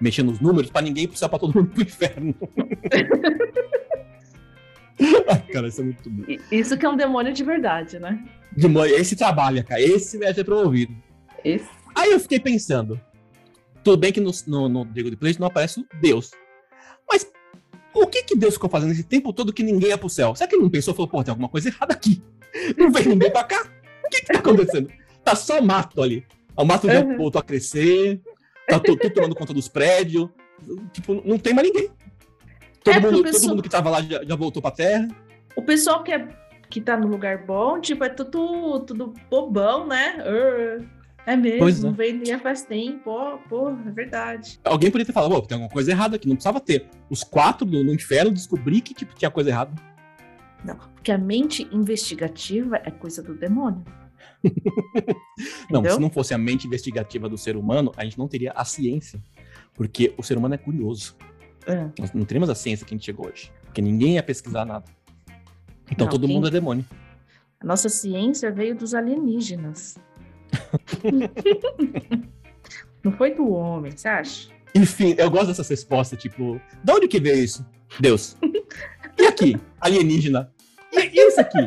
mexendo 0.00 0.30
os 0.30 0.40
números 0.40 0.70
pra 0.70 0.82
ninguém 0.82 1.08
céu, 1.14 1.28
pra 1.28 1.38
todo 1.38 1.54
mundo 1.54 1.70
pro 1.70 1.82
inferno. 1.82 2.34
Ai, 5.28 5.42
cara, 5.52 5.68
isso 5.68 5.80
é 5.80 5.84
muito 5.84 6.08
bom. 6.08 6.24
Isso 6.50 6.76
que 6.78 6.86
é 6.86 6.88
um 6.88 6.96
demônio 6.96 7.32
de 7.32 7.44
verdade, 7.44 7.98
né? 7.98 8.18
Demônio, 8.56 8.94
esse 8.96 9.14
trabalha, 9.14 9.62
cara. 9.62 9.80
Esse 9.80 10.16
vai 10.18 10.32
ser 10.32 10.44
promovido. 10.44 10.94
Esse. 11.44 11.68
Aí 11.94 12.12
eu 12.12 12.20
fiquei 12.20 12.40
pensando. 12.40 12.98
Tudo 13.84 13.98
bem 13.98 14.12
que 14.12 14.20
no, 14.20 14.30
no, 14.46 14.68
no 14.68 14.86
The 14.86 15.02
Good 15.02 15.16
Place 15.16 15.38
não 15.38 15.46
aparece 15.48 15.80
o 15.80 15.86
Deus. 16.00 16.30
Mas 17.10 17.30
o 17.94 18.06
que 18.06 18.22
que 18.22 18.36
Deus 18.36 18.54
ficou 18.54 18.70
fazendo 18.70 18.92
esse 18.92 19.04
tempo 19.04 19.32
todo 19.32 19.52
que 19.52 19.62
ninguém 19.62 19.90
ia 19.90 19.98
pro 19.98 20.08
céu? 20.08 20.34
Será 20.34 20.48
que 20.48 20.56
ele 20.56 20.62
não 20.62 20.70
pensou 20.70 20.92
e 20.92 20.96
falou, 20.96 21.08
pô, 21.10 21.22
tem 21.22 21.30
alguma 21.30 21.48
coisa 21.48 21.68
errada 21.68 21.92
aqui? 21.92 22.22
Não 22.76 22.90
vem 22.90 23.06
ninguém 23.06 23.30
pra 23.30 23.44
cá? 23.44 23.66
O 24.04 24.08
que 24.08 24.20
que 24.22 24.32
tá 24.32 24.38
acontecendo? 24.38 24.88
Tá 25.26 25.34
só 25.34 25.60
mato 25.60 26.00
ali. 26.00 26.24
O 26.56 26.64
mato 26.64 26.86
já 26.86 27.00
Uhum. 27.04 27.16
voltou 27.16 27.40
a 27.40 27.42
crescer, 27.42 28.20
tá 28.68 28.78
tu- 28.78 28.96
tudo 28.96 29.12
tomando 29.12 29.34
conta 29.34 29.52
dos 29.52 29.66
prédios. 29.66 30.28
Tipo, 30.92 31.20
não 31.24 31.36
tem 31.36 31.52
mais 31.52 31.66
ninguém. 31.66 31.90
Todo, 32.84 32.94
É, 32.94 33.00
mundo, 33.00 33.22
pessoal- 33.24 33.40
todo 33.42 33.50
mundo 33.50 33.62
que 33.64 33.68
tava 33.68 33.90
lá 33.90 34.00
já, 34.02 34.22
já 34.22 34.36
voltou 34.36 34.62
pra 34.62 34.70
terra. 34.70 35.08
O 35.56 35.62
pessoal 35.62 36.04
que, 36.04 36.12
é, 36.12 36.28
que 36.70 36.80
tá 36.80 36.96
no 36.96 37.08
lugar 37.08 37.44
bom, 37.44 37.80
tipo, 37.80 38.04
é 38.04 38.08
tudo, 38.08 38.78
tudo 38.86 39.12
bobão, 39.28 39.84
né? 39.88 40.16
Uh, 40.20 40.96
É 41.28 41.34
mesmo, 41.34 41.58
Pois 41.58 41.82
é. 41.82 41.86
não 41.88 41.92
vendia 41.92 42.38
faz 42.38 42.62
tempo, 42.62 43.40
pô, 43.48 43.70
é 43.70 43.90
verdade. 43.90 44.60
Alguém 44.62 44.92
poderia 44.92 45.06
ter 45.06 45.12
falado, 45.12 45.32
pô, 45.34 45.42
tem 45.42 45.56
alguma 45.56 45.72
coisa 45.72 45.90
errada 45.90 46.14
aqui, 46.14 46.28
não 46.28 46.36
precisava 46.36 46.60
ter. 46.60 46.86
Os 47.10 47.24
quatro 47.24 47.66
no, 47.66 47.82
no 47.82 47.92
inferno 47.92 48.30
descobri 48.30 48.80
que 48.80 48.94
tipo, 48.94 49.12
tinha 49.12 49.28
coisa 49.28 49.50
errada. 49.50 49.72
Não, 50.64 50.76
porque 50.76 51.10
a 51.10 51.18
mente 51.18 51.68
investigativa 51.72 52.76
é 52.84 52.92
coisa 52.92 53.24
do 53.24 53.34
demônio. 53.34 53.82
Não, 55.70 55.84
se 55.84 56.00
não 56.00 56.10
fosse 56.10 56.32
a 56.34 56.38
mente 56.38 56.66
investigativa 56.66 57.28
do 57.28 57.36
ser 57.36 57.56
humano, 57.56 57.92
a 57.96 58.04
gente 58.04 58.18
não 58.18 58.28
teria 58.28 58.52
a 58.52 58.64
ciência. 58.64 59.20
Porque 59.74 60.14
o 60.16 60.22
ser 60.22 60.38
humano 60.38 60.54
é 60.54 60.58
curioso. 60.58 61.16
É. 61.66 61.88
Nós 61.98 62.12
não 62.12 62.24
teríamos 62.24 62.48
a 62.48 62.54
ciência 62.54 62.86
que 62.86 62.94
a 62.94 62.96
gente 62.96 63.04
chegou 63.04 63.26
hoje. 63.28 63.52
Porque 63.64 63.82
ninguém 63.82 64.14
ia 64.14 64.22
pesquisar 64.22 64.64
nada. 64.64 64.84
Então 65.90 66.06
Não, 66.06 66.10
todo 66.10 66.26
quem- 66.26 66.34
mundo 66.34 66.48
é 66.48 66.50
demônio. 66.50 66.84
A 67.60 67.66
nossa 67.66 67.88
ciência 67.88 68.50
veio 68.52 68.74
dos 68.76 68.94
alienígenas. 68.94 69.96
não 73.02 73.12
foi 73.12 73.34
do 73.34 73.48
homem, 73.50 73.92
você 73.96 74.08
acha? 74.08 74.48
Enfim, 74.74 75.14
eu 75.16 75.30
gosto 75.30 75.48
dessas 75.48 75.68
respostas, 75.68 76.20
tipo, 76.20 76.60
de 76.84 76.92
onde 76.92 77.08
que 77.08 77.18
veio 77.20 77.42
isso? 77.42 77.64
Deus. 77.98 78.36
E 79.18 79.26
aqui? 79.26 79.56
Alienígena. 79.80 80.52
E 80.92 81.18
isso 81.28 81.40
aqui? 81.40 81.58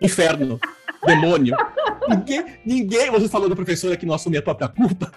Inferno. 0.00 0.58
Demônio. 1.06 1.56
Ninguém, 2.08 2.44
ninguém, 2.64 3.10
você 3.10 3.28
falou 3.28 3.48
da 3.48 3.56
professora 3.56 3.96
que 3.96 4.06
não 4.06 4.14
assume 4.14 4.36
a 4.36 4.42
própria 4.42 4.68
culpa. 4.68 5.10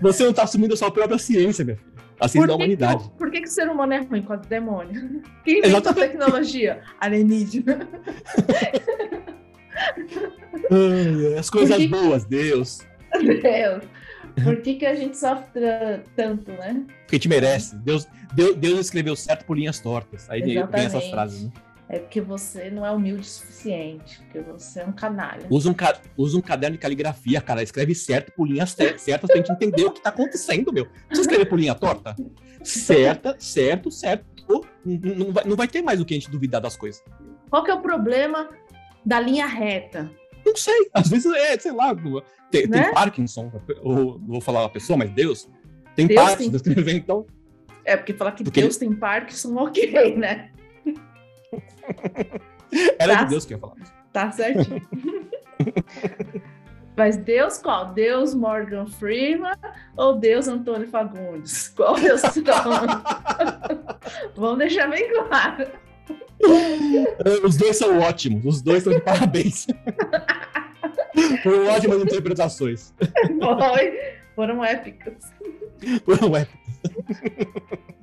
Você 0.00 0.24
não 0.24 0.32
tá 0.32 0.42
assumindo 0.42 0.74
a 0.74 0.76
sua 0.76 0.90
própria 0.90 1.18
ciência, 1.18 1.64
meu 1.64 1.76
filho. 1.76 1.94
A 2.20 2.28
ciência 2.28 2.46
da 2.48 2.54
humanidade. 2.54 3.04
Que, 3.04 3.10
por 3.18 3.30
que, 3.30 3.40
que 3.40 3.48
o 3.48 3.50
ser 3.50 3.68
humano 3.68 3.92
é 3.92 3.98
ruim 4.00 4.22
com 4.22 4.34
o 4.34 4.36
demônio? 4.36 5.22
Quem 5.44 5.58
inventou 5.58 5.76
a 5.78 5.80
Exatamente. 5.80 6.10
tecnologia? 6.12 6.80
Alienígena. 7.00 7.88
Ai, 10.70 11.38
As 11.38 11.50
coisas 11.50 11.76
que- 11.76 11.88
boas, 11.88 12.24
Deus. 12.24 12.80
Deus. 13.20 13.84
Por 14.42 14.56
que, 14.62 14.74
que 14.74 14.86
a 14.86 14.94
gente 14.94 15.16
sofre 15.16 15.60
tanto, 16.16 16.50
né? 16.52 16.84
Porque 17.02 17.14
a 17.14 17.16
gente 17.16 17.28
merece. 17.28 17.76
Deus, 17.76 18.06
Deus, 18.34 18.56
Deus 18.56 18.80
escreveu 18.80 19.14
certo 19.14 19.44
por 19.44 19.56
linhas 19.56 19.78
tortas. 19.78 20.28
Aí 20.28 20.40
vem 20.42 20.58
essas 20.58 20.74
Exatamente. 20.74 21.10
frases, 21.10 21.44
né? 21.44 21.50
É 21.88 21.98
porque 21.98 22.20
você 22.20 22.70
não 22.70 22.84
é 22.84 22.90
humilde 22.90 23.20
o 23.20 23.24
suficiente, 23.24 24.18
porque 24.22 24.40
você 24.40 24.80
é 24.80 24.86
um 24.86 24.92
canalha. 24.92 25.46
Usa 25.50 25.68
um, 25.70 25.74
ca- 25.74 26.00
usa 26.16 26.36
um 26.38 26.40
caderno 26.40 26.76
de 26.76 26.80
caligrafia, 26.80 27.40
cara. 27.42 27.62
Escreve 27.62 27.94
certo 27.94 28.32
por 28.32 28.48
linhas 28.48 28.70
cer- 28.70 28.98
certas 28.98 29.28
pra 29.28 29.36
gente 29.36 29.52
entender 29.52 29.84
o 29.84 29.90
que 29.92 30.00
tá 30.00 30.08
acontecendo, 30.08 30.72
meu. 30.72 30.86
Você 31.12 31.20
escrever 31.20 31.44
por 31.46 31.58
linha 31.58 31.74
torta? 31.74 32.16
Certa, 32.62 33.36
certo, 33.38 33.90
certo. 33.90 34.24
Não, 34.84 35.30
vai, 35.32 35.44
não 35.44 35.56
vai 35.56 35.68
ter 35.68 35.82
mais 35.82 36.00
o 36.00 36.04
que 36.04 36.14
a 36.14 36.16
gente 36.18 36.30
duvidar 36.30 36.60
das 36.60 36.76
coisas. 36.76 37.02
Qual 37.50 37.62
que 37.62 37.70
é 37.70 37.74
o 37.74 37.80
problema 37.82 38.48
da 39.04 39.20
linha 39.20 39.46
reta? 39.46 40.10
Não 40.44 40.56
sei. 40.56 40.88
Às 40.92 41.08
vezes 41.08 41.30
é, 41.34 41.58
sei 41.58 41.72
lá. 41.72 41.94
Tem, 42.50 42.66
Né? 42.66 42.84
tem 42.84 42.94
Parkinson, 42.94 43.52
ou 43.82 44.18
vou 44.20 44.40
falar 44.40 44.64
a 44.64 44.68
pessoa, 44.68 44.96
mas 44.96 45.10
Deus. 45.10 45.48
Tem 45.94 46.06
Deus 46.06 46.20
Parkinson, 46.20 46.58
tem- 46.58 46.74
então. 46.96 47.26
É 47.84 47.96
porque 47.96 48.14
falar 48.14 48.32
que 48.32 48.42
Porque 48.44 48.62
Deus 48.62 48.78
tem 48.78 48.92
Parkinson, 48.94 49.54
ok, 49.62 50.16
né? 50.16 50.50
Era 52.98 53.16
Tá. 53.16 53.22
de 53.24 53.30
Deus 53.30 53.44
que 53.44 53.54
ia 53.54 53.58
falar. 53.58 53.74
Tá 54.12 54.30
certinho. 54.30 54.82
Mas 56.96 57.16
Deus 57.16 57.58
qual? 57.58 57.92
Deus 57.92 58.34
Morgan 58.34 58.86
Freeman 58.86 59.52
ou 59.96 60.16
Deus 60.16 60.46
Antônio 60.46 60.86
Fagundes? 60.88 61.68
Qual 61.70 61.94
Deus 61.96 62.20
são? 62.20 62.32
Vamos 64.36 64.58
deixar 64.58 64.88
bem 64.88 65.10
claro. 65.12 65.66
Os 67.44 67.56
dois 67.56 67.76
são 67.76 67.98
ótimos, 67.98 68.44
os 68.44 68.62
dois 68.62 68.78
estão 68.78 68.92
de 68.92 69.00
parabéns. 69.00 69.66
Foram 71.42 71.66
ótimas 71.66 72.02
interpretações. 72.02 72.94
Foi. 73.40 74.14
Foram 74.36 74.64
épicas. 74.64 75.32
Foram 76.04 76.36
épicas. 76.36 76.60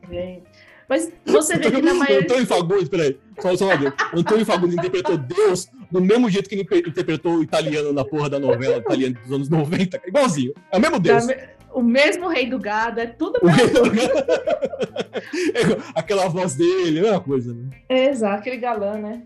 Gente. 0.10 0.44
Mas 0.88 1.12
você 1.26 1.58
vê 1.58 1.72
que 1.72 1.82
na 1.82 1.94
O 1.94 1.96
maioria. 2.00 2.22
Antônio 2.26 2.46
Fagundes, 2.46 2.90
peraí, 2.90 3.20
só, 3.40 3.56
só 3.56 3.66
uma 3.66 3.78
vez. 3.78 3.94
O 4.14 4.20
Antônio 4.20 4.46
Fagundes 4.46 4.76
interpretou 4.78 5.18
Deus 5.18 5.68
do 5.92 6.02
mesmo 6.02 6.30
jeito 6.30 6.50
que 6.50 6.56
ele 6.56 6.90
interpretou 6.90 7.36
o 7.36 7.44
italiano 7.44 7.92
na 7.94 8.04
porra 8.06 8.30
da 8.30 8.40
novela 8.40 8.78
italiana 8.78 9.18
dos 9.24 9.32
anos 9.32 9.50
90. 9.50 10.02
Igualzinho. 10.08 10.54
É 10.72 10.78
o 10.78 10.82
mesmo 10.82 11.00
Deus. 11.00 11.26
O 11.74 11.82
mesmo 11.82 12.28
rei 12.28 12.50
do 12.50 12.60
gado, 12.60 13.00
é 13.00 13.08
tudo 13.08 13.40
O 13.42 13.46
mesmo. 13.46 14.12
Aquela 15.96 16.28
voz 16.28 16.56
dele, 16.56 17.00
é 17.06 17.12
uma 17.12 17.22
coisa, 17.22 17.54
né? 17.54 17.70
Exato, 17.90 18.40
aquele 18.40 18.58
galã, 18.58 18.98
né? 18.98 19.24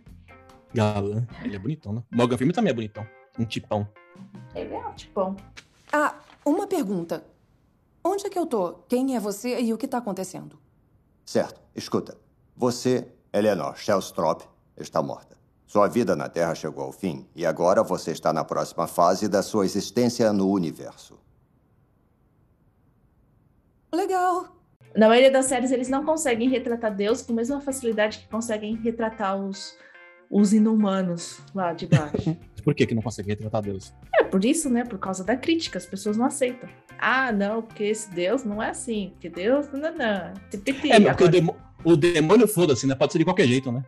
Galã. 0.74 1.26
Ele 1.44 1.56
é 1.56 1.60
bonitão, 1.60 1.94
né? 1.94 2.04
Morgan 2.12 2.38
Freeman 2.38 2.54
também 2.54 2.72
é 2.72 2.74
bonitão. 2.74 3.06
Um 3.40 3.46
tipão. 3.46 3.88
Ele 4.54 4.74
é 4.74 4.78
um 4.78 4.94
tipão. 4.94 5.36
Ah, 5.92 6.16
uma 6.46 6.68
pergunta. 6.68 7.24
Onde 8.04 8.28
é 8.28 8.30
que 8.30 8.38
eu 8.38 8.46
tô? 8.46 8.74
Quem 8.88 9.16
é 9.16 9.20
você 9.20 9.60
e 9.60 9.74
o 9.74 9.78
que 9.78 9.88
tá 9.88 9.98
acontecendo? 9.98 10.60
Certo. 11.26 11.60
Escuta. 11.76 12.18
Você, 12.56 13.08
Eleanor 13.34 13.76
Shellstrop, 13.78 14.44
está 14.78 15.02
morta. 15.02 15.36
Sua 15.66 15.88
vida 15.88 16.16
na 16.16 16.30
Terra 16.30 16.54
chegou 16.54 16.84
ao 16.84 16.92
fim 16.92 17.28
e 17.36 17.46
agora 17.46 17.84
você 17.84 18.12
está 18.12 18.32
na 18.32 18.46
próxima 18.46 18.86
fase 18.88 19.28
da 19.28 19.42
sua 19.42 19.66
existência 19.66 20.32
no 20.32 20.50
universo. 20.50 21.20
Legal. 23.92 24.56
Na 24.96 25.10
maioria 25.10 25.32
das 25.32 25.46
séries, 25.48 25.72
eles 25.72 25.90
não 25.90 26.06
conseguem 26.06 26.48
retratar 26.48 26.96
Deus 26.96 27.22
com 27.22 27.34
a 27.34 27.36
mesma 27.36 27.60
facilidade 27.60 28.20
que 28.20 28.28
conseguem 28.30 28.76
retratar 28.76 29.36
os, 29.36 29.76
os 30.30 30.54
inumanos 30.54 31.40
lá 31.54 31.74
de 31.74 31.88
baixo. 31.88 32.38
Por 32.64 32.74
que, 32.74 32.86
que 32.86 32.96
não 32.96 33.02
consegue 33.02 33.30
retratar 33.30 33.62
Deus? 33.62 33.94
É 34.36 34.40
por 34.40 34.46
isso, 34.46 34.70
né? 34.70 34.84
Por 34.84 35.00
causa 35.00 35.24
da 35.24 35.36
crítica, 35.36 35.78
as 35.78 35.86
pessoas 35.86 36.18
não 36.18 36.26
aceitam. 36.26 36.68
Ah, 37.00 37.32
não, 37.32 37.62
porque 37.62 37.84
esse 37.86 38.10
Deus 38.14 38.44
não 38.44 38.62
é 38.62 38.70
assim. 38.70 39.12
Porque 39.14 39.30
Deus, 39.30 39.68
não, 39.72 39.80
não. 39.80 40.34
Tipiti, 40.50 40.92
É, 40.92 41.00
porque 41.00 41.24
o, 41.84 41.96
demônio 41.96 42.48
foda-se, 42.48 42.86
né? 42.88 42.96
Pode 42.96 43.14
ser 43.14 43.20
de 43.20 43.26
qualquer 43.26 43.48
jeito, 43.48 43.72
né? 43.72 43.84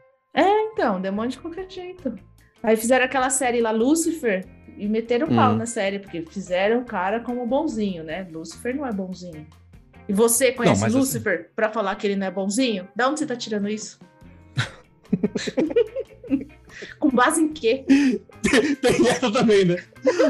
Então, 0.73 1.01
demônio 1.01 1.31
de 1.31 1.39
qualquer 1.39 1.69
jeito. 1.69 2.13
Aí 2.61 2.77
fizeram 2.77 3.05
aquela 3.05 3.29
série 3.31 3.59
lá, 3.61 3.71
Lucifer, 3.71 4.45
e 4.77 4.87
meteram 4.87 5.27
pau 5.27 5.53
Hum. 5.53 5.57
na 5.57 5.65
série, 5.65 5.97
porque 5.99 6.23
fizeram 6.29 6.81
o 6.81 6.85
cara 6.85 7.19
como 7.19 7.45
bonzinho, 7.47 8.03
né? 8.03 8.27
Lucifer 8.31 8.75
não 8.75 8.85
é 8.85 8.91
bonzinho. 8.91 9.45
E 10.07 10.13
você 10.13 10.51
conhece 10.51 10.85
assim- 10.85 10.95
Lucifer 10.97 11.49
pra 11.55 11.69
falar 11.69 11.95
que 11.95 12.05
ele 12.07 12.15
não 12.15 12.27
é 12.27 12.31
bonzinho? 12.31 12.87
Da 12.95 13.09
onde 13.09 13.19
você 13.19 13.25
tá 13.25 13.35
tirando 13.35 13.67
isso? 13.67 13.99
Com 16.99 17.09
base 17.09 17.41
em 17.41 17.49
quê? 17.51 17.85
Tem 18.81 19.07
essa 19.07 19.31
também, 19.31 19.65
né? 19.65 19.77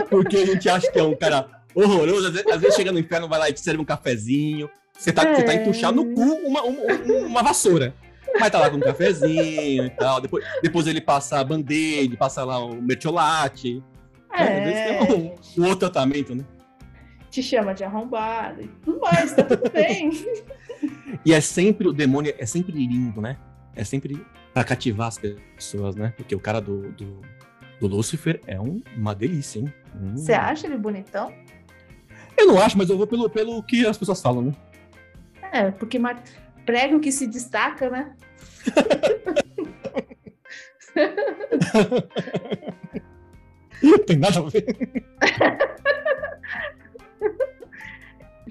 Porque 0.09 0.37
a 0.37 0.45
gente 0.45 0.67
acha 0.69 0.91
que 0.91 0.99
é 0.99 1.03
um 1.03 1.15
cara 1.15 1.47
horroroso. 1.75 2.27
Às 2.27 2.33
vezes, 2.33 2.51
às 2.51 2.59
vezes 2.61 2.75
chega 2.75 2.91
no 2.91 2.99
inferno, 2.99 3.27
vai 3.27 3.39
lá 3.39 3.49
e 3.49 3.53
te 3.53 3.61
serve 3.61 3.81
um 3.81 3.85
cafezinho. 3.85 4.69
Você 4.97 5.11
tá, 5.11 5.23
você 5.35 5.43
tá 5.43 5.53
É. 5.53 5.61
entuchando 5.61 6.03
no 6.03 6.13
cu 6.15 6.21
uma, 6.21 6.63
um- 6.65 7.25
uma 7.27 7.43
vassoura. 7.43 7.93
Mas 8.39 8.49
tá 8.51 8.59
lá 8.59 8.69
com 8.69 8.77
um 8.77 8.81
cafezinho 8.81 9.85
e 9.85 9.89
tal. 9.91 10.19
Depois, 10.21 10.43
depois 10.61 10.87
ele 10.87 11.01
passa 11.01 11.39
a 11.39 11.43
band-aid, 11.43 12.15
passa 12.17 12.43
lá 12.43 12.59
o 12.63 12.81
mertiolate. 12.81 13.83
né? 14.31 14.43
Às 14.43 14.63
vezes 14.63 14.79
É, 14.79 15.05
tem 15.05 15.15
um, 15.57 15.61
um 15.61 15.63
outro 15.65 15.79
tratamento, 15.89 16.35
né? 16.35 16.43
te 17.29 17.43
chama 17.43 17.73
de 17.73 17.83
arrombado 17.83 18.61
e 18.63 18.67
tudo 18.83 18.99
mais, 18.99 19.33
tá 19.33 19.43
tudo 19.43 19.69
bem. 19.69 20.09
E 21.23 21.33
é 21.33 21.41
sempre, 21.41 21.87
o 21.87 21.93
demônio 21.93 22.33
é 22.37 22.45
sempre 22.47 22.71
lindo, 22.71 23.21
né? 23.21 23.37
É 23.75 23.83
sempre 23.83 24.25
pra 24.53 24.63
cativar 24.63 25.07
as 25.09 25.19
pessoas, 25.19 25.95
né? 25.95 26.13
Porque 26.17 26.33
o 26.33 26.39
cara 26.39 26.59
do, 26.59 26.91
do, 26.93 27.21
do 27.79 27.87
Lucifer 27.87 28.41
é 28.47 28.59
um- 28.59 28.81
uma 28.95 29.13
delícia, 29.15 29.59
hein? 29.59 29.71
Hum. 29.95 30.15
Você 30.17 30.33
acha 30.33 30.67
ele 30.67 30.77
bonitão? 30.77 31.31
Eu 32.37 32.47
não 32.47 32.61
acho, 32.61 32.77
mas 32.77 32.89
eu 32.89 32.97
vou 32.97 33.07
pelo, 33.07 33.29
pelo 33.29 33.61
que 33.63 33.85
as 33.85 33.97
pessoas 33.97 34.21
falam, 34.21 34.41
né? 34.43 34.53
É, 35.51 35.71
porque 35.71 35.99
prega 36.65 36.95
o 36.95 36.99
que 36.99 37.11
se 37.11 37.25
destaca, 37.27 37.89
né? 37.89 38.13
Tem 44.05 44.17
nada 44.17 44.39
a 44.39 44.43
ver. 44.43 44.65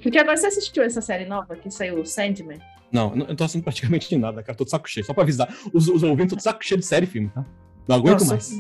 Porque 0.03 0.19
agora 0.19 0.37
você 0.37 0.47
assistiu 0.47 0.85
essa 0.85 1.01
série 1.01 1.25
nova 1.25 1.57
que 1.57 1.69
saiu, 1.71 2.05
Sandman? 2.05 2.59
Não, 2.93 3.11
eu 3.11 3.17
não- 3.17 3.35
tô 3.35 3.43
assistindo 3.43 3.65
praticamente 3.65 4.09
de 4.09 4.17
nada, 4.17 4.41
cara. 4.43 4.57
Tô 4.57 4.63
de 4.65 4.71
saco 4.71 4.89
cheio. 4.89 5.05
Só 5.05 5.13
pra 5.13 5.25
avisar. 5.25 5.53
Os, 5.73 5.89
os 5.89 6.03
ouvintes 6.05 6.31
tô 6.31 6.37
de 6.37 6.43
saco 6.45 6.65
cheio 6.65 6.79
de 6.79 6.87
série 6.87 7.07
e 7.07 7.09
filme, 7.09 7.29
tá? 7.35 7.45
Não 7.89 7.97
aguento 7.97 8.21
Nossa. 8.21 8.35
mais. 8.35 8.53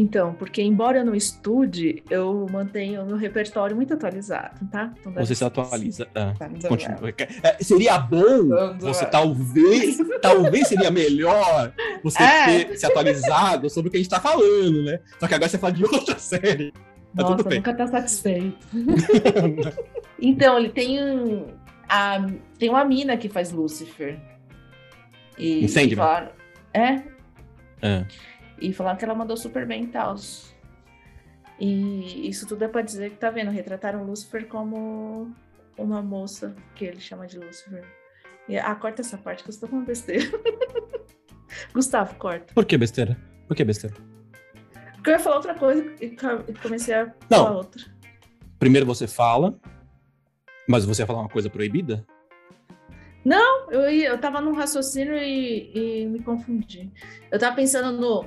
Então, 0.00 0.32
porque 0.34 0.62
embora 0.62 0.98
eu 0.98 1.04
não 1.04 1.12
estude, 1.12 2.04
eu 2.08 2.46
mantenho 2.52 3.02
o 3.02 3.06
meu 3.06 3.16
repertório 3.16 3.74
muito 3.74 3.92
atualizado, 3.94 4.64
tá? 4.70 4.94
Então, 5.00 5.12
Você 5.14 5.34
se 5.34 5.44
atualiza. 5.44 6.06
Ah, 6.14 6.32
Tá, 6.38 6.48
continua. 6.68 7.12
É, 7.42 7.56
seria 7.64 7.98
bom 7.98 8.48
você 8.78 9.04
talvez, 9.06 9.98
talvez 10.22 10.68
seria 10.68 10.88
melhor 10.92 11.72
você 12.04 12.22
É. 12.22 12.64
ter 12.64 12.78
se 12.78 12.86
atualizado 12.86 13.68
sobre 13.68 13.88
o 13.88 13.90
que 13.90 13.96
a 13.96 14.00
gente 14.00 14.08
tá 14.08 14.20
falando, 14.20 14.84
né? 14.84 15.00
Só 15.18 15.26
que 15.26 15.34
agora 15.34 15.48
você 15.50 15.58
fala 15.58 15.72
de 15.72 15.82
outra 15.82 16.14
série. 16.20 16.70
Tá 17.16 17.22
Nossa, 17.22 17.36
tudo 17.38 17.48
bem. 17.48 17.58
nunca 17.58 17.74
tá 17.74 17.86
satisfeito. 17.88 18.56
Então, 20.20 20.58
ele 20.58 20.68
tem 20.68 21.02
um. 21.02 21.46
A, 21.88 22.24
tem 22.58 22.68
uma 22.68 22.84
mina 22.84 23.16
que 23.16 23.28
faz 23.28 23.50
Lucifer. 23.52 24.18
E, 25.38 25.64
e 25.64 25.96
falaram, 25.96 26.30
é, 26.74 27.02
É. 27.80 28.04
e 28.60 28.72
falaram 28.72 28.98
que 28.98 29.04
ela 29.04 29.14
mandou 29.14 29.36
super 29.36 29.66
bem 29.66 29.84
e 29.84 29.86
tal. 29.88 30.16
E 31.58 32.28
isso 32.28 32.46
tudo 32.46 32.64
é 32.64 32.68
pra 32.68 32.82
dizer 32.82 33.10
que 33.10 33.16
tá 33.16 33.30
vendo, 33.30 33.50
retrataram 33.50 34.04
Lucifer 34.04 34.46
como 34.46 35.32
uma 35.76 36.02
moça 36.02 36.54
que 36.74 36.84
ele 36.84 37.00
chama 37.00 37.26
de 37.26 37.38
Lucifer. 37.38 37.84
E, 38.48 38.56
ah, 38.56 38.74
corta 38.74 39.02
essa 39.02 39.18
parte 39.18 39.42
que 39.42 39.50
eu 39.50 39.52
estou 39.52 39.68
com 39.68 39.84
besteira. 39.84 40.24
Gustavo, 41.74 42.14
corta. 42.16 42.54
Por 42.54 42.64
que 42.64 42.78
besteira? 42.78 43.16
Por 43.46 43.56
que 43.56 43.64
besteira? 43.64 43.96
Porque 44.94 45.10
eu 45.10 45.14
ia 45.14 45.18
falar 45.18 45.36
outra 45.36 45.54
coisa 45.54 45.84
e 46.00 46.06
e 46.06 46.54
comecei 46.54 46.94
a 46.94 47.06
Não. 47.30 47.44
falar 47.44 47.56
outra. 47.56 47.82
Primeiro 48.58 48.86
você 48.86 49.06
fala, 49.06 49.58
mas 50.68 50.84
você 50.84 51.02
ia 51.02 51.06
falar 51.06 51.20
uma 51.20 51.28
coisa 51.28 51.48
proibida? 51.50 52.04
Eu, 53.70 53.90
ia- 53.90 54.08
eu 54.08 54.18
tava 54.18 54.40
num 54.40 54.52
raciocínio 54.54 55.14
e, 55.16 55.70
e 55.74 56.06
me 56.06 56.20
confundi. 56.20 56.90
Eu 57.30 57.38
tava 57.38 57.54
pensando 57.56 57.92
no 58.00 58.24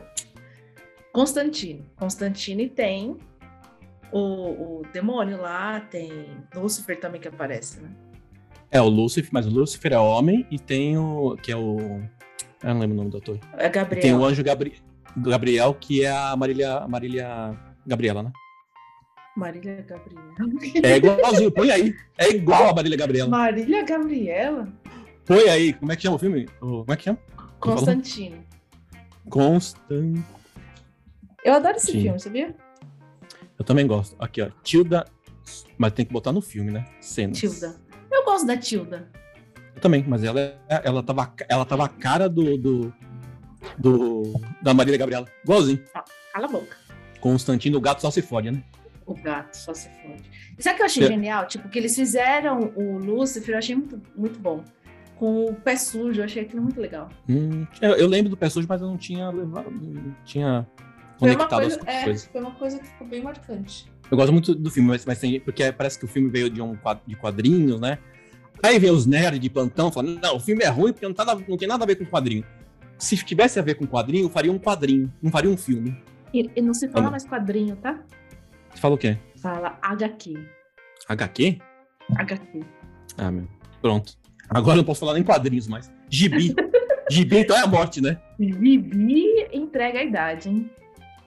Constantine. 1.11 1.83
Constantine 1.95 2.69
tem 2.69 3.17
o, 4.11 4.19
o 4.79 4.81
demônio 4.93 5.41
lá, 5.41 5.79
tem 5.79 6.11
Lúcifer 6.55 6.99
também 6.99 7.19
que 7.19 7.27
aparece, 7.27 7.79
né? 7.81 7.89
É 8.69 8.79
o 8.81 8.87
Lúcifer, 8.87 9.29
mas 9.33 9.45
o 9.45 9.49
Lúcifer 9.49 9.91
é 9.93 9.99
homem 9.99 10.45
e 10.49 10.57
tem 10.57 10.97
o. 10.97 11.35
que 11.41 11.51
é 11.51 11.55
o. 11.57 11.77
Eu 12.63 12.73
não 12.73 12.79
lembro 12.79 12.93
o 12.95 12.97
nome 12.99 13.09
do 13.09 13.17
ator. 13.17 13.37
É 13.57 13.65
E 13.65 13.69
Gabriel. 13.69 14.01
tem 14.01 14.13
o 14.13 14.23
anjo 14.23 14.43
Gabri... 14.43 14.75
Gabriel, 15.17 15.73
que 15.73 16.05
é 16.05 16.09
a 16.11 16.35
Marília, 16.37 16.75
a 16.77 16.87
Marília 16.87 17.57
Gabriela, 17.85 18.23
né? 18.23 18.31
Marília 19.35 19.85
Gabriela. 19.87 20.33
É 20.83 20.97
igualzinho, 20.97 21.51
põe 21.51 21.71
aí. 21.71 21.95
É 22.17 22.29
igual 22.29 22.69
a 22.69 22.73
Marília 22.75 22.97
Gabriela. 22.97 23.29
Marília 23.29 23.83
Gabriela? 23.83 24.67
Põe 25.25 25.49
aí. 25.49 25.73
Como 25.73 25.91
é 25.91 25.95
que 25.95 26.01
chama 26.03 26.15
o 26.15 26.19
filme? 26.19 26.47
Como 26.59 26.85
é 26.91 26.95
que 26.97 27.03
chama? 27.03 27.17
falou? 27.59 27.77
Constantine. 27.77 28.45
Constant. 29.29 30.19
Eu 31.43 31.53
adoro 31.53 31.77
esse 31.77 31.91
Sim. 31.91 32.01
filme, 32.03 32.19
sabia? 32.19 32.55
Eu 33.57 33.63
também 33.65 33.87
gosto. 33.87 34.15
Aqui, 34.19 34.41
ó. 34.41 34.49
Tilda. 34.63 35.05
Mas 35.77 35.93
tem 35.93 36.05
que 36.05 36.11
botar 36.13 36.31
no 36.31 36.41
filme, 36.41 36.71
né? 36.71 36.85
Cenas. 36.99 37.37
Tilda. 37.37 37.75
Eu 38.11 38.23
gosto 38.25 38.45
da 38.45 38.57
Tilda. 38.57 39.09
Eu 39.75 39.81
também, 39.81 40.03
mas 40.07 40.23
ela, 40.23 40.39
é- 40.39 40.81
ela, 40.83 41.01
tava, 41.01 41.33
ela 41.47 41.65
tava 41.65 41.85
a 41.85 41.87
cara 41.87 42.27
do, 42.27 42.57
do, 42.57 42.93
do- 43.77 44.33
da 44.61 44.73
Marília 44.73 44.97
Gabriela. 44.99 45.27
Igualzinho. 45.43 45.81
Cala 46.33 46.45
a 46.45 46.51
boca. 46.51 46.75
Constantino, 47.19 47.77
o 47.77 47.81
gato 47.81 48.01
só 48.01 48.11
se 48.11 48.21
fode, 48.21 48.51
né? 48.51 48.63
O 49.11 49.21
gato 49.23 49.53
só 49.55 49.73
se 49.73 49.89
fode. 50.01 50.23
E 50.57 50.63
sabe 50.63 50.73
o 50.73 50.77
que 50.77 50.81
eu 50.81 50.85
achei 50.85 51.03
É. 51.03 51.07
genial? 51.07 51.47
Tipo, 51.47 51.67
que 51.69 51.77
eles 51.79 51.95
fizeram 51.95 52.71
o 52.75 52.97
Lúcifer, 52.97 53.55
eu 53.55 53.57
achei 53.59 53.75
muito, 53.75 54.01
muito 54.15 54.39
bom. 54.39 54.63
Com 55.15 55.45
o 55.45 55.53
pé 55.53 55.75
sujo, 55.75 56.21
eu 56.21 56.25
achei 56.25 56.43
aquilo 56.43 56.61
muito 56.63 56.79
legal. 56.81 57.09
Hum, 57.29 57.65
eu, 57.81 57.91
eu 57.91 58.07
lembro 58.07 58.29
do 58.29 58.35
Pé 58.37 58.49
Sujo, 58.49 58.65
mas 58.67 58.81
eu 58.81 58.87
não 58.87 58.97
tinha 58.97 59.29
levado. 59.29 59.69
Não 59.69 60.15
tinha 60.25 60.65
Foi 61.19 61.29
uma, 61.29 61.35
conectado 61.37 61.61
coisa, 61.61 61.79
as 61.81 61.87
é, 61.87 62.03
coisas. 62.05 62.25
foi 62.31 62.41
uma 62.41 62.51
coisa 62.51 62.79
que 62.79 62.87
ficou 62.87 63.07
bem 63.07 63.21
marcante. 63.21 63.91
Eu 64.09 64.17
gosto 64.17 64.31
muito 64.33 64.55
do 64.55 64.71
filme, 64.71 64.89
mas, 64.89 65.05
mas 65.05 65.19
tem, 65.19 65.39
porque 65.39 65.71
parece 65.71 65.99
que 65.99 66.05
o 66.05 66.07
filme 66.07 66.27
veio 66.29 66.49
de 66.49 66.59
um 66.61 66.75
quad- 66.75 67.01
de 67.05 67.15
quadrinhos, 67.15 67.79
né? 67.79 67.99
Aí 68.63 68.79
vem 68.79 68.89
os 68.91 69.05
nerds 69.05 69.39
de 69.39 69.49
plantão 69.49 69.91
falando, 69.91 70.19
não, 70.19 70.37
o 70.37 70.39
filme 70.39 70.63
é 70.63 70.69
ruim 70.69 70.91
porque 70.91 71.07
não, 71.07 71.13
tá, 71.13 71.23
não 71.47 71.55
tem 71.57 71.67
nada 71.67 71.83
a 71.83 71.87
ver 71.87 71.95
com 71.97 72.05
quadrinho. 72.05 72.43
Se 72.97 73.15
tivesse 73.17 73.59
a 73.59 73.61
ver 73.61 73.75
com 73.75 73.85
quadrinho, 73.85 74.27
faria 74.29 74.51
um 74.51 74.57
quadrinho, 74.59 75.11
não 75.21 75.31
faria 75.31 75.49
um 75.51 75.57
filme. 75.57 75.95
E, 76.33 76.49
e 76.55 76.61
não 76.61 76.73
se 76.73 76.87
fala 76.89 77.11
mais 77.11 77.25
quadrinho, 77.25 77.75
tá? 77.75 77.99
Você 78.73 78.79
fala 78.79 78.95
o 78.95 78.97
quê? 78.97 79.17
Fala 79.41 79.77
HQ. 79.81 80.33
HQ? 81.09 81.59
HQ. 82.17 82.65
Ah, 83.17 83.31
meu. 83.31 83.47
Pronto. 83.81 84.13
Agora 84.49 84.75
eu 84.75 84.77
não 84.77 84.83
posso 84.85 84.99
falar 85.01 85.13
nem 85.13 85.23
quadrinhos 85.23 85.67
mais. 85.67 85.91
Gibi. 86.09 86.53
gibi 87.09 87.37
então 87.39 87.55
é 87.57 87.61
a 87.61 87.67
morte, 87.67 88.01
né? 88.01 88.19
Bibi 88.37 89.47
entrega 89.51 89.99
a 89.99 90.03
idade, 90.03 90.49
hein? 90.49 90.69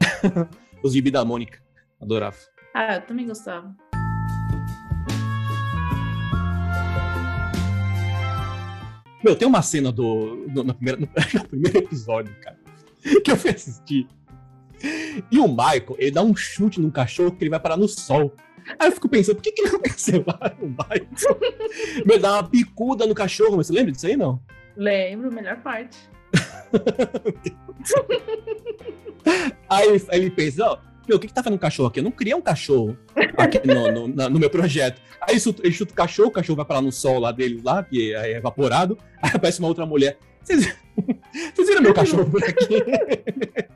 Os 0.83 0.93
gibi 0.93 1.11
da 1.11 1.25
Mônica. 1.25 1.59
Adorava. 2.01 2.37
Ah, 2.75 2.97
eu 2.97 3.03
também 3.03 3.27
gostava. 3.27 3.75
Meu, 9.23 9.35
tem 9.35 9.49
uma 9.49 9.63
cena 9.63 9.91
do, 9.91 10.47
do- 10.49 10.65
no, 10.65 10.75
no 11.35 11.49
primeiro 11.49 11.79
episódio, 11.79 12.35
cara, 12.43 12.59
que 13.25 13.31
eu 13.31 13.37
fui 13.37 13.51
assistir. 13.51 14.07
E 15.31 15.39
o 15.39 15.49
Michael, 15.49 15.97
ele 15.99 16.11
dá 16.11 16.23
um 16.23 16.35
chute 16.35 16.81
num 16.81 16.91
cachorro 16.91 17.33
que 17.33 17.43
ele 17.45 17.51
vai 17.51 17.61
parar 17.61 17.77
no 17.77 17.89
sol. 17.89 18.35
Aí 18.79 18.89
eu 18.89 18.93
fico 18.93 19.09
pensando, 19.09 19.37
por 19.37 19.43
que, 19.43 19.53
que 19.53 19.61
ele 19.63 19.73
não 19.73 19.81
cancelaram 19.81 20.57
o 20.63 20.69
Michael? 20.69 21.09
Meu, 22.07 22.19
dá 22.19 22.33
uma 22.35 22.49
picuda 22.49 23.07
no 23.07 23.15
cachorro, 23.15 23.57
mas 23.59 23.67
você 23.67 23.73
lembra 23.75 23.93
disso 23.93 24.07
aí, 24.07 24.17
não? 24.17 24.41
Lembro, 24.77 25.33
melhor 25.33 25.57
parte. 25.63 25.99
Aí 29.69 29.89
ele, 29.89 30.05
aí 30.11 30.21
ele 30.21 30.31
pensa, 30.31 30.65
ó, 30.67 30.79
meu, 31.09 31.17
o 31.17 31.21
que 31.21 31.27
que 31.29 31.33
tá 31.35 31.43
fazendo 31.43 31.57
um 31.57 31.61
cachorro 31.61 31.89
aqui? 31.89 32.01
Eu 32.01 32.05
não 32.05 32.11
criei 32.11 32.35
um 32.35 32.41
cachorro 32.43 32.97
aqui 33.37 33.61
no, 33.67 33.91
no- 33.91 34.09
na- 34.09 34.29
no 34.29 34.39
meu 34.39 34.51
projeto. 34.51 35.01
Aí 35.21 35.33
ele 35.35 35.41
chuta, 35.41 35.63
ele 35.65 35.73
chuta 35.73 35.93
o 35.93 35.97
cachorro, 35.97 36.29
o 36.29 36.33
cachorro 36.33 36.57
vai 36.57 36.65
parar 36.65 36.81
no 36.83 36.93
sol 36.93 37.19
lá 37.19 37.33
deles 37.33 37.63
lá, 37.63 37.83
que 37.83 38.15
é 38.15 38.33
evaporado. 38.37 38.99
Aí 39.23 39.31
aparece 39.35 39.59
uma 39.61 39.69
outra 39.69 39.87
mulher. 39.87 40.19
Vocês 40.43 40.67
viram 41.67 41.83
meu 41.83 41.95
cachorro 41.95 42.31
por 42.31 42.43
aqui? 42.45 42.69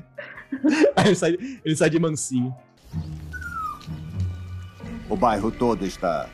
Aí 0.96 1.06
ele 1.06 1.14
sai, 1.14 1.36
ele 1.64 1.76
sai 1.76 1.90
de 1.90 1.98
mansinho. 1.98 2.54
O 5.08 5.16
bairro 5.16 5.50
todo 5.50 5.86
está 5.86 6.28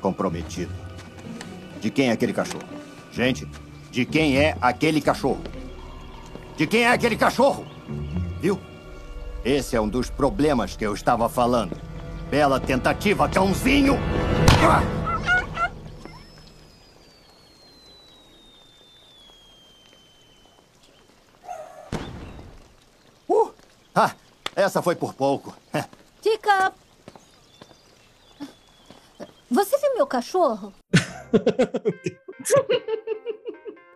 comprometido. 0.00 0.72
De 1.80 1.90
quem 1.90 2.08
é 2.08 2.12
aquele 2.12 2.32
cachorro? 2.32 2.64
Gente, 3.12 3.46
de 3.90 4.04
quem 4.04 4.38
é 4.38 4.56
aquele 4.60 5.00
cachorro? 5.00 5.42
De 6.56 6.66
quem 6.66 6.82
é 6.82 6.88
aquele 6.88 7.16
cachorro? 7.16 7.66
Viu? 8.40 8.58
Esse 9.44 9.74
é 9.74 9.80
um 9.80 9.88
dos 9.88 10.10
problemas 10.10 10.76
que 10.76 10.86
eu 10.86 10.94
estava 10.94 11.28
falando. 11.28 11.76
Bela 12.30 12.60
tentativa, 12.60 13.28
cãozinho! 13.28 13.98
Ah! 14.62 15.02
Uh! 23.28 23.52
Ah, 23.94 24.14
essa 24.54 24.82
foi 24.82 24.94
por 24.94 25.14
pouco. 25.14 25.56
Tica! 26.22 26.72
Você 29.50 29.78
viu 29.78 29.94
meu 29.96 30.06
cachorro? 30.06 30.72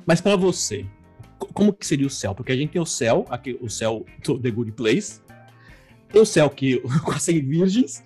Mas 0.07 0.21
pra 0.21 0.37
você, 0.37 0.87
co- 1.39 1.49
como 1.53 1.73
que 1.73 1.87
seria 1.87 2.07
o 2.07 2.11
céu? 2.11 2.35
Porque 2.35 2.53
a 2.53 2.57
gente 2.57 2.71
tem 2.73 2.81
o 2.81 2.87
céu, 2.87 3.25
aqui, 3.31 3.59
o 3.61 3.69
céu 3.71 4.05
do 4.25 4.39
The 4.39 4.51
Good 4.51 4.73
Place. 4.73 5.21
Tem 6.13 6.21
o 6.21 6.27
céu 6.27 6.49
que, 6.51 6.81
com 7.05 7.11
as 7.11 7.23
100 7.23 7.41
virgens. 7.43 8.05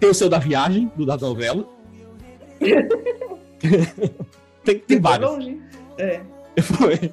Tem 0.00 0.08
o 0.10 0.14
céu 0.14 0.28
da 0.28 0.38
viagem, 0.38 0.90
do 0.96 1.06
da 1.06 1.16
novela. 1.16 1.66
tem, 4.64 4.78
tem 4.80 5.00
vários. 5.00 5.30
É. 5.98 6.22
Foi. 6.62 7.12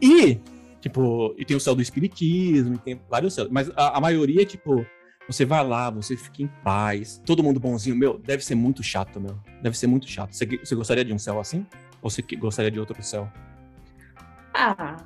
E, 0.00 0.40
tipo, 0.86 1.34
e 1.36 1.44
tem 1.44 1.56
o 1.56 1.60
céu 1.60 1.74
do 1.74 1.82
espiritismo, 1.82 2.76
e 2.76 2.78
tem 2.78 3.00
vários 3.10 3.34
céus. 3.34 3.48
Mas 3.50 3.68
a, 3.76 3.98
a 3.98 4.00
maioria 4.00 4.42
é, 4.42 4.44
tipo, 4.44 4.86
você 5.28 5.44
vai 5.44 5.66
lá, 5.66 5.90
você 5.90 6.16
fica 6.16 6.42
em 6.44 6.46
paz, 6.62 7.20
todo 7.26 7.42
mundo 7.42 7.58
bonzinho. 7.58 7.96
Meu, 7.96 8.18
deve 8.18 8.44
ser 8.44 8.54
muito 8.54 8.84
chato, 8.84 9.20
meu. 9.20 9.36
Deve 9.60 9.76
ser 9.76 9.88
muito 9.88 10.08
chato. 10.08 10.32
Você, 10.32 10.46
você 10.46 10.74
gostaria 10.76 11.04
de 11.04 11.12
um 11.12 11.18
céu 11.18 11.40
assim? 11.40 11.66
Ou 12.00 12.08
você 12.08 12.22
gostaria 12.36 12.70
de 12.70 12.78
outro 12.78 13.02
céu? 13.02 13.28
Ah, 14.54 14.96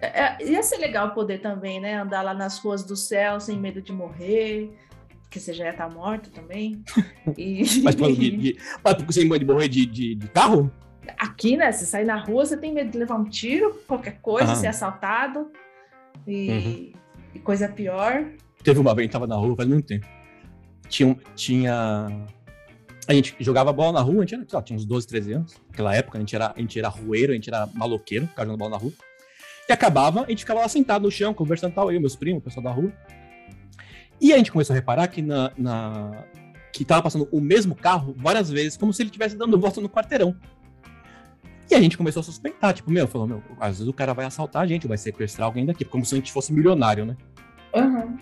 é- 0.00 0.20
é- 0.20 0.50
ia 0.50 0.62
ser 0.62 0.76
legal 0.76 1.14
poder 1.14 1.38
também, 1.38 1.80
né? 1.80 1.94
Andar 1.94 2.20
lá 2.20 2.34
nas 2.34 2.58
ruas 2.58 2.84
do 2.84 2.94
céu 2.94 3.40
sem 3.40 3.58
medo 3.58 3.80
de 3.80 3.92
morrer, 3.92 4.70
porque 5.22 5.40
você 5.40 5.54
já 5.54 5.64
ia 5.64 5.70
estar 5.70 5.88
morto 5.88 6.30
também. 6.30 6.82
E 7.36 7.62
Mas, 7.82 7.96
de, 7.96 8.30
de, 8.36 8.58
mas 8.84 9.14
tem 9.14 9.24
medo 9.24 9.38
de 9.38 9.50
morrer 9.50 9.68
de, 9.68 9.86
de, 9.86 10.14
de 10.14 10.28
carro? 10.28 10.70
Aqui, 11.18 11.56
né? 11.56 11.70
Você 11.72 11.86
sair 11.86 12.04
na 12.04 12.16
rua, 12.16 12.44
você 12.44 12.56
tem 12.56 12.72
medo 12.72 12.90
de 12.90 12.98
levar 12.98 13.14
um 13.16 13.24
tiro, 13.24 13.80
qualquer 13.86 14.18
coisa, 14.20 14.52
Ah. 14.52 14.54
ser 14.56 14.66
assaltado 14.66 15.50
e, 16.26 16.50
Uhum. 16.50 16.92
e 17.34 17.38
coisa 17.38 17.68
pior. 17.68 18.24
Teve 18.62 18.80
uma 18.80 18.94
vez, 18.94 19.00
a 19.00 19.02
gente 19.04 19.12
tava 19.12 19.26
na 19.26 19.36
rua 19.36 19.54
faz 19.56 19.68
muito 19.68 19.86
tempo. 19.86 20.06
Tinha, 20.88 21.16
tinha. 21.34 22.06
A 23.06 23.14
gente 23.14 23.34
jogava 23.40 23.72
bola 23.72 23.92
na 23.92 24.00
rua, 24.00 24.18
a 24.18 24.20
gente 24.20 24.34
era, 24.34 24.46
lá, 24.52 24.62
tinha 24.62 24.76
uns 24.76 24.84
12, 24.84 25.06
13 25.06 25.32
anos. 25.32 25.56
Naquela 25.68 25.94
época, 25.94 26.18
a 26.18 26.20
gente 26.20 26.34
era, 26.34 26.52
a 26.54 26.60
gente 26.60 26.78
era 26.78 26.88
rueiro, 26.88 27.32
a 27.32 27.34
gente 27.34 27.48
era 27.48 27.66
maloqueiro, 27.74 28.26
ficava 28.26 28.46
jogando 28.46 28.58
bola 28.58 28.70
na 28.72 28.76
rua. 28.76 28.92
E 29.68 29.72
acabava, 29.72 30.22
a 30.24 30.28
gente 30.30 30.40
ficava 30.40 30.60
lá 30.60 30.68
sentado 30.68 31.02
no 31.02 31.10
chão, 31.10 31.32
conversando 31.32 31.74
tal, 31.74 31.90
eu, 31.92 32.00
meus 32.00 32.16
primos, 32.16 32.40
o 32.40 32.44
pessoal 32.44 32.64
da 32.64 32.70
rua. 32.70 32.92
E 34.20 34.32
a 34.32 34.36
gente 34.36 34.50
começou 34.50 34.74
a 34.74 34.76
reparar 34.76 35.08
que 35.08 35.22
na, 35.22 35.52
na- 35.56 36.24
que 36.72 36.84
tava 36.84 37.02
passando 37.02 37.28
o 37.32 37.40
mesmo 37.40 37.74
carro 37.74 38.14
várias 38.18 38.50
vezes, 38.50 38.76
como 38.76 38.92
se 38.92 39.02
ele 39.02 39.08
estivesse 39.08 39.36
dando 39.36 39.58
volta 39.58 39.80
no 39.80 39.88
quarteirão. 39.88 40.34
E 41.70 41.74
a 41.74 41.80
gente 41.80 41.98
começou 41.98 42.20
a 42.20 42.22
suspeitar, 42.24 42.72
tipo, 42.72 42.90
meu, 42.90 43.06
falou, 43.06 43.26
meu, 43.26 43.42
às 43.60 43.78
vezes 43.78 43.88
o 43.88 43.92
cara 43.92 44.14
vai 44.14 44.24
assaltar 44.24 44.62
a 44.62 44.66
gente, 44.66 44.86
vai 44.88 44.96
sequestrar 44.96 45.46
alguém 45.46 45.66
daqui, 45.66 45.84
como 45.84 46.04
se 46.04 46.14
a 46.14 46.18
gente 46.18 46.32
fosse 46.32 46.52
milionário, 46.52 47.04
né? 47.04 47.16
Uhum. 47.74 48.16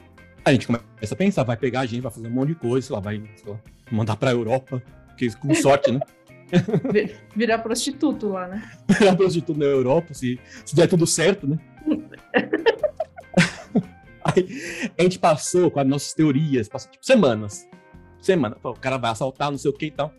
A 0.44 0.52
gente 0.52 0.66
começa 0.66 0.84
a 1.12 1.16
pensar, 1.16 1.42
vai 1.44 1.56
pegar 1.56 1.80
a 1.80 1.86
gente, 1.86 2.00
vai 2.02 2.10
fazer 2.10 2.26
um 2.26 2.30
monte 2.30 2.48
de 2.48 2.54
coisa, 2.56 2.86
sei 2.86 2.94
lá, 2.94 3.00
vai 3.00 3.22
sei 3.36 3.52
lá, 3.52 3.58
mandar 3.90 4.16
pra 4.16 4.30
Europa, 4.32 4.82
que 5.16 5.30
com 5.36 5.54
sorte, 5.54 5.92
né? 5.92 6.00
Vi- 6.92 7.14
Virar 7.36 7.58
prostituto 7.58 8.28
lá, 8.28 8.48
né? 8.48 8.68
Virar 8.98 9.16
prostituto 9.16 9.58
na 9.58 9.64
Europa, 9.66 10.12
se, 10.14 10.38
se 10.64 10.74
der 10.74 10.88
tudo 10.88 11.06
certo, 11.06 11.46
né? 11.46 11.58
Aí 14.24 14.90
a 14.98 15.02
gente 15.02 15.18
passou 15.18 15.70
com 15.70 15.78
as 15.80 15.86
nossas 15.86 16.12
teorias, 16.12 16.68
passou 16.68 16.90
tipo 16.90 17.04
semanas. 17.06 17.66
Semana. 18.20 18.56
O 18.62 18.74
cara 18.74 18.96
vai 18.96 19.10
assaltar, 19.12 19.50
não 19.52 19.58
sei 19.58 19.70
o 19.70 19.74
que 19.74 19.86
e 19.86 19.90
tal. 19.90 20.12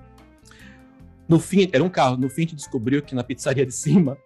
No 1.28 1.40
fim, 1.40 1.70
era 1.74 1.84
um 1.84 1.90
carro. 1.90 2.18
No 2.18 2.30
fim, 2.30 2.42
a 2.42 2.46
gente 2.46 2.56
descobriu 2.56 3.02
que 3.02 3.14
na 3.16 3.24
pizzaria 3.24 3.66
de 3.66 3.74
cima, 3.74 4.18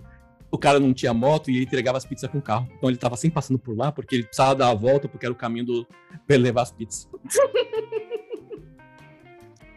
o 0.52 0.58
cara 0.58 0.80
não 0.80 0.94
tinha 0.94 1.14
moto 1.14 1.50
e 1.50 1.56
ele 1.56 1.66
entregava 1.66 1.98
as 1.98 2.06
pizzas 2.06 2.30
com 2.30 2.38
o 2.38 2.42
carro. 2.42 2.68
Então 2.78 2.90
ele 2.90 2.98
tava 2.98 3.16
sempre 3.18 3.36
passando 3.36 3.58
por 3.58 3.76
lá, 3.76 3.92
porque 3.92 4.16
ele 4.16 4.24
precisava 4.24 4.54
dar 4.56 4.70
a 4.70 4.74
volta, 4.74 5.08
porque 5.08 5.26
era 5.26 5.34
o 5.34 5.36
caminho 5.36 5.66
do, 5.66 5.88
pra 6.28 6.36
ele 6.36 6.44
levar 6.44 6.62
as 6.64 6.72
pizzas. 6.72 7.08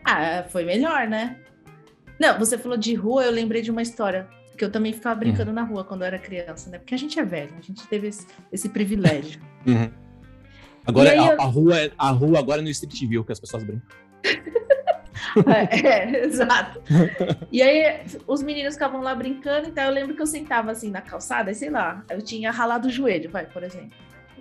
Ah, 0.04 0.44
foi 0.50 0.64
melhor, 0.64 1.08
né? 1.08 1.38
Não, 2.20 2.38
você 2.38 2.58
falou 2.58 2.76
de 2.76 2.94
rua, 2.94 3.24
eu 3.24 3.30
lembrei 3.32 3.62
de 3.62 3.70
uma 3.70 3.80
história 3.80 4.28
que 4.56 4.62
eu 4.64 4.70
também 4.70 4.92
ficava 4.92 5.18
brincando 5.18 5.50
Hum. 5.50 5.54
na 5.54 5.62
rua 5.62 5.82
quando 5.82 6.02
eu 6.02 6.06
era 6.06 6.18
criança, 6.18 6.68
né? 6.70 6.78
Porque 6.78 6.94
a 6.94 6.98
gente 6.98 7.18
é 7.18 7.24
velho, 7.24 7.54
a 7.58 7.60
gente 7.62 7.86
teve 7.88 8.08
esse, 8.08 8.26
esse 8.52 8.68
privilégio. 8.68 9.40
Uhum. 9.66 9.90
Agora, 10.86 11.10
a, 11.10 11.16
eu- 11.16 11.40
a 11.40 11.44
rua, 11.44 11.80
é- 11.80 11.90
a 11.96 12.10
rua 12.10 12.38
agora 12.38 12.60
é 12.60 12.62
no 12.62 12.68
Street 12.68 13.00
View 13.08 13.24
que 13.24 13.32
as 13.32 13.40
pessoas 13.40 13.64
brincam. 13.64 13.88
É, 15.46 15.86
é, 15.88 16.24
exato. 16.26 16.80
E 17.50 17.62
aí, 17.62 18.00
os 18.26 18.42
meninos 18.42 18.74
ficavam 18.74 19.00
lá 19.00 19.14
brincando, 19.14 19.68
então 19.68 19.84
eu 19.84 19.90
lembro 19.90 20.14
que 20.14 20.22
eu 20.22 20.26
sentava 20.26 20.70
assim 20.70 20.90
na 20.90 21.00
calçada, 21.00 21.50
e 21.50 21.54
sei 21.54 21.70
lá, 21.70 22.04
eu 22.10 22.20
tinha 22.22 22.50
ralado 22.50 22.88
o 22.88 22.90
joelho, 22.90 23.30
vai, 23.30 23.46
por 23.46 23.62
exemplo. 23.62 23.92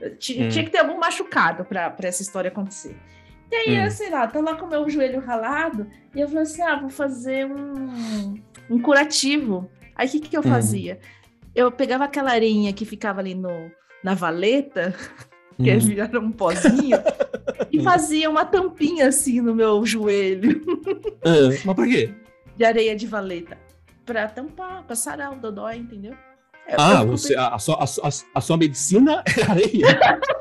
Eu 0.02 0.16
ti- 0.18 0.42
Hum. 0.42 0.50
Tinha 0.50 0.66
que 0.66 0.72
ter 0.72 0.80
algum 0.80 0.98
machucado 1.00 1.64
pra 1.66 1.90
pra 1.90 2.10
essa 2.10 2.22
história 2.22 2.50
acontecer. 2.50 2.96
E 3.52 3.56
aí, 3.56 3.80
Hum. 3.80 3.84
eu, 3.86 3.92
sei 3.92 4.10
lá, 4.10 4.26
tô 4.28 4.42
lá 4.42 4.56
com 4.56 4.66
o 4.66 4.70
meu 4.70 4.90
joelho 4.90 5.20
ralado, 5.22 5.88
e 6.16 6.20
eu 6.20 6.28
falei 6.28 6.44
assim: 6.44 6.62
ah, 6.62 6.76
vou 6.80 6.90
fazer 6.90 7.46
um, 7.46 8.34
um 8.70 8.80
curativo. 8.82 9.70
Aí 9.96 10.08
o 10.08 10.12
que, 10.12 10.20
que 10.22 10.36
eu 10.38 10.42
Hum. 10.42 10.50
fazia? 10.50 11.00
Eu 11.56 11.72
pegava 11.72 12.06
aquela 12.06 12.32
areinha 12.32 12.74
que 12.74 12.84
ficava 12.84 13.20
ali 13.22 13.36
no, 13.36 13.72
na 14.04 14.16
valeta, 14.16 14.94
que 15.62 15.72
Uhum. 15.72 15.80
vira 15.80 16.20
um 16.20 16.32
pozinho, 16.32 16.98
e 17.74 17.82
fazia 17.84 18.30
uma 18.30 18.46
tampinha 18.46 19.08
assim 19.08 19.42
no 19.42 19.54
meu 19.56 19.86
joelho 19.86 20.62
Ah, 21.24 21.50
mas 21.66 21.76
por 21.76 21.86
quê? 21.88 22.14
de 22.56 22.64
areia 22.66 22.96
de 22.96 23.08
valeta 23.08 23.58
pra 24.06 24.28
tampar, 24.28 24.84
pra 24.84 24.96
sarar 24.96 25.34
o 25.34 25.40
dodói, 25.40 25.78
entendeu? 25.78 26.14
Eu- 26.68 26.76
Ah, 26.80 27.02
eu 27.02 27.08
você, 27.08 27.36
a, 27.36 27.48
a 27.56 27.60
sua, 27.60 27.76
a, 27.84 28.10
a 28.36 28.42
sua 28.42 28.58
medicina 28.58 29.24
é 29.38 29.52
areia. 29.52 30.20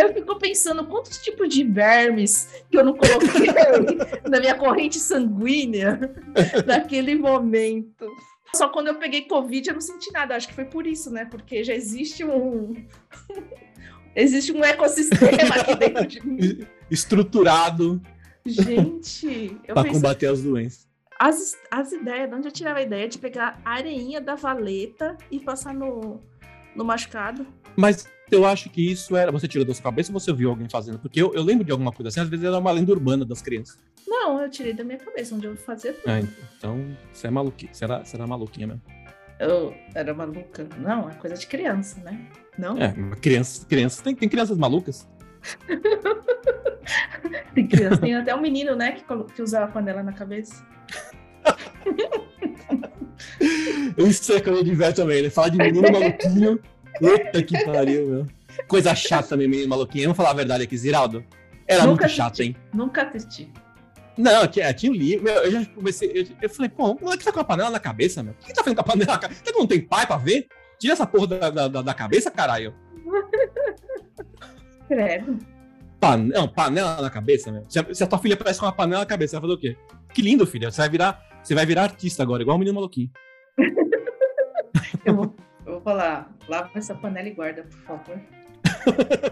Eu 0.00 0.14
fico 0.14 0.38
pensando 0.38 0.84
quantos 0.86 1.18
tipos 1.18 1.48
de 1.48 1.64
vermes 1.64 2.62
que 2.70 2.78
eu 2.78 2.84
não 2.84 2.94
coloquei 2.96 3.48
na 4.30 4.38
minha 4.38 4.54
corrente 4.54 5.00
sanguínea 5.00 5.98
naquele 6.64 7.16
momento. 7.16 8.06
Só 8.54 8.68
quando 8.68 8.86
eu 8.86 8.94
peguei 9.00 9.22
Covid 9.22 9.66
eu 9.68 9.74
não 9.74 9.80
senti 9.80 10.12
nada. 10.12 10.36
Acho 10.36 10.46
que 10.46 10.54
foi 10.54 10.64
por 10.66 10.86
isso, 10.86 11.10
né? 11.10 11.24
Porque 11.24 11.64
já 11.64 11.74
existe 11.74 12.24
um. 12.24 12.72
Existe 14.22 14.52
um 14.52 14.64
ecossistema 14.64 15.54
aqui 15.54 15.74
dentro 15.76 16.06
de 16.06 16.26
mim. 16.26 16.66
Estruturado 16.90 18.00
Gente, 18.44 19.56
eu 19.66 19.74
pra 19.74 19.82
pensei. 19.82 19.92
combater 19.92 20.26
as 20.26 20.42
doenças. 20.42 20.86
as, 21.18 21.56
as 21.70 21.92
ideias, 21.92 22.28
de 22.28 22.34
onde 22.34 22.48
eu 22.48 22.52
tirava 22.52 22.78
a 22.78 22.82
ideia 22.82 23.08
de 23.08 23.18
pegar 23.18 23.60
a 23.64 23.72
areinha 23.72 24.20
da 24.20 24.34
valeta 24.34 25.16
e 25.30 25.38
passar 25.40 25.74
no, 25.74 26.20
no 26.74 26.84
machucado. 26.84 27.46
Mas 27.76 28.08
eu 28.30 28.44
acho 28.46 28.70
que 28.70 28.90
isso 28.90 29.16
era. 29.16 29.30
Você 29.30 29.46
tirou 29.46 29.66
da 29.66 29.74
sua 29.74 29.84
cabeça 29.84 30.12
ou 30.12 30.18
você 30.18 30.32
viu 30.32 30.50
alguém 30.50 30.68
fazendo? 30.68 30.98
Porque 30.98 31.20
eu, 31.20 31.34
eu 31.34 31.42
lembro 31.42 31.64
de 31.64 31.70
alguma 31.72 31.92
coisa 31.92 32.08
assim, 32.08 32.20
às 32.20 32.28
vezes 32.28 32.44
era 32.44 32.58
uma 32.58 32.72
lenda 32.72 32.90
urbana 32.92 33.24
das 33.24 33.42
crianças. 33.42 33.78
Não, 34.06 34.40
eu 34.40 34.48
tirei 34.50 34.72
da 34.72 34.82
minha 34.82 34.98
cabeça, 34.98 35.34
onde 35.34 35.46
eu 35.46 35.56
fazia 35.56 35.92
tudo. 35.92 36.08
Ah, 36.10 36.20
então, 36.56 36.96
você 37.12 37.26
é 37.26 37.30
maluquinha. 37.30 37.72
Você 37.74 37.84
era, 37.84 38.04
você 38.04 38.16
era 38.16 38.26
maluquinha 38.26 38.66
mesmo. 38.66 38.82
Eu 39.38 39.74
era 39.94 40.12
maluca. 40.14 40.66
Não, 40.78 41.08
é 41.08 41.14
coisa 41.14 41.36
de 41.36 41.46
criança, 41.46 42.00
né? 42.00 42.26
Não? 42.58 42.76
É, 42.76 42.92
crianças, 43.20 43.64
crianças. 43.64 44.00
Tem, 44.00 44.14
tem 44.14 44.28
crianças 44.28 44.58
malucas? 44.58 45.08
Tem 47.54 47.66
criança, 47.66 47.98
tem 47.98 48.14
até 48.14 48.34
um 48.34 48.40
menino, 48.40 48.74
né, 48.74 48.92
que, 48.92 49.04
que 49.34 49.42
usava 49.42 49.70
panela 49.70 50.02
na 50.02 50.12
cabeça. 50.12 50.64
Isso 53.98 54.32
é 54.32 54.40
quando 54.40 54.58
eu 54.58 54.64
tiver 54.64 54.92
também, 54.92 55.22
né? 55.22 55.30
Falar 55.30 55.48
de 55.48 55.58
menino 55.58 55.90
maluquinho. 55.90 56.60
Puta 56.98 57.42
que 57.42 57.64
pariu, 57.64 58.06
meu. 58.06 58.26
Coisa 58.66 58.94
chata 58.94 59.28
também, 59.28 59.48
menino 59.48 59.68
maluquinho. 59.68 60.04
Vamos 60.04 60.16
falar 60.16 60.30
a 60.30 60.34
verdade 60.34 60.64
aqui, 60.64 60.76
Ziraldo. 60.76 61.24
Era 61.66 61.84
Nunca 61.84 62.04
muito 62.04 62.16
chato, 62.16 62.40
hein? 62.40 62.56
Nunca 62.72 63.02
assisti. 63.02 63.50
Não, 64.16 64.46
tinha, 64.46 64.72
tinha 64.72 64.90
um 64.90 64.94
livro. 64.94 65.24
meu, 65.24 65.34
Eu 65.34 65.50
já 65.50 65.64
comecei. 65.66 66.10
Eu, 66.14 66.26
eu 66.42 66.50
falei, 66.50 66.68
pô, 66.68 66.92
o 66.92 67.00
moleque 67.00 67.24
tá 67.24 67.32
com 67.32 67.40
a 67.40 67.44
panela 67.44 67.70
na 67.70 67.78
cabeça, 67.78 68.22
meu. 68.22 68.32
O 68.32 68.46
que 68.46 68.52
tá 68.52 68.62
fazendo 68.62 68.76
com 68.76 68.82
a 68.82 68.84
panela 68.84 69.12
na 69.12 69.18
cabeça? 69.18 69.42
Você 69.44 69.52
não 69.52 69.66
tem 69.66 69.80
pai 69.80 70.06
pra 70.06 70.16
ver? 70.16 70.48
Tira 70.78 70.92
essa 70.92 71.06
porra 71.06 71.26
da, 71.26 71.68
da, 71.68 71.82
da- 71.82 71.94
cabeça, 71.94 72.30
caralho. 72.30 72.74
Credo. 74.86 75.38
Pan, 76.00 76.16
não, 76.18 76.46
panela 76.48 77.02
na 77.02 77.10
cabeça, 77.10 77.50
meu. 77.50 77.64
Se 77.68 77.78
a, 77.80 77.94
se 77.94 78.04
a 78.04 78.06
tua 78.06 78.18
filha 78.18 78.36
parece 78.36 78.60
com 78.60 78.66
uma 78.66 78.72
panela 78.72 79.00
na 79.00 79.06
cabeça, 79.06 79.32
você 79.32 79.40
vai 79.40 79.50
fazer 79.50 79.54
o 79.54 79.60
quê? 79.60 79.76
Que 80.14 80.22
lindo, 80.22 80.46
filha. 80.46 80.70
Você 80.70 80.80
vai 80.80 80.88
virar, 80.88 81.20
você 81.42 81.54
vai 81.54 81.66
virar 81.66 81.82
artista 81.82 82.22
agora, 82.22 82.42
igual 82.42 82.56
o 82.56 82.58
menino 82.58 82.74
maluquinho. 82.76 83.10
Eu 85.04 85.14
vou, 85.14 85.34
eu 85.66 85.72
vou 85.72 85.80
falar, 85.80 86.30
lava 86.48 86.70
essa 86.74 86.94
panela 86.94 87.26
e 87.28 87.32
guarda, 87.32 87.62
por 87.62 87.78
favor. 87.80 88.20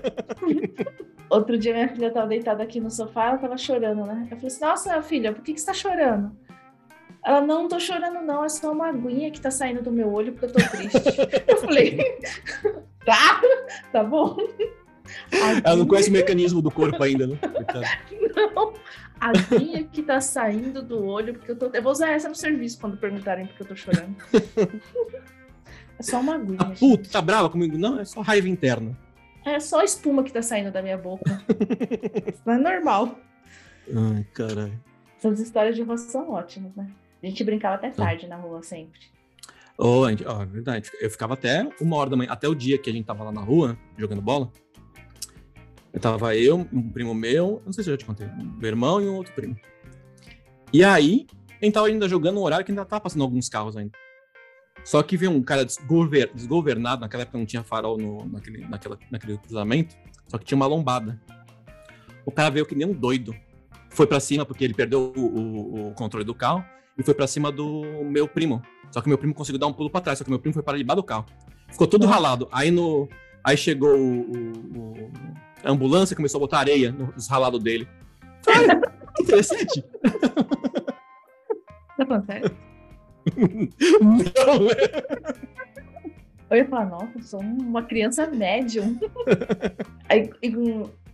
Outro 1.29 1.59
dia 1.59 1.75
minha 1.75 1.89
filha 1.89 2.11
tava 2.11 2.27
deitada 2.27 2.63
aqui 2.63 2.81
no 2.81 2.91
sofá, 2.91 3.27
ela 3.27 3.39
tava 3.39 3.59
chorando, 3.59 4.05
né? 4.07 4.23
Eu 4.31 4.37
falei 4.37 4.47
assim, 4.47 4.61
nossa, 4.65 5.03
filha, 5.03 5.33
por 5.33 5.43
que, 5.43 5.53
que 5.53 5.61
você 5.61 5.67
tá 5.67 5.75
chorando? 5.75 6.35
Ela, 7.27 7.41
não, 7.41 7.63
não 7.63 7.69
tô 7.69 7.81
chorando 7.81 8.25
não, 8.25 8.45
é 8.45 8.49
só 8.49 8.71
uma 8.71 8.87
aguinha 8.87 9.33
que 9.33 9.41
tá 9.41 9.51
saindo 9.51 9.83
do 9.83 9.91
meu 9.91 10.13
olho 10.13 10.33
porque 10.33 10.47
eu 10.47 10.53
tô 10.53 10.71
triste. 10.71 10.97
eu 11.49 11.57
falei, 11.57 11.99
tá, 13.05 13.41
tá 13.91 14.05
bom. 14.05 14.37
Ela 15.65 15.75
não 15.75 15.87
conhece 15.89 16.09
o 16.09 16.13
mecanismo 16.13 16.63
do 16.63 16.71
corpo 16.71 17.03
ainda, 17.03 17.27
né? 17.27 17.37
Não, 18.55 18.73
a 19.21 19.31
aguinha 19.31 19.83
que 19.83 20.05
tá 20.05 20.21
saindo 20.21 20.81
do 20.81 21.05
olho 21.05 21.35
porque 21.35 21.51
eu 21.51 21.57
tô... 21.57 21.67
Eu 21.67 21.83
vou 21.83 21.91
usar 21.91 22.11
essa 22.11 22.29
no 22.29 22.35
serviço 22.37 22.79
quando 22.79 22.97
perguntarem 22.97 23.47
porque 23.47 23.65
eu 23.65 23.67
tô 23.67 23.75
chorando. 23.75 24.15
É 25.99 26.03
só 26.03 26.21
uma 26.21 26.37
aguinha. 26.37 26.59
Ah, 26.61 26.75
puta, 26.79 27.11
tá 27.11 27.21
brava 27.21 27.51
comigo? 27.51 27.77
Não, 27.77 27.99
é 27.99 28.05
só 28.05 28.21
raiva 28.21 28.49
interna. 28.49 28.97
É 29.45 29.59
só 29.59 29.83
espuma 29.83 30.23
que 30.23 30.33
tá 30.33 30.43
saindo 30.43 30.71
da 30.71 30.81
minha 30.81 30.99
boca. 30.99 31.43
Não 32.47 32.55
é 32.55 32.59
normal. 32.59 33.19
Ai, 33.93 34.25
caralho. 34.33 34.81
Essas 35.19 35.41
histórias 35.41 35.75
de 35.75 35.83
rua 35.83 35.97
são 35.99 36.31
ótimas, 36.31 36.73
né? 36.77 36.89
A 37.23 37.27
gente 37.27 37.43
brincava 37.45 37.75
até 37.77 37.91
Tá. 37.91 38.05
tarde 38.05 38.27
na 38.27 38.37
rua 38.37 38.63
sempre. 38.63 39.01
Ó, 39.79 40.09
é 40.09 40.15
verdade. 40.47 40.91
Eu 41.01 41.11
ficava 41.11 41.35
até 41.35 41.69
uma 41.81 41.97
hora 41.97 42.09
da 42.11 42.17
manhã, 42.17 42.31
até 42.31 42.49
o 42.49 42.55
dia 42.55 42.79
que 42.79 42.89
a 42.89 42.93
gente 42.93 43.05
tava 43.05 43.25
lá 43.25 43.33
na 43.33 43.41
rua, 43.43 43.77
jogando 43.99 44.23
bola. 44.23 44.51
Eu 45.93 46.01
tava 46.01 46.35
eu, 46.37 46.67
um 46.73 46.91
primo 46.91 47.15
meu, 47.15 47.63
não 47.65 47.73
sei 47.73 47.83
se 47.85 47.91
eu 47.91 47.95
já 47.95 47.99
te 47.99 48.05
contei, 48.05 48.27
meu 48.59 48.69
irmão 48.69 49.01
e 49.01 49.09
um 49.09 49.15
outro 49.17 49.33
primo. 49.35 49.57
E 50.73 50.85
aí, 50.85 51.27
a 51.61 51.65
gente 51.65 51.75
tava 51.75 51.87
ainda 51.87 52.09
jogando 52.09 52.39
um 52.39 52.43
horário 52.43 52.65
que 52.65 52.71
ainda 52.73 52.85
tava 52.85 53.01
passando 53.01 53.23
alguns 53.23 53.49
carros 53.49 53.77
ainda. 53.77 53.93
Só 54.85 55.03
que 55.03 55.17
veio 55.17 55.33
um 55.33 55.43
cara 55.43 55.65
desgover- 55.65 56.31
desgovernado, 56.35 57.01
naquela 57.01 57.23
época 57.23 57.39
não 57.39 57.47
tinha 57.47 57.63
farol 57.65 57.97
no, 57.99 58.25
naquele, 58.27 58.67
naquela, 58.69 58.99
naquele 59.11 59.39
cruzamento, 59.39 59.97
só 60.29 60.39
que 60.39 60.45
tinha 60.45 60.57
uma 60.57 60.67
lombada. 60.67 61.21
O 62.25 62.31
cara 62.31 62.51
veio 62.51 62.67
que 62.67 62.75
nem 62.75 62.87
um 62.87 62.93
doido. 62.93 63.35
Foi 63.89 64.07
pra 64.07 64.21
cima 64.21 64.45
porque 64.45 64.65
ele 64.65 64.75
perdeu 64.75 65.13
o, 65.17 65.21
o- 65.21 65.89
o 65.89 65.95
controle 65.95 66.25
do 66.25 66.35
carro 66.35 66.65
e 66.99 67.03
foi 67.03 67.15
pra 67.15 67.27
cima 67.27 67.51
do 67.53 67.83
meu 68.05 68.27
primo. 68.29 68.63
Só 68.91 69.01
que 69.01 69.09
meu 69.09 69.19
primo 69.19 69.35
conseguiu 69.35 69.59
dar 69.59 69.67
um 69.67 69.73
pulo 69.73 69.91
pra 69.91 70.01
trás, 70.01 70.19
só 70.19 70.25
que 70.25 70.31
meu 70.31 70.39
primo 70.39 70.55
foi 70.55 70.63
para 70.63 70.79
debaixo 70.79 71.03
do 71.03 71.07
carro. 71.07 71.27
Ficou 71.71 71.87
todo 71.87 72.07
ralado. 72.07 72.49
Aí 72.53 72.71
no 72.71 73.09
aí 73.45 73.57
chegou 73.57 73.97
o, 73.97 74.21
o- 74.77 75.11
a 75.65 75.71
ambulância 75.71 76.15
e 76.15 76.17
começou 76.17 76.39
a 76.39 76.41
botar 76.41 76.59
areia 76.59 76.93
nos 76.93 77.29
ralados 77.29 77.63
dele. 77.63 77.89
Que 79.17 79.23
interessante. 79.23 79.83
Tá 81.97 82.07
falando 82.07 82.27
sério? 82.27 82.57
Não, 84.01 84.71
é. 84.71 85.27
Eu 86.49 86.57
ia 86.59 86.65
falar, 86.69 86.87
nossa, 86.87 87.23
sou 87.23 87.41
uma 87.41 87.83
criança 87.83 88.27
médium. 88.29 88.97
Aí, 90.09 90.31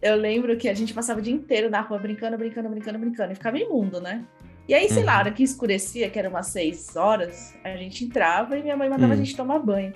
eu 0.03 0.17
lembro 0.17 0.57
que 0.59 0.69
a 0.69 0.75
gente 0.75 0.93
passava 0.93 1.21
o 1.21 1.23
dia 1.23 1.33
inteiro 1.33 1.71
na 1.71 1.81
rua 1.81 1.99
brincando, 1.99 2.37
brincando, 2.37 2.69
brincando, 2.69 2.99
brincando. 2.99 3.33
E 3.33 3.37
ficava 3.37 3.59
imundo, 3.59 3.99
né? 4.01 4.25
E 4.69 4.75
aí, 4.75 4.89
sei 4.89 5.03
lá, 5.03 5.17
a 5.17 5.19
hora 5.19 5.31
que 5.33 5.43
escurecia, 5.43 6.09
que 6.09 6.19
era 6.19 6.29
umas 6.29 6.47
seis 6.47 6.95
horas, 6.97 7.55
a 7.65 7.77
gente 7.77 8.05
entrava 8.05 8.57
e 8.57 8.63
minha 8.63 8.77
mãe 8.77 8.89
mandava 8.89 9.13
Hum. 9.13 9.17
a 9.17 9.19
gente 9.19 9.37
tomar 9.37 9.59
banho. 9.59 9.93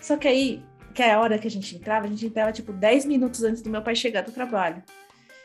Só 0.00 0.16
que 0.16 0.28
aí, 0.28 0.62
que 0.94 1.02
é 1.02 1.12
a 1.12 1.20
hora 1.20 1.38
que 1.38 1.46
a 1.46 1.50
gente 1.50 1.74
entrava, 1.74 2.06
a 2.06 2.08
gente 2.08 2.24
entrava 2.24 2.52
tipo 2.52 2.72
10 2.72 3.04
minutos 3.04 3.42
antes 3.42 3.62
do 3.62 3.68
meu 3.70 3.82
pai 3.82 3.94
chegar 3.96 4.22
do 4.22 4.30
trabalho. 4.32 4.82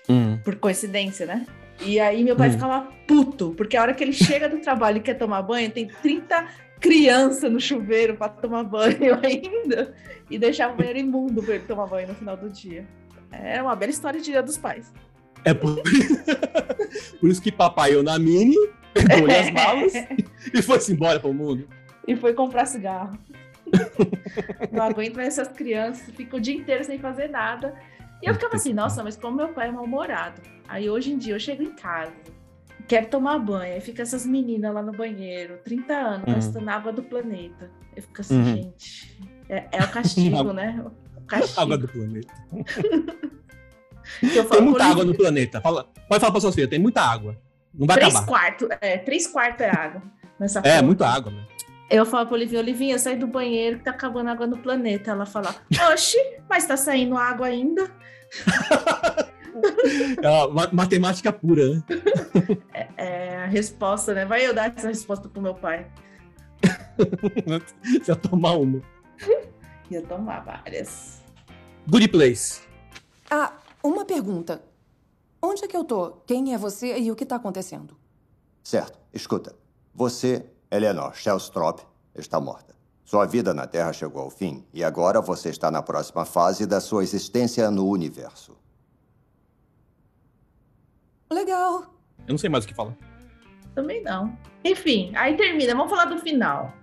Hum. 0.08 0.38
Por 0.44 0.56
coincidência, 0.58 1.26
né? 1.26 1.46
E 1.84 2.00
aí 2.00 2.24
meu 2.24 2.36
pai 2.36 2.50
Hum. 2.50 2.54
ficava 2.54 2.88
puto, 3.08 3.54
porque 3.58 3.76
a 3.76 3.82
hora 3.82 3.94
que 3.94 4.04
ele 4.04 4.14
chega 4.14 4.48
do 4.48 4.60
trabalho 4.60 4.98
e 4.98 5.02
quer 5.02 5.16
tomar 5.16 5.42
banho, 5.42 5.70
tem 5.72 5.88
30 5.88 6.48
crianças 6.80 7.52
no 7.52 7.60
chuveiro 7.60 8.16
para 8.16 8.30
tomar 8.30 8.64
banho 8.64 9.20
ainda. 9.26 9.94
E 10.30 10.38
deixava 10.38 10.74
o 10.74 10.78
banheiro 10.78 11.00
imundo 11.00 11.42
para 11.42 11.56
ele 11.56 11.64
tomar 11.66 11.88
banho 11.88 12.08
no 12.08 12.16
final 12.16 12.38
do 12.38 12.50
dia. 12.50 12.86
É 13.32 13.62
uma 13.62 13.76
bela 13.76 13.92
história 13.92 14.20
de 14.20 14.26
Dia 14.32 14.44
dos 14.44 14.58
Pais. 14.58 14.94
É 15.46 15.54
por... 15.54 15.82
por 17.20 17.30
isso 17.30 17.42
que 17.42 17.52
papai 17.52 17.94
eu 17.96 18.04
na 18.04 18.18
mini, 18.20 18.56
pegou 18.94 19.28
as 19.30 19.52
malas 19.52 19.94
e 20.54 20.62
foi-se 20.62 20.94
embora 20.94 21.20
pro 21.20 21.34
mundo. 21.34 21.68
E 22.08 22.16
foi 22.16 22.34
comprar 22.34 22.66
cigarro. 22.66 23.18
Não 24.72 24.84
aguento 24.84 25.16
mais 25.16 25.30
essas 25.38 25.48
crianças, 25.56 26.14
ficam 26.16 26.40
o 26.40 26.42
dia 26.42 26.56
inteiro 26.56 26.84
sem 26.84 27.00
fazer 27.00 27.30
nada. 27.30 27.74
E 28.22 28.28
eu 28.30 28.34
ficava 28.34 28.56
assim, 28.56 28.74
nossa, 28.74 29.04
mas 29.04 29.16
como 29.18 29.38
meu 29.38 29.50
pai 29.50 29.70
é 29.70 29.72
mal-humorado. 29.72 30.42
Aí 30.68 30.90
hoje 30.90 31.12
em 31.12 31.18
dia 31.18 31.34
eu 31.36 31.40
chego 31.40 31.64
em 31.64 31.72
casa, 31.72 32.14
quero 32.88 33.08
tomar 33.08 33.40
banho, 33.40 33.74
aí 33.74 33.82
fica 33.82 34.02
essas 34.04 34.26
meninas 34.26 34.74
lá 34.74 34.82
no 34.82 34.92
banheiro, 34.92 35.58
30 35.64 35.94
anos, 35.94 36.28
Uhum. 36.28 36.34
gastando 36.36 36.70
água 36.70 36.92
do 36.92 37.02
planeta. 37.04 37.72
Eu 37.96 38.04
fico 38.04 38.22
assim, 38.22 38.38
Uhum. 38.38 38.46
gente, 38.46 39.18
é, 39.50 39.68
é 39.72 39.84
o 39.84 39.88
castigo, 39.90 40.54
né? 40.54 40.84
O 41.18 41.22
castigo. 41.22 41.62
Água 41.62 41.78
do 41.78 41.88
planeta. 41.88 42.34
Eu 44.22 44.46
Tem 44.46 44.62
muita 44.62 44.78
"Olivia, 44.84 44.86
água 44.86 45.06
no 45.06 45.16
planeta. 45.16 45.62
Fala, 45.62 45.84
pode 46.08 46.20
falar 46.20 46.32
pra 46.32 46.42
suas 46.42 46.56
filhas, 46.56 46.70
tem 46.70 46.80
muita 46.80 47.02
água. 47.02 47.38
Não 47.74 47.88
vai 47.88 47.98
Três 47.98 48.14
acabar. 48.16 48.28
quartos, 48.28 48.68
é, 48.82 48.98
três 48.98 49.28
quartos 49.28 49.62
é 49.66 49.70
água. 49.70 50.02
Nessa 50.40 50.60
É, 50.60 50.62
porra. 50.64 50.82
muita 50.84 51.08
água, 51.08 51.32
né? 51.32 51.46
Eu 51.90 52.06
falo 52.06 52.26
pra 52.26 52.36
Olivinha, 52.36 52.62
Olivinha, 52.62 52.98
sai 52.98 53.16
do 53.18 53.28
banheiro 53.28 53.78
que 53.80 53.84
tá 53.84 53.92
acabando 53.92 54.30
água 54.30 54.48
no 54.48 54.58
planeta. 54.58 55.12
Ela 55.12 55.26
fala, 55.26 55.56
oxe, 55.92 56.18
mas 56.50 56.66
tá 56.66 56.78
saindo 56.78 57.18
água 57.18 57.48
ainda. 57.48 57.90
É 60.24 60.72
matemática 60.74 61.32
pura, 61.32 61.68
né? 61.70 61.84
É 62.98 63.36
a 63.44 63.46
resposta, 63.46 64.14
né? 64.14 64.26
Vai 64.26 64.46
eu 64.48 64.54
dar 64.54 64.74
essa 64.76 64.88
resposta 64.88 65.28
pro 65.30 65.42
meu 65.42 65.54
pai. 65.54 65.86
Você 68.02 68.12
ia 68.12 68.16
tomar 68.16 68.54
uma. 68.54 68.82
Ia 69.92 70.02
tomar 70.04 70.40
várias. 70.46 71.22
Good 71.90 72.08
Place. 72.08 72.62
Ah, 73.30 73.52
uma 73.84 74.06
pergunta. 74.06 74.62
Onde 75.42 75.64
é 75.64 75.68
que 75.68 75.76
eu 75.76 75.84
tô? 75.84 76.12
Quem 76.28 76.54
é 76.54 76.58
você 76.58 77.00
e 77.00 77.12
o 77.12 77.16
que 77.16 77.26
tá 77.26 77.36
acontecendo? 77.36 77.98
Certo. 78.64 79.00
Escuta. 79.14 79.56
Você, 79.94 80.46
Eleanor 80.70 81.16
Shellstrop, 81.16 81.82
está 82.16 82.40
morta. 82.40 82.76
Sua 83.04 83.26
vida 83.26 83.54
na 83.54 83.68
Terra 83.68 83.92
chegou 83.92 84.22
ao 84.22 84.30
fim 84.30 84.66
e 84.74 84.84
agora 84.84 85.20
você 85.20 85.50
está 85.50 85.70
na 85.70 85.82
próxima 85.82 86.24
fase 86.24 86.66
da 86.66 86.80
sua 86.80 87.04
existência 87.04 87.70
no 87.70 87.88
universo. 87.88 88.56
Legal. 91.30 91.84
Eu 92.28 92.32
não 92.32 92.38
sei 92.38 92.50
mais 92.50 92.64
o 92.64 92.68
que 92.68 92.74
falar. 92.74 92.96
Também 93.74 94.02
não. 94.04 94.38
Enfim, 94.64 95.12
aí 95.16 95.36
termina. 95.36 95.74
Vamos 95.76 95.90
falar 95.90 96.06
do 96.06 96.20
final. 96.20 96.74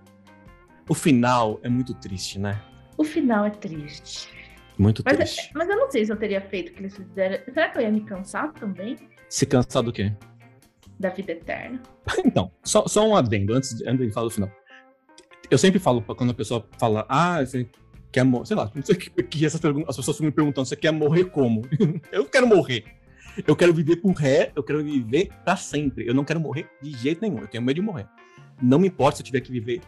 O 0.88 0.94
final 0.94 1.60
é 1.62 1.68
muito 1.68 1.94
triste, 1.94 2.38
né? 2.38 2.60
O 2.96 3.04
final 3.04 3.44
é 3.44 3.50
triste. 3.50 4.37
Muito 4.78 5.02
Mas, 5.04 5.16
triste. 5.16 5.50
mas 5.54 5.68
eu 5.68 5.76
não 5.76 5.90
sei 5.90 6.04
se 6.06 6.12
eu 6.12 6.16
teria 6.16 6.40
feito 6.40 6.70
o 6.70 6.72
que 6.72 6.80
eles 6.82 6.96
fizeram. 6.96 7.38
Será 7.52 7.68
que 7.68 7.78
eu 7.78 7.82
ia 7.82 7.90
me 7.90 8.00
cansar 8.02 8.52
também 8.52 8.96
Se 9.28 9.44
cansar 9.44 9.82
do 9.82 9.92
quê? 9.92 10.12
da 10.98 11.10
vida 11.10 11.32
eterna? 11.32 11.80
Então, 12.24 12.50
só, 12.64 12.86
só 12.86 13.06
um 13.06 13.14
adendo 13.14 13.54
antes 13.54 13.76
de, 13.76 13.88
antes 13.88 14.06
de 14.06 14.12
falar 14.12 14.26
do 14.26 14.30
final. 14.32 14.50
Eu 15.50 15.56
sempre 15.58 15.78
falo 15.78 16.02
quando 16.02 16.30
a 16.30 16.34
pessoa 16.34 16.66
fala, 16.78 17.06
ah, 17.08 17.44
você 17.44 17.68
quer 18.12 18.24
morrer, 18.24 18.46
sei 18.46 18.56
lá, 18.56 18.70
não 18.74 18.82
sei 18.82 18.94
que, 18.96 19.10
que 19.22 19.46
essas 19.46 19.60
perguntas, 19.60 19.90
as 19.90 19.96
pessoas 19.96 20.16
ficam 20.16 20.26
me 20.26 20.32
perguntando, 20.34 20.66
você 20.66 20.76
quer 20.76 20.92
morrer 20.92 21.24
como? 21.26 21.62
eu 22.12 22.24
quero 22.26 22.46
morrer. 22.46 22.84
Eu 23.46 23.54
quero 23.54 23.72
viver 23.72 23.96
por 23.96 24.12
ré, 24.14 24.50
eu 24.56 24.62
quero 24.64 24.82
viver 24.82 25.28
pra 25.44 25.54
sempre. 25.56 26.06
Eu 26.06 26.14
não 26.14 26.24
quero 26.24 26.40
morrer 26.40 26.68
de 26.82 26.90
jeito 26.90 27.20
nenhum, 27.22 27.38
eu 27.38 27.46
tenho 27.46 27.62
medo 27.62 27.76
de 27.76 27.82
morrer. 27.82 28.06
Não 28.60 28.78
me 28.80 28.88
importa 28.88 29.16
se 29.18 29.22
eu 29.22 29.26
tiver 29.26 29.40
que 29.40 29.52
viver 29.52 29.80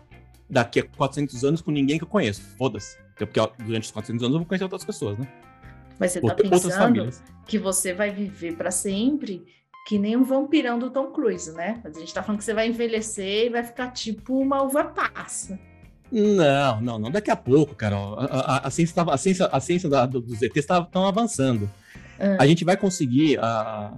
daqui 0.51 0.81
a 0.81 0.85
400 0.85 1.45
anos 1.45 1.63
com 1.63 1.71
ninguém 1.71 1.97
que 1.99 2.05
eu 2.05 2.09
conheço, 2.09 2.43
foda-se. 2.59 2.99
Porque 3.17 3.41
durante 3.65 3.85
os 3.85 3.91
400 3.91 4.23
anos 4.23 4.35
eu 4.35 4.39
vou 4.41 4.47
conhecer 4.47 4.65
outras 4.65 4.85
pessoas, 4.85 5.19
né? 5.19 5.29
Mas 5.99 6.13
você 6.13 6.21
tá 6.21 6.29
Outra- 6.29 6.49
pensando 6.49 7.11
que 7.47 7.59
você 7.59 7.93
vai 7.93 8.11
viver 8.11 8.57
pra 8.57 8.71
sempre, 8.71 9.45
que 9.87 9.99
nem 9.99 10.17
um 10.17 10.25
vampirão 10.25 10.79
do 10.79 10.91
Tom 10.91 11.07
Cruise, 11.11 11.53
né? 11.53 11.81
Mas 11.85 11.97
a 11.97 12.01
gente 12.01 12.13
tá 12.15 12.23
falando 12.23 12.39
que 12.39 12.45
você 12.45 12.55
vai 12.55 12.69
envelhecer 12.69 13.47
e 13.47 13.51
vai 13.51 13.63
ficar 13.63 13.91
tipo 13.91 14.39
uma 14.39 14.63
uva 14.63 14.85
passa. 14.85 15.59
Não, 16.11 16.81
não, 16.81 16.99
não. 16.99 17.11
Daqui 17.11 17.31
a 17.31 17.37
pouco, 17.37 17.75
Carol. 17.75 18.19
A, 18.19 18.25
a- 18.25 18.67
a 18.67 18.71
ciência, 18.71 18.95
tava, 18.95 19.15
a 19.15 19.19
ciência, 19.19 19.47
a 19.47 19.61
ciência 19.61 19.89
da- 19.89 20.07
do- 20.07 20.21
dos 20.21 20.41
ETs 20.43 20.57
estão 20.57 21.07
avançando. 21.07 21.71
Ah. 22.19 22.37
A 22.41 22.47
gente 22.47 22.65
vai 22.65 22.77
conseguir 22.77 23.39
ah, 23.41 23.93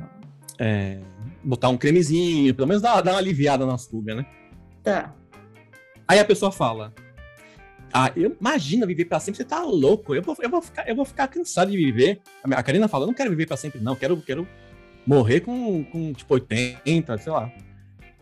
é, 0.58 0.98
botar 1.42 1.68
um 1.68 1.78
cremezinho, 1.78 2.54
pelo 2.54 2.68
menos 2.68 2.82
dar, 2.82 3.00
dar 3.00 3.12
uma 3.12 3.18
aliviada 3.18 3.64
nas 3.64 3.86
rugas, 3.88 4.16
né? 4.16 4.26
Tá. 4.82 5.14
Aí 6.12 6.18
a 6.18 6.24
pessoa 6.26 6.52
fala: 6.52 6.92
Ah, 7.90 8.12
eu, 8.14 8.36
imagina 8.38 8.84
viver 8.84 9.06
pra 9.06 9.18
sempre, 9.18 9.38
você 9.38 9.44
tá 9.44 9.62
louco. 9.62 10.14
Eu 10.14 10.20
vou, 10.20 10.36
eu 10.40 10.50
vou, 10.50 10.60
ficar, 10.60 10.86
eu 10.86 10.94
vou 10.94 11.06
ficar 11.06 11.26
cansado 11.26 11.70
de 11.70 11.76
viver. 11.78 12.20
A 12.44 12.58
A 12.58 12.62
Karina 12.62 12.86
fala: 12.86 13.04
Eu 13.04 13.06
não 13.06 13.14
quero 13.14 13.30
viver 13.30 13.46
pra 13.46 13.56
sempre, 13.56 13.80
não. 13.80 13.96
Quero, 13.96 14.20
quero 14.20 14.46
morrer 15.06 15.40
com, 15.40 15.82
com 15.84 16.12
tipo 16.12 16.34
80, 16.34 17.16
sei 17.16 17.32
lá. 17.32 17.50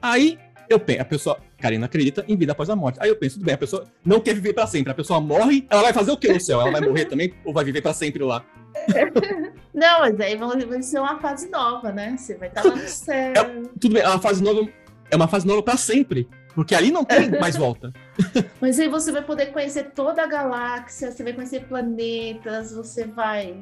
Aí 0.01 0.39
eu 0.69 0.79
penso, 0.79 1.03
a 1.03 1.05
pessoa, 1.05 1.39
Karina 1.59 1.87
acredita 1.87 2.25
em 2.29 2.37
vida 2.37 2.53
após 2.53 2.71
a 2.71 2.77
morte. 2.77 3.01
Aí 3.03 3.09
eu 3.09 3.17
penso, 3.17 3.35
tudo 3.35 3.47
bem, 3.47 3.55
a 3.57 3.59
pessoa 3.59 3.85
não 4.05 4.21
quer 4.21 4.35
viver 4.35 4.53
pra 4.53 4.69
sempre. 4.69 4.93
A 4.93 4.95
pessoa 4.95 5.21
morre, 5.21 5.67
ela 5.69 5.83
vai 5.83 5.93
fazer 5.93 6.13
o 6.13 6.17
quê 6.17 6.33
no 6.33 6.41
céu? 6.41 6.61
Ela 6.61 6.71
vai 6.71 6.81
morrer 6.83 7.07
também 7.07 7.35
ou 7.45 7.53
vai 7.53 7.65
viver 7.65 7.83
pra 7.83 7.93
sempre 7.93 8.23
lá? 8.23 8.45
Não, 9.75 10.01
mas 10.01 10.21
aí 10.21 10.37
vai 10.37 10.83
ser 10.83 11.01
uma 11.01 11.19
fase 11.19 11.51
nova, 11.51 11.91
né? 11.91 12.17
Você 12.17 12.37
vai 12.37 12.49
estar 12.49 12.63
lá 12.63 12.77
no 12.77 12.87
céu. 12.87 13.33
Tudo 13.81 13.95
bem, 13.95 14.03
é 14.03 14.09
uma 14.09 14.21
fase 14.21 14.43
nova, 14.43 14.69
é 15.11 15.17
uma 15.17 15.27
fase 15.27 15.45
nova 15.45 15.61
pra 15.61 15.77
sempre. 15.77 16.29
Porque 16.55 16.75
ali 16.75 16.91
não 16.91 17.05
tem 17.05 17.31
mais 17.39 17.57
volta. 17.59 17.93
Mas 18.61 18.79
aí 18.79 18.89
você 18.89 19.13
vai 19.13 19.23
poder 19.23 19.47
conhecer 19.47 19.91
toda 19.91 20.23
a 20.23 20.27
galáxia, 20.27 21.11
você 21.11 21.23
vai 21.23 21.33
conhecer 21.33 21.65
planetas, 21.67 22.73
você 22.73 23.07
vai 23.07 23.61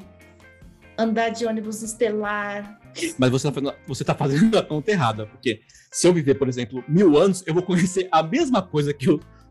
andar 0.98 1.30
de 1.30 1.46
ônibus 1.46 1.82
estelar. 1.82 2.80
Mas 3.16 3.30
você 3.30 3.48
tá, 3.48 3.52
fazendo, 3.52 3.74
você 3.86 4.04
tá 4.04 4.14
fazendo 4.14 4.58
a 4.58 4.62
conta 4.62 4.90
errada. 4.90 5.26
Porque 5.26 5.60
se 5.92 6.06
eu 6.06 6.12
viver, 6.12 6.34
por 6.34 6.48
exemplo, 6.48 6.82
mil 6.88 7.16
anos, 7.16 7.44
eu 7.46 7.54
vou 7.54 7.62
conhecer 7.62 8.08
a 8.10 8.22
mesma 8.22 8.60
coisa 8.62 8.92
que, 8.92 9.06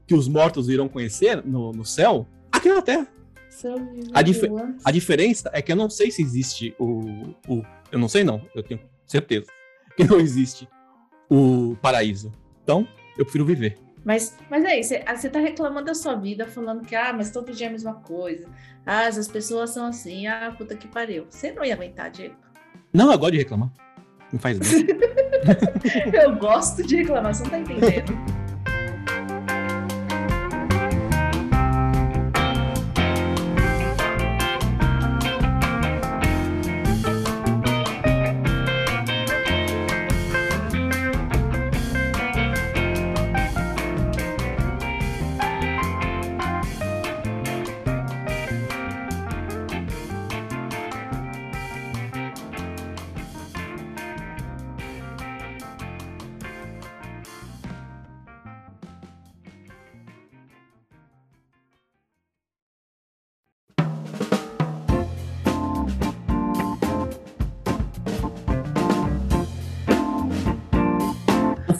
que 0.05 0.13
os 0.13 0.27
mortos 0.27 0.67
irão 0.67 0.89
conhecer 0.89 1.43
no, 1.45 1.71
no 1.71 1.85
céu 1.85 2.27
aqui 2.51 2.69
na 2.69 2.81
Terra. 2.81 3.07
A, 4.13 4.21
dif 4.21 4.41
a, 4.83 4.91
diferença 4.91 5.49
é 5.53 5.61
que 5.61 5.71
eu 5.71 5.75
não 5.75 5.89
sei 5.89 6.11
se 6.11 6.21
existe 6.21 6.75
o, 6.77 7.33
o. 7.47 7.63
Eu 7.91 7.97
não 7.97 8.07
sei, 8.07 8.23
não. 8.23 8.45
Eu 8.53 8.61
tenho 8.61 8.79
certeza 9.05 9.47
que 9.95 10.03
não 10.03 10.19
existe 10.19 10.69
o 11.29 11.75
paraíso. 11.81 12.31
Então, 12.61 12.87
eu 13.17 13.25
prefiro 13.25 13.45
viver. 13.45 13.77
Mas, 14.05 14.37
mas 14.49 14.63
é 14.63 14.79
isso, 14.79 14.93
você 15.15 15.29
tá 15.29 15.39
reclamando 15.39 15.87
da 15.87 15.93
sua 15.93 16.15
vida, 16.15 16.47
falando 16.47 16.85
que, 16.85 16.95
ah, 16.95 17.11
mas 17.11 17.29
todo 17.29 17.51
dia 17.51 17.67
é 17.67 17.69
a 17.69 17.73
mesma 17.73 17.95
coisa. 17.95 18.47
Ah, 18.85 19.07
as 19.07 19.27
pessoas 19.27 19.71
são 19.71 19.85
assim, 19.85 20.27
ah, 20.27 20.53
puta 20.57 20.75
que 20.75 20.87
pariu. 20.87 21.25
Você 21.29 21.51
não 21.51 21.65
ia 21.65 21.73
aguentar, 21.73 22.09
Diego? 22.09 22.35
Não, 22.93 23.11
eu 23.11 23.17
gosto 23.17 23.33
de 23.33 23.39
reclamar. 23.39 23.69
Não 24.31 24.39
faz 24.39 24.59
bem. 24.59 24.85
eu 26.13 26.35
gosto 26.37 26.83
de 26.83 26.97
reclamar, 26.97 27.35
você 27.35 27.43
não 27.43 27.49
tá 27.49 27.59
entendendo. 27.59 28.46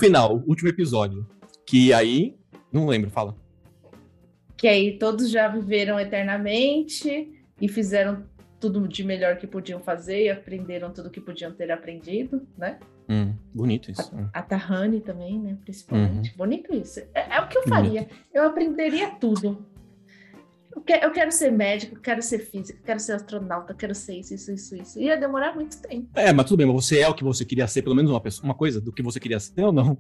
Final, 0.08 0.42
último 0.48 0.70
episódio. 0.70 1.28
Que 1.66 1.94
aí. 1.94 2.36
Não 2.72 2.86
lembro, 2.88 3.10
fala. 3.10 3.36
Que 4.56 4.68
aí 4.68 4.98
todos 4.98 5.30
já 5.30 5.48
viveram 5.48 6.00
eternamente 6.00 7.30
e 7.62 7.68
fizeram 7.68 8.24
tudo 8.60 8.88
de 8.88 9.04
melhor 9.04 9.38
que 9.38 9.46
podiam 9.46 9.80
fazer 9.80 10.24
e 10.24 10.30
aprenderam 10.30 10.92
tudo 10.92 11.12
que 11.12 11.22
podiam 11.22 11.52
ter 11.52 11.72
aprendido, 11.72 12.42
né? 12.58 12.80
Hum, 13.10 13.34
bonito 13.54 13.92
isso. 13.92 14.12
A, 14.34 14.40
a 14.40 14.42
Tahani 14.42 15.00
também, 15.00 15.40
né? 15.40 15.58
Principalmente. 15.64 16.32
Uhum. 16.32 16.38
Bonito 16.38 16.74
isso. 16.74 17.00
É, 17.14 17.36
é, 17.36 17.42
o 17.42 17.48
que 17.48 17.58
eu 17.58 17.64
faria. 17.64 18.02
Bonito. 18.02 18.16
Eu 18.34 18.44
aprenderia 18.44 19.12
tudo. 19.12 19.66
Eu, 20.78 20.82
que, 20.82 20.94
eu 20.94 21.12
quero 21.12 21.32
ser 21.32 21.52
médico, 21.52 22.00
quero 22.00 22.22
ser 22.22 22.40
físico, 22.40 22.80
quero 22.86 23.00
ser 23.00 23.14
astronauta, 23.14 23.74
quero 23.74 23.96
ser 23.96 24.20
isso, 24.20 24.36
isso, 24.36 24.52
isso, 24.52 24.76
isso. 24.76 25.00
Ia 25.00 25.18
demorar 25.18 25.56
muito 25.56 25.82
tempo. 25.82 26.08
É, 26.14 26.32
mas 26.32 26.46
tudo 26.46 26.58
bem, 26.58 26.68
mas 26.68 26.86
você 26.86 27.00
é 27.00 27.08
o 27.08 27.16
que 27.16 27.24
você 27.24 27.44
queria 27.44 27.68
ser, 27.68 27.82
pelo 27.82 27.96
menos 27.96 28.12
uma, 28.12 28.22
pessoa, 28.22 28.46
uma 28.46 28.54
coisa 28.54 28.80
do 28.80 28.92
que 28.92 29.02
você 29.02 29.20
queria 29.20 29.40
ser 29.40 29.64
ou 29.64 29.72
não? 29.72 29.98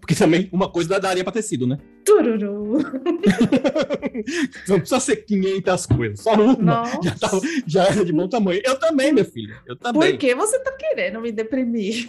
Porque 0.00 0.14
também 0.14 0.48
uma 0.50 0.70
coisa 0.70 0.98
daria 0.98 1.22
pra 1.22 1.32
ter 1.32 1.42
sido, 1.42 1.66
né? 1.66 1.78
Tururu. 2.04 2.78
não 4.66 4.78
precisa 4.78 5.00
ser 5.00 5.16
500 5.16 5.86
coisas, 5.86 6.20
só 6.20 6.32
uma. 6.32 6.84
Já, 7.02 7.14
tá, 7.16 7.28
já 7.66 7.84
é 7.84 8.04
de 8.04 8.12
bom 8.12 8.26
tamanho. 8.26 8.62
Eu 8.64 8.78
também, 8.78 9.12
minha 9.12 9.26
filha. 9.26 9.56
Eu 9.66 9.76
também. 9.76 10.12
Por 10.12 10.18
que 10.18 10.34
você 10.34 10.58
tá 10.60 10.72
querendo 10.72 11.20
me 11.20 11.30
deprimir? 11.30 12.08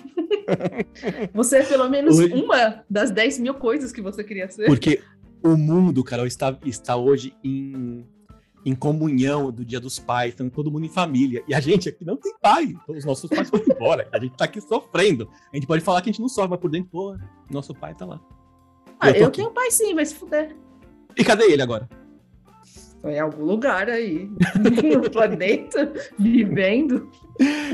você 1.33 1.57
é 1.57 1.63
pelo 1.63 1.89
menos 1.89 2.17
hoje... 2.17 2.33
uma 2.33 2.81
das 2.89 3.11
10 3.11 3.39
mil 3.39 3.55
coisas 3.55 3.91
que 3.91 4.01
você 4.01 4.23
queria 4.23 4.49
ser. 4.49 4.67
Porque 4.67 5.01
o 5.43 5.57
mundo, 5.57 6.03
Carol, 6.03 6.25
está, 6.25 6.57
está 6.65 6.95
hoje 6.95 7.33
em, 7.43 8.05
em 8.65 8.75
comunhão 8.75 9.51
do 9.51 9.65
Dia 9.65 9.79
dos 9.79 9.99
Pais, 9.99 10.29
estamos 10.29 10.53
todo 10.53 10.71
mundo 10.71 10.85
em 10.85 10.89
família. 10.89 11.43
E 11.47 11.53
a 11.53 11.59
gente 11.59 11.89
aqui 11.89 12.05
não 12.05 12.17
tem 12.17 12.33
pai. 12.41 12.75
Então 12.83 12.95
os 12.95 13.05
nossos 13.05 13.29
pais 13.29 13.49
foram 13.49 13.65
embora. 13.69 14.07
A 14.11 14.19
gente 14.19 14.33
está 14.33 14.45
aqui 14.45 14.61
sofrendo. 14.61 15.29
A 15.51 15.55
gente 15.55 15.67
pode 15.67 15.83
falar 15.83 16.01
que 16.01 16.09
a 16.09 16.11
gente 16.11 16.21
não 16.21 16.29
sofre, 16.29 16.51
mas 16.51 16.59
por 16.59 16.69
dentro, 16.69 16.89
pô, 16.91 17.15
nosso 17.49 17.73
pai 17.73 17.93
está 17.93 18.05
lá. 18.05 18.19
Ah, 18.99 19.09
eu, 19.09 19.23
eu 19.23 19.31
tenho 19.31 19.51
pai 19.51 19.71
sim, 19.71 19.95
vai 19.95 20.05
se 20.05 20.13
fuder. 20.13 20.55
E 21.17 21.23
cadê 21.23 21.45
ele 21.45 21.61
agora? 21.61 21.89
Em 23.03 23.19
algum 23.19 23.43
lugar 23.43 23.89
aí, 23.89 24.29
no 25.01 25.09
planeta, 25.09 25.91
vivendo. 26.19 27.09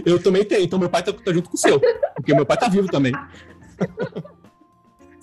Eu 0.05 0.23
também 0.23 0.45
tenho, 0.45 0.63
então 0.63 0.79
meu 0.79 0.89
pai 0.89 1.03
tá, 1.03 1.11
tá 1.11 1.33
junto 1.33 1.49
com 1.49 1.55
o 1.55 1.59
seu. 1.59 1.81
Porque 2.15 2.33
meu 2.33 2.45
pai 2.45 2.57
tá 2.57 2.69
vivo 2.69 2.87
também. 2.87 3.11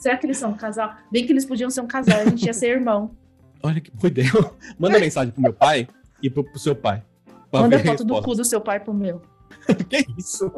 Será 0.05 0.19
que 0.19 0.27
eles 0.27 0.37
são 0.37 0.51
um 0.51 0.55
casal? 0.55 0.97
Bem 1.11 1.25
que 1.25 1.33
eles 1.33 1.47
podiam 1.47 1.71
ser 1.71 1.81
um 1.81 1.87
casal, 1.87 2.21
a 2.21 2.25
gente 2.27 2.45
ia 2.45 2.53
ser 2.53 2.69
irmão. 2.69 3.17
Olha 3.65 3.81
que 3.81 3.91
boa 3.91 4.09
ideia. 4.09 4.29
Manda 4.79 4.99
mensagem 4.99 5.33
pro 5.33 5.41
meu 5.41 5.55
pai 5.55 5.89
e 6.23 6.29
pro, 6.29 6.45
pro 6.45 6.59
seu 6.59 6.77
pai. 6.77 7.03
Manda 7.51 7.79
foto 7.79 8.05
do 8.05 8.21
cu 8.21 8.35
do 8.35 8.45
seu 8.45 8.61
pai 8.61 8.79
pro 8.81 8.93
meu. 8.93 9.23
que 9.89 10.05
isso? 10.19 10.53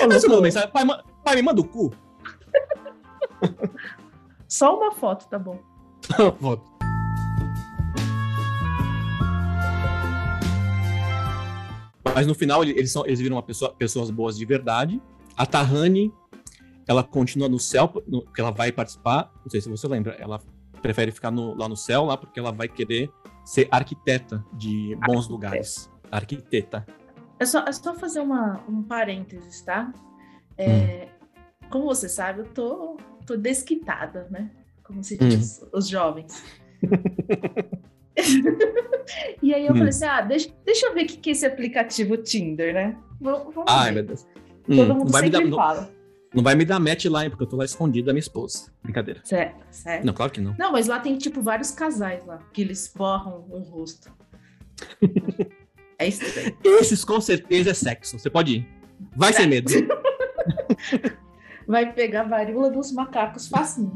Manda 0.00 0.40
mensagem. 0.40 0.70
Pai, 0.70 0.82
pai, 1.22 1.36
me 1.36 1.42
manda 1.42 1.60
o 1.60 1.64
cu. 1.68 1.92
Só 4.48 4.78
uma 4.78 4.92
foto, 4.92 5.28
tá 5.28 5.38
bom. 5.38 5.60
Só 6.00 6.22
uma 6.22 6.32
foto. 6.32 6.70
Mas 12.14 12.26
no 12.26 12.34
final 12.34 12.64
eles, 12.64 12.90
são, 12.90 13.04
eles 13.04 13.20
viram 13.20 13.36
uma 13.36 13.42
pessoa, 13.42 13.74
pessoas 13.74 14.08
boas 14.08 14.38
de 14.38 14.46
verdade. 14.46 15.02
A 15.36 15.44
Tahani 15.44 16.10
ela 16.90 17.04
continua 17.04 17.48
no 17.48 17.60
céu, 17.60 18.02
no, 18.04 18.22
que 18.22 18.40
ela 18.40 18.50
vai 18.50 18.72
participar, 18.72 19.32
não 19.44 19.48
sei 19.48 19.60
se 19.60 19.68
você 19.68 19.86
lembra, 19.86 20.16
ela 20.18 20.40
prefere 20.82 21.12
ficar 21.12 21.30
no, 21.30 21.56
lá 21.56 21.68
no 21.68 21.76
céu, 21.76 22.04
lá 22.04 22.16
porque 22.16 22.40
ela 22.40 22.50
vai 22.50 22.66
querer 22.66 23.08
ser 23.44 23.68
arquiteta 23.70 24.44
de 24.54 24.96
bons 24.96 25.18
Arquiteta. 25.18 25.32
lugares. 25.32 25.88
Arquiteta. 26.10 26.84
É 27.38 27.46
só, 27.46 27.60
é 27.60 27.70
só 27.70 27.94
fazer 27.94 28.18
uma, 28.18 28.60
um 28.68 28.82
parênteses, 28.82 29.62
tá? 29.62 29.92
É, 30.58 31.06
hum. 31.06 31.10
Como 31.70 31.84
você 31.84 32.08
sabe, 32.08 32.40
eu 32.40 32.46
tô, 32.46 32.96
tô 33.24 33.36
desquitada, 33.36 34.26
né? 34.28 34.50
Como 34.82 35.04
se 35.04 35.16
diz, 35.16 35.62
hum. 35.62 35.68
os 35.72 35.86
jovens. 35.86 36.42
e 39.40 39.54
aí 39.54 39.64
eu 39.64 39.74
hum. 39.74 39.76
falei 39.76 39.90
assim, 39.90 40.06
ah, 40.06 40.22
deixa, 40.22 40.50
deixa 40.64 40.86
eu 40.86 40.94
ver 40.94 41.04
o 41.04 41.06
que, 41.06 41.18
que 41.18 41.30
é 41.30 41.32
esse 41.34 41.46
aplicativo 41.46 42.16
Tinder, 42.16 42.74
né? 42.74 42.98
Vamos, 43.20 43.54
vamos 43.54 43.72
Ai, 43.72 43.90
ver. 43.90 43.94
meu 43.94 44.04
Deus. 44.06 44.26
Todo 44.66 44.92
hum, 44.92 44.98
mundo 44.98 45.12
sempre 45.12 45.30
dar, 45.30 45.56
fala. 45.56 45.99
Não 46.32 46.42
vai 46.44 46.54
me 46.54 46.64
dar 46.64 46.78
match 46.78 47.06
lá, 47.06 47.24
hein, 47.24 47.30
porque 47.30 47.42
eu 47.42 47.48
tô 47.48 47.56
lá 47.56 47.64
escondido 47.64 48.06
da 48.06 48.12
minha 48.12 48.20
esposa. 48.20 48.72
Brincadeira. 48.82 49.20
Sério? 49.24 49.54
Sério? 49.70 50.06
Não, 50.06 50.12
claro 50.12 50.30
que 50.30 50.40
não. 50.40 50.54
Não, 50.56 50.70
mas 50.70 50.86
lá 50.86 51.00
tem, 51.00 51.18
tipo, 51.18 51.42
vários 51.42 51.72
casais 51.72 52.24
lá, 52.24 52.38
que 52.52 52.62
eles 52.62 52.92
borram 52.94 53.44
o 53.50 53.58
rosto. 53.58 54.12
é 55.98 56.06
estranho. 56.06 56.56
Esses 56.62 57.04
com 57.04 57.20
certeza 57.20 57.70
é 57.70 57.74
sexo. 57.74 58.18
Você 58.18 58.30
pode 58.30 58.58
ir. 58.58 58.68
Vai 59.16 59.32
sem 59.32 59.48
medo. 59.48 59.70
vai 61.66 61.92
pegar 61.92 62.24
varíola 62.24 62.70
dos 62.70 62.92
macacos 62.92 63.48
facinho. 63.48 63.92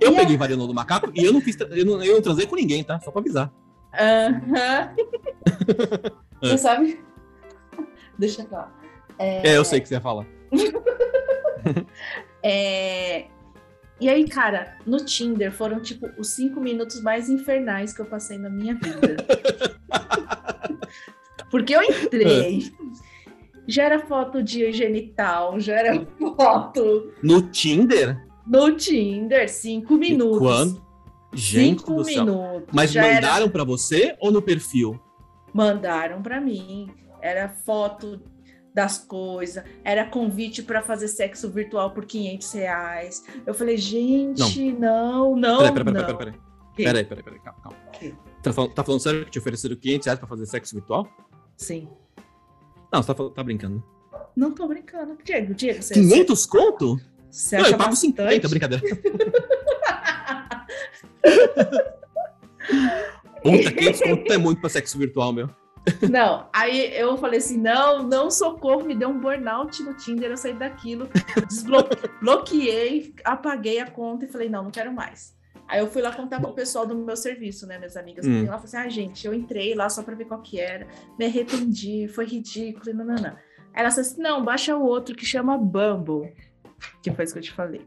Eu 0.00 0.12
e 0.12 0.16
peguei 0.16 0.36
a... 0.36 0.38
varíola 0.38 0.66
do 0.66 0.74
macaco 0.74 1.10
e 1.14 1.24
eu 1.24 1.32
não 1.32 1.40
fiz, 1.40 1.56
eu 1.58 1.84
não, 1.84 2.02
eu 2.02 2.14
não 2.14 2.22
transei 2.22 2.46
com 2.46 2.56
ninguém, 2.56 2.84
tá? 2.84 3.00
Só 3.00 3.10
pra 3.10 3.20
avisar. 3.20 3.52
Aham. 3.94 4.90
Uh 4.90 6.14
-huh. 6.40 6.50
Você 6.50 6.58
sabe? 6.58 7.00
Deixa 8.18 8.42
eu 8.42 8.48
falar. 8.48 8.72
É... 9.18 9.50
é, 9.50 9.56
eu 9.56 9.64
sei 9.64 9.80
que 9.80 9.88
você 9.88 9.94
ia 9.94 10.00
falar. 10.00 10.26
é... 12.42 13.26
E 14.00 14.08
aí, 14.08 14.28
cara, 14.28 14.76
no 14.84 15.04
Tinder 15.04 15.52
foram 15.52 15.80
tipo 15.80 16.10
os 16.18 16.28
cinco 16.28 16.60
minutos 16.60 17.00
mais 17.00 17.28
infernais 17.28 17.92
que 17.92 18.00
eu 18.00 18.06
passei 18.06 18.36
na 18.36 18.50
minha 18.50 18.74
vida. 18.74 19.16
Porque 21.48 21.74
eu 21.74 21.82
entrei, 21.82 22.72
já 23.66 23.84
era 23.84 24.00
foto 24.00 24.42
de 24.42 24.72
genital, 24.72 25.60
já 25.60 25.74
era 25.74 26.06
foto. 26.36 27.12
No 27.22 27.42
Tinder? 27.42 28.26
No 28.46 28.72
Tinder, 28.72 29.48
cinco 29.48 29.94
minutos. 29.94 30.36
E 30.36 30.40
quando? 30.40 30.84
Gente 31.32 31.80
cinco 31.80 31.94
do 31.94 32.04
céu. 32.04 32.24
minutos. 32.24 32.68
Mas 32.72 32.94
mandaram 32.94 33.44
era... 33.44 33.48
para 33.48 33.64
você 33.64 34.16
ou 34.20 34.30
no 34.30 34.42
perfil? 34.42 35.00
Mandaram 35.52 36.22
para 36.22 36.40
mim. 36.40 36.90
Era 37.20 37.48
foto 37.48 38.20
das 38.74 38.98
coisas, 38.98 39.62
era 39.84 40.04
convite 40.04 40.60
para 40.62 40.82
fazer 40.82 41.06
sexo 41.06 41.48
virtual 41.48 41.92
por 41.92 42.04
500 42.04 42.52
reais. 42.52 43.24
Eu 43.46 43.54
falei, 43.54 43.78
gente, 43.78 44.72
não, 44.72 45.36
não, 45.36 45.38
não. 45.40 45.58
Peraí, 45.58 45.72
peraí, 45.72 45.94
peraí, 45.94 46.16
peraí. 46.16 46.34
Peraí, 46.76 47.04
peraí, 47.04 47.22
peraí, 47.22 47.40
calma, 47.40 47.60
calma. 47.62 47.78
Tá 48.42 48.52
falando, 48.52 48.74
tá 48.74 48.82
falando 48.82 49.00
sério 49.00 49.24
que 49.24 49.30
te 49.30 49.38
ofereceram 49.38 49.76
500 49.76 50.06
reais 50.06 50.18
pra 50.18 50.28
fazer 50.28 50.46
sexo 50.46 50.74
virtual? 50.74 51.08
Sim. 51.56 51.88
Não, 52.92 53.00
você 53.00 53.14
tá, 53.14 53.30
tá 53.30 53.44
brincando. 53.44 53.80
Não 54.36 54.52
tô 54.52 54.66
brincando. 54.66 55.16
Diego, 55.24 55.54
Diego, 55.54 55.80
você... 55.80 55.94
500 55.94 56.46
conto? 56.46 57.00
Você 57.30 57.56
Não, 57.56 57.66
eu 57.66 57.78
pago 57.78 57.90
bastante? 57.90 58.16
50, 58.16 58.48
brincadeira. 58.48 58.82
Puta, 63.42 63.72
500 63.72 64.00
conto 64.00 64.32
é 64.32 64.38
muito 64.38 64.60
pra 64.60 64.68
sexo 64.68 64.98
virtual, 64.98 65.32
meu. 65.32 65.48
Não, 66.10 66.48
aí 66.52 66.96
eu 66.96 67.16
falei 67.16 67.38
assim: 67.38 67.58
não, 67.58 68.02
não 68.02 68.30
socorro, 68.30 68.84
me 68.84 68.94
deu 68.94 69.08
um 69.10 69.18
burnout 69.18 69.82
no 69.82 69.94
Tinder, 69.94 70.30
eu 70.30 70.36
saí 70.36 70.54
daquilo, 70.54 71.08
desbloqueei, 71.46 73.14
apaguei 73.24 73.80
a 73.80 73.90
conta 73.90 74.24
e 74.24 74.28
falei: 74.28 74.48
não, 74.48 74.64
não 74.64 74.70
quero 74.70 74.92
mais. 74.92 75.34
Aí 75.68 75.80
eu 75.80 75.86
fui 75.86 76.02
lá 76.02 76.12
contar 76.12 76.40
pro 76.40 76.52
pessoal 76.52 76.86
do 76.86 76.94
meu 76.94 77.16
serviço, 77.16 77.66
né, 77.66 77.78
minhas 77.78 77.96
amigas. 77.96 78.26
Hum. 78.26 78.46
Lá 78.46 78.58
falei 78.58 78.64
assim: 78.64 78.76
ah, 78.76 78.88
gente, 78.88 79.26
eu 79.26 79.34
entrei 79.34 79.74
lá 79.74 79.88
só 79.88 80.02
pra 80.02 80.14
ver 80.14 80.24
qual 80.26 80.40
que 80.40 80.58
era, 80.58 80.86
me 81.18 81.26
arrependi, 81.26 82.08
foi 82.08 82.26
ridículo, 82.26 82.90
e 82.90 82.94
nananã. 82.94 83.36
Aí 83.74 83.82
ela 83.82 83.90
falou 83.90 84.00
assim: 84.02 84.22
não, 84.22 84.44
baixa 84.44 84.76
o 84.76 84.82
outro 84.82 85.14
que 85.14 85.26
chama 85.26 85.58
Bumble, 85.58 86.32
que 87.02 87.12
foi 87.12 87.24
isso 87.24 87.34
que 87.34 87.38
eu 87.40 87.44
te 87.44 87.52
falei. 87.52 87.86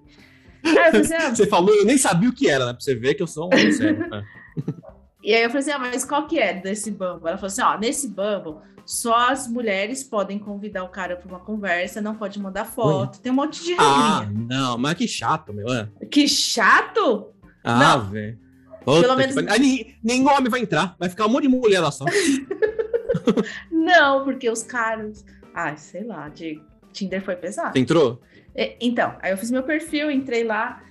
Aí 0.63 0.71
eu 0.71 0.75
falei 0.75 1.01
assim: 1.01 1.13
ah, 1.15 1.29
Você 1.35 1.47
falou, 1.47 1.73
eu 1.73 1.85
nem 1.85 1.97
sabia 1.97 2.29
o 2.29 2.33
que 2.33 2.49
era, 2.49 2.65
né? 2.65 2.73
Pra 2.73 2.81
você 2.81 2.95
ver 2.95 3.15
que 3.15 3.23
eu 3.23 3.27
sou 3.27 3.45
um 3.45 3.47
homem 3.47 3.71
sério. 3.71 4.05
E 5.23 5.33
aí 5.33 5.43
eu 5.43 5.49
falei 5.49 5.61
assim, 5.61 5.71
ah, 5.71 5.79
mas 5.79 6.05
qual 6.05 6.27
que 6.27 6.37
é 6.39 6.53
desse 6.53 6.91
Bumble? 6.91 7.27
Ela 7.27 7.37
falou 7.37 7.47
assim, 7.47 7.61
ó, 7.61 7.77
nesse 7.77 8.07
Bumble, 8.07 8.55
só 8.85 9.29
as 9.31 9.47
mulheres 9.47 10.03
podem 10.03 10.37
convidar 10.39 10.83
o 10.83 10.89
cara 10.89 11.15
para 11.17 11.27
uma 11.27 11.39
conversa, 11.39 11.99
não 12.01 12.15
pode 12.15 12.39
mandar 12.39 12.65
foto, 12.65 13.19
tem 13.19 13.31
um 13.31 13.35
monte 13.35 13.63
de 13.63 13.73
Ah, 13.77 14.19
regrinha. 14.21 14.47
não, 14.49 14.77
mas 14.77 14.93
que 14.95 15.07
chato, 15.07 15.51
meu. 15.53 15.67
é. 15.73 15.89
Que 16.09 16.27
chato! 16.27 17.31
Ah, 17.63 17.97
velho. 17.97 18.37
Pelo 18.85 19.03
que 19.03 19.15
menos-. 19.15 19.37
Aí 19.51 19.59
nem- 19.59 19.95
nenhum 20.01 20.27
homem 20.29 20.49
vai 20.49 20.61
entrar, 20.61 20.95
vai 20.97 21.09
ficar 21.09 21.25
um 21.25 21.29
monte 21.29 21.43
de 21.43 21.49
mulher 21.49 21.81
lá 21.81 21.91
só. 21.91 22.05
Não, 23.71 24.23
porque 24.23 24.49
os 24.49 24.63
caras... 24.63 25.25
Ah, 25.53 25.75
sei 25.75 26.03
lá, 26.03 26.29
de 26.29 26.61
Tinder 26.93 27.21
foi 27.23 27.35
pesado. 27.35 27.73
Você 27.73 27.79
entrou? 27.79 28.21
É, 28.55 28.77
Então, 28.79 29.15
aí 29.21 29.31
eu 29.31 29.37
fiz 29.37 29.49
meu 29.51 29.63
perfil, 29.63 30.09
entrei 30.11 30.43
lá, 30.43 30.81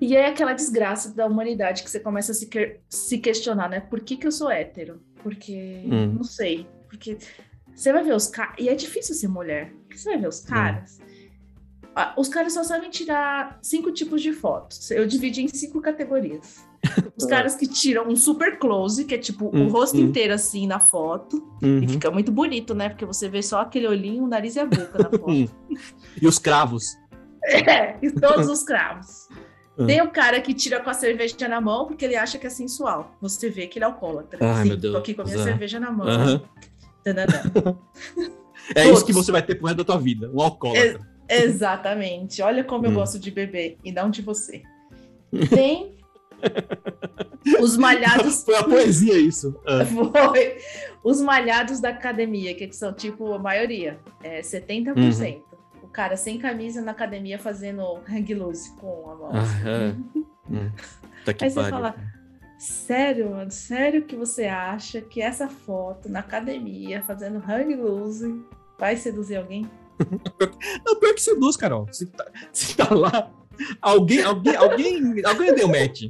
e 0.00 0.16
é 0.16 0.26
aquela 0.26 0.52
desgraça 0.52 1.14
da 1.14 1.26
humanidade 1.26 1.82
que 1.82 1.90
você 1.90 2.00
começa 2.00 2.32
a 2.32 2.34
se, 2.34 2.46
que- 2.46 2.78
se 2.88 3.18
questionar, 3.18 3.68
né? 3.68 3.80
Por 3.80 4.00
que, 4.00 4.16
que 4.16 4.26
eu 4.26 4.32
sou 4.32 4.50
hétero? 4.50 5.00
Porque, 5.22 5.84
Hum. 5.86 6.14
não 6.14 6.24
sei, 6.24 6.66
porque 6.88 7.18
você 7.74 7.92
vai 7.92 8.02
ver 8.02 8.14
os 8.14 8.26
caras, 8.26 8.54
e 8.58 8.68
é 8.68 8.74
difícil 8.74 9.14
ser 9.14 9.28
mulher, 9.28 9.72
você 9.94 10.10
vai 10.10 10.18
ver 10.18 10.28
os 10.28 10.40
caras, 10.40 10.98
Ah, 11.94 12.14
os 12.16 12.28
caras 12.28 12.52
só 12.54 12.62
sabem 12.62 12.88
tirar 12.88 13.58
cinco 13.60 13.90
tipos 13.90 14.22
de 14.22 14.32
fotos, 14.32 14.92
eu 14.92 15.04
dividi 15.06 15.42
em 15.42 15.48
cinco 15.48 15.80
categorias. 15.82 16.64
Os 17.18 17.26
caras 17.26 17.56
que 17.56 17.66
tiram 17.66 18.08
um 18.08 18.14
super 18.14 18.58
close, 18.60 19.04
que 19.04 19.14
é 19.16 19.18
tipo 19.18 19.46
o 19.46 19.56
Hum, 19.56 19.68
rosto 19.68 19.96
hum. 19.98 20.02
inteiro 20.02 20.32
assim 20.32 20.68
na 20.68 20.78
foto, 20.78 21.36
Uhum. 21.60 21.82
e 21.82 21.88
fica 21.88 22.08
muito 22.08 22.30
bonito, 22.30 22.74
né? 22.76 22.88
Porque 22.88 23.04
você 23.04 23.28
vê 23.28 23.42
só 23.42 23.60
aquele 23.60 23.88
olhinho, 23.88 24.22
o 24.22 24.28
nariz 24.28 24.54
e 24.54 24.60
a 24.60 24.66
boca 24.66 24.98
na 25.02 25.10
foto. 25.10 25.30
Hum. 25.30 25.48
E 26.22 26.26
os 26.28 26.38
cravos? 26.38 26.84
É, 27.68 27.98
e 28.00 28.10
todos 28.12 28.48
os 28.48 28.62
cravos. 28.62 29.26
Hum. 29.78 29.86
Tem 29.86 30.02
o 30.02 30.10
cara 30.10 30.40
que 30.40 30.52
tira 30.52 30.80
com 30.80 30.90
a 30.90 30.94
cerveja 30.94 31.48
na 31.48 31.60
mão 31.60 31.86
porque 31.86 32.04
ele 32.04 32.16
acha 32.16 32.38
que 32.38 32.46
é 32.46 32.50
sensual. 32.50 33.14
Você 33.20 33.48
vê 33.48 33.66
que 33.66 33.78
ele 33.78 33.84
é 33.84 33.88
alcoólatra. 33.88 34.38
Ai, 34.42 34.62
Sim, 34.62 34.68
meu 34.68 34.76
Deus. 34.76 34.92
Tô 34.94 34.98
aqui 34.98 35.14
com 35.14 35.22
a 35.22 35.24
minha 35.24 35.38
Zé. 35.38 35.44
cerveja 35.44 35.80
na 35.80 35.90
mão. 35.90 36.06
Tananã. 37.04 37.42
É 38.76 38.88
isso 38.88 39.04
que 39.04 39.12
você 39.12 39.32
vai 39.32 39.42
ter 39.42 39.56
pro 39.56 39.66
resto 39.66 39.78
da 39.78 39.84
tua 39.84 39.98
vida, 39.98 40.30
um 40.32 40.40
alcoólatra. 40.40 41.00
Exatamente. 41.28 42.40
Olha 42.40 42.62
como 42.62 42.86
eu 42.86 42.90
Hum. 42.90 42.94
gosto 42.94 43.18
de 43.18 43.28
beber 43.30 43.78
e 43.84 43.90
não 43.90 44.10
de 44.10 44.22
você. 44.22 44.62
Tem 45.50 45.96
os 47.60 47.76
malhados. 47.76 48.44
Foi 48.44 48.54
a 48.56 48.62
poesia 48.62 49.18
isso. 49.18 49.58
Ah. 49.66 49.84
Foi. 50.30 50.56
Os 51.02 51.20
malhados 51.20 51.80
da 51.80 51.88
academia, 51.88 52.54
que 52.54 52.70
são 52.72 52.92
tipo 52.92 53.32
a 53.32 53.38
maioria, 53.38 53.98
é 54.22 54.40
70%. 54.40 54.94
Uhum. 54.96 55.40
Cara 55.92 56.16
sem 56.16 56.38
camisa 56.38 56.80
na 56.80 56.92
academia 56.92 57.38
fazendo 57.38 57.82
hang 58.08 58.34
loose 58.34 58.74
com 58.76 59.10
a 59.10 59.14
mão. 59.14 59.30
É. 59.34 60.20
Hum. 60.50 60.68
Que 61.24 61.44
Aí 61.44 61.50
você 61.50 61.70
fala, 61.70 61.94
sério, 62.58 63.30
mano, 63.30 63.52
sério 63.52 64.04
que 64.04 64.16
você 64.16 64.46
acha 64.46 65.00
que 65.00 65.22
essa 65.22 65.48
foto 65.48 66.08
na 66.08 66.18
academia, 66.18 67.02
fazendo 67.02 67.38
hang 67.38 67.72
loose, 67.76 68.44
vai 68.76 68.96
seduzir 68.96 69.36
alguém? 69.36 69.70
Não, 70.84 70.98
pior 70.98 71.14
que 71.14 71.22
seduz, 71.22 71.56
Carol. 71.56 71.86
Se 71.92 72.06
tá, 72.06 72.26
se 72.52 72.76
tá 72.76 72.92
lá, 72.92 73.30
alguém, 73.80 74.22
alguém, 74.22 74.56
alguém, 74.56 75.24
alguém 75.24 75.54
deu 75.54 75.68
match. 75.68 76.04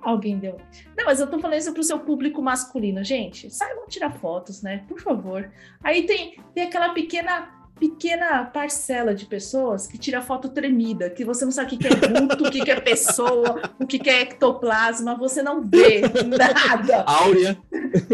Alguém 0.00 0.38
deu. 0.38 0.56
Não, 0.96 1.04
mas 1.04 1.20
eu 1.20 1.28
tô 1.28 1.38
falando 1.38 1.58
isso 1.58 1.72
pro 1.72 1.82
seu 1.82 1.98
público 2.00 2.42
masculino. 2.42 3.04
Gente, 3.04 3.50
saibam 3.50 3.86
tirar 3.86 4.10
fotos, 4.10 4.62
né? 4.62 4.84
Por 4.88 5.00
favor. 5.00 5.50
Aí 5.82 6.06
tem, 6.06 6.38
tem 6.54 6.64
aquela 6.64 6.94
pequena 6.94 7.61
pequena 7.82 8.44
parcela 8.44 9.12
de 9.12 9.26
pessoas 9.26 9.88
que 9.88 9.98
tira 9.98 10.22
foto 10.22 10.48
tremida, 10.48 11.10
que 11.10 11.24
você 11.24 11.44
não 11.44 11.50
sabe 11.50 11.74
o 11.74 11.78
que 11.78 11.86
é 11.88 11.90
vulto, 11.90 12.46
o 12.46 12.50
que 12.50 12.70
é 12.70 12.80
pessoa, 12.80 13.60
o 13.80 13.84
que 13.86 14.08
é 14.08 14.20
ectoplasma, 14.22 15.16
você 15.16 15.42
não 15.42 15.60
vê 15.62 16.00
nada. 16.38 17.02
Áurea. 17.10 17.58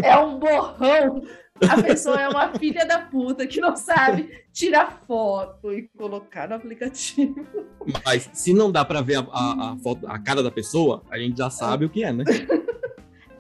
É 0.02 0.16
um 0.16 0.38
borrão. 0.38 1.22
A 1.68 1.82
pessoa 1.82 2.18
é 2.18 2.28
uma 2.28 2.48
filha 2.58 2.86
da 2.86 3.00
puta 3.00 3.46
que 3.46 3.60
não 3.60 3.76
sabe 3.76 4.30
tirar 4.54 5.02
foto 5.06 5.70
e 5.72 5.88
colocar 5.98 6.48
no 6.48 6.54
aplicativo. 6.54 7.44
Mas 8.06 8.30
se 8.32 8.54
não 8.54 8.72
dá 8.72 8.86
pra 8.86 9.02
ver 9.02 9.16
a, 9.18 9.26
a, 9.30 9.72
a 9.72 9.76
foto, 9.82 10.06
a 10.06 10.18
cara 10.18 10.42
da 10.42 10.50
pessoa, 10.50 11.02
a 11.10 11.18
gente 11.18 11.36
já 11.36 11.50
sabe 11.50 11.84
o 11.84 11.90
que 11.90 12.04
é, 12.04 12.12
né? 12.12 12.24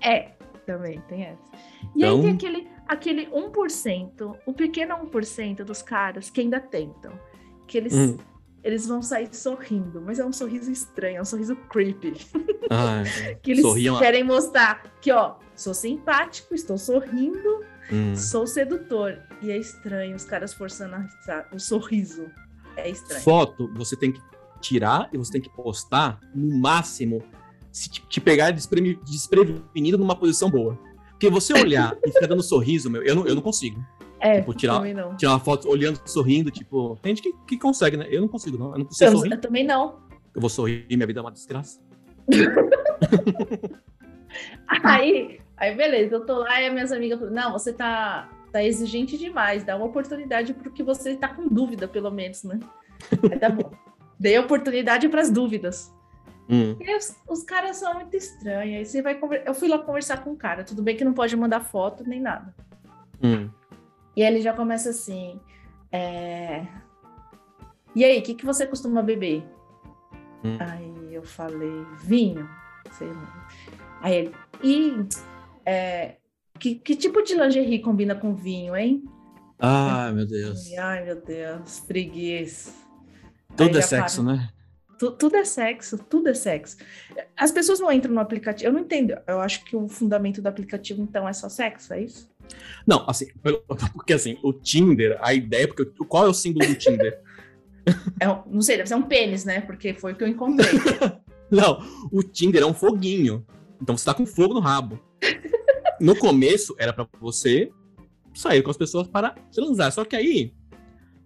É, 0.02 0.32
também 0.66 1.00
tem 1.08 1.24
essa. 1.24 1.38
E 1.96 2.02
Então- 2.04 2.16
aí 2.16 2.22
tem 2.22 2.34
aquele, 2.34 2.68
aquele 2.88 3.26
1%, 3.26 4.36
o 4.46 4.52
pequeno 4.52 4.96
1% 4.96 5.62
dos 5.64 5.82
caras 5.82 6.30
que 6.30 6.40
ainda 6.40 6.58
tentam. 6.60 7.12
Que 7.66 7.76
eles, 7.78 7.94
Hum. 7.94 8.16
eles 8.64 8.86
vão 8.86 9.02
sair 9.02 9.28
sorrindo, 9.34 10.00
mas 10.00 10.18
é 10.18 10.24
um 10.24 10.32
sorriso 10.32 10.70
estranho, 10.72 11.18
é 11.18 11.20
um 11.20 11.24
sorriso 11.24 11.54
creepy. 11.70 12.14
Ah, 12.70 13.02
Que 13.42 13.50
eles 13.52 13.62
Sorriam- 13.62 13.98
querem 13.98 14.24
mostrar 14.24 14.82
que, 15.00 15.12
ó, 15.12 15.36
sou 15.54 15.74
simpático, 15.74 16.54
estou 16.54 16.78
sorrindo, 16.78 17.62
hum. 17.92 18.16
sou 18.16 18.46
sedutor. 18.46 19.18
E 19.42 19.50
é 19.50 19.56
estranho 19.58 20.16
os 20.16 20.24
caras 20.24 20.54
forçando 20.54 20.94
a- 20.96 21.46
o 21.52 21.58
sorriso. 21.58 22.26
É 22.76 22.88
estranho. 22.88 23.22
Foto 23.22 23.70
você 23.74 23.96
tem 23.96 24.12
que 24.12 24.20
tirar 24.60 25.08
e 25.12 25.18
você 25.18 25.32
tem 25.32 25.40
que 25.40 25.50
postar 25.50 26.18
no 26.34 26.58
máximo 26.58 27.22
se 27.70 27.90
te, 27.90 28.00
te 28.08 28.20
pegar 28.20 28.50
despre- 28.50 28.98
desprevenido 29.04 29.98
numa 29.98 30.16
posição 30.16 30.50
boa. 30.50 30.78
Porque 31.18 31.28
você 31.30 31.52
olhar 31.52 31.96
e 32.04 32.12
ficar 32.12 32.28
dando 32.28 32.42
sorriso, 32.44 32.88
meu, 32.88 33.02
eu 33.02 33.12
não, 33.12 33.26
eu 33.26 33.34
não 33.34 33.42
consigo. 33.42 33.84
É, 34.20 34.38
Tipo, 34.38 34.54
tirar- 34.54 34.76
também 34.76 34.94
não. 34.94 35.16
Tirar 35.16 35.32
uma 35.32 35.40
foto 35.40 35.68
olhando, 35.68 36.00
sorrindo, 36.06 36.48
tipo. 36.48 36.96
Tem 37.02 37.14
gente 37.16 37.22
que, 37.28 37.36
que 37.44 37.58
consegue, 37.58 37.96
né? 37.96 38.06
Eu 38.08 38.20
não 38.20 38.28
consigo, 38.28 38.56
não. 38.56 38.72
Eu 38.72 38.78
não 38.78 38.84
consigo 38.84 39.10
Eu, 39.10 39.16
sorrir. 39.16 39.32
eu 39.32 39.40
também 39.40 39.66
não. 39.66 39.96
Eu 40.32 40.40
vou 40.40 40.48
sorrir, 40.48 40.86
minha 40.88 41.06
vida 41.06 41.18
é 41.18 41.22
uma 41.22 41.32
desgraça. 41.32 41.80
Aí, 44.84 45.40
aí 45.56 45.74
beleza, 45.74 46.14
eu 46.14 46.24
tô 46.26 46.38
lá 46.38 46.60
e 46.60 46.66
as 46.66 46.72
minhas 46.72 46.92
amigas 46.92 47.18
falam, 47.18 47.34
não, 47.34 47.52
você 47.52 47.72
tá, 47.72 48.28
tá 48.52 48.62
exigente 48.62 49.16
demais, 49.16 49.64
dá 49.64 49.74
uma 49.76 49.86
oportunidade 49.86 50.52
pro 50.54 50.70
que 50.70 50.82
você 50.82 51.16
tá 51.16 51.28
com 51.28 51.48
dúvida, 51.48 51.88
pelo 51.88 52.10
menos, 52.10 52.44
né? 52.44 52.60
Aí 53.30 53.38
tá 53.38 53.48
bom. 53.48 53.70
Dei 54.20 54.38
oportunidade 54.38 55.08
para 55.08 55.22
as 55.22 55.30
dúvidas. 55.30 55.92
Hum. 56.48 56.76
Os, 56.96 57.16
os 57.28 57.42
caras 57.42 57.76
são 57.76 57.94
muito 57.94 58.16
estranhos. 58.16 58.78
Aí 58.78 58.84
você 58.86 59.02
vai 59.02 59.14
conver... 59.16 59.42
Eu 59.46 59.54
fui 59.54 59.68
lá 59.68 59.78
conversar 59.78 60.24
com 60.24 60.32
o 60.32 60.36
cara, 60.36 60.64
tudo 60.64 60.82
bem 60.82 60.96
que 60.96 61.04
não 61.04 61.12
pode 61.12 61.36
mandar 61.36 61.60
foto 61.60 62.04
nem 62.04 62.20
nada. 62.20 62.54
Hum. 63.22 63.50
E 64.16 64.22
aí 64.22 64.32
ele 64.32 64.40
já 64.40 64.52
começa 64.52 64.90
assim. 64.90 65.38
é, 65.92 66.66
E 67.94 68.04
aí, 68.04 68.18
o 68.18 68.22
que, 68.22 68.34
que 68.34 68.46
você 68.46 68.66
costuma 68.66 69.02
beber? 69.02 69.44
Hum. 70.44 70.56
Aí 70.60 71.14
eu 71.14 71.22
falei, 71.22 71.84
vinho. 72.02 72.48
Sei 72.92 73.08
lá. 73.08 73.48
Aí 74.00 74.14
ele, 74.16 74.34
e 74.62 75.06
é, 75.66 76.16
que, 76.58 76.76
que 76.76 76.96
tipo 76.96 77.22
de 77.22 77.34
lingerie 77.34 77.80
combina 77.80 78.14
com 78.14 78.34
vinho, 78.34 78.74
hein? 78.76 79.04
Ai, 79.58 80.12
meu 80.12 80.26
Deus. 80.26 80.72
Ai, 80.78 81.04
meu 81.04 81.20
Deus, 81.20 81.80
preguiça. 81.80 82.72
Tudo 83.56 83.78
é 83.78 83.82
sexo, 83.82 84.24
para. 84.24 84.36
né? 84.36 84.48
Tu- 84.98 85.12
tudo 85.12 85.36
é 85.36 85.44
sexo, 85.44 85.96
tudo 85.98 86.28
é 86.28 86.34
sexo. 86.34 86.76
As 87.36 87.52
pessoas 87.52 87.78
não 87.80 87.90
entram 87.92 88.12
no 88.12 88.20
aplicativo. 88.20 88.68
Eu 88.68 88.72
não 88.72 88.80
entendo. 88.80 89.16
Eu 89.26 89.40
acho 89.40 89.64
que 89.64 89.76
o 89.76 89.88
fundamento 89.88 90.42
do 90.42 90.46
aplicativo, 90.48 91.00
então, 91.02 91.28
é 91.28 91.32
só 91.32 91.48
sexo, 91.48 91.92
é 91.94 92.02
isso? 92.02 92.28
Não, 92.86 93.04
assim, 93.08 93.26
porque 93.94 94.12
assim, 94.14 94.38
o 94.42 94.52
Tinder, 94.52 95.16
a 95.20 95.32
ideia, 95.34 95.68
porque 95.68 95.84
qual 96.08 96.26
é 96.26 96.28
o 96.28 96.34
símbolo 96.34 96.66
do 96.66 96.74
Tinder? 96.74 97.20
É 98.20 98.28
um- 98.28 98.42
não 98.50 98.60
sei, 98.60 98.76
deve 98.76 98.86
ser 98.90 98.96
um 98.96 99.02
pênis, 99.02 99.46
né? 99.46 99.62
Porque 99.62 99.94
foi 99.94 100.12
o 100.12 100.14
que 100.16 100.22
eu 100.22 100.28
encontrei. 100.28 100.68
Não, 101.50 101.82
o 102.12 102.22
Tinder 102.22 102.62
é 102.62 102.66
um 102.66 102.74
foguinho. 102.74 103.46
Então 103.80 103.96
você 103.96 104.04
tá 104.04 104.12
com 104.12 104.26
fogo 104.26 104.52
no 104.52 104.60
rabo. 104.60 105.00
No 105.98 106.14
começo 106.14 106.74
era 106.78 106.92
pra 106.92 107.08
você 107.18 107.70
sair 108.34 108.60
com 108.62 108.70
as 108.70 108.76
pessoas 108.76 109.08
para 109.08 109.30
transar. 109.50 109.90
Só 109.90 110.04
que 110.04 110.14
aí, 110.14 110.52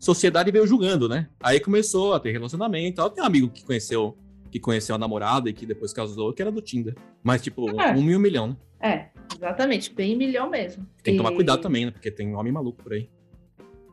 sociedade 0.04 0.50
veio 0.50 0.66
julgando, 0.66 1.08
né? 1.08 1.28
Aí 1.40 1.60
começou 1.60 2.12
a 2.14 2.20
ter 2.20 2.32
relacionamento 2.32 2.88
e 2.88 2.92
tal. 2.94 3.08
Tem 3.10 3.22
um 3.22 3.26
amigo 3.26 3.48
que 3.48 3.64
conheceu, 3.64 4.16
que 4.50 4.58
conheceu 4.58 4.94
a 4.94 4.98
namorada 4.98 5.48
e 5.48 5.52
que 5.52 5.64
depois 5.64 5.92
casou, 5.92 6.32
que 6.32 6.42
era 6.42 6.50
do 6.50 6.60
Tinder. 6.60 6.94
Mas, 7.22 7.40
tipo, 7.40 7.68
É. 7.80 7.92
um 7.92 8.02
mil 8.02 8.18
milhão, 8.18 8.48
né? 8.48 8.56
É, 8.80 9.08
exatamente, 9.36 9.94
bem 9.94 10.16
milhão 10.16 10.50
mesmo. 10.50 10.84
Tem 11.04 11.14
que 11.14 11.18
tomar 11.18 11.32
E- 11.32 11.36
cuidado 11.36 11.62
também, 11.62 11.86
né? 11.86 11.92
Porque 11.92 12.10
tem 12.10 12.34
homem 12.34 12.52
maluco 12.52 12.82
por 12.82 12.92
aí. 12.92 13.08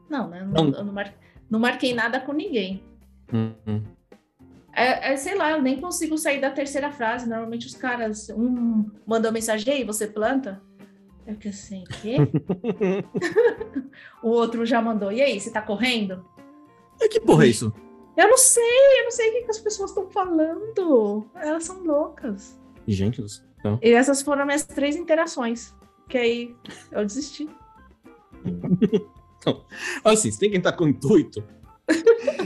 Não, 0.10 0.28
né? 0.28 0.42
Não, 0.52 0.64
Não. 0.66 0.80
eu 0.80 0.84
não, 0.86 0.94
mar- 0.94 1.14
não 1.50 1.60
marquei 1.60 1.94
nada 1.94 2.20
com 2.20 2.34
ninguém. 2.34 2.82
Hum, 3.32 3.52
hum. 3.68 3.82
É, 4.74 5.14
é, 5.14 5.18
sei 5.18 5.36
lá, 5.36 5.52
eu 5.52 5.62
nem 5.62 5.80
consigo 5.80 6.18
sair 6.18 6.42
da 6.42 6.50
terceira 6.50 6.92
frase. 6.92 7.30
Normalmente 7.30 7.68
os 7.68 7.76
caras, 7.76 8.30
um 8.30 8.90
mandou 9.06 9.32
mensagem, 9.32 9.72
aí 9.74 9.84
você 9.84 10.08
planta? 10.08 10.60
Eu 11.30 11.36
que 11.36 11.50
assim, 11.50 11.84
quê? 12.02 12.16
o 14.24 14.30
outro 14.30 14.66
já 14.66 14.82
mandou, 14.82 15.12
e 15.12 15.22
aí, 15.22 15.40
você 15.40 15.52
tá 15.52 15.62
correndo? 15.62 16.26
Que 17.12 17.20
porra 17.20 17.46
é 17.46 17.50
isso? 17.50 17.72
Eu 18.18 18.28
não 18.28 18.38
sei, 18.38 19.00
eu 19.00 19.04
não 19.04 19.12
sei 19.12 19.30
o 19.30 19.34
que, 19.34 19.42
que 19.44 19.52
as 19.52 19.60
pessoas 19.60 19.92
estão 19.92 20.10
falando. 20.10 21.30
Elas 21.36 21.64
são 21.64 21.84
loucas. 21.84 22.60
Gente, 22.88 23.24
não. 23.64 23.80
E 23.82 23.92
essas 23.92 24.22
foram 24.22 24.46
minhas 24.46 24.66
três 24.66 24.96
interações. 24.96 25.74
Que 26.10 26.18
aí 26.18 26.56
eu 26.92 27.06
desisti. 27.06 27.48
Então, 29.38 29.64
assim, 30.04 30.32
você 30.32 30.40
tem 30.40 30.52
que 30.52 30.58
entrar 30.58 30.74
com 30.74 30.86
o 30.86 30.90
intuito 30.90 31.44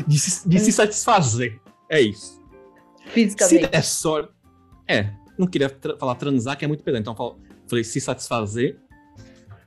de, 0.05 0.19
se, 0.19 0.47
de 0.47 0.59
se 0.59 0.71
satisfazer. 0.71 1.59
É 1.89 1.99
isso. 2.01 2.39
Se 3.05 3.09
Fisicamente. 3.09 3.67
der 3.67 3.83
sorte. 3.83 4.31
É, 4.87 5.11
não 5.39 5.47
queria 5.47 5.69
tra- 5.69 5.97
falar 5.97 6.15
transar, 6.15 6.57
que 6.57 6.65
é 6.65 6.67
muito 6.67 6.83
pedante. 6.83 7.01
Então 7.01 7.13
eu 7.13 7.17
falo- 7.17 7.39
falei 7.73 7.83
se 7.83 7.99
satisfazer 7.99 8.79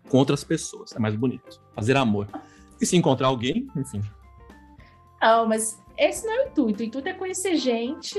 com 0.08 0.18
outras 0.18 0.44
pessoas. 0.44 0.92
É 0.92 0.98
mais 0.98 1.16
bonito. 1.16 1.60
Fazer 1.74 1.96
amor. 1.96 2.28
E 2.80 2.86
se 2.86 2.96
encontrar 2.96 3.28
alguém, 3.28 3.68
enfim. 3.76 4.00
Não, 5.20 5.46
mas 5.46 5.82
esse 5.96 6.24
não 6.24 6.32
é 6.32 6.44
o 6.44 6.48
intuito. 6.48 6.82
O 6.82 6.86
intuito 6.86 7.08
é 7.08 7.12
conhecer 7.12 7.56
gente. 7.56 8.18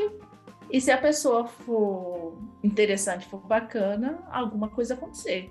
E 0.70 0.82
se 0.82 0.92
a 0.92 0.98
pessoa 0.98 1.48
for 1.48 2.38
interessante, 2.62 3.26
for 3.28 3.40
bacana, 3.40 4.20
alguma 4.30 4.68
coisa 4.70 4.96
acontecer. 4.96 5.50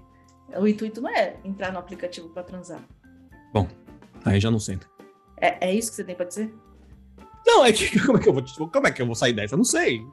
O 0.55 0.67
intuito 0.67 1.01
não 1.01 1.09
é 1.09 1.37
entrar 1.43 1.73
no 1.73 1.79
aplicativo 1.79 2.29
para 2.29 2.43
transar. 2.43 2.83
Aí 4.25 4.39
já 4.39 4.51
não 4.51 4.59
senta. 4.59 4.87
É, 5.41 5.69
é 5.69 5.75
isso 5.75 5.91
que 5.91 5.97
você 5.97 6.05
tem 6.05 6.15
para 6.15 6.27
dizer? 6.27 6.55
Não, 7.47 7.65
é 7.65 7.73
que 7.73 7.99
como 8.05 8.19
é 8.19 8.21
que 8.21 8.29
eu 8.29 8.35
vou, 8.35 8.69
como 8.69 8.87
é 8.87 8.91
que 8.91 9.01
eu 9.01 9.07
vou 9.07 9.15
sair 9.15 9.33
dessa? 9.33 9.55
Eu 9.55 9.59
não 9.59 9.65
sei. 9.65 10.05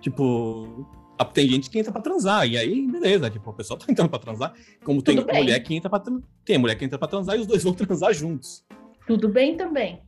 Tipo, 0.00 0.86
tem 1.32 1.48
gente 1.48 1.70
que 1.70 1.78
entra 1.78 1.92
pra 1.92 2.00
transar, 2.00 2.46
e 2.48 2.56
aí, 2.56 2.86
beleza, 2.90 3.30
tipo, 3.30 3.48
a 3.50 3.52
pessoa 3.52 3.78
tá 3.78 3.86
entrando 3.92 4.08
pra 4.08 4.18
transar, 4.18 4.54
como 4.84 5.02
tem 5.02 5.16
Tudo 5.16 5.26
bem. 5.26 5.42
mulher 5.42 5.60
que 5.60 5.74
entra 5.74 5.88
pra 5.90 6.02
tem 6.44 6.58
mulher 6.58 6.74
que 6.76 6.84
entra 6.84 6.98
pra 6.98 7.06
transar 7.08 7.36
e 7.36 7.40
os 7.40 7.46
dois 7.46 7.62
vão 7.62 7.72
transar 7.74 8.12
juntos. 8.12 8.64
Tudo 9.06 9.28
bem 9.28 9.56
também. 9.56 10.02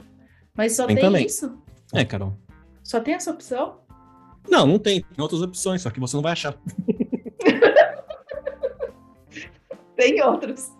Mas 0.57 0.75
só 0.75 0.87
tem 0.87 1.25
isso? 1.25 1.57
É, 1.93 2.05
Carol. 2.05 2.37
Só 2.83 2.99
tem 3.01 3.15
essa 3.15 3.31
opção? 3.31 3.81
Não, 4.49 4.67
não 4.67 4.79
tem, 4.79 5.03
tem 5.03 5.23
outras 5.23 5.43
opções, 5.43 5.83
só 5.83 5.91
que 5.91 6.01
você 6.01 6.17
não 6.17 6.23
vai 6.23 6.33
achar. 6.33 6.57
Tem 9.97 10.23
outros. 10.23 10.71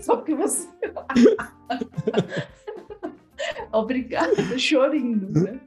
Só 0.00 0.18
que 0.18 0.32
você. 0.32 0.68
Obrigada, 3.72 4.56
chorindo, 4.56 5.28
né? 5.40 5.60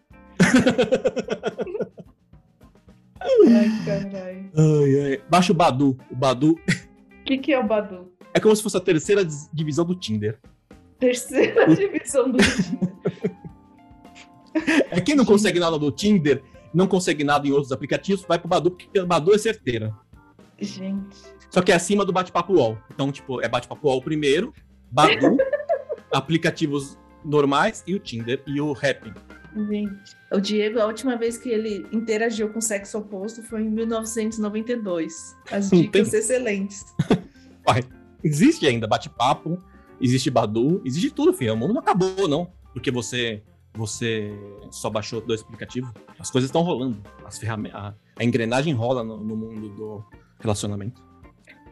Ai, 3.28 3.70
caralho. 3.86 4.52
Ai, 4.56 5.02
ai. 5.12 5.22
Baixa 5.30 5.52
o 5.52 5.56
Badu. 5.56 5.98
O 6.12 6.16
Badu 6.16 6.52
O 6.52 7.24
que, 7.26 7.38
que 7.38 7.54
é 7.54 7.60
o 7.60 7.64
Badu? 7.66 8.12
é 8.34 8.40
como 8.40 8.56
se 8.56 8.62
fosse 8.62 8.78
a 8.78 8.82
terceira 8.82 9.26
divisão 9.54 9.84
do 9.86 9.96
Tinder. 9.96 10.40
Terceira 11.00 11.68
divisão 11.76 12.32
do 12.32 12.38
Tinder. 12.38 12.94
É 14.92 15.02
quem 15.02 15.16
não 15.16 15.26
consegue 15.26 15.60
nada 15.60 15.78
do 15.78 15.92
Tinder, 15.92 16.42
não 16.74 16.88
consegue 16.88 17.24
nada 17.24 17.48
em 17.48 17.52
outros 17.52 17.72
aplicativos, 17.72 18.26
vai 18.28 18.40
pro 18.40 18.48
Badu, 18.48 18.72
porque 18.72 19.00
o 19.00 19.06
Badu 19.06 19.34
é 19.34 19.38
certeira. 19.38 19.94
Gente. 20.60 21.16
Só 21.50 21.62
que 21.62 21.72
é 21.72 21.76
acima 21.76 22.04
do 22.04 22.12
bate-papo 22.12 22.54
UOL. 22.54 22.78
Então, 22.92 23.12
tipo, 23.12 23.42
é 23.42 23.48
bate-papo 23.48 23.88
UOL 23.88 24.02
primeiro, 24.02 24.54
Badu, 24.92 25.38
aplicativos 26.12 26.98
normais 27.24 27.84
e 27.88 27.94
o 27.94 28.00
Tinder 28.00 28.42
e 28.48 28.60
o 28.60 28.72
Happn. 28.72 29.14
Gente. 29.66 30.16
O 30.32 30.40
Diego, 30.40 30.80
a 30.80 30.86
última 30.86 31.16
vez 31.18 31.38
que 31.38 31.50
ele 31.50 31.88
interagiu 31.92 32.50
com 32.50 32.60
o 32.60 32.62
sexo 32.62 32.98
oposto 33.00 33.42
foi 33.44 33.62
em 33.64 33.70
1992. 33.70 35.36
As 35.52 35.70
dicas 35.70 36.10
tem- 36.10 36.20
excelentes. 36.20 36.86
Uai, 37.68 37.84
existe 38.24 38.68
ainda 38.68 38.88
bate-papo, 38.88 39.58
existe 40.00 40.30
Badu, 40.30 40.82
existe 40.86 41.12
tudo, 41.12 41.34
filho. 41.34 41.54
O 41.54 41.58
mundo 41.58 41.74
não 41.74 41.82
acabou, 41.82 42.28
não. 42.28 42.52
Porque 42.74 42.92
você 42.92 43.42
você 43.74 44.32
só 44.72 44.90
baixou 44.90 45.22
dois 45.22 45.42
aplicativos. 45.42 45.92
As 46.18 46.32
coisas 46.32 46.48
estão 46.48 46.64
rolando. 46.64 47.02
As 47.24 47.38
ferramentas, 47.38 47.80
a, 47.80 47.94
a 48.18 48.24
engrenagem 48.24 48.74
rola 48.74 49.04
no, 49.04 49.18
no 49.18 49.36
mundo 49.36 49.70
do 49.70 50.04
relacionamento. 50.40 51.02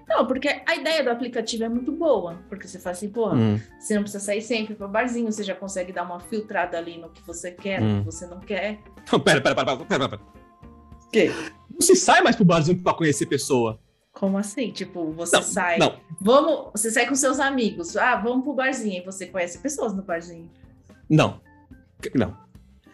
Não, 0.07 0.25
porque 0.27 0.47
a 0.67 0.75
ideia 0.75 1.03
do 1.03 1.09
aplicativo 1.09 1.63
é 1.63 1.69
muito 1.69 1.91
boa. 1.91 2.37
Porque 2.47 2.67
você 2.67 2.77
fala 2.79 2.95
assim, 2.95 3.09
porra, 3.09 3.35
Hum, 3.35 3.59
Você 3.79 3.95
não 3.95 4.03
precisa 4.03 4.23
sair 4.23 4.41
sempre 4.41 4.75
para 4.75 4.87
barzinho, 4.87 5.31
você 5.31 5.43
já 5.43 5.55
consegue 5.55 5.91
dar 5.91 6.03
uma 6.03 6.19
filtrada 6.19 6.77
ali 6.77 6.97
no 6.97 7.09
que 7.09 7.25
você 7.25 7.51
quer, 7.51 7.81
no 7.81 7.87
Hum. 7.87 7.99
que 7.99 8.05
você 8.05 8.27
não 8.27 8.39
quer. 8.39 8.79
Não, 9.11 9.19
pera, 9.19 9.41
pera, 9.41 9.55
pera, 9.55 9.65
pera, 9.77 9.85
pera, 9.85 10.09
pera. 10.09 10.21
Quê? 11.11 11.31
Não 11.71 11.81
se 11.81 11.95
sai 11.95 12.21
mais 12.21 12.35
pro 12.35 12.45
barzinho 12.45 12.81
pra 12.81 12.93
conhecer 12.93 13.25
pessoa. 13.25 13.79
Como 14.11 14.37
assim? 14.37 14.71
Tipo, 14.71 15.11
você 15.11 15.35
Não, 15.35 15.43
sai. 15.43 15.77
não. 15.77 15.99
Vamos, 16.21 16.71
você 16.71 16.89
sai 16.91 17.05
com 17.07 17.15
seus 17.15 17.39
amigos. 17.39 17.97
Ah, 17.97 18.15
vamos 18.15 18.43
pro 18.43 18.53
barzinho. 18.53 19.01
E 19.01 19.05
você 19.05 19.25
conhece 19.25 19.57
pessoas 19.59 19.93
no 19.93 20.01
barzinho. 20.03 20.49
Não. 21.09 21.41
Não. 22.13 22.37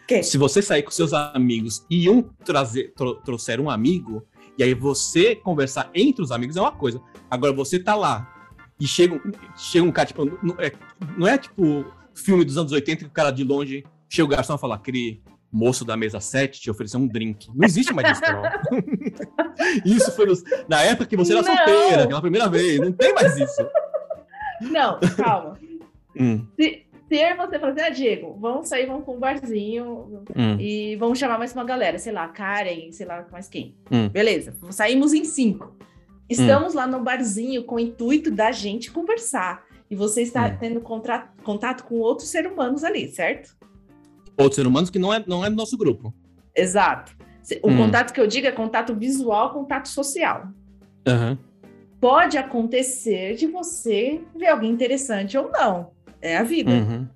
Quê? 0.08 0.22
Se 0.22 0.36
você 0.36 0.60
sair 0.60 0.82
com 0.82 0.90
seus 0.90 1.12
amigos 1.12 1.84
e 1.88 2.10
um 2.10 2.22
trazer, 2.22 2.92
tro- 2.96 3.16
trouxer 3.22 3.60
um 3.60 3.70
amigo, 3.70 4.26
e 4.62 4.66
aí 4.66 4.74
você 4.74 5.34
conversar 5.34 5.90
entre 5.94 6.22
os 6.22 6.30
amigos 6.30 6.56
é 6.56 6.60
uma 6.60 6.70
coisa. 6.72 7.00
Agora 7.30 7.52
você 7.52 7.78
tá 7.78 7.94
lá 7.96 8.32
e 8.78 8.86
chega, 8.86 9.14
um- 9.14 9.32
chega 9.56 9.84
um 9.84 9.90
cara, 9.92 10.06
tipo, 10.06 10.24
não 10.42 10.54
é, 10.58 10.72
não 11.16 11.26
é 11.26 11.36
tipo 11.36 11.84
filme 12.14 12.44
dos 12.44 12.56
anos 12.56 12.70
80 12.72 13.04
que 13.04 13.10
o 13.10 13.12
cara 13.12 13.30
de 13.30 13.42
longe 13.42 13.84
chega 14.08 14.24
o 14.26 14.28
garçom 14.28 14.54
e 14.54 14.58
fala, 14.58 14.76
aquele 14.76 15.20
moço 15.50 15.84
da 15.84 15.96
mesa 15.96 16.20
7 16.20 16.60
te 16.60 16.70
ofereceu 16.70 17.00
um 17.00 17.06
drink. 17.08 17.48
Não 17.54 17.66
existe 17.66 17.92
mais 17.92 18.10
isso, 18.12 18.20
Carol. 18.20 18.44
isso 19.84 20.12
foi 20.12 20.26
nos- 20.26 20.42
na 20.68 20.82
época 20.82 21.06
que 21.06 21.16
você 21.16 21.32
era 21.32 21.42
Não. 21.42 21.56
solteira, 21.56 22.04
aquela 22.04 22.20
primeira 22.20 22.48
vez. 22.48 22.78
Não 22.80 22.92
tem 22.92 23.12
mais 23.14 23.36
isso. 23.36 23.62
Não, 24.62 24.98
calma. 25.16 25.58
Hum, 26.18 26.46
Se, 26.58 26.86
e 27.14 27.34
você 27.36 27.58
falar 27.58 27.72
assim, 27.72 27.80
ah, 27.82 27.88
Diego, 27.90 28.36
vamos 28.40 28.68
sair, 28.68 28.86
vamos 28.86 29.04
pra 29.04 29.14
um 29.14 29.18
barzinho 29.18 30.24
hum, 30.34 30.56
e 30.58 30.96
vamos 30.96 31.18
chamar 31.18 31.38
mais 31.38 31.52
uma 31.52 31.64
galera, 31.64 31.98
sei 31.98 32.12
lá, 32.12 32.28
Karen, 32.28 32.90
sei 32.92 33.06
lá 33.06 33.26
mais 33.30 33.48
quem. 33.48 33.74
Hum. 33.90 34.08
Beleza, 34.08 34.54
saímos 34.70 35.12
em 35.12 35.24
cinco. 35.24 35.76
Estamos 36.28 36.72
lá 36.74 36.86
no 36.86 37.00
barzinho 37.00 37.64
com 37.64 37.74
o 37.74 37.80
intuito 37.80 38.30
da 38.30 38.50
gente 38.52 38.90
conversar. 38.90 39.64
E 39.90 39.94
você 39.94 40.22
está 40.22 40.46
Hum. 40.46 40.56
tendo 40.58 40.80
contato 40.80 41.84
com 41.84 41.96
outros 41.96 42.28
seres 42.30 42.50
humanos 42.50 42.82
ali, 42.82 43.08
certo? 43.10 43.54
Outros 44.38 44.54
seres 44.54 44.70
humanos 44.70 44.88
que 44.88 44.98
não 44.98 45.12
é, 45.12 45.22
não 45.26 45.44
é 45.44 45.50
do 45.50 45.56
nosso 45.56 45.76
grupo. 45.76 46.14
Exato. 46.56 47.14
O 47.62 47.68
Hum. 47.70 47.76
contato 47.76 48.12
que 48.14 48.20
eu 48.20 48.26
digo 48.26 48.46
é 48.46 48.52
contato 48.52 48.94
visual, 48.94 49.52
contato 49.52 49.88
social. 49.88 50.48
Aham. 51.06 51.36
Pode 52.00 52.38
acontecer 52.38 53.34
de 53.34 53.46
você 53.46 54.22
ver 54.34 54.46
alguém 54.46 54.70
interessante 54.70 55.36
ou 55.36 55.50
não. 55.50 55.90
É 56.22 56.36
a 56.38 56.42
vida. 56.42 56.70
Uhum. 56.70 57.06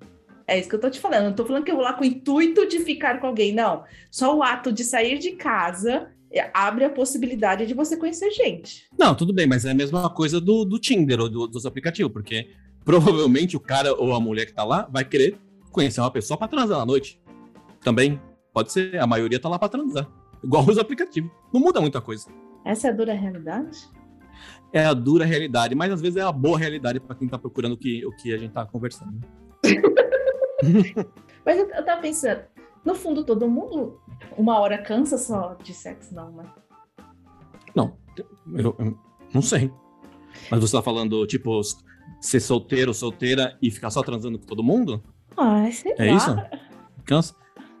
É 0.45 0.59
isso 0.59 0.69
que 0.69 0.75
eu 0.75 0.79
tô 0.79 0.89
te 0.89 0.99
falando. 0.99 1.23
Eu 1.23 1.29
não 1.29 1.35
tô 1.35 1.45
falando 1.45 1.63
que 1.63 1.71
eu 1.71 1.75
vou 1.75 1.83
lá 1.83 1.93
com 1.93 2.03
o 2.03 2.05
intuito 2.07 2.67
de 2.67 2.79
ficar 2.79 3.19
com 3.19 3.27
alguém, 3.27 3.53
não. 3.53 3.83
Só 4.11 4.35
o 4.37 4.43
ato 4.43 4.71
de 4.71 4.83
sair 4.83 5.17
de 5.17 5.31
casa 5.31 6.09
é, 6.31 6.49
abre 6.53 6.83
a 6.85 6.89
possibilidade 6.89 7.65
de 7.65 7.73
você 7.73 7.97
conhecer 7.97 8.29
gente. 8.31 8.85
Não, 8.97 9.15
tudo 9.15 9.33
bem, 9.33 9.47
mas 9.47 9.65
é 9.65 9.71
a 9.71 9.73
mesma 9.73 10.09
coisa 10.09 10.39
do, 10.39 10.63
do 10.65 10.77
Tinder 10.79 11.19
ou 11.21 11.29
do- 11.29 11.47
dos 11.47 11.65
aplicativos, 11.65 12.11
porque 12.11 12.49
provavelmente 12.85 13.57
o 13.57 13.59
cara 13.59 13.93
ou 13.93 14.13
a 14.13 14.19
mulher 14.19 14.45
que 14.45 14.53
tá 14.53 14.63
lá 14.63 14.87
vai 14.91 15.03
querer 15.03 15.37
conhecer 15.71 15.99
uma 16.01 16.11
pessoa 16.11 16.37
pra 16.37 16.47
transar 16.47 16.77
na 16.79 16.85
noite. 16.85 17.21
Também 17.81 18.19
pode 18.53 18.71
ser, 18.71 18.97
a 18.99 19.05
maioria 19.07 19.39
tá 19.39 19.49
lá 19.49 19.59
pra 19.59 19.69
transar. 19.69 20.07
Igual 20.43 20.63
os 20.65 20.77
aplicativos. 20.77 21.29
Não 21.53 21.59
muda 21.59 21.81
muita 21.81 21.99
coisa. 22.01 22.27
Essa 22.65 22.87
é 22.87 22.91
a 22.91 22.93
dura 22.93 23.13
realidade? 23.13 23.77
É 24.73 24.85
a 24.85 24.93
dura 24.93 25.25
realidade, 25.25 25.73
mas 25.75 25.91
às 25.91 26.01
vezes 26.01 26.17
é 26.17 26.21
a 26.21 26.31
boa 26.31 26.57
realidade 26.57 26.99
pra 26.99 27.15
quem 27.15 27.27
tá 27.27 27.37
procurando 27.37 27.73
o 27.73 27.77
que, 27.77 28.05
o 28.05 28.11
que 28.17 28.33
a 28.33 28.37
gente 28.37 28.51
tá 28.51 28.65
conversando. 28.65 29.19
Mas 31.45 31.57
eu, 31.57 31.69
eu 31.69 31.85
tava 31.85 32.01
pensando, 32.01 32.41
no 32.83 32.93
fundo, 32.95 33.23
todo 33.23 33.47
mundo 33.47 33.99
uma 34.37 34.59
hora 34.59 34.77
cansa 34.77 35.17
só 35.17 35.55
de 35.63 35.73
sexo, 35.73 36.13
não, 36.13 36.31
né? 36.31 36.43
Não, 37.75 37.97
eu, 38.55 38.75
eu 38.77 38.97
não 39.33 39.41
sei. 39.41 39.71
Mas 40.51 40.59
você 40.59 40.75
tá 40.75 40.81
falando, 40.83 41.25
tipo, 41.25 41.61
ser 42.19 42.39
solteiro, 42.39 42.93
solteira 42.93 43.57
e 43.61 43.71
ficar 43.71 43.89
só 43.89 44.01
transando 44.03 44.37
com 44.39 44.45
todo 44.45 44.63
mundo? 44.63 45.01
Ai, 45.37 45.71
sei 45.71 45.93
É 45.97 46.11
lá. 46.11 46.17
isso? 46.17 46.35
Cansa? 47.05 47.35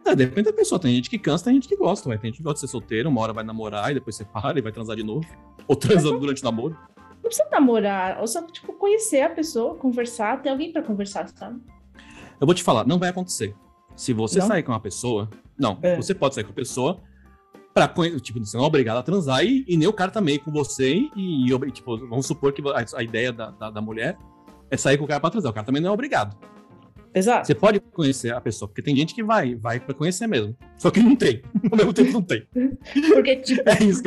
É, 0.07 0.15
depende 0.15 0.43
da 0.49 0.53
pessoa. 0.53 0.79
Tem 0.79 0.93
gente 0.95 1.09
que 1.09 1.19
cansa, 1.19 1.45
tem 1.45 1.53
gente 1.55 1.67
que 1.67 1.75
gosta. 1.75 2.07
Ué. 2.09 2.17
Tem 2.17 2.29
gente 2.29 2.37
que 2.37 2.43
gosta 2.43 2.55
de 2.55 2.59
ser 2.61 2.67
solteiro, 2.67 3.09
uma 3.09 3.21
hora 3.21 3.33
vai 3.33 3.43
namorar 3.43 3.91
e 3.91 3.95
depois 3.95 4.15
separa 4.15 4.57
e 4.57 4.61
vai 4.61 4.71
transar 4.71 4.95
de 4.95 5.03
novo. 5.03 5.25
Ou 5.67 5.75
transa 5.75 6.09
durante 6.17 6.41
o 6.41 6.45
namoro. 6.45 6.77
Não 7.15 7.21
precisa 7.23 7.47
namorar, 7.51 8.19
ou 8.21 8.27
só, 8.27 8.41
tipo, 8.47 8.71
conhecer 8.73 9.21
a 9.21 9.29
pessoa, 9.29 9.75
conversar, 9.75 10.41
ter 10.41 10.49
alguém 10.49 10.71
pra 10.71 10.81
conversar, 10.81 11.27
sabe? 11.29 11.59
Eu 12.39 12.45
vou 12.47 12.53
te 12.53 12.63
falar, 12.63 12.87
não 12.87 12.97
vai 12.97 13.09
acontecer. 13.09 13.53
Se 13.95 14.13
você 14.13 14.39
Não? 14.39 14.47
sair 14.47 14.63
com 14.63 14.71
uma 14.71 14.79
pessoa. 14.79 15.29
Não, 15.59 15.77
É. 15.81 15.95
você 15.97 16.13
pode 16.13 16.35
sair 16.35 16.43
com 16.45 16.51
a 16.51 16.55
pessoa 16.55 17.01
pra 17.73 17.87
conhe- 17.87 18.17
Tipo, 18.21 18.39
você 18.39 18.55
não 18.55 18.63
é 18.63 18.67
obrigado 18.67 18.97
a 18.97 19.03
transar 19.03 19.43
e, 19.43 19.65
e 19.67 19.75
nem 19.75 19.87
o 19.87 19.93
cara 19.93 20.11
também 20.11 20.39
com 20.39 20.51
você. 20.51 21.01
E, 21.15 21.51
e, 21.51 21.71
tipo, 21.71 21.97
vamos 22.07 22.25
supor 22.27 22.53
que 22.53 22.61
a, 22.69 22.85
a 22.99 23.03
ideia 23.03 23.33
da, 23.33 23.49
da, 23.51 23.71
da 23.71 23.81
mulher 23.81 24.17
é 24.71 24.77
sair 24.77 24.97
com 24.97 25.03
o 25.03 25.07
cara 25.07 25.19
pra 25.19 25.29
transar. 25.31 25.51
O 25.51 25.53
cara 25.53 25.65
também 25.65 25.81
não 25.81 25.89
é 25.89 25.91
obrigado. 25.93 26.37
Exato. 27.13 27.47
Você 27.47 27.55
pode 27.55 27.79
conhecer 27.79 28.33
a 28.33 28.39
pessoa, 28.41 28.67
porque 28.69 28.81
tem 28.81 28.95
gente 28.95 29.15
que 29.15 29.23
vai, 29.23 29.55
vai 29.55 29.79
pra 29.79 29.93
conhecer 29.93 30.27
mesmo. 30.27 30.55
Só 30.77 30.91
que 30.91 30.99
não 31.01 31.15
tem. 31.15 31.41
Ao 31.71 31.77
mesmo 31.77 31.93
tempo 31.93 32.11
não 32.11 32.21
tem. 32.21 32.45
Porque, 33.13 33.37
tipo, 33.37 33.67
É 33.69 33.83
isso 33.83 34.03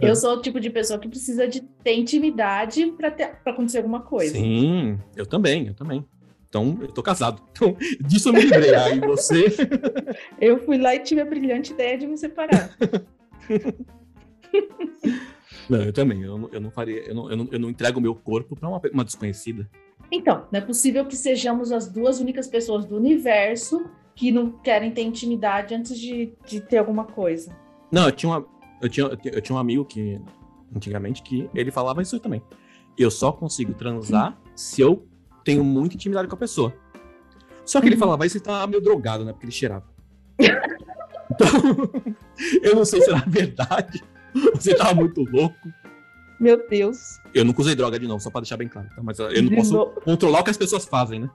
eu... 0.00 0.14
sou 0.16 0.36
o 0.36 0.42
tipo 0.42 0.60
de 0.60 0.70
pessoa 0.70 0.98
que 0.98 1.08
precisa 1.08 1.46
de 1.48 1.60
ter 1.82 1.94
intimidade 1.94 2.86
pra 2.96 3.14
acontecer 3.46 3.78
alguma 3.78 4.00
coisa. 4.00 4.32
Sim, 4.34 4.98
eu 5.16 5.26
também, 5.26 5.68
eu 5.68 5.74
também. 5.74 6.04
Então, 6.48 6.78
eu 6.80 6.88
tô 6.88 7.02
casado. 7.02 7.42
Então, 7.50 7.76
disso 8.00 8.28
eu 8.28 8.32
me 8.32 8.42
livrei. 8.42 8.72
Aí 8.76 9.00
você. 9.00 9.46
Eu 10.40 10.60
fui 10.64 10.78
lá 10.78 10.94
e 10.94 11.00
tive 11.00 11.20
a 11.20 11.24
brilhante 11.24 11.72
ideia 11.72 11.98
de 11.98 12.06
me 12.06 12.16
separar. 12.16 12.70
Não, 15.68 15.82
eu 15.82 15.92
também. 15.92 16.22
Eu, 16.22 16.38
não- 16.38 16.48
eu 16.52 16.60
não 16.60 16.70
faria. 16.70 17.00
Eu 17.08 17.14
não, 17.14 17.30
eu, 17.30 17.36
não, 17.36 17.48
eu 17.50 17.58
não 17.58 17.70
entrego 17.70 17.98
o 17.98 18.02
meu 18.02 18.14
corpo 18.14 18.54
pra 18.54 18.68
uma, 18.68 18.80
uma 18.92 19.04
desconhecida. 19.04 19.68
Então, 20.10 20.46
não 20.52 20.58
é 20.58 20.62
possível 20.62 21.04
que 21.06 21.16
sejamos 21.16 21.72
as 21.72 21.88
duas 21.90 22.20
únicas 22.20 22.46
pessoas 22.46 22.84
do 22.84 22.96
universo 22.96 23.84
que 24.14 24.30
não 24.30 24.50
querem 24.50 24.92
ter 24.92 25.02
intimidade 25.02 25.74
antes 25.74 25.98
de, 25.98 26.32
de 26.46 26.60
ter 26.60 26.78
alguma 26.78 27.04
coisa. 27.04 27.50
Não, 27.90 28.04
eu 28.06 28.12
tinha, 28.12 28.30
uma, 28.30 28.46
eu, 28.80 28.88
tinha, 28.88 29.06
eu 29.06 29.40
tinha- 29.40 29.56
um 29.56 29.58
amigo 29.58 29.84
que, 29.84 30.20
antigamente, 30.74 31.22
que 31.22 31.48
ele 31.54 31.70
falava 31.70 32.00
isso 32.00 32.18
também. 32.20 32.42
Eu 32.96 33.10
só 33.10 33.32
consigo 33.32 33.74
transar 33.74 34.38
se 34.54 34.80
eu 34.80 35.06
tenho 35.44 35.64
muita 35.64 35.96
intimidade 35.96 36.28
com 36.28 36.34
a 36.36 36.38
pessoa. 36.38 36.72
Só 37.64 37.80
que 37.80 37.86
ele 37.88 37.94
Uhum. 37.96 38.00
falava 38.00 38.24
isso 38.26 38.36
e 38.36 38.40
tava 38.40 38.66
meio 38.68 38.80
drogado, 38.82 39.24
né? 39.24 39.32
Porque 39.32 39.46
ele 39.46 39.52
cheirava. 39.52 39.84
Então, 40.38 41.48
eu 42.62 42.76
não 42.76 42.84
sei 42.84 43.00
se 43.00 43.10
era 43.10 43.24
verdade, 43.26 44.02
ele 44.64 44.74
tava 44.76 44.94
muito 44.94 45.22
louco. 45.24 45.56
Meu 46.40 46.68
Deus. 46.68 46.98
Eu 47.32 47.44
nunca 47.44 47.60
usei 47.62 47.74
droga 47.74 47.98
de 47.98 48.06
novo, 48.06 48.20
só 48.20 48.30
pra 48.30 48.40
deixar 48.40 48.56
bem 48.56 48.68
claro. 48.68 48.88
tá? 48.94 49.02
Mas 49.02 49.18
eu 49.18 49.26
não 49.42 49.50
De 49.50 49.56
posso 49.56 49.72
novo. 49.72 50.00
controlar 50.02 50.40
o 50.40 50.44
que 50.44 50.50
as 50.50 50.56
pessoas 50.56 50.84
fazem, 50.84 51.20
né? 51.20 51.30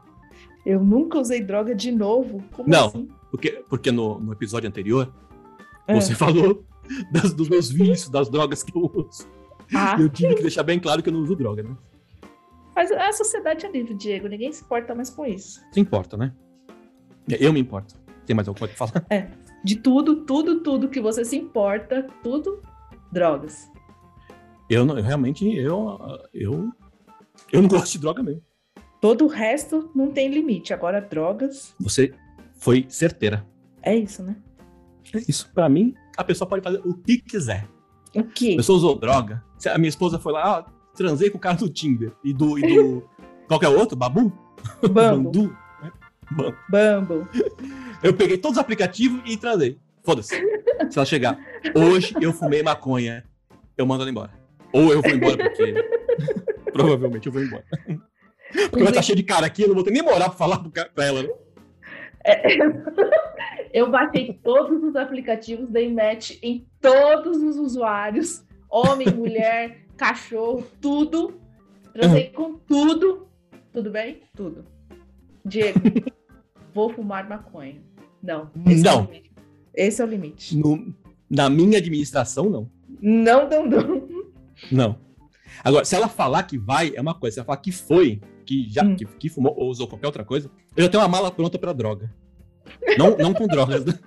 Eu 0.65 0.83
nunca 0.83 1.17
usei 1.19 1.41
droga 1.41 1.73
de 1.73 1.91
novo. 1.91 2.43
Como 2.51 2.69
Não. 2.69 2.87
assim? 2.87 3.09
Porque, 3.31 3.63
porque 3.69 3.91
no, 3.91 4.19
no 4.19 4.33
episódio 4.33 4.67
anterior, 4.67 5.11
É. 5.87 5.93
você 5.95 6.13
falou 6.15 6.63
das- 7.11 7.33
dos 7.33 7.47
meus 7.49 7.69
vícios, 7.71 8.09
das 8.09 8.29
drogas 8.29 8.61
que 8.63 8.75
eu 8.77 8.81
uso. 8.93 9.27
Ah, 9.73 9.95
Eu 9.99 10.09
tive 10.09 10.35
que 10.35 10.41
deixar 10.41 10.63
bem 10.63 10.79
claro 10.79 11.01
que 11.03 11.09
eu 11.09 11.13
não 11.13 11.21
uso 11.21 11.35
droga, 11.35 11.63
né? 11.63 11.75
mas 12.75 12.91
a 12.91 13.11
sociedade 13.11 13.65
é 13.65 13.71
livre, 13.71 13.93
Diego. 13.93 14.27
Ninguém 14.27 14.51
se 14.53 14.63
importa 14.63 14.95
mais 14.95 15.09
com 15.09 15.25
isso. 15.25 15.59
Se 15.71 15.79
importa, 15.81 16.15
né? 16.17 16.33
Eu 17.27 17.51
me 17.53 17.59
importo. 17.59 17.93
Tem 18.25 18.33
mais 18.35 18.47
alguma 18.47 18.67
coisa 18.67 18.73
pra 18.75 18.87
falar? 18.87 19.29
De 19.63 19.75
tudo, 19.75 20.23
tudo, 20.25 20.61
tudo 20.61 20.87
que 20.87 21.01
você 21.01 21.25
se 21.25 21.35
importa, 21.35 22.07
tudo, 22.23 22.61
drogas. 23.11 23.69
Eu, 24.69 24.85
não, 24.85 24.97
eu 24.97 25.03
realmente, 25.03 25.45
eu, 25.55 25.97
eu, 26.33 26.69
eu 27.51 27.61
não 27.61 27.67
gosto 27.69 27.91
de 27.93 27.99
droga 27.99 28.21
mesmo. 28.21 28.41
Todo 29.01 29.25
o 29.25 29.27
resto 29.27 29.89
não 29.95 30.11
tem 30.11 30.29
limite. 30.29 30.73
Agora, 30.73 30.99
drogas, 31.01 31.73
Você 31.79 32.13
foi 32.57 32.85
certeira. 32.89 33.45
é 33.81 33.95
isso, 33.95 34.21
né? 34.21 34.35
É 35.13 35.19
isso. 35.27 35.49
Pra 35.53 35.67
mim, 35.69 35.95
a 36.17 36.23
pessoa 36.23 36.47
pode 36.47 36.61
fazer 36.63 36.81
o 36.85 36.93
que 36.93 37.17
quiser. 37.17 37.67
O 38.15 38.19
A 38.19 38.23
quê? 38.23 38.55
pessoa 38.57 38.77
usou 38.77 38.95
droga. 38.99 39.43
A 39.73 39.77
minha 39.77 39.89
esposa 39.89 40.19
foi 40.19 40.33
lá, 40.33 40.59
ah, 40.59 40.65
transei 40.95 41.29
com 41.29 41.37
o 41.37 41.41
cara 41.41 41.57
do 41.57 41.69
Tinder. 41.69 42.11
E 42.23 42.33
do. 42.33 42.59
E 42.59 42.75
do 42.75 43.09
qual 43.47 43.59
que 43.59 43.65
é 43.65 43.69
outro? 43.69 43.95
Babu? 43.97 44.31
Bambo. 44.91 45.31
Bandu? 45.31 45.57
né? 45.81 45.91
Bam- 46.31 46.55
Bambo. 46.69 47.27
Eu 48.03 48.13
peguei 48.13 48.37
todos 48.37 48.57
os 48.57 48.61
aplicativos 48.61 49.21
e 49.25 49.35
transei. 49.37 49.79
Foda-se. 50.03 50.35
Se 50.89 50.97
ela 50.97 51.05
chegar, 51.05 51.39
hoje 51.75 52.13
eu 52.21 52.31
fumei 52.33 52.61
maconha, 52.63 53.23
eu 53.77 53.85
mando 53.85 54.03
ela 54.03 54.11
embora. 54.11 54.31
Ou 54.73 54.91
eu 54.93 55.01
vou 55.01 55.11
embora 55.11 55.37
porque. 55.37 55.73
Provavelmente 56.71 57.27
eu 57.27 57.33
vou 57.33 57.41
embora. 57.43 57.65
Porque 58.69 58.79
vai 58.83 58.89
estar 58.89 59.01
cheio 59.01 59.15
de 59.15 59.23
cara 59.23 59.45
aqui, 59.45 59.63
eu 59.63 59.67
não 59.69 59.75
vou 59.75 59.83
ter 59.83 59.91
nem 59.91 60.01
moral 60.03 60.29
pra 60.29 60.37
falar 60.37 60.59
pra 60.93 61.05
ela. 61.05 61.23
né? 61.23 61.29
Eu 63.73 63.89
baixei 63.91 64.39
todos 64.43 64.83
os 64.83 64.95
aplicativos, 64.95 65.69
dei 65.69 65.93
match 65.93 66.37
em 66.41 66.67
todos 66.81 67.37
os 67.37 67.55
usuários. 67.57 68.43
Homem, 68.69 69.07
mulher, 69.13 69.85
cachorro, 69.95 70.65
tudo. 70.81 71.39
Transei 71.93 72.29
com 72.29 72.55
tudo. 72.55 73.27
Tudo 73.71 73.91
bem? 73.91 74.21
Tudo. 74.35 74.65
Diego, 75.45 75.79
vou 76.73 76.89
fumar 76.91 77.27
maconha. 77.29 77.81
Não. 78.21 78.49
esse 78.67 78.81
é 78.87 78.91
Não. 78.91 79.05
limite. 79.05 79.31
Esse 79.75 80.01
é 80.01 80.05
o 80.05 80.07
limite. 80.07 80.57
No- 80.57 80.93
na 81.29 81.47
minha 81.49 81.77
administração, 81.77 82.49
não. 82.49 82.69
Não, 82.99 83.47
não, 83.47 83.65
não. 83.67 84.18
Não. 84.71 84.97
Agora, 85.63 85.83
se 85.85 85.95
ela 85.95 86.07
falar 86.07 86.43
que 86.43 86.57
vai, 86.57 86.93
é 86.95 87.01
uma 87.01 87.13
coisa. 87.13 87.35
Se 87.35 87.39
ela 87.39 87.45
falar 87.45 87.57
que 87.57 87.71
foi, 87.71 88.21
que 88.45 88.67
já 88.69 88.83
Hum. 88.83 88.95
que, 88.95 89.05
que 89.05 89.29
fumou 89.29 89.53
ou 89.57 89.69
usou 89.69 89.87
qualquer 89.87 90.07
outra 90.07 90.23
coisa, 90.23 90.49
eu 90.75 90.83
já 90.83 90.89
tenho 90.89 91.01
uma 91.03 91.09
mala 91.09 91.31
pronta 91.31 91.57
pra 91.57 91.73
droga. 91.73 92.13
Não, 92.97 93.17
não 93.17 93.33
com 93.33 93.47
drogas, 93.47 93.83
né? 93.85 93.93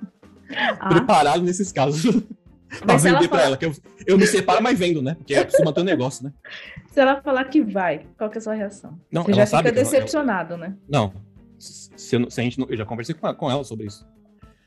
Ah, 0.79 0.91
preparado 0.91 1.43
nesses 1.43 1.73
casos. 1.73 2.03
pra 2.05 2.93
Mas 2.95 3.01
se 3.03 3.09
ela 3.09 3.17
vender 3.19 3.29
pra 3.29 3.39
falar- 3.39 3.49
ela. 3.49 3.57
Que 3.57 3.65
eu, 3.65 3.75
eu 4.07 4.19
me 4.19 4.27
separo, 4.27 4.63
mas 4.63 4.79
vendo, 4.79 5.01
né? 5.01 5.15
Porque 5.15 5.35
é 5.35 5.43
preciso 5.45 5.65
manter 5.65 5.81
o 5.81 5.85
negócio, 5.85 6.25
né? 6.25 6.33
se 6.89 7.01
ela 7.01 7.23
falar 7.23 7.45
que 7.47 7.63
vai, 7.63 8.07
qual 8.19 8.29
que 8.29 8.37
é 8.37 8.39
a 8.39 8.43
sua 8.43 8.53
reação? 8.53 9.01
Não, 9.11 9.23
Você 9.25 9.33
já 9.33 9.47
fica 9.47 9.63
que 9.63 9.69
ela- 9.69 9.75
decepcionado, 9.77 10.59
né? 10.59 10.77
Não. 10.87 11.11
Se, 11.59 12.17
eu 12.17 12.31
se 12.31 12.39
a 12.41 12.45
gente 12.45 12.59
não, 12.59 12.67
eu 12.69 12.77
já 12.77 12.85
conversei 12.85 13.15
com, 13.15 13.27
ela- 13.27 13.35
com 13.37 13.51
ela 13.51 13.65
sobre 13.65 13.87
isso. 13.87 14.07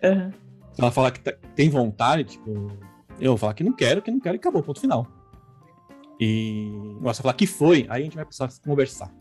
Aham. 0.03 0.32
Se 0.74 0.82
ela 0.82 0.91
falar 0.91 1.12
que 1.12 1.20
tá- 1.20 1.36
tem 1.56 1.70
vontade, 1.70 2.24
tipo, 2.24 2.72
eu 3.20 3.32
vou 3.32 3.38
falar 3.38 3.53
que 3.53 3.64
não 3.64 3.74
quero, 3.74 4.02
que 4.02 4.10
não 4.10 4.20
quero 4.20 4.36
e 4.36 4.40
acabou, 4.40 4.64
ponto 4.64 4.80
final. 4.82 5.07
E 6.19 6.71
ela 7.01 7.13
falar 7.13 7.33
que 7.33 7.45
foi, 7.47 7.85
aí 7.89 8.01
a 8.01 8.03
gente 8.03 8.15
vai 8.15 8.25
precisar 8.25 8.49
conversar. 8.65 9.13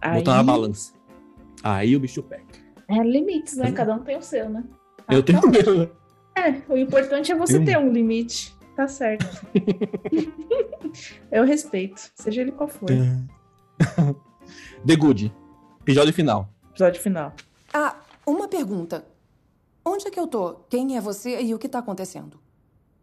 Aí, 0.00 0.18
Botar 0.18 0.34
na 0.36 0.42
balança. 0.42 0.92
Aí 1.62 1.96
o 1.96 2.00
bicho 2.00 2.22
pega. 2.22 2.44
é 2.88 3.02
limites, 3.02 3.56
né? 3.56 3.72
Cada 3.72 3.94
um 3.94 4.00
tem 4.00 4.16
o 4.16 4.22
seu, 4.22 4.48
né? 4.48 4.62
eu 5.10 5.20
Ah, 5.20 5.22
tenho 5.22 5.38
então- 5.38 5.50
medo, 5.50 5.78
né? 5.78 5.88
É, 6.36 6.62
o 6.70 6.76
importante 6.76 7.32
é 7.32 7.34
você 7.34 7.56
Tem 7.56 7.66
ter 7.66 7.78
um 7.78 7.90
limite. 7.90 8.54
Tá 8.76 8.86
certo. 8.86 9.24
Eu 11.32 11.44
respeito, 11.44 12.10
seja 12.14 12.42
ele 12.42 12.52
qual 12.52 12.68
for. 12.68 12.88
The 14.86 14.96
Good. 14.96 15.34
Episódio 15.80 16.12
final. 16.12 16.48
Episódio 16.70 17.00
final. 17.00 17.32
Ah, 17.72 17.96
uma 18.26 18.48
pergunta. 18.48 19.06
Onde 19.84 20.06
é 20.08 20.10
que 20.10 20.18
eu 20.18 20.26
tô? 20.26 20.54
Quem 20.68 20.96
é 20.96 21.00
você 21.00 21.40
e 21.40 21.54
o 21.54 21.58
que 21.58 21.68
tá 21.68 21.78
acontecendo? 21.78 22.38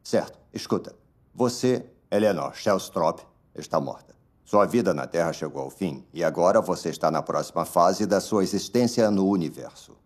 Certo. 0.03 0.37
Escuta. 0.53 0.95
Você, 1.33 1.85
Eleanor 2.15 2.53
Shellstrop, 2.55 3.19
está 3.55 3.79
morta. 3.79 4.13
Sua 4.45 4.65
vida 4.65 4.93
na 4.93 5.07
Terra 5.07 5.33
chegou 5.33 5.61
ao 5.63 5.69
fim 5.69 6.05
e 6.13 6.23
agora 6.23 6.61
você 6.61 6.89
está 6.89 7.09
na 7.09 7.21
próxima 7.23 7.65
fase 7.65 8.05
da 8.05 8.19
sua 8.21 8.43
existência 8.43 9.09
no 9.09 9.27
universo. 9.27 9.97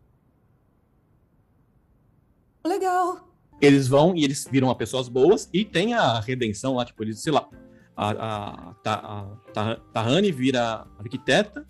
Legal. 2.66 3.20
Eles 3.60 3.88
vão 3.88 4.16
e 4.16 4.24
eles 4.24 4.48
viram 4.50 4.70
a 4.70 4.76
pessoas 4.76 5.10
boas 5.10 5.50
e 5.52 5.66
tem 5.66 5.94
a 5.94 6.20
redenção 6.20 6.76
lá, 6.76 6.86
tipo, 6.86 7.04
eles, 7.04 7.20
sei 7.20 7.34
lá, 7.34 7.48
a, 7.96 8.12
a, 8.12 8.74
a, 8.86 9.26
Ta- 9.54 9.78
Tahani 9.92 10.32
vira 10.32 10.86
arquiteta, 11.00 11.66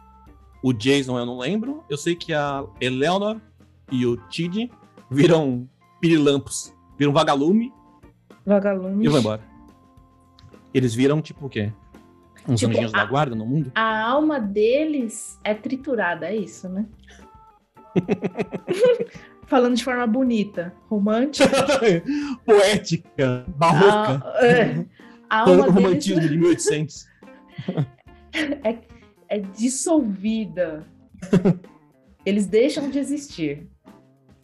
o 0.61 0.73
Jason 0.73 1.18
eu 1.18 1.26
não 1.26 1.38
lembro, 1.38 1.84
eu 1.89 1.97
sei 1.97 2.15
que 2.15 2.34
a 2.34 2.65
Eleanor 2.81 3.39
e 3.91 4.05
o 4.05 4.18
Tid 4.27 4.69
viram 5.09 5.69
pirilampos, 6.01 6.73
viram 6.97 7.14
vagalume 7.14 7.72
Vagalume. 8.45 9.05
e 9.05 9.07
vão 9.07 9.19
embora. 9.19 9.41
Eles 10.78 10.94
viram, 10.94 11.20
tipo, 11.24 11.48
o 11.48 11.49
quê? 11.49 11.74
Uns 12.48 12.60
Tipo, 12.60 12.72
anjinhos 12.72 12.94
a- 12.94 12.98
da 12.98 13.06
guarda 13.06 13.36
no 13.36 13.48
mundo? 13.48 13.72
A 13.74 13.99
alma 14.08 14.40
deles 14.40 15.40
é 15.44 15.56
triturada, 15.56 16.28
é 16.28 16.36
isso, 16.36 16.70
né? 16.70 16.86
Falando 19.48 19.76
de 19.76 19.84
forma 19.84 20.06
bonita, 20.06 20.72
romântica. 20.88 21.49
Poética, 22.45 23.44
barroca, 23.58 24.24
A, 24.38 24.45
é, 24.45 24.86
a 25.30 25.40
alma 25.41 25.56
deles 25.64 25.74
romantismo 25.74 26.22
de 26.22 26.30
1800. 26.38 27.06
é, 28.64 28.78
é 29.30 29.40
dissolvida. 29.40 30.86
Eles 32.24 32.45
deixam 32.45 32.88
de 32.90 32.99
existir. 32.99 33.68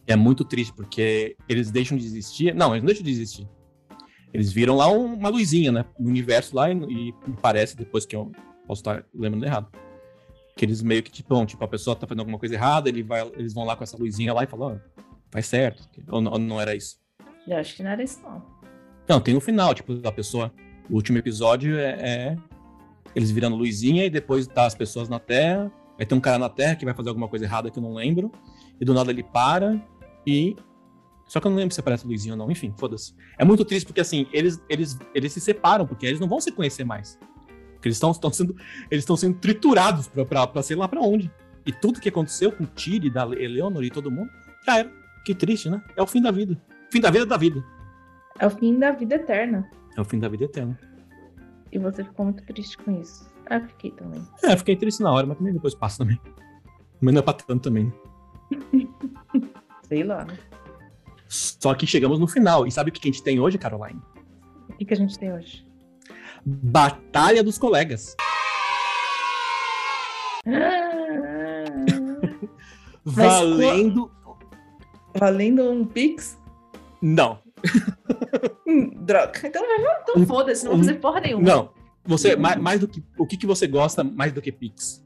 É 0.06 0.16
muito 0.16 0.44
triste, 0.44 0.72
porque 0.74 1.36
eles 1.48 1.70
deixam 1.70 1.96
de 1.96 2.04
existir. 2.04 2.52
Não, 2.54 2.72
eles 2.72 2.82
não 2.82 2.86
deixam 2.86 3.04
de 3.04 3.10
existir. 3.12 3.48
Eles 4.34 4.52
viram 4.52 4.74
lá 4.76 4.90
um- 4.90 5.14
uma 5.14 5.28
luzinha, 5.28 5.70
né? 5.70 5.84
No 5.98 6.08
universo 6.10 6.56
lá, 6.56 6.68
e, 6.70 6.74
e 6.74 7.14
me 7.26 7.36
parece, 7.40 7.76
depois 7.76 8.04
que 8.04 8.16
eu 8.16 8.32
posso 8.66 8.80
estar 8.80 9.04
lembrando 9.14 9.46
errado. 9.46 9.68
Que 10.56 10.64
eles 10.64 10.82
meio 10.82 11.02
que, 11.04 11.10
tipo, 11.10 11.46
tipo, 11.46 11.64
a 11.64 11.68
pessoa 11.68 11.94
tá 11.94 12.06
fazendo 12.06 12.20
alguma 12.20 12.38
coisa 12.38 12.54
errada, 12.54 12.88
ele 12.88 13.02
vai, 13.02 13.22
eles 13.36 13.54
vão 13.54 13.64
lá 13.64 13.76
com 13.76 13.84
essa 13.84 13.96
luzinha 13.96 14.34
lá 14.34 14.42
e 14.42 14.46
falam, 14.48 14.74
ó, 14.74 15.02
faz 15.30 15.46
certo. 15.46 15.88
Ou, 16.10 16.20
não- 16.20 16.32
ou 16.32 16.38
não 16.38 16.60
era 16.60 16.74
isso. 16.74 16.96
Eu 17.46 17.56
acho 17.58 17.76
que 17.76 17.82
não 17.84 17.90
era 17.92 18.02
isso, 18.02 18.20
não. 18.22 18.42
Não, 19.08 19.20
tem 19.20 19.36
o 19.36 19.40
final, 19.40 19.72
tipo, 19.74 20.00
a 20.06 20.12
pessoa. 20.12 20.52
O 20.90 20.94
último 20.96 21.16
episódio 21.18 21.78
é, 21.78 21.90
é 22.00 22.36
eles 23.14 23.30
virando 23.30 23.54
luzinha 23.56 24.04
e 24.04 24.10
depois 24.10 24.46
tá 24.48 24.66
as 24.66 24.74
pessoas 24.74 25.08
na 25.08 25.18
Terra. 25.20 25.70
Aí 25.98 26.04
tem 26.04 26.18
um 26.18 26.20
cara 26.20 26.38
na 26.38 26.48
Terra 26.48 26.74
que 26.74 26.84
vai 26.84 26.92
fazer 26.94 27.08
alguma 27.10 27.28
coisa 27.28 27.44
errada 27.44 27.70
que 27.70 27.78
eu 27.78 27.82
não 27.82 27.94
lembro. 27.94 28.32
E 28.80 28.84
do 28.84 28.92
nada 28.94 29.10
ele 29.12 29.22
para 29.22 29.80
e. 30.26 30.56
Só 31.26 31.40
que 31.40 31.46
eu 31.46 31.50
não 31.50 31.58
lembro 31.58 31.74
se 31.74 31.80
aparece 31.80 32.06
luzinha 32.06 32.34
ou 32.34 32.38
não. 32.38 32.50
Enfim, 32.50 32.72
foda-se. 32.78 33.14
É 33.38 33.44
muito 33.44 33.64
triste 33.64 33.86
porque 33.86 34.00
assim, 34.00 34.26
eles, 34.32 34.62
eles, 34.68 34.98
eles 35.14 35.32
se 35.32 35.40
separam, 35.40 35.86
porque 35.86 36.06
eles 36.06 36.20
não 36.20 36.28
vão 36.28 36.40
se 36.40 36.52
conhecer 36.52 36.84
mais. 36.84 37.18
Porque 37.74 37.88
eles 37.88 37.96
estão 37.96 38.32
sendo. 38.32 38.56
Eles 38.90 39.04
sendo 39.04 39.38
triturados 39.38 40.08
pra, 40.08 40.24
pra, 40.24 40.46
pra 40.46 40.62
sei 40.62 40.76
lá 40.76 40.86
pra 40.88 41.00
onde. 41.00 41.30
e 41.66 41.72
tudo 41.72 42.00
que 42.00 42.08
aconteceu 42.08 42.52
com 42.52 42.64
o 42.64 42.66
Tiri, 42.66 43.10
da 43.10 43.24
Eleonor 43.24 43.82
e 43.82 43.90
todo 43.90 44.10
mundo, 44.10 44.30
já 44.66 44.78
era. 44.78 44.92
Que 45.24 45.34
triste, 45.34 45.70
né? 45.70 45.82
É 45.96 46.02
o 46.02 46.06
fim 46.06 46.20
da 46.20 46.30
vida. 46.30 46.60
Fim 46.90 47.00
da 47.00 47.10
vida 47.10 47.26
da 47.26 47.36
vida. 47.36 47.64
É 48.38 48.46
o 48.46 48.50
fim 48.50 48.78
da 48.78 48.90
vida 48.92 49.14
eterna. 49.14 49.68
É 49.96 50.00
o 50.00 50.04
fim 50.04 50.18
da 50.18 50.28
vida 50.28 50.44
eterna. 50.44 50.78
E 51.72 51.78
você 51.78 52.04
ficou 52.04 52.26
muito 52.26 52.44
triste 52.44 52.76
com 52.78 53.00
isso. 53.00 53.28
Ah, 53.48 53.60
fiquei 53.60 53.90
também. 53.92 54.22
É, 54.42 54.56
fiquei 54.56 54.76
triste 54.76 55.02
na 55.02 55.12
hora, 55.12 55.26
mas 55.26 55.36
também 55.38 55.52
depois 55.52 55.74
passa 55.74 55.98
também. 55.98 56.20
Mas 57.00 57.14
não 57.14 57.20
é 57.20 57.22
pra 57.22 57.34
tanto 57.34 57.62
também. 57.62 57.92
Sei 59.88 60.02
lá. 60.02 60.24
né? 60.24 60.36
Só 61.28 61.74
que 61.74 61.86
chegamos 61.86 62.18
no 62.18 62.26
final. 62.26 62.66
E 62.66 62.72
sabe 62.72 62.90
o 62.90 62.92
que 62.92 63.08
a 63.08 63.12
gente 63.12 63.22
tem 63.22 63.38
hoje, 63.40 63.58
Caroline? 63.58 64.00
O 64.68 64.72
que, 64.76 64.84
que 64.84 64.94
a 64.94 64.96
gente 64.96 65.18
tem 65.18 65.32
hoje? 65.32 65.66
Batalha 66.44 67.42
dos 67.42 67.56
colegas. 67.58 68.14
Valendo. 73.04 74.10
Valendo 75.18 75.70
um 75.70 75.84
Pix? 75.86 76.38
Não. 77.00 77.38
Hum, 78.66 78.90
droga. 79.04 79.32
Então, 79.44 79.62
então 80.02 80.14
Um- 80.16 80.26
foda-se, 80.26 80.64
não 80.64 80.72
vou 80.72 80.80
fazer 80.80 80.94
porra 80.94 81.20
nenhuma. 81.20 81.44
Não. 81.44 81.70
Você, 82.06 82.34
mais, 82.34 82.56
mais 82.56 82.80
do 82.80 82.88
que. 82.88 83.04
O 83.18 83.26
que, 83.26 83.36
que 83.36 83.46
você 83.46 83.66
gosta 83.66 84.02
mais 84.02 84.32
do 84.32 84.40
que 84.42 84.50
Pix? 84.50 85.04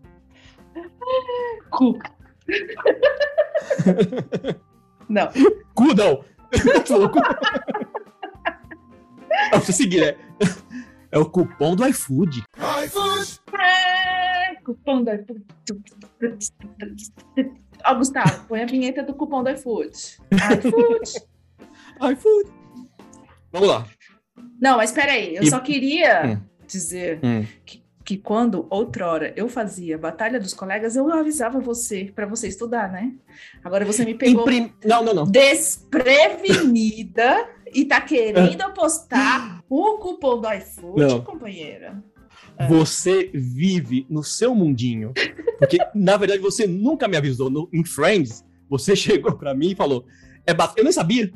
Cu. 1.70 1.98
não. 5.08 5.28
Cu 5.74 5.94
não! 5.94 6.24
Cu. 7.10 7.18
É 9.52 9.58
você 9.58 9.72
seguir, 9.72 10.00
né? 10.00 10.16
É 11.10 11.18
o 11.18 11.24
cupom 11.28 11.74
do 11.76 11.86
iFood. 11.86 12.42
É, 12.58 14.54
cupom 14.64 15.02
do 15.04 15.10
iFood. 15.12 15.44
Ó, 17.84 17.94
Gustavo, 17.94 18.44
põe 18.48 18.62
a 18.62 18.66
vinheta 18.66 19.02
do 19.02 19.14
cupom 19.14 19.42
do 19.42 19.50
iFood. 19.50 19.90
iFood. 20.32 21.26
iFood. 22.12 22.50
Vamos 23.52 23.68
lá. 23.68 23.86
Não, 24.60 24.76
mas 24.76 24.92
peraí, 24.92 25.36
eu 25.36 25.42
E- 25.42 25.50
só 25.50 25.60
queria 25.60 26.26
Hum. 26.26 26.40
dizer 26.66 27.20
Hum. 27.22 27.46
que, 27.64 27.82
que 28.08 28.16
quando 28.16 28.66
outrora 28.70 29.34
eu 29.36 29.50
fazia 29.50 29.98
Batalha 29.98 30.40
dos 30.40 30.54
Colegas, 30.54 30.96
eu 30.96 31.12
avisava 31.12 31.60
você 31.60 32.10
para 32.14 32.24
você 32.24 32.48
estudar, 32.48 32.90
né? 32.90 33.12
Agora 33.62 33.84
você 33.84 34.02
me 34.02 34.14
pegou 34.14 34.44
Imprim- 34.44 34.72
Não, 34.82 35.04
não, 35.04 35.12
não. 35.12 35.24
desprevenida 35.26 37.46
e 37.70 37.84
tá 37.84 38.00
querendo 38.00 38.62
apostar 38.64 39.62
o 39.68 39.98
cupom 39.98 40.40
do 40.40 40.50
iFood, 40.54 41.00
Não. 41.02 41.20
companheira. 41.20 42.02
Você 42.66 43.30
vive 43.34 44.06
no 44.08 44.24
seu 44.24 44.54
mundinho. 44.54 45.12
Porque, 45.58 45.76
na 45.94 46.16
verdade, 46.16 46.40
você 46.40 46.66
nunca 46.66 47.06
me 47.06 47.18
avisou. 47.18 47.50
No, 47.50 47.68
em 47.74 47.84
Friends, 47.84 48.42
você 48.70 48.96
chegou 49.04 49.36
pra 49.36 49.54
mim 49.54 49.72
e 49.72 49.76
falou: 49.76 50.06
é 50.46 50.54
bat... 50.54 50.72
Eu 50.78 50.84
nem 50.84 50.92
sabia. 50.94 51.30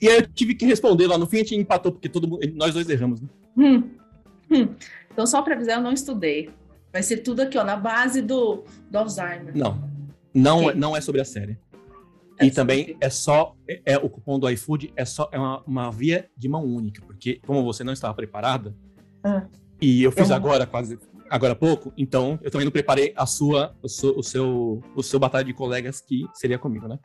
E 0.00 0.08
aí 0.08 0.16
eu 0.16 0.26
tive 0.26 0.56
que 0.56 0.66
responder 0.66 1.06
lá 1.06 1.16
no 1.16 1.28
fim, 1.28 1.36
a 1.36 1.40
gente 1.40 1.54
empatou, 1.54 1.92
porque 1.92 2.08
todo 2.08 2.26
mundo, 2.26 2.40
nós 2.56 2.74
dois 2.74 2.88
erramos, 2.88 3.20
né? 3.20 3.28
Hum. 3.56 3.84
Hum. 4.50 4.68
Então, 5.12 5.26
só 5.26 5.42
para 5.42 5.54
avisar, 5.54 5.76
eu 5.78 5.82
não 5.82 5.92
estudei. 5.92 6.50
Vai 6.92 7.02
ser 7.02 7.18
tudo 7.18 7.40
aqui, 7.42 7.56
ó, 7.58 7.64
na 7.64 7.76
base 7.76 8.20
do, 8.22 8.64
do 8.90 8.98
Alzheimer. 8.98 9.56
Não. 9.56 9.90
Não, 10.34 10.70
é- 10.70 10.74
não 10.74 10.96
é 10.96 11.00
sobre 11.00 11.20
a 11.20 11.24
série. 11.24 11.58
É 12.38 12.46
e 12.46 12.50
também 12.50 12.96
é 13.00 13.10
só. 13.10 13.54
É, 13.68 13.82
é 13.94 13.96
o 13.98 14.08
cupom 14.08 14.38
do 14.38 14.48
iFood 14.50 14.92
é 14.96 15.04
só 15.04 15.28
é 15.32 15.38
uma, 15.38 15.62
uma 15.66 15.90
via 15.90 16.28
de 16.36 16.48
mão 16.48 16.64
única, 16.64 17.02
porque 17.04 17.40
como 17.46 17.62
você 17.62 17.84
não 17.84 17.92
estava 17.92 18.14
preparada, 18.14 18.74
Ah. 19.22 19.44
e 19.80 20.02
eu 20.02 20.10
fiz 20.10 20.30
Eu- 20.30 20.36
agora, 20.36 20.66
quase 20.66 20.98
agora 21.30 21.52
há 21.52 21.56
pouco, 21.56 21.92
então 21.96 22.38
eu 22.42 22.50
também 22.50 22.64
não 22.64 22.72
preparei 22.72 23.12
a 23.16 23.24
sua, 23.26 23.74
o 23.82 23.88
seu, 23.88 24.10
o 24.18 24.22
seu, 24.22 24.82
o 24.94 25.02
seu 25.02 25.18
batalha 25.20 25.44
de 25.44 25.52
colegas 25.54 26.00
que 26.00 26.26
seria 26.34 26.58
comigo, 26.58 26.88
né? 26.88 26.98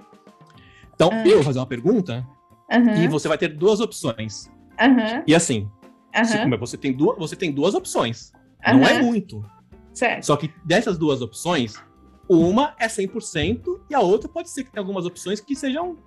Então, 0.94 1.10
Ah. 1.12 1.26
eu 1.28 1.36
vou 1.36 1.44
fazer 1.44 1.60
uma 1.60 1.66
pergunta 1.68 2.26
e 3.02 3.08
você 3.08 3.28
vai 3.28 3.38
ter 3.38 3.50
duas 3.50 3.80
opções. 3.80 4.50
E 5.28 5.34
assim, 5.36 5.70
aham, 6.22 6.58
você, 6.58 6.78
tem 6.78 6.94
duas, 6.94 7.18
você 7.18 7.36
tem 7.36 7.52
duas 7.52 7.74
opções. 7.76 8.32
Não 8.66 8.86
é 8.88 9.02
muito. 9.02 9.44
Certo. 9.94 10.26
Só 10.26 10.36
que 10.38 10.52
dessas 10.66 10.98
duas 10.98 11.22
opções, 11.22 11.76
uma 12.30 12.76
é 12.80 12.88
100% 12.88 13.80
e 13.90 13.96
a 13.96 14.00
outra 14.00 14.30
pode 14.30 14.50
ser 14.50 14.64
que 14.64 14.72
tenha 14.72 14.82
algumas 14.82 15.06
opções 15.06 15.40
que 15.40 15.56
sejam. 15.56 15.98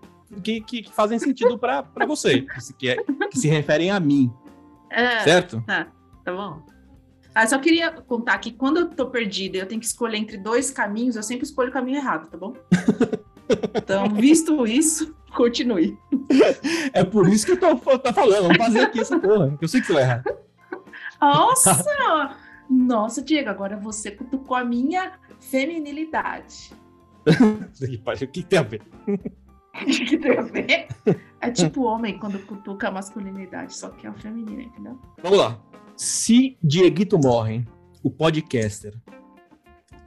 que, 0.44 0.60
que, 0.60 0.82
que 0.82 0.92
fazem 0.92 1.18
sentido 1.18 1.58
pra 1.58 1.82
você, 2.06 2.46
que 2.78 2.88
é- 2.88 2.96
que 3.30 3.38
se 3.38 3.48
referem 3.48 3.90
a 3.90 3.98
mim, 3.98 4.30
É, 4.90 5.20
certo? 5.20 5.62
Tá, 5.66 5.88
tá 6.24 6.32
bom. 6.32 6.62
Ah, 7.34 7.46
só 7.46 7.58
queria 7.58 7.90
contar 7.92 8.38
que 8.38 8.52
quando 8.52 8.78
eu 8.78 8.90
tô 8.90 9.08
perdida 9.08 9.56
e 9.56 9.60
eu 9.60 9.66
tenho 9.66 9.80
que 9.80 9.86
escolher 9.86 10.18
entre 10.18 10.36
dois 10.36 10.70
caminhos, 10.70 11.16
eu 11.16 11.22
sempre 11.22 11.44
escolho 11.46 11.70
o 11.70 11.72
caminho 11.72 11.96
errado, 11.98 12.28
tá 12.30 12.36
bom? 12.36 12.54
Então, 13.74 14.08
visto 14.14 14.64
isso, 14.64 15.12
continue. 15.34 15.98
É 16.92 17.04
por 17.04 17.28
isso 17.28 17.44
que 17.46 17.52
eu 17.52 17.60
tô, 17.60 17.76
tô 17.98 18.12
falando, 18.12 18.42
vamos 18.42 18.56
fazer 18.58 18.80
aqui 18.80 19.00
essa 19.00 19.18
porra. 19.18 19.56
Eu 19.60 19.68
sei 19.68 19.80
que 19.80 19.86
você 19.88 19.92
vai 19.94 20.02
errar. 20.02 20.24
Nossa! 21.20 22.36
Nossa, 22.68 23.20
Diego, 23.22 23.48
agora 23.50 23.76
você 23.76 24.10
cutucou 24.12 24.56
a 24.56 24.64
minha 24.64 25.12
feminilidade. 25.40 26.72
O 27.26 28.26
que 28.28 28.42
tem 28.42 28.58
a 28.58 28.62
ver? 28.62 28.82
O 29.72 29.84
que 29.86 30.18
tem 30.18 30.36
a 30.36 30.42
ver? 30.42 30.88
É 31.40 31.50
tipo 31.50 31.82
homem 31.84 32.18
quando 32.18 32.38
cutuca 32.44 32.88
a 32.88 32.90
masculinidade, 32.90 33.76
só 33.76 33.88
que 33.90 34.04
é 34.06 34.10
a 34.10 34.14
feminina, 34.14 34.62
entendeu? 34.62 34.98
Vamos 35.22 35.38
lá. 35.38 35.60
Se 35.96 36.58
Dieguito 36.62 37.16
morre, 37.18 37.64
o 38.02 38.10
podcaster, 38.10 38.94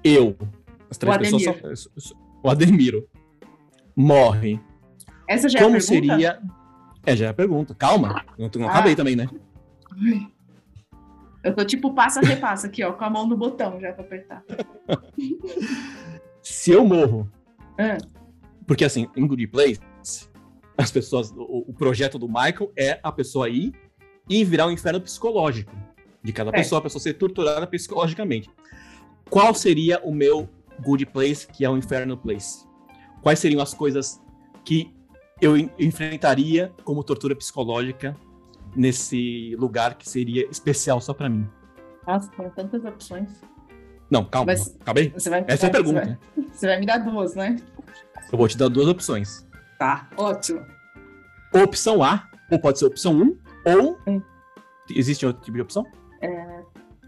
eu, 0.03 0.35
as 0.89 0.97
três 0.97 1.15
O 1.15 1.19
pessoas. 1.19 1.47
Ademir. 1.47 1.77
só- 1.77 1.89
só- 1.97 2.15
o 2.43 2.49
Ademiro 2.49 3.09
morre. 3.95 4.59
Essa 5.27 5.47
já 5.49 5.59
é 5.59 5.61
como 5.63 5.75
a 5.75 5.79
pergunta? 5.79 6.07
seria. 6.09 6.41
É, 7.05 7.15
já 7.15 7.25
é 7.25 7.29
a 7.29 7.33
pergunta. 7.33 7.75
Calma, 7.75 8.23
não, 8.37 8.49
não 8.55 8.67
Ah. 8.67 8.71
acabei 8.71 8.95
também, 8.95 9.15
né? 9.15 9.27
Eu 11.43 11.53
tô 11.53 11.65
tipo 11.65 11.93
passa 11.93 12.21
repassa 12.21 12.67
aqui, 12.67 12.83
ó, 12.83 12.93
com 12.93 13.03
a 13.03 13.09
mão 13.09 13.27
no 13.27 13.35
botão 13.35 13.79
já 13.79 13.91
pra 13.91 14.03
apertar. 14.03 14.43
Se 16.41 16.71
eu 16.71 16.85
morro, 16.85 17.29
Ah, 17.77 17.97
Porque 18.67 18.85
assim, 18.85 19.07
em 19.15 19.25
Good 19.27 19.47
Place, 19.47 19.79
as 20.77 20.91
pessoas, 20.91 21.31
o, 21.31 21.65
o 21.67 21.73
projeto 21.73 22.17
do 22.19 22.27
Michael 22.27 22.71
é 22.77 22.99
a 23.03 23.11
pessoa 23.11 23.49
ir 23.49 23.73
e 24.29 24.43
virar 24.45 24.67
um 24.67 24.71
inferno 24.71 25.01
psicológico 25.01 25.71
de 26.23 26.31
cada 26.31 26.49
É. 26.51 26.53
pessoa, 26.53 26.79
a 26.79 26.81
pessoa 26.81 27.01
ser 27.01 27.15
torturada 27.15 27.65
psicologicamente. 27.67 28.49
Qual 29.29 29.53
seria 29.53 29.99
o 30.03 30.13
meu 30.13 30.47
Good 30.81 31.07
Place, 31.07 31.45
que 31.47 31.65
é 31.65 31.69
o 31.69 31.75
Inferno 31.77 32.15
Place? 32.15 32.65
Quais 33.21 33.39
seriam 33.39 33.61
as 33.61 33.73
coisas 33.73 34.21
que 34.63 34.93
eu 35.41 35.57
en- 35.57 35.69
enfrentaria 35.79 36.71
como 36.83 37.03
tortura 37.03 37.35
psicológica 37.35 38.15
nesse 38.75 39.55
lugar 39.57 39.95
que 39.95 40.07
seria 40.09 40.47
especial 40.49 40.99
só 41.01 41.13
pra 41.13 41.29
mim? 41.29 41.47
Nossa, 42.07 42.29
tem 42.31 42.49
tantas 42.51 42.83
opções. 42.85 43.29
Não, 44.09 44.25
calma, 44.25 44.47
Mas- 44.51 44.75
acabei? 44.79 45.09
Você 45.11 45.29
vai, 45.29 45.39
Essa 45.47 45.51
é 45.51 45.53
a 45.53 45.57
você 45.57 45.71
pergunta. 45.71 46.19
vai- 46.35 46.45
Você 46.51 46.67
vai 46.67 46.79
me 46.79 46.85
dar 46.85 46.97
duas, 46.99 47.35
né? 47.35 47.55
Eu 48.31 48.37
vou 48.37 48.47
te 48.47 48.57
dar 48.57 48.67
duas 48.69 48.87
opções. 48.87 49.47
Tá, 49.79 50.09
ótimo. 50.17 50.63
opção 51.53 52.01
A, 52.03 52.27
ou 52.51 52.59
pode 52.59 52.79
ser 52.79 52.85
opção 52.85 53.13
1, 53.13 53.37
ou. 53.65 53.97
Hum. 54.07 54.21
Existe 54.89 55.25
outro 55.25 55.43
tipo 55.43 55.55
de 55.55 55.61
opção? 55.61 55.85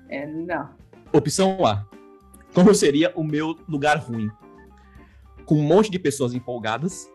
É, 0.10 0.26
não. 0.27 0.69
Opção 1.11 1.65
A. 1.65 1.85
Como 2.53 2.73
seria 2.73 3.11
o 3.15 3.23
meu 3.23 3.57
lugar 3.68 3.97
ruim? 3.97 4.30
Com 5.45 5.56
um 5.56 5.64
monte 5.64 5.89
de 5.91 5.97
pessoas 5.99 6.34
empolgadas, 6.34 7.10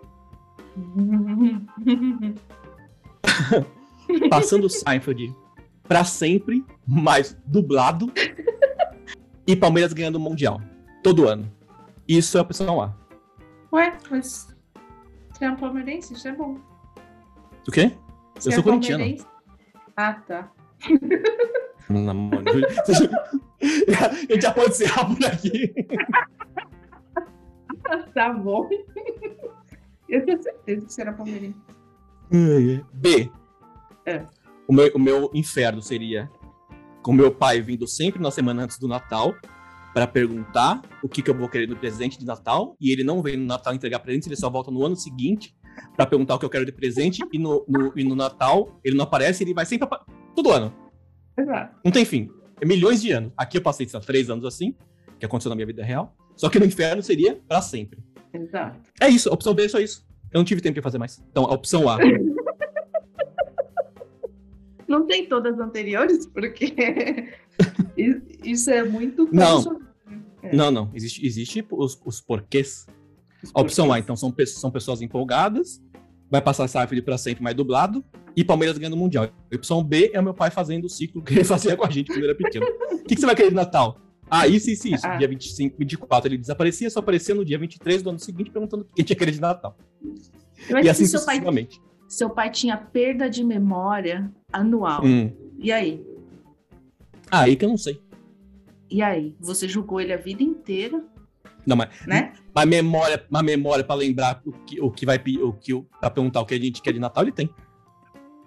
passando 4.30 4.68
Seinfeld 4.68 5.34
pra 5.84 6.04
sempre, 6.04 6.64
mas 6.86 7.36
dublado, 7.46 8.12
e 9.46 9.56
Palmeiras 9.56 9.92
ganhando 9.92 10.16
o 10.16 10.20
Mundial. 10.20 10.60
Todo 11.02 11.28
ano. 11.28 11.50
Isso 12.06 12.36
é 12.36 12.40
a 12.40 12.42
opção 12.42 12.80
A. 12.80 12.94
Ué, 13.72 13.96
mas 14.10 14.54
você 15.32 15.44
é 15.44 15.50
um 15.50 15.56
palmeirense? 15.56 16.14
Isso 16.14 16.28
é 16.28 16.32
bom. 16.32 16.56
O 17.66 17.72
quê? 17.72 17.92
Você 18.34 18.48
Eu 18.48 18.52
é 18.52 18.54
sou 18.54 18.64
corintiano. 18.64 19.16
Ah, 19.96 20.14
tá. 20.14 20.50
Não, 21.88 22.14
mano. 22.14 22.44
A 23.60 24.32
gente 24.32 24.42
já 24.42 24.52
pode 24.52 24.70
encerrar 24.70 25.06
por 25.06 25.26
aqui. 25.26 25.74
Tá 28.14 28.32
bom. 28.32 28.68
Eu 30.10 30.24
tenho 30.26 30.42
certeza 30.42 30.86
que 30.86 30.92
você 30.92 31.00
era 31.02 31.12
palmeirense. 31.12 31.56
B. 32.92 33.30
É. 34.06 34.24
O, 34.68 34.72
meu, 34.72 34.90
o 34.94 34.98
meu 34.98 35.30
inferno 35.34 35.80
seria 35.82 36.30
com 37.02 37.12
meu 37.12 37.32
pai 37.34 37.60
vindo 37.60 37.86
sempre 37.86 38.20
na 38.20 38.30
semana 38.30 38.64
antes 38.64 38.78
do 38.78 38.86
Natal 38.88 39.34
para 39.94 40.06
perguntar 40.06 40.82
o 41.02 41.08
que, 41.08 41.22
que 41.22 41.30
eu 41.30 41.34
vou 41.34 41.48
querer 41.48 41.66
no 41.68 41.76
presente 41.76 42.18
de 42.18 42.24
Natal 42.24 42.76
e 42.80 42.92
ele 42.92 43.02
não 43.02 43.22
vem 43.22 43.36
no 43.36 43.44
Natal 43.46 43.74
entregar 43.74 43.98
presente, 44.00 44.28
ele 44.28 44.36
só 44.36 44.48
volta 44.50 44.70
no 44.70 44.84
ano 44.84 44.94
seguinte 44.94 45.54
para 45.96 46.06
perguntar 46.06 46.34
o 46.34 46.38
que 46.38 46.44
eu 46.44 46.50
quero 46.50 46.64
de 46.66 46.72
presente 46.72 47.22
e 47.32 47.38
no, 47.38 47.64
no- 47.68 47.92
e 47.96 48.04
no 48.04 48.14
Natal 48.14 48.78
ele 48.84 48.96
não 48.96 49.04
aparece, 49.04 49.42
ele 49.42 49.54
vai 49.54 49.66
sempre 49.66 49.84
apa- 49.86 50.04
todo 50.34 50.50
ano. 50.52 50.72
Exato. 51.36 51.76
Não 51.84 51.90
tem 51.90 52.04
fim. 52.04 52.28
É 52.60 52.66
milhões 52.66 53.00
de 53.02 53.10
anos. 53.10 53.32
Aqui 53.36 53.56
eu 53.58 53.62
passei 53.62 53.88
sei 53.88 53.98
lá, 53.98 54.04
três 54.04 54.28
anos 54.30 54.44
assim, 54.44 54.74
que 55.18 55.24
aconteceu 55.26 55.48
na 55.48 55.56
minha 55.56 55.66
vida 55.66 55.82
real. 55.82 56.14
Só 56.36 56.48
que 56.48 56.58
no 56.58 56.66
inferno 56.66 57.02
seria 57.02 57.40
pra 57.48 57.60
sempre. 57.60 57.98
Exato. 58.32 58.80
É 59.00 59.08
isso, 59.08 59.28
a 59.28 59.32
opção 59.32 59.54
B 59.54 59.64
é 59.64 59.68
só 59.68 59.78
isso. 59.78 60.06
Eu 60.32 60.38
não 60.38 60.44
tive 60.44 60.60
tempo 60.60 60.74
de 60.74 60.82
fazer 60.82 60.98
mais. 60.98 61.22
Então, 61.30 61.44
a 61.44 61.52
opção 61.52 61.88
A. 61.88 61.98
Não 64.90 65.06
tem 65.06 65.26
todas 65.26 65.54
as 65.54 65.60
anteriores, 65.60 66.26
porque 66.26 66.74
isso 68.42 68.68
é 68.70 68.82
muito. 68.82 69.28
Não. 69.32 69.80
É. 70.42 70.52
Não, 70.52 70.72
não. 70.72 70.90
Existe, 70.92 71.24
existe 71.24 71.64
os, 71.70 71.96
os 72.04 72.20
porquês. 72.20 72.88
A 73.54 73.60
opção 73.60 73.92
A, 73.92 74.00
então, 74.00 74.16
são, 74.16 74.34
são 74.46 74.68
pessoas 74.68 75.00
empolgadas. 75.00 75.80
Vai 76.28 76.42
passar 76.42 76.66
Seinfeld 76.66 77.02
pra 77.02 77.16
sempre 77.16 77.40
mais 77.40 77.54
dublado. 77.54 78.04
E 78.36 78.44
Palmeiras 78.44 78.78
ganhando 78.78 78.94
o 78.94 78.96
Mundial. 78.96 79.26
A 79.26 79.54
opção 79.54 79.84
B 79.84 80.10
é 80.12 80.18
o 80.18 80.24
meu 80.24 80.34
pai 80.34 80.50
fazendo 80.50 80.86
o 80.86 80.88
ciclo 80.88 81.22
que 81.22 81.34
ele 81.34 81.44
fazia 81.44 81.76
com 81.76 81.86
a 81.86 81.90
gente 81.90 82.08
quando 82.08 82.24
era 82.24 82.34
pequeno. 82.34 82.66
O 82.66 83.04
que, 83.04 83.14
que 83.14 83.20
você 83.20 83.26
vai 83.26 83.36
querer 83.36 83.50
de 83.50 83.54
Natal? 83.54 83.96
Ah, 84.30 84.46
isso, 84.46 84.70
isso, 84.70 84.86
isso. 84.86 85.06
Ah. 85.06 85.16
Dia 85.16 85.26
25, 85.26 85.76
24 85.76 86.28
ele 86.28 86.38
desaparecia, 86.38 86.88
só 86.88 87.00
aparecia 87.00 87.34
no 87.34 87.44
dia 87.44 87.58
23 87.58 88.02
do 88.02 88.10
ano 88.10 88.18
seguinte 88.18 88.50
perguntando 88.50 88.84
o 88.84 88.94
que 88.94 89.02
tinha 89.02 89.16
querer 89.16 89.32
de 89.32 89.40
Natal. 89.40 89.76
E 90.82 90.88
assim 90.88 91.06
seu 91.06 91.24
pai, 91.24 91.42
seu 92.06 92.30
pai 92.30 92.50
tinha 92.50 92.76
perda 92.76 93.28
de 93.28 93.42
memória 93.42 94.30
anual. 94.52 95.04
Hum. 95.04 95.32
E 95.58 95.72
aí? 95.72 96.04
Ah, 97.30 97.42
aí 97.42 97.56
que 97.56 97.64
eu 97.64 97.68
não 97.68 97.76
sei. 97.76 98.00
E 98.90 99.02
aí? 99.02 99.34
Você 99.40 99.68
julgou 99.68 100.00
ele 100.00 100.12
a 100.12 100.16
vida 100.16 100.42
inteira, 100.42 101.02
Não, 101.66 101.76
mas, 101.76 101.88
né? 102.06 102.32
mas 102.52 102.66
memória, 102.66 103.24
uma 103.30 103.42
memória 103.42 103.84
pra 103.84 103.94
lembrar 103.94 104.42
o 104.44 104.52
que, 104.52 104.80
o 104.80 104.90
que 104.90 105.06
vai 105.06 105.16
o 105.40 105.52
que 105.52 105.80
pra 106.00 106.10
perguntar 106.10 106.40
o 106.40 106.46
que 106.46 106.54
a 106.54 106.60
gente 106.60 106.82
quer 106.82 106.92
de 106.92 106.98
Natal, 106.98 107.24
ele 107.24 107.32
tem. 107.32 107.50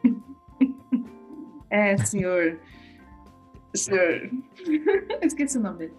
É, 1.70 1.98
senhor. 1.98 2.60
Senhor. 3.78 4.30
Esqueci 5.22 5.58
o 5.58 5.62
nome 5.62 5.80
dele. 5.80 5.94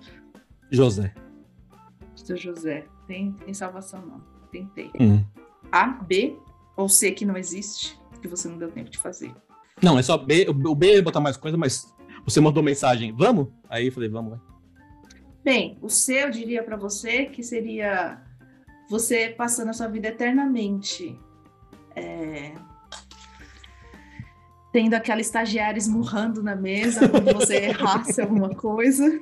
José. 0.70 1.14
Seu 2.14 2.36
José. 2.36 2.86
Tem, 3.06 3.32
tem 3.32 3.54
salvação, 3.54 4.04
não. 4.04 4.20
Tentei. 4.50 4.90
Hum. 5.00 5.24
A, 5.70 5.86
B 5.86 6.36
ou 6.76 6.88
C 6.88 7.12
que 7.12 7.24
não 7.24 7.36
existe, 7.36 7.98
que 8.20 8.28
você 8.28 8.48
não 8.48 8.58
deu 8.58 8.70
tempo 8.70 8.90
de 8.90 8.98
fazer. 8.98 9.34
Não, 9.82 9.98
é 9.98 10.02
só 10.02 10.16
B. 10.16 10.46
O 10.48 10.74
B 10.74 10.98
é 10.98 11.02
botar 11.02 11.20
mais 11.20 11.36
coisa, 11.36 11.56
mas 11.56 11.92
você 12.24 12.40
mandou 12.40 12.62
mensagem, 12.62 13.12
vamos? 13.12 13.48
Aí 13.68 13.86
eu 13.86 13.92
falei, 13.92 14.08
vamos, 14.08 14.30
vai. 14.30 14.40
Bem, 15.42 15.78
o 15.82 15.90
C 15.90 16.24
eu 16.24 16.30
diria 16.30 16.62
pra 16.62 16.76
você 16.76 17.26
que 17.26 17.42
seria 17.42 18.22
você 18.88 19.28
passando 19.28 19.68
a 19.68 19.72
sua 19.72 19.88
vida 19.88 20.08
eternamente 20.08 21.18
é, 21.94 22.54
tendo 24.74 24.94
aquela 24.94 25.20
estagiária 25.20 25.78
esmurrando 25.78 26.42
na 26.42 26.56
mesa 26.56 27.08
quando 27.08 27.32
você 27.32 27.66
errasse 27.66 28.20
alguma 28.20 28.48
coisa 28.48 29.20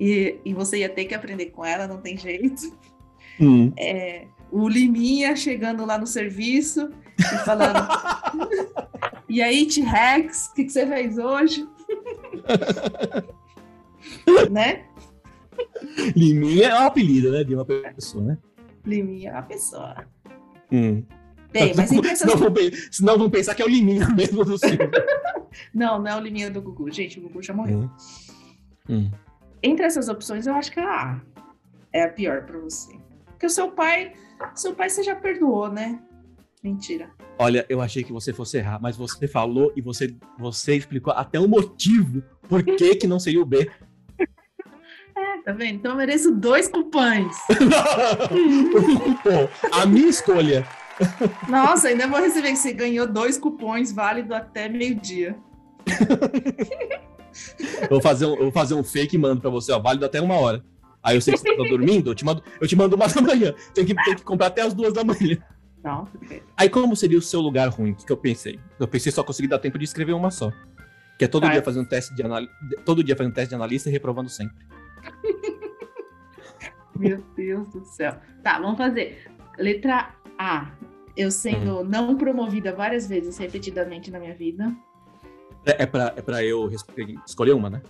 e, 0.00 0.40
e 0.42 0.54
você 0.54 0.78
ia 0.78 0.88
ter 0.88 1.04
que 1.04 1.14
aprender 1.14 1.50
com 1.50 1.62
ela, 1.62 1.86
não 1.86 2.00
tem 2.00 2.16
jeito. 2.16 2.74
Hum. 3.38 3.70
É, 3.78 4.26
o 4.50 4.66
Liminha 4.66 5.36
chegando 5.36 5.84
lá 5.84 5.98
no 5.98 6.06
serviço 6.06 6.90
e 7.18 7.38
falando: 7.44 7.86
E 9.28 9.42
aí, 9.42 9.66
T-Rex, 9.66 10.46
o 10.46 10.54
que, 10.54 10.64
que 10.64 10.72
você 10.72 10.86
fez 10.86 11.18
hoje? 11.18 11.68
né? 14.50 14.86
Liminha 16.16 16.68
é 16.68 16.74
um 16.74 16.86
apelido, 16.86 17.30
né? 17.32 17.44
De 17.44 17.54
uma 17.54 17.66
pessoa, 17.66 18.24
né? 18.24 18.38
Liminha 18.86 19.28
é 19.28 19.32
uma 19.34 19.42
pessoa. 19.42 20.06
Hum. 20.72 21.02
Bem, 21.54 21.72
mas 21.76 21.92
essas. 21.92 22.18
Senão 22.18 22.36
vão, 22.36 22.54
senão 22.90 23.18
vão 23.18 23.30
pensar 23.30 23.54
que 23.54 23.62
é 23.62 23.64
o 23.64 23.68
Liminha 23.68 24.08
mesmo 24.10 24.44
do 24.44 24.58
Silvio. 24.58 24.90
Não, 25.72 26.00
não 26.00 26.08
é 26.08 26.16
o 26.16 26.20
Liminha 26.20 26.50
do 26.50 26.60
Gugu. 26.60 26.90
Gente, 26.90 27.20
o 27.20 27.22
Gugu 27.22 27.40
já 27.40 27.54
morreu. 27.54 27.78
Hum. 27.78 27.90
Hum. 28.90 29.10
Entre 29.62 29.86
essas 29.86 30.08
opções, 30.08 30.48
eu 30.48 30.54
acho 30.54 30.72
que 30.72 30.80
a 30.80 30.84
A 30.84 31.20
é 31.92 32.02
a 32.02 32.08
pior 32.08 32.42
pra 32.42 32.58
você. 32.58 32.92
Porque 33.26 33.46
o 33.46 33.50
seu 33.50 33.70
pai. 33.70 34.12
Seu 34.56 34.74
pai 34.74 34.90
você 34.90 35.04
já 35.04 35.14
perdoou, 35.14 35.70
né? 35.70 36.00
Mentira. 36.60 37.08
Olha, 37.38 37.64
eu 37.68 37.80
achei 37.80 38.02
que 38.02 38.12
você 38.12 38.32
fosse 38.32 38.58
errar, 38.58 38.80
mas 38.82 38.96
você 38.96 39.28
falou 39.28 39.72
e 39.76 39.80
você, 39.80 40.16
você 40.36 40.74
explicou 40.74 41.12
até 41.12 41.38
o 41.38 41.46
motivo 41.46 42.20
por 42.48 42.64
que, 42.64 42.96
que 42.96 43.06
não 43.06 43.20
seria 43.20 43.40
o 43.40 43.46
B. 43.46 43.70
É, 45.16 45.42
tá 45.42 45.52
vendo? 45.52 45.76
Então 45.76 45.92
eu 45.92 45.96
mereço 45.96 46.34
dois 46.34 46.66
cupães. 46.66 47.36
Pô, 49.22 49.68
a 49.70 49.86
minha 49.86 50.08
escolha. 50.08 50.66
Nossa, 51.48 51.88
ainda 51.88 52.06
vou 52.06 52.20
receber 52.20 52.50
que 52.50 52.56
você 52.56 52.72
ganhou 52.72 53.06
dois 53.06 53.36
cupons 53.38 53.90
válido 53.92 54.34
até 54.34 54.68
meio-dia. 54.68 55.36
Eu 57.82 57.88
vou 57.90 58.00
fazer 58.00 58.26
um, 58.26 58.36
vou 58.36 58.52
fazer 58.52 58.74
um 58.74 58.84
fake 58.84 59.16
e 59.16 59.18
mando 59.18 59.40
pra 59.40 59.50
você, 59.50 59.72
ó, 59.72 59.78
válido 59.80 60.04
até 60.06 60.20
uma 60.20 60.34
hora. 60.36 60.64
Aí 61.02 61.16
eu 61.16 61.20
sei 61.20 61.34
que 61.34 61.40
você 61.40 61.56
tá 61.56 61.62
dormindo, 61.64 62.10
eu 62.10 62.14
te 62.14 62.24
mando, 62.24 62.42
eu 62.60 62.66
te 62.66 62.74
mando 62.76 62.96
uma 62.96 63.06
da 63.08 63.20
manhã. 63.20 63.54
Tem 63.74 63.84
que, 63.84 63.94
tem 63.94 64.14
que 64.14 64.22
comprar 64.22 64.46
até 64.46 64.62
as 64.62 64.72
duas 64.72 64.92
da 64.94 65.04
manhã. 65.04 65.36
Não. 65.82 66.08
Aí 66.56 66.68
como 66.70 66.96
seria 66.96 67.18
o 67.18 67.22
seu 67.22 67.40
lugar 67.40 67.68
ruim? 67.68 67.90
O 67.90 67.94
que 67.96 68.06
que 68.06 68.12
eu 68.12 68.16
pensei? 68.16 68.58
Eu 68.80 68.88
pensei 68.88 69.12
só 69.12 69.22
conseguir 69.22 69.48
dar 69.48 69.58
tempo 69.58 69.78
de 69.78 69.84
escrever 69.84 70.14
uma 70.14 70.30
só. 70.30 70.50
Que 71.18 71.26
é 71.26 71.28
todo 71.28 71.42
Tá. 71.42 71.52
dia 71.52 71.62
fazendo 71.62 71.86
teste 71.88 72.14
de 72.14 72.22
análise, 72.22 72.50
todo 72.86 73.04
dia 73.04 73.14
fazendo 73.16 73.34
teste 73.34 73.50
de 73.50 73.54
analista 73.54 73.88
e 73.88 73.92
reprovando 73.92 74.30
sempre. 74.30 74.56
Meu 76.96 77.22
Deus 77.36 77.68
do 77.68 77.84
céu. 77.84 78.14
Tá, 78.42 78.58
vamos 78.60 78.78
fazer. 78.78 79.30
Letra 79.58 80.14
A. 80.38 80.72
Eu 81.16 81.30
sendo 81.30 81.84
não 81.84 82.16
promovida 82.16 82.74
várias 82.74 83.06
vezes 83.06 83.38
repetidamente 83.38 84.10
na 84.10 84.18
minha 84.18 84.34
vida. 84.34 84.74
É, 85.64 85.84
é, 85.84 85.86
pra, 85.86 86.12
é 86.16 86.22
pra 86.22 86.44
eu 86.44 86.70
escolher 87.26 87.52
uma, 87.52 87.70
né? 87.70 87.82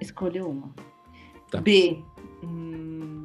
Escolha 0.00 0.44
uma. 0.44 0.74
Tá. 1.50 1.60
B. 1.60 2.02
hum, 2.42 3.22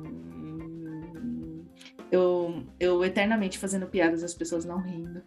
eu, 2.12 2.64
eu 2.80 3.04
eternamente 3.04 3.58
fazendo 3.58 3.88
piadas 3.88 4.24
as 4.24 4.34
pessoas 4.34 4.64
não 4.64 4.80
rindo. 4.80 5.22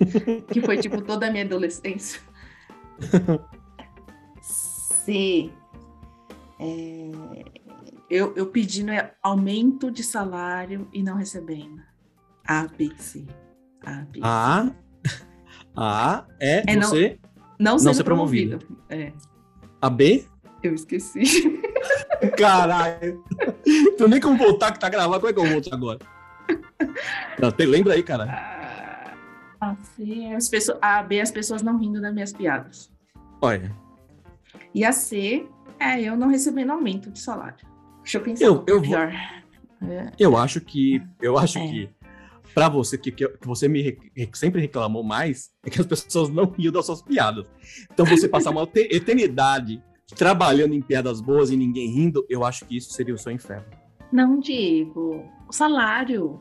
que 0.52 0.60
foi 0.60 0.78
tipo 0.78 1.00
toda 1.02 1.26
a 1.26 1.30
minha 1.30 1.44
adolescência. 1.44 2.20
C. 4.40 5.50
É, 6.58 7.10
eu, 8.08 8.34
eu 8.34 8.46
pedindo 8.46 8.90
aumento 9.22 9.90
de 9.90 10.02
salário 10.02 10.88
e 10.92 11.02
não 11.02 11.16
recebendo. 11.16 11.89
A, 12.50 12.66
B, 12.76 12.90
C. 12.98 13.24
A, 13.86 13.92
B, 14.10 14.18
C. 14.18 14.24
A. 14.24 14.70
A 15.76 16.24
é, 16.40 16.64
É, 16.66 16.74
não- 16.76 16.88
você. 16.88 17.18
não 17.58 17.76
não 17.76 17.94
ser 17.94 18.02
promovido. 18.04 18.58
promovido. 18.58 18.82
É, 18.90 19.12
A 19.80 19.88
B. 19.88 20.24
eu 20.62 20.74
esqueci. 20.74 21.22
Caralho. 22.36 23.22
Tu 23.96 24.08
nem 24.08 24.20
como 24.20 24.36
voltar 24.36 24.72
que 24.72 24.80
tá 24.80 24.88
gravado. 24.88 25.20
Como 25.20 25.30
é 25.30 25.32
que 25.32 25.38
eu 25.40 25.46
volto 25.52 25.72
agora? 25.72 25.98
Não, 27.40 27.50
tem- 27.52 27.66
lembra 27.66 27.94
aí, 27.94 28.02
cara. 28.02 29.14
A, 29.60 29.76
C, 29.76 30.32
as 30.34 30.48
pessoas, 30.48 30.78
a 30.82 31.02
B, 31.02 31.20
as 31.20 31.30
pessoas 31.30 31.62
não 31.62 31.78
rindo 31.78 32.00
das 32.00 32.12
minhas 32.12 32.32
piadas. 32.32 32.90
Olha, 33.40 33.72
E 34.74 34.84
a 34.84 34.92
C, 34.92 35.46
é 35.78 36.00
eu 36.02 36.16
não 36.16 36.28
recebendo 36.28 36.70
aumento 36.72 37.10
de 37.10 37.20
salário. 37.20 37.64
Deixa 38.02 38.18
eu 38.18 38.22
pensar. 38.22 38.44
Eu- 38.44 38.54
um 38.60 38.64
eu 38.66 38.80
vou- 38.80 38.88
pior. 38.90 39.12
É, 39.82 40.12
eu 40.18 40.36
acho 40.36 40.60
que. 40.60 41.00
Eu 41.22 41.38
acho 41.38 41.58
É. 41.58 41.66
que. 41.68 41.90
Pra 42.54 42.68
você, 42.68 42.98
que, 42.98 43.12
que 43.12 43.28
você 43.46 43.68
me 43.68 43.80
re- 43.82 44.28
sempre 44.34 44.60
reclamou 44.60 45.02
mais, 45.04 45.50
é 45.64 45.70
que 45.70 45.80
as 45.80 45.86
pessoas 45.86 46.28
não 46.28 46.44
riam 46.46 46.72
das 46.72 46.86
suas 46.86 47.00
piadas. 47.02 47.46
Então 47.92 48.04
você 48.06 48.28
passar 48.28 48.50
uma 48.50 48.66
te- 48.66 48.88
eternidade 48.90 49.82
trabalhando 50.16 50.74
em 50.74 50.82
piadas 50.82 51.20
boas 51.20 51.50
e 51.50 51.56
ninguém 51.56 51.88
rindo, 51.90 52.26
eu 52.28 52.44
acho 52.44 52.64
que 52.66 52.76
isso 52.76 52.92
seria 52.92 53.14
o 53.14 53.18
seu 53.18 53.30
inferno. 53.32 53.66
Não, 54.12 54.40
Diego. 54.40 55.24
O 55.48 55.52
salário. 55.52 56.40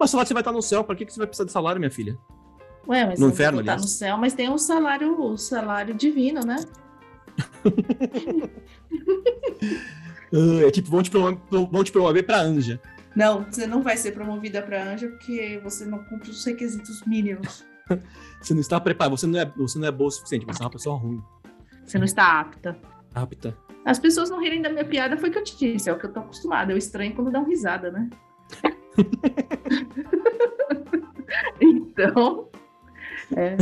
Mas 0.00 0.10
salário 0.10 0.28
você 0.28 0.34
vai 0.34 0.40
estar 0.40 0.52
no 0.52 0.62
céu, 0.62 0.82
pra 0.82 0.96
que, 0.96 1.04
que 1.04 1.12
você 1.12 1.18
vai 1.18 1.26
precisar 1.26 1.44
de 1.44 1.52
salário, 1.52 1.78
minha 1.78 1.90
filha? 1.90 2.16
Ué, 2.88 3.04
mas 3.04 3.20
No 3.20 3.28
inferno, 3.28 3.58
botar 3.58 3.72
aliás. 3.72 3.82
no 3.82 3.88
céu, 3.88 4.16
mas 4.16 4.32
tem 4.32 4.48
um 4.48 4.56
salário, 4.56 5.20
o 5.20 5.36
salário 5.36 5.92
divino, 5.94 6.40
né? 6.40 6.56
É 10.66 10.70
tipo, 10.70 10.90
vão 10.90 11.02
te 11.02 11.10
promover, 11.10 11.38
vão 11.50 11.84
te 11.84 11.92
promover 11.92 12.24
pra 12.26 12.40
anja. 12.40 12.80
Não, 13.16 13.44
você 13.44 13.66
não 13.66 13.82
vai 13.82 13.96
ser 13.96 14.12
promovida 14.12 14.60
para 14.60 14.92
anja 14.92 15.08
porque 15.08 15.58
você 15.64 15.86
não 15.86 16.04
cumpre 16.04 16.30
os 16.30 16.44
requisitos 16.44 17.02
mínimos. 17.06 17.64
Você 18.42 18.52
não 18.52 18.60
está 18.60 18.80
preparado, 18.80 19.16
você 19.16 19.28
não 19.28 19.38
é, 19.38 19.44
você 19.56 19.78
não 19.78 19.86
é 19.86 19.92
boa 19.92 20.08
o 20.08 20.10
suficiente, 20.10 20.44
você 20.44 20.60
é 20.60 20.64
uma 20.64 20.72
pessoa 20.72 20.96
ruim. 20.96 21.22
Você 21.84 21.98
não 21.98 22.04
está 22.04 22.40
apta. 22.40 22.76
Apta. 23.14 23.56
As 23.84 24.00
pessoas 24.00 24.28
não 24.28 24.40
rirem 24.40 24.60
da 24.60 24.68
minha 24.68 24.84
piada 24.84 25.16
foi 25.16 25.28
o 25.28 25.32
que 25.32 25.38
eu 25.38 25.44
te 25.44 25.56
disse, 25.56 25.88
é 25.88 25.92
o 25.92 25.98
que 25.98 26.06
eu 26.06 26.12
tô 26.12 26.18
acostumada. 26.18 26.72
Eu 26.72 26.76
estranho 26.76 27.14
quando 27.14 27.30
dão 27.30 27.44
risada, 27.44 27.92
né? 27.92 28.10
então, 31.60 32.48
é, 33.36 33.56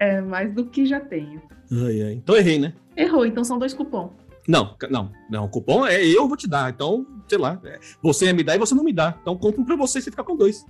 é 0.16 0.20
mais 0.22 0.50
do 0.54 0.64
que 0.64 0.86
já 0.86 0.98
tenho. 0.98 1.42
Ai, 1.70 2.02
ai. 2.02 2.12
Então 2.14 2.36
errei, 2.36 2.58
né? 2.58 2.72
Errou, 2.96 3.26
então 3.26 3.44
são 3.44 3.58
dois 3.58 3.74
cupons. 3.74 4.12
Não, 4.50 4.74
não, 4.90 5.12
não. 5.30 5.44
O 5.44 5.48
cupom 5.48 5.86
é 5.86 6.04
eu 6.04 6.26
vou 6.26 6.36
te 6.36 6.48
dar. 6.48 6.70
Então, 6.70 7.06
sei 7.28 7.38
lá. 7.38 7.60
é, 7.64 7.78
Você 8.02 8.26
ia 8.26 8.34
me 8.34 8.42
dar 8.42 8.56
e 8.56 8.58
você 8.58 8.74
não 8.74 8.82
me 8.82 8.92
dá. 8.92 9.16
Então 9.22 9.38
compra 9.38 9.60
um 9.60 9.64
pra 9.64 9.76
você 9.76 10.00
e 10.00 10.02
você 10.02 10.10
fica 10.10 10.24
com 10.24 10.36
dois. 10.36 10.66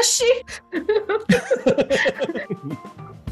Oxi! 0.00 0.24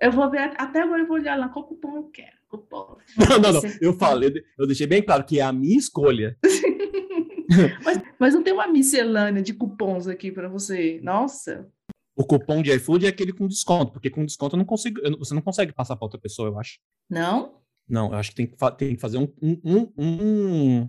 Eu 0.00 0.10
vou 0.12 0.30
ver, 0.30 0.54
até 0.56 0.80
agora 0.82 1.02
eu 1.02 1.06
vou 1.06 1.16
olhar 1.16 1.38
lá 1.38 1.48
qual 1.48 1.66
cupom 1.66 1.96
eu 1.96 2.04
quero. 2.04 2.36
Cupom. 2.48 2.96
Não, 3.16 3.38
não, 3.38 3.52
não. 3.52 3.60
Eu 3.80 3.92
falei, 3.98 4.32
eu 4.58 4.66
deixei 4.66 4.86
bem 4.86 5.02
claro 5.02 5.24
que 5.24 5.38
é 5.38 5.42
a 5.42 5.52
minha 5.52 5.76
escolha. 5.78 6.36
Mas, 7.84 8.00
mas 8.16 8.32
não 8.34 8.44
tem 8.44 8.52
uma 8.52 8.68
miscelânea 8.68 9.42
de 9.42 9.52
cupons 9.52 10.06
aqui 10.06 10.30
para 10.30 10.48
você. 10.48 11.00
Nossa. 11.02 11.68
O 12.16 12.24
cupom 12.24 12.62
de 12.62 12.70
iFood 12.72 13.06
é 13.06 13.08
aquele 13.08 13.32
com 13.32 13.48
desconto, 13.48 13.90
porque 13.92 14.08
com 14.08 14.24
desconto 14.24 14.54
eu 14.54 14.58
não 14.58 14.64
consigo, 14.64 15.00
eu 15.00 15.18
você 15.18 15.34
não 15.34 15.42
consegue 15.42 15.72
passar 15.72 15.96
para 15.96 16.04
outra 16.04 16.20
pessoa, 16.20 16.48
eu 16.48 16.56
acho. 16.60 16.78
Não? 17.10 17.60
Não, 17.88 18.12
eu 18.12 18.18
acho 18.18 18.30
que 18.30 18.36
tem 18.36 18.46
que, 18.46 18.56
tem 18.76 18.94
que 18.94 19.00
fazer 19.00 19.18
um, 19.18 19.26
um, 19.42 19.60
um, 19.64 19.92
um, 19.98 20.88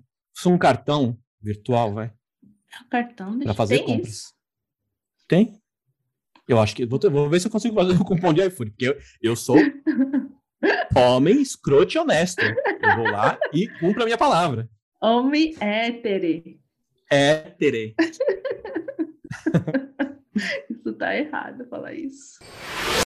um 0.51 0.57
cartão 0.59 1.17
virtual, 1.41 1.95
vai, 1.95 2.13
Cartão 2.91 3.29
para 3.31 3.37
deixa- 3.39 3.53
fazer 3.55 3.79
compras. 3.79 4.07
isso. 4.07 4.33
Tem? 5.27 5.60
Eu 6.51 6.59
acho 6.59 6.75
que 6.75 6.85
vou, 6.85 6.99
vou 7.09 7.29
ver 7.29 7.39
se 7.39 7.47
eu 7.47 7.51
consigo 7.51 7.73
fazer 7.73 7.93
um 7.93 8.03
cupom 8.03 8.33
de 8.33 8.45
iFood, 8.45 8.71
porque 8.71 8.89
eu, 8.89 8.97
eu 9.21 9.37
sou 9.37 9.55
homem 10.93 11.41
escroto 11.41 11.95
e 11.95 11.97
honesto. 11.97 12.41
Eu 12.41 12.97
vou 12.97 13.09
lá 13.09 13.39
e 13.53 13.69
cumpro 13.79 14.01
a 14.01 14.05
minha 14.05 14.17
palavra. 14.17 14.69
Homem 15.01 15.55
hétere. 15.61 16.59
Terei. 17.57 17.95
Isso 20.69 20.91
tá 20.93 21.15
errado 21.15 21.65
falar 21.69 21.93
isso. 21.93 22.39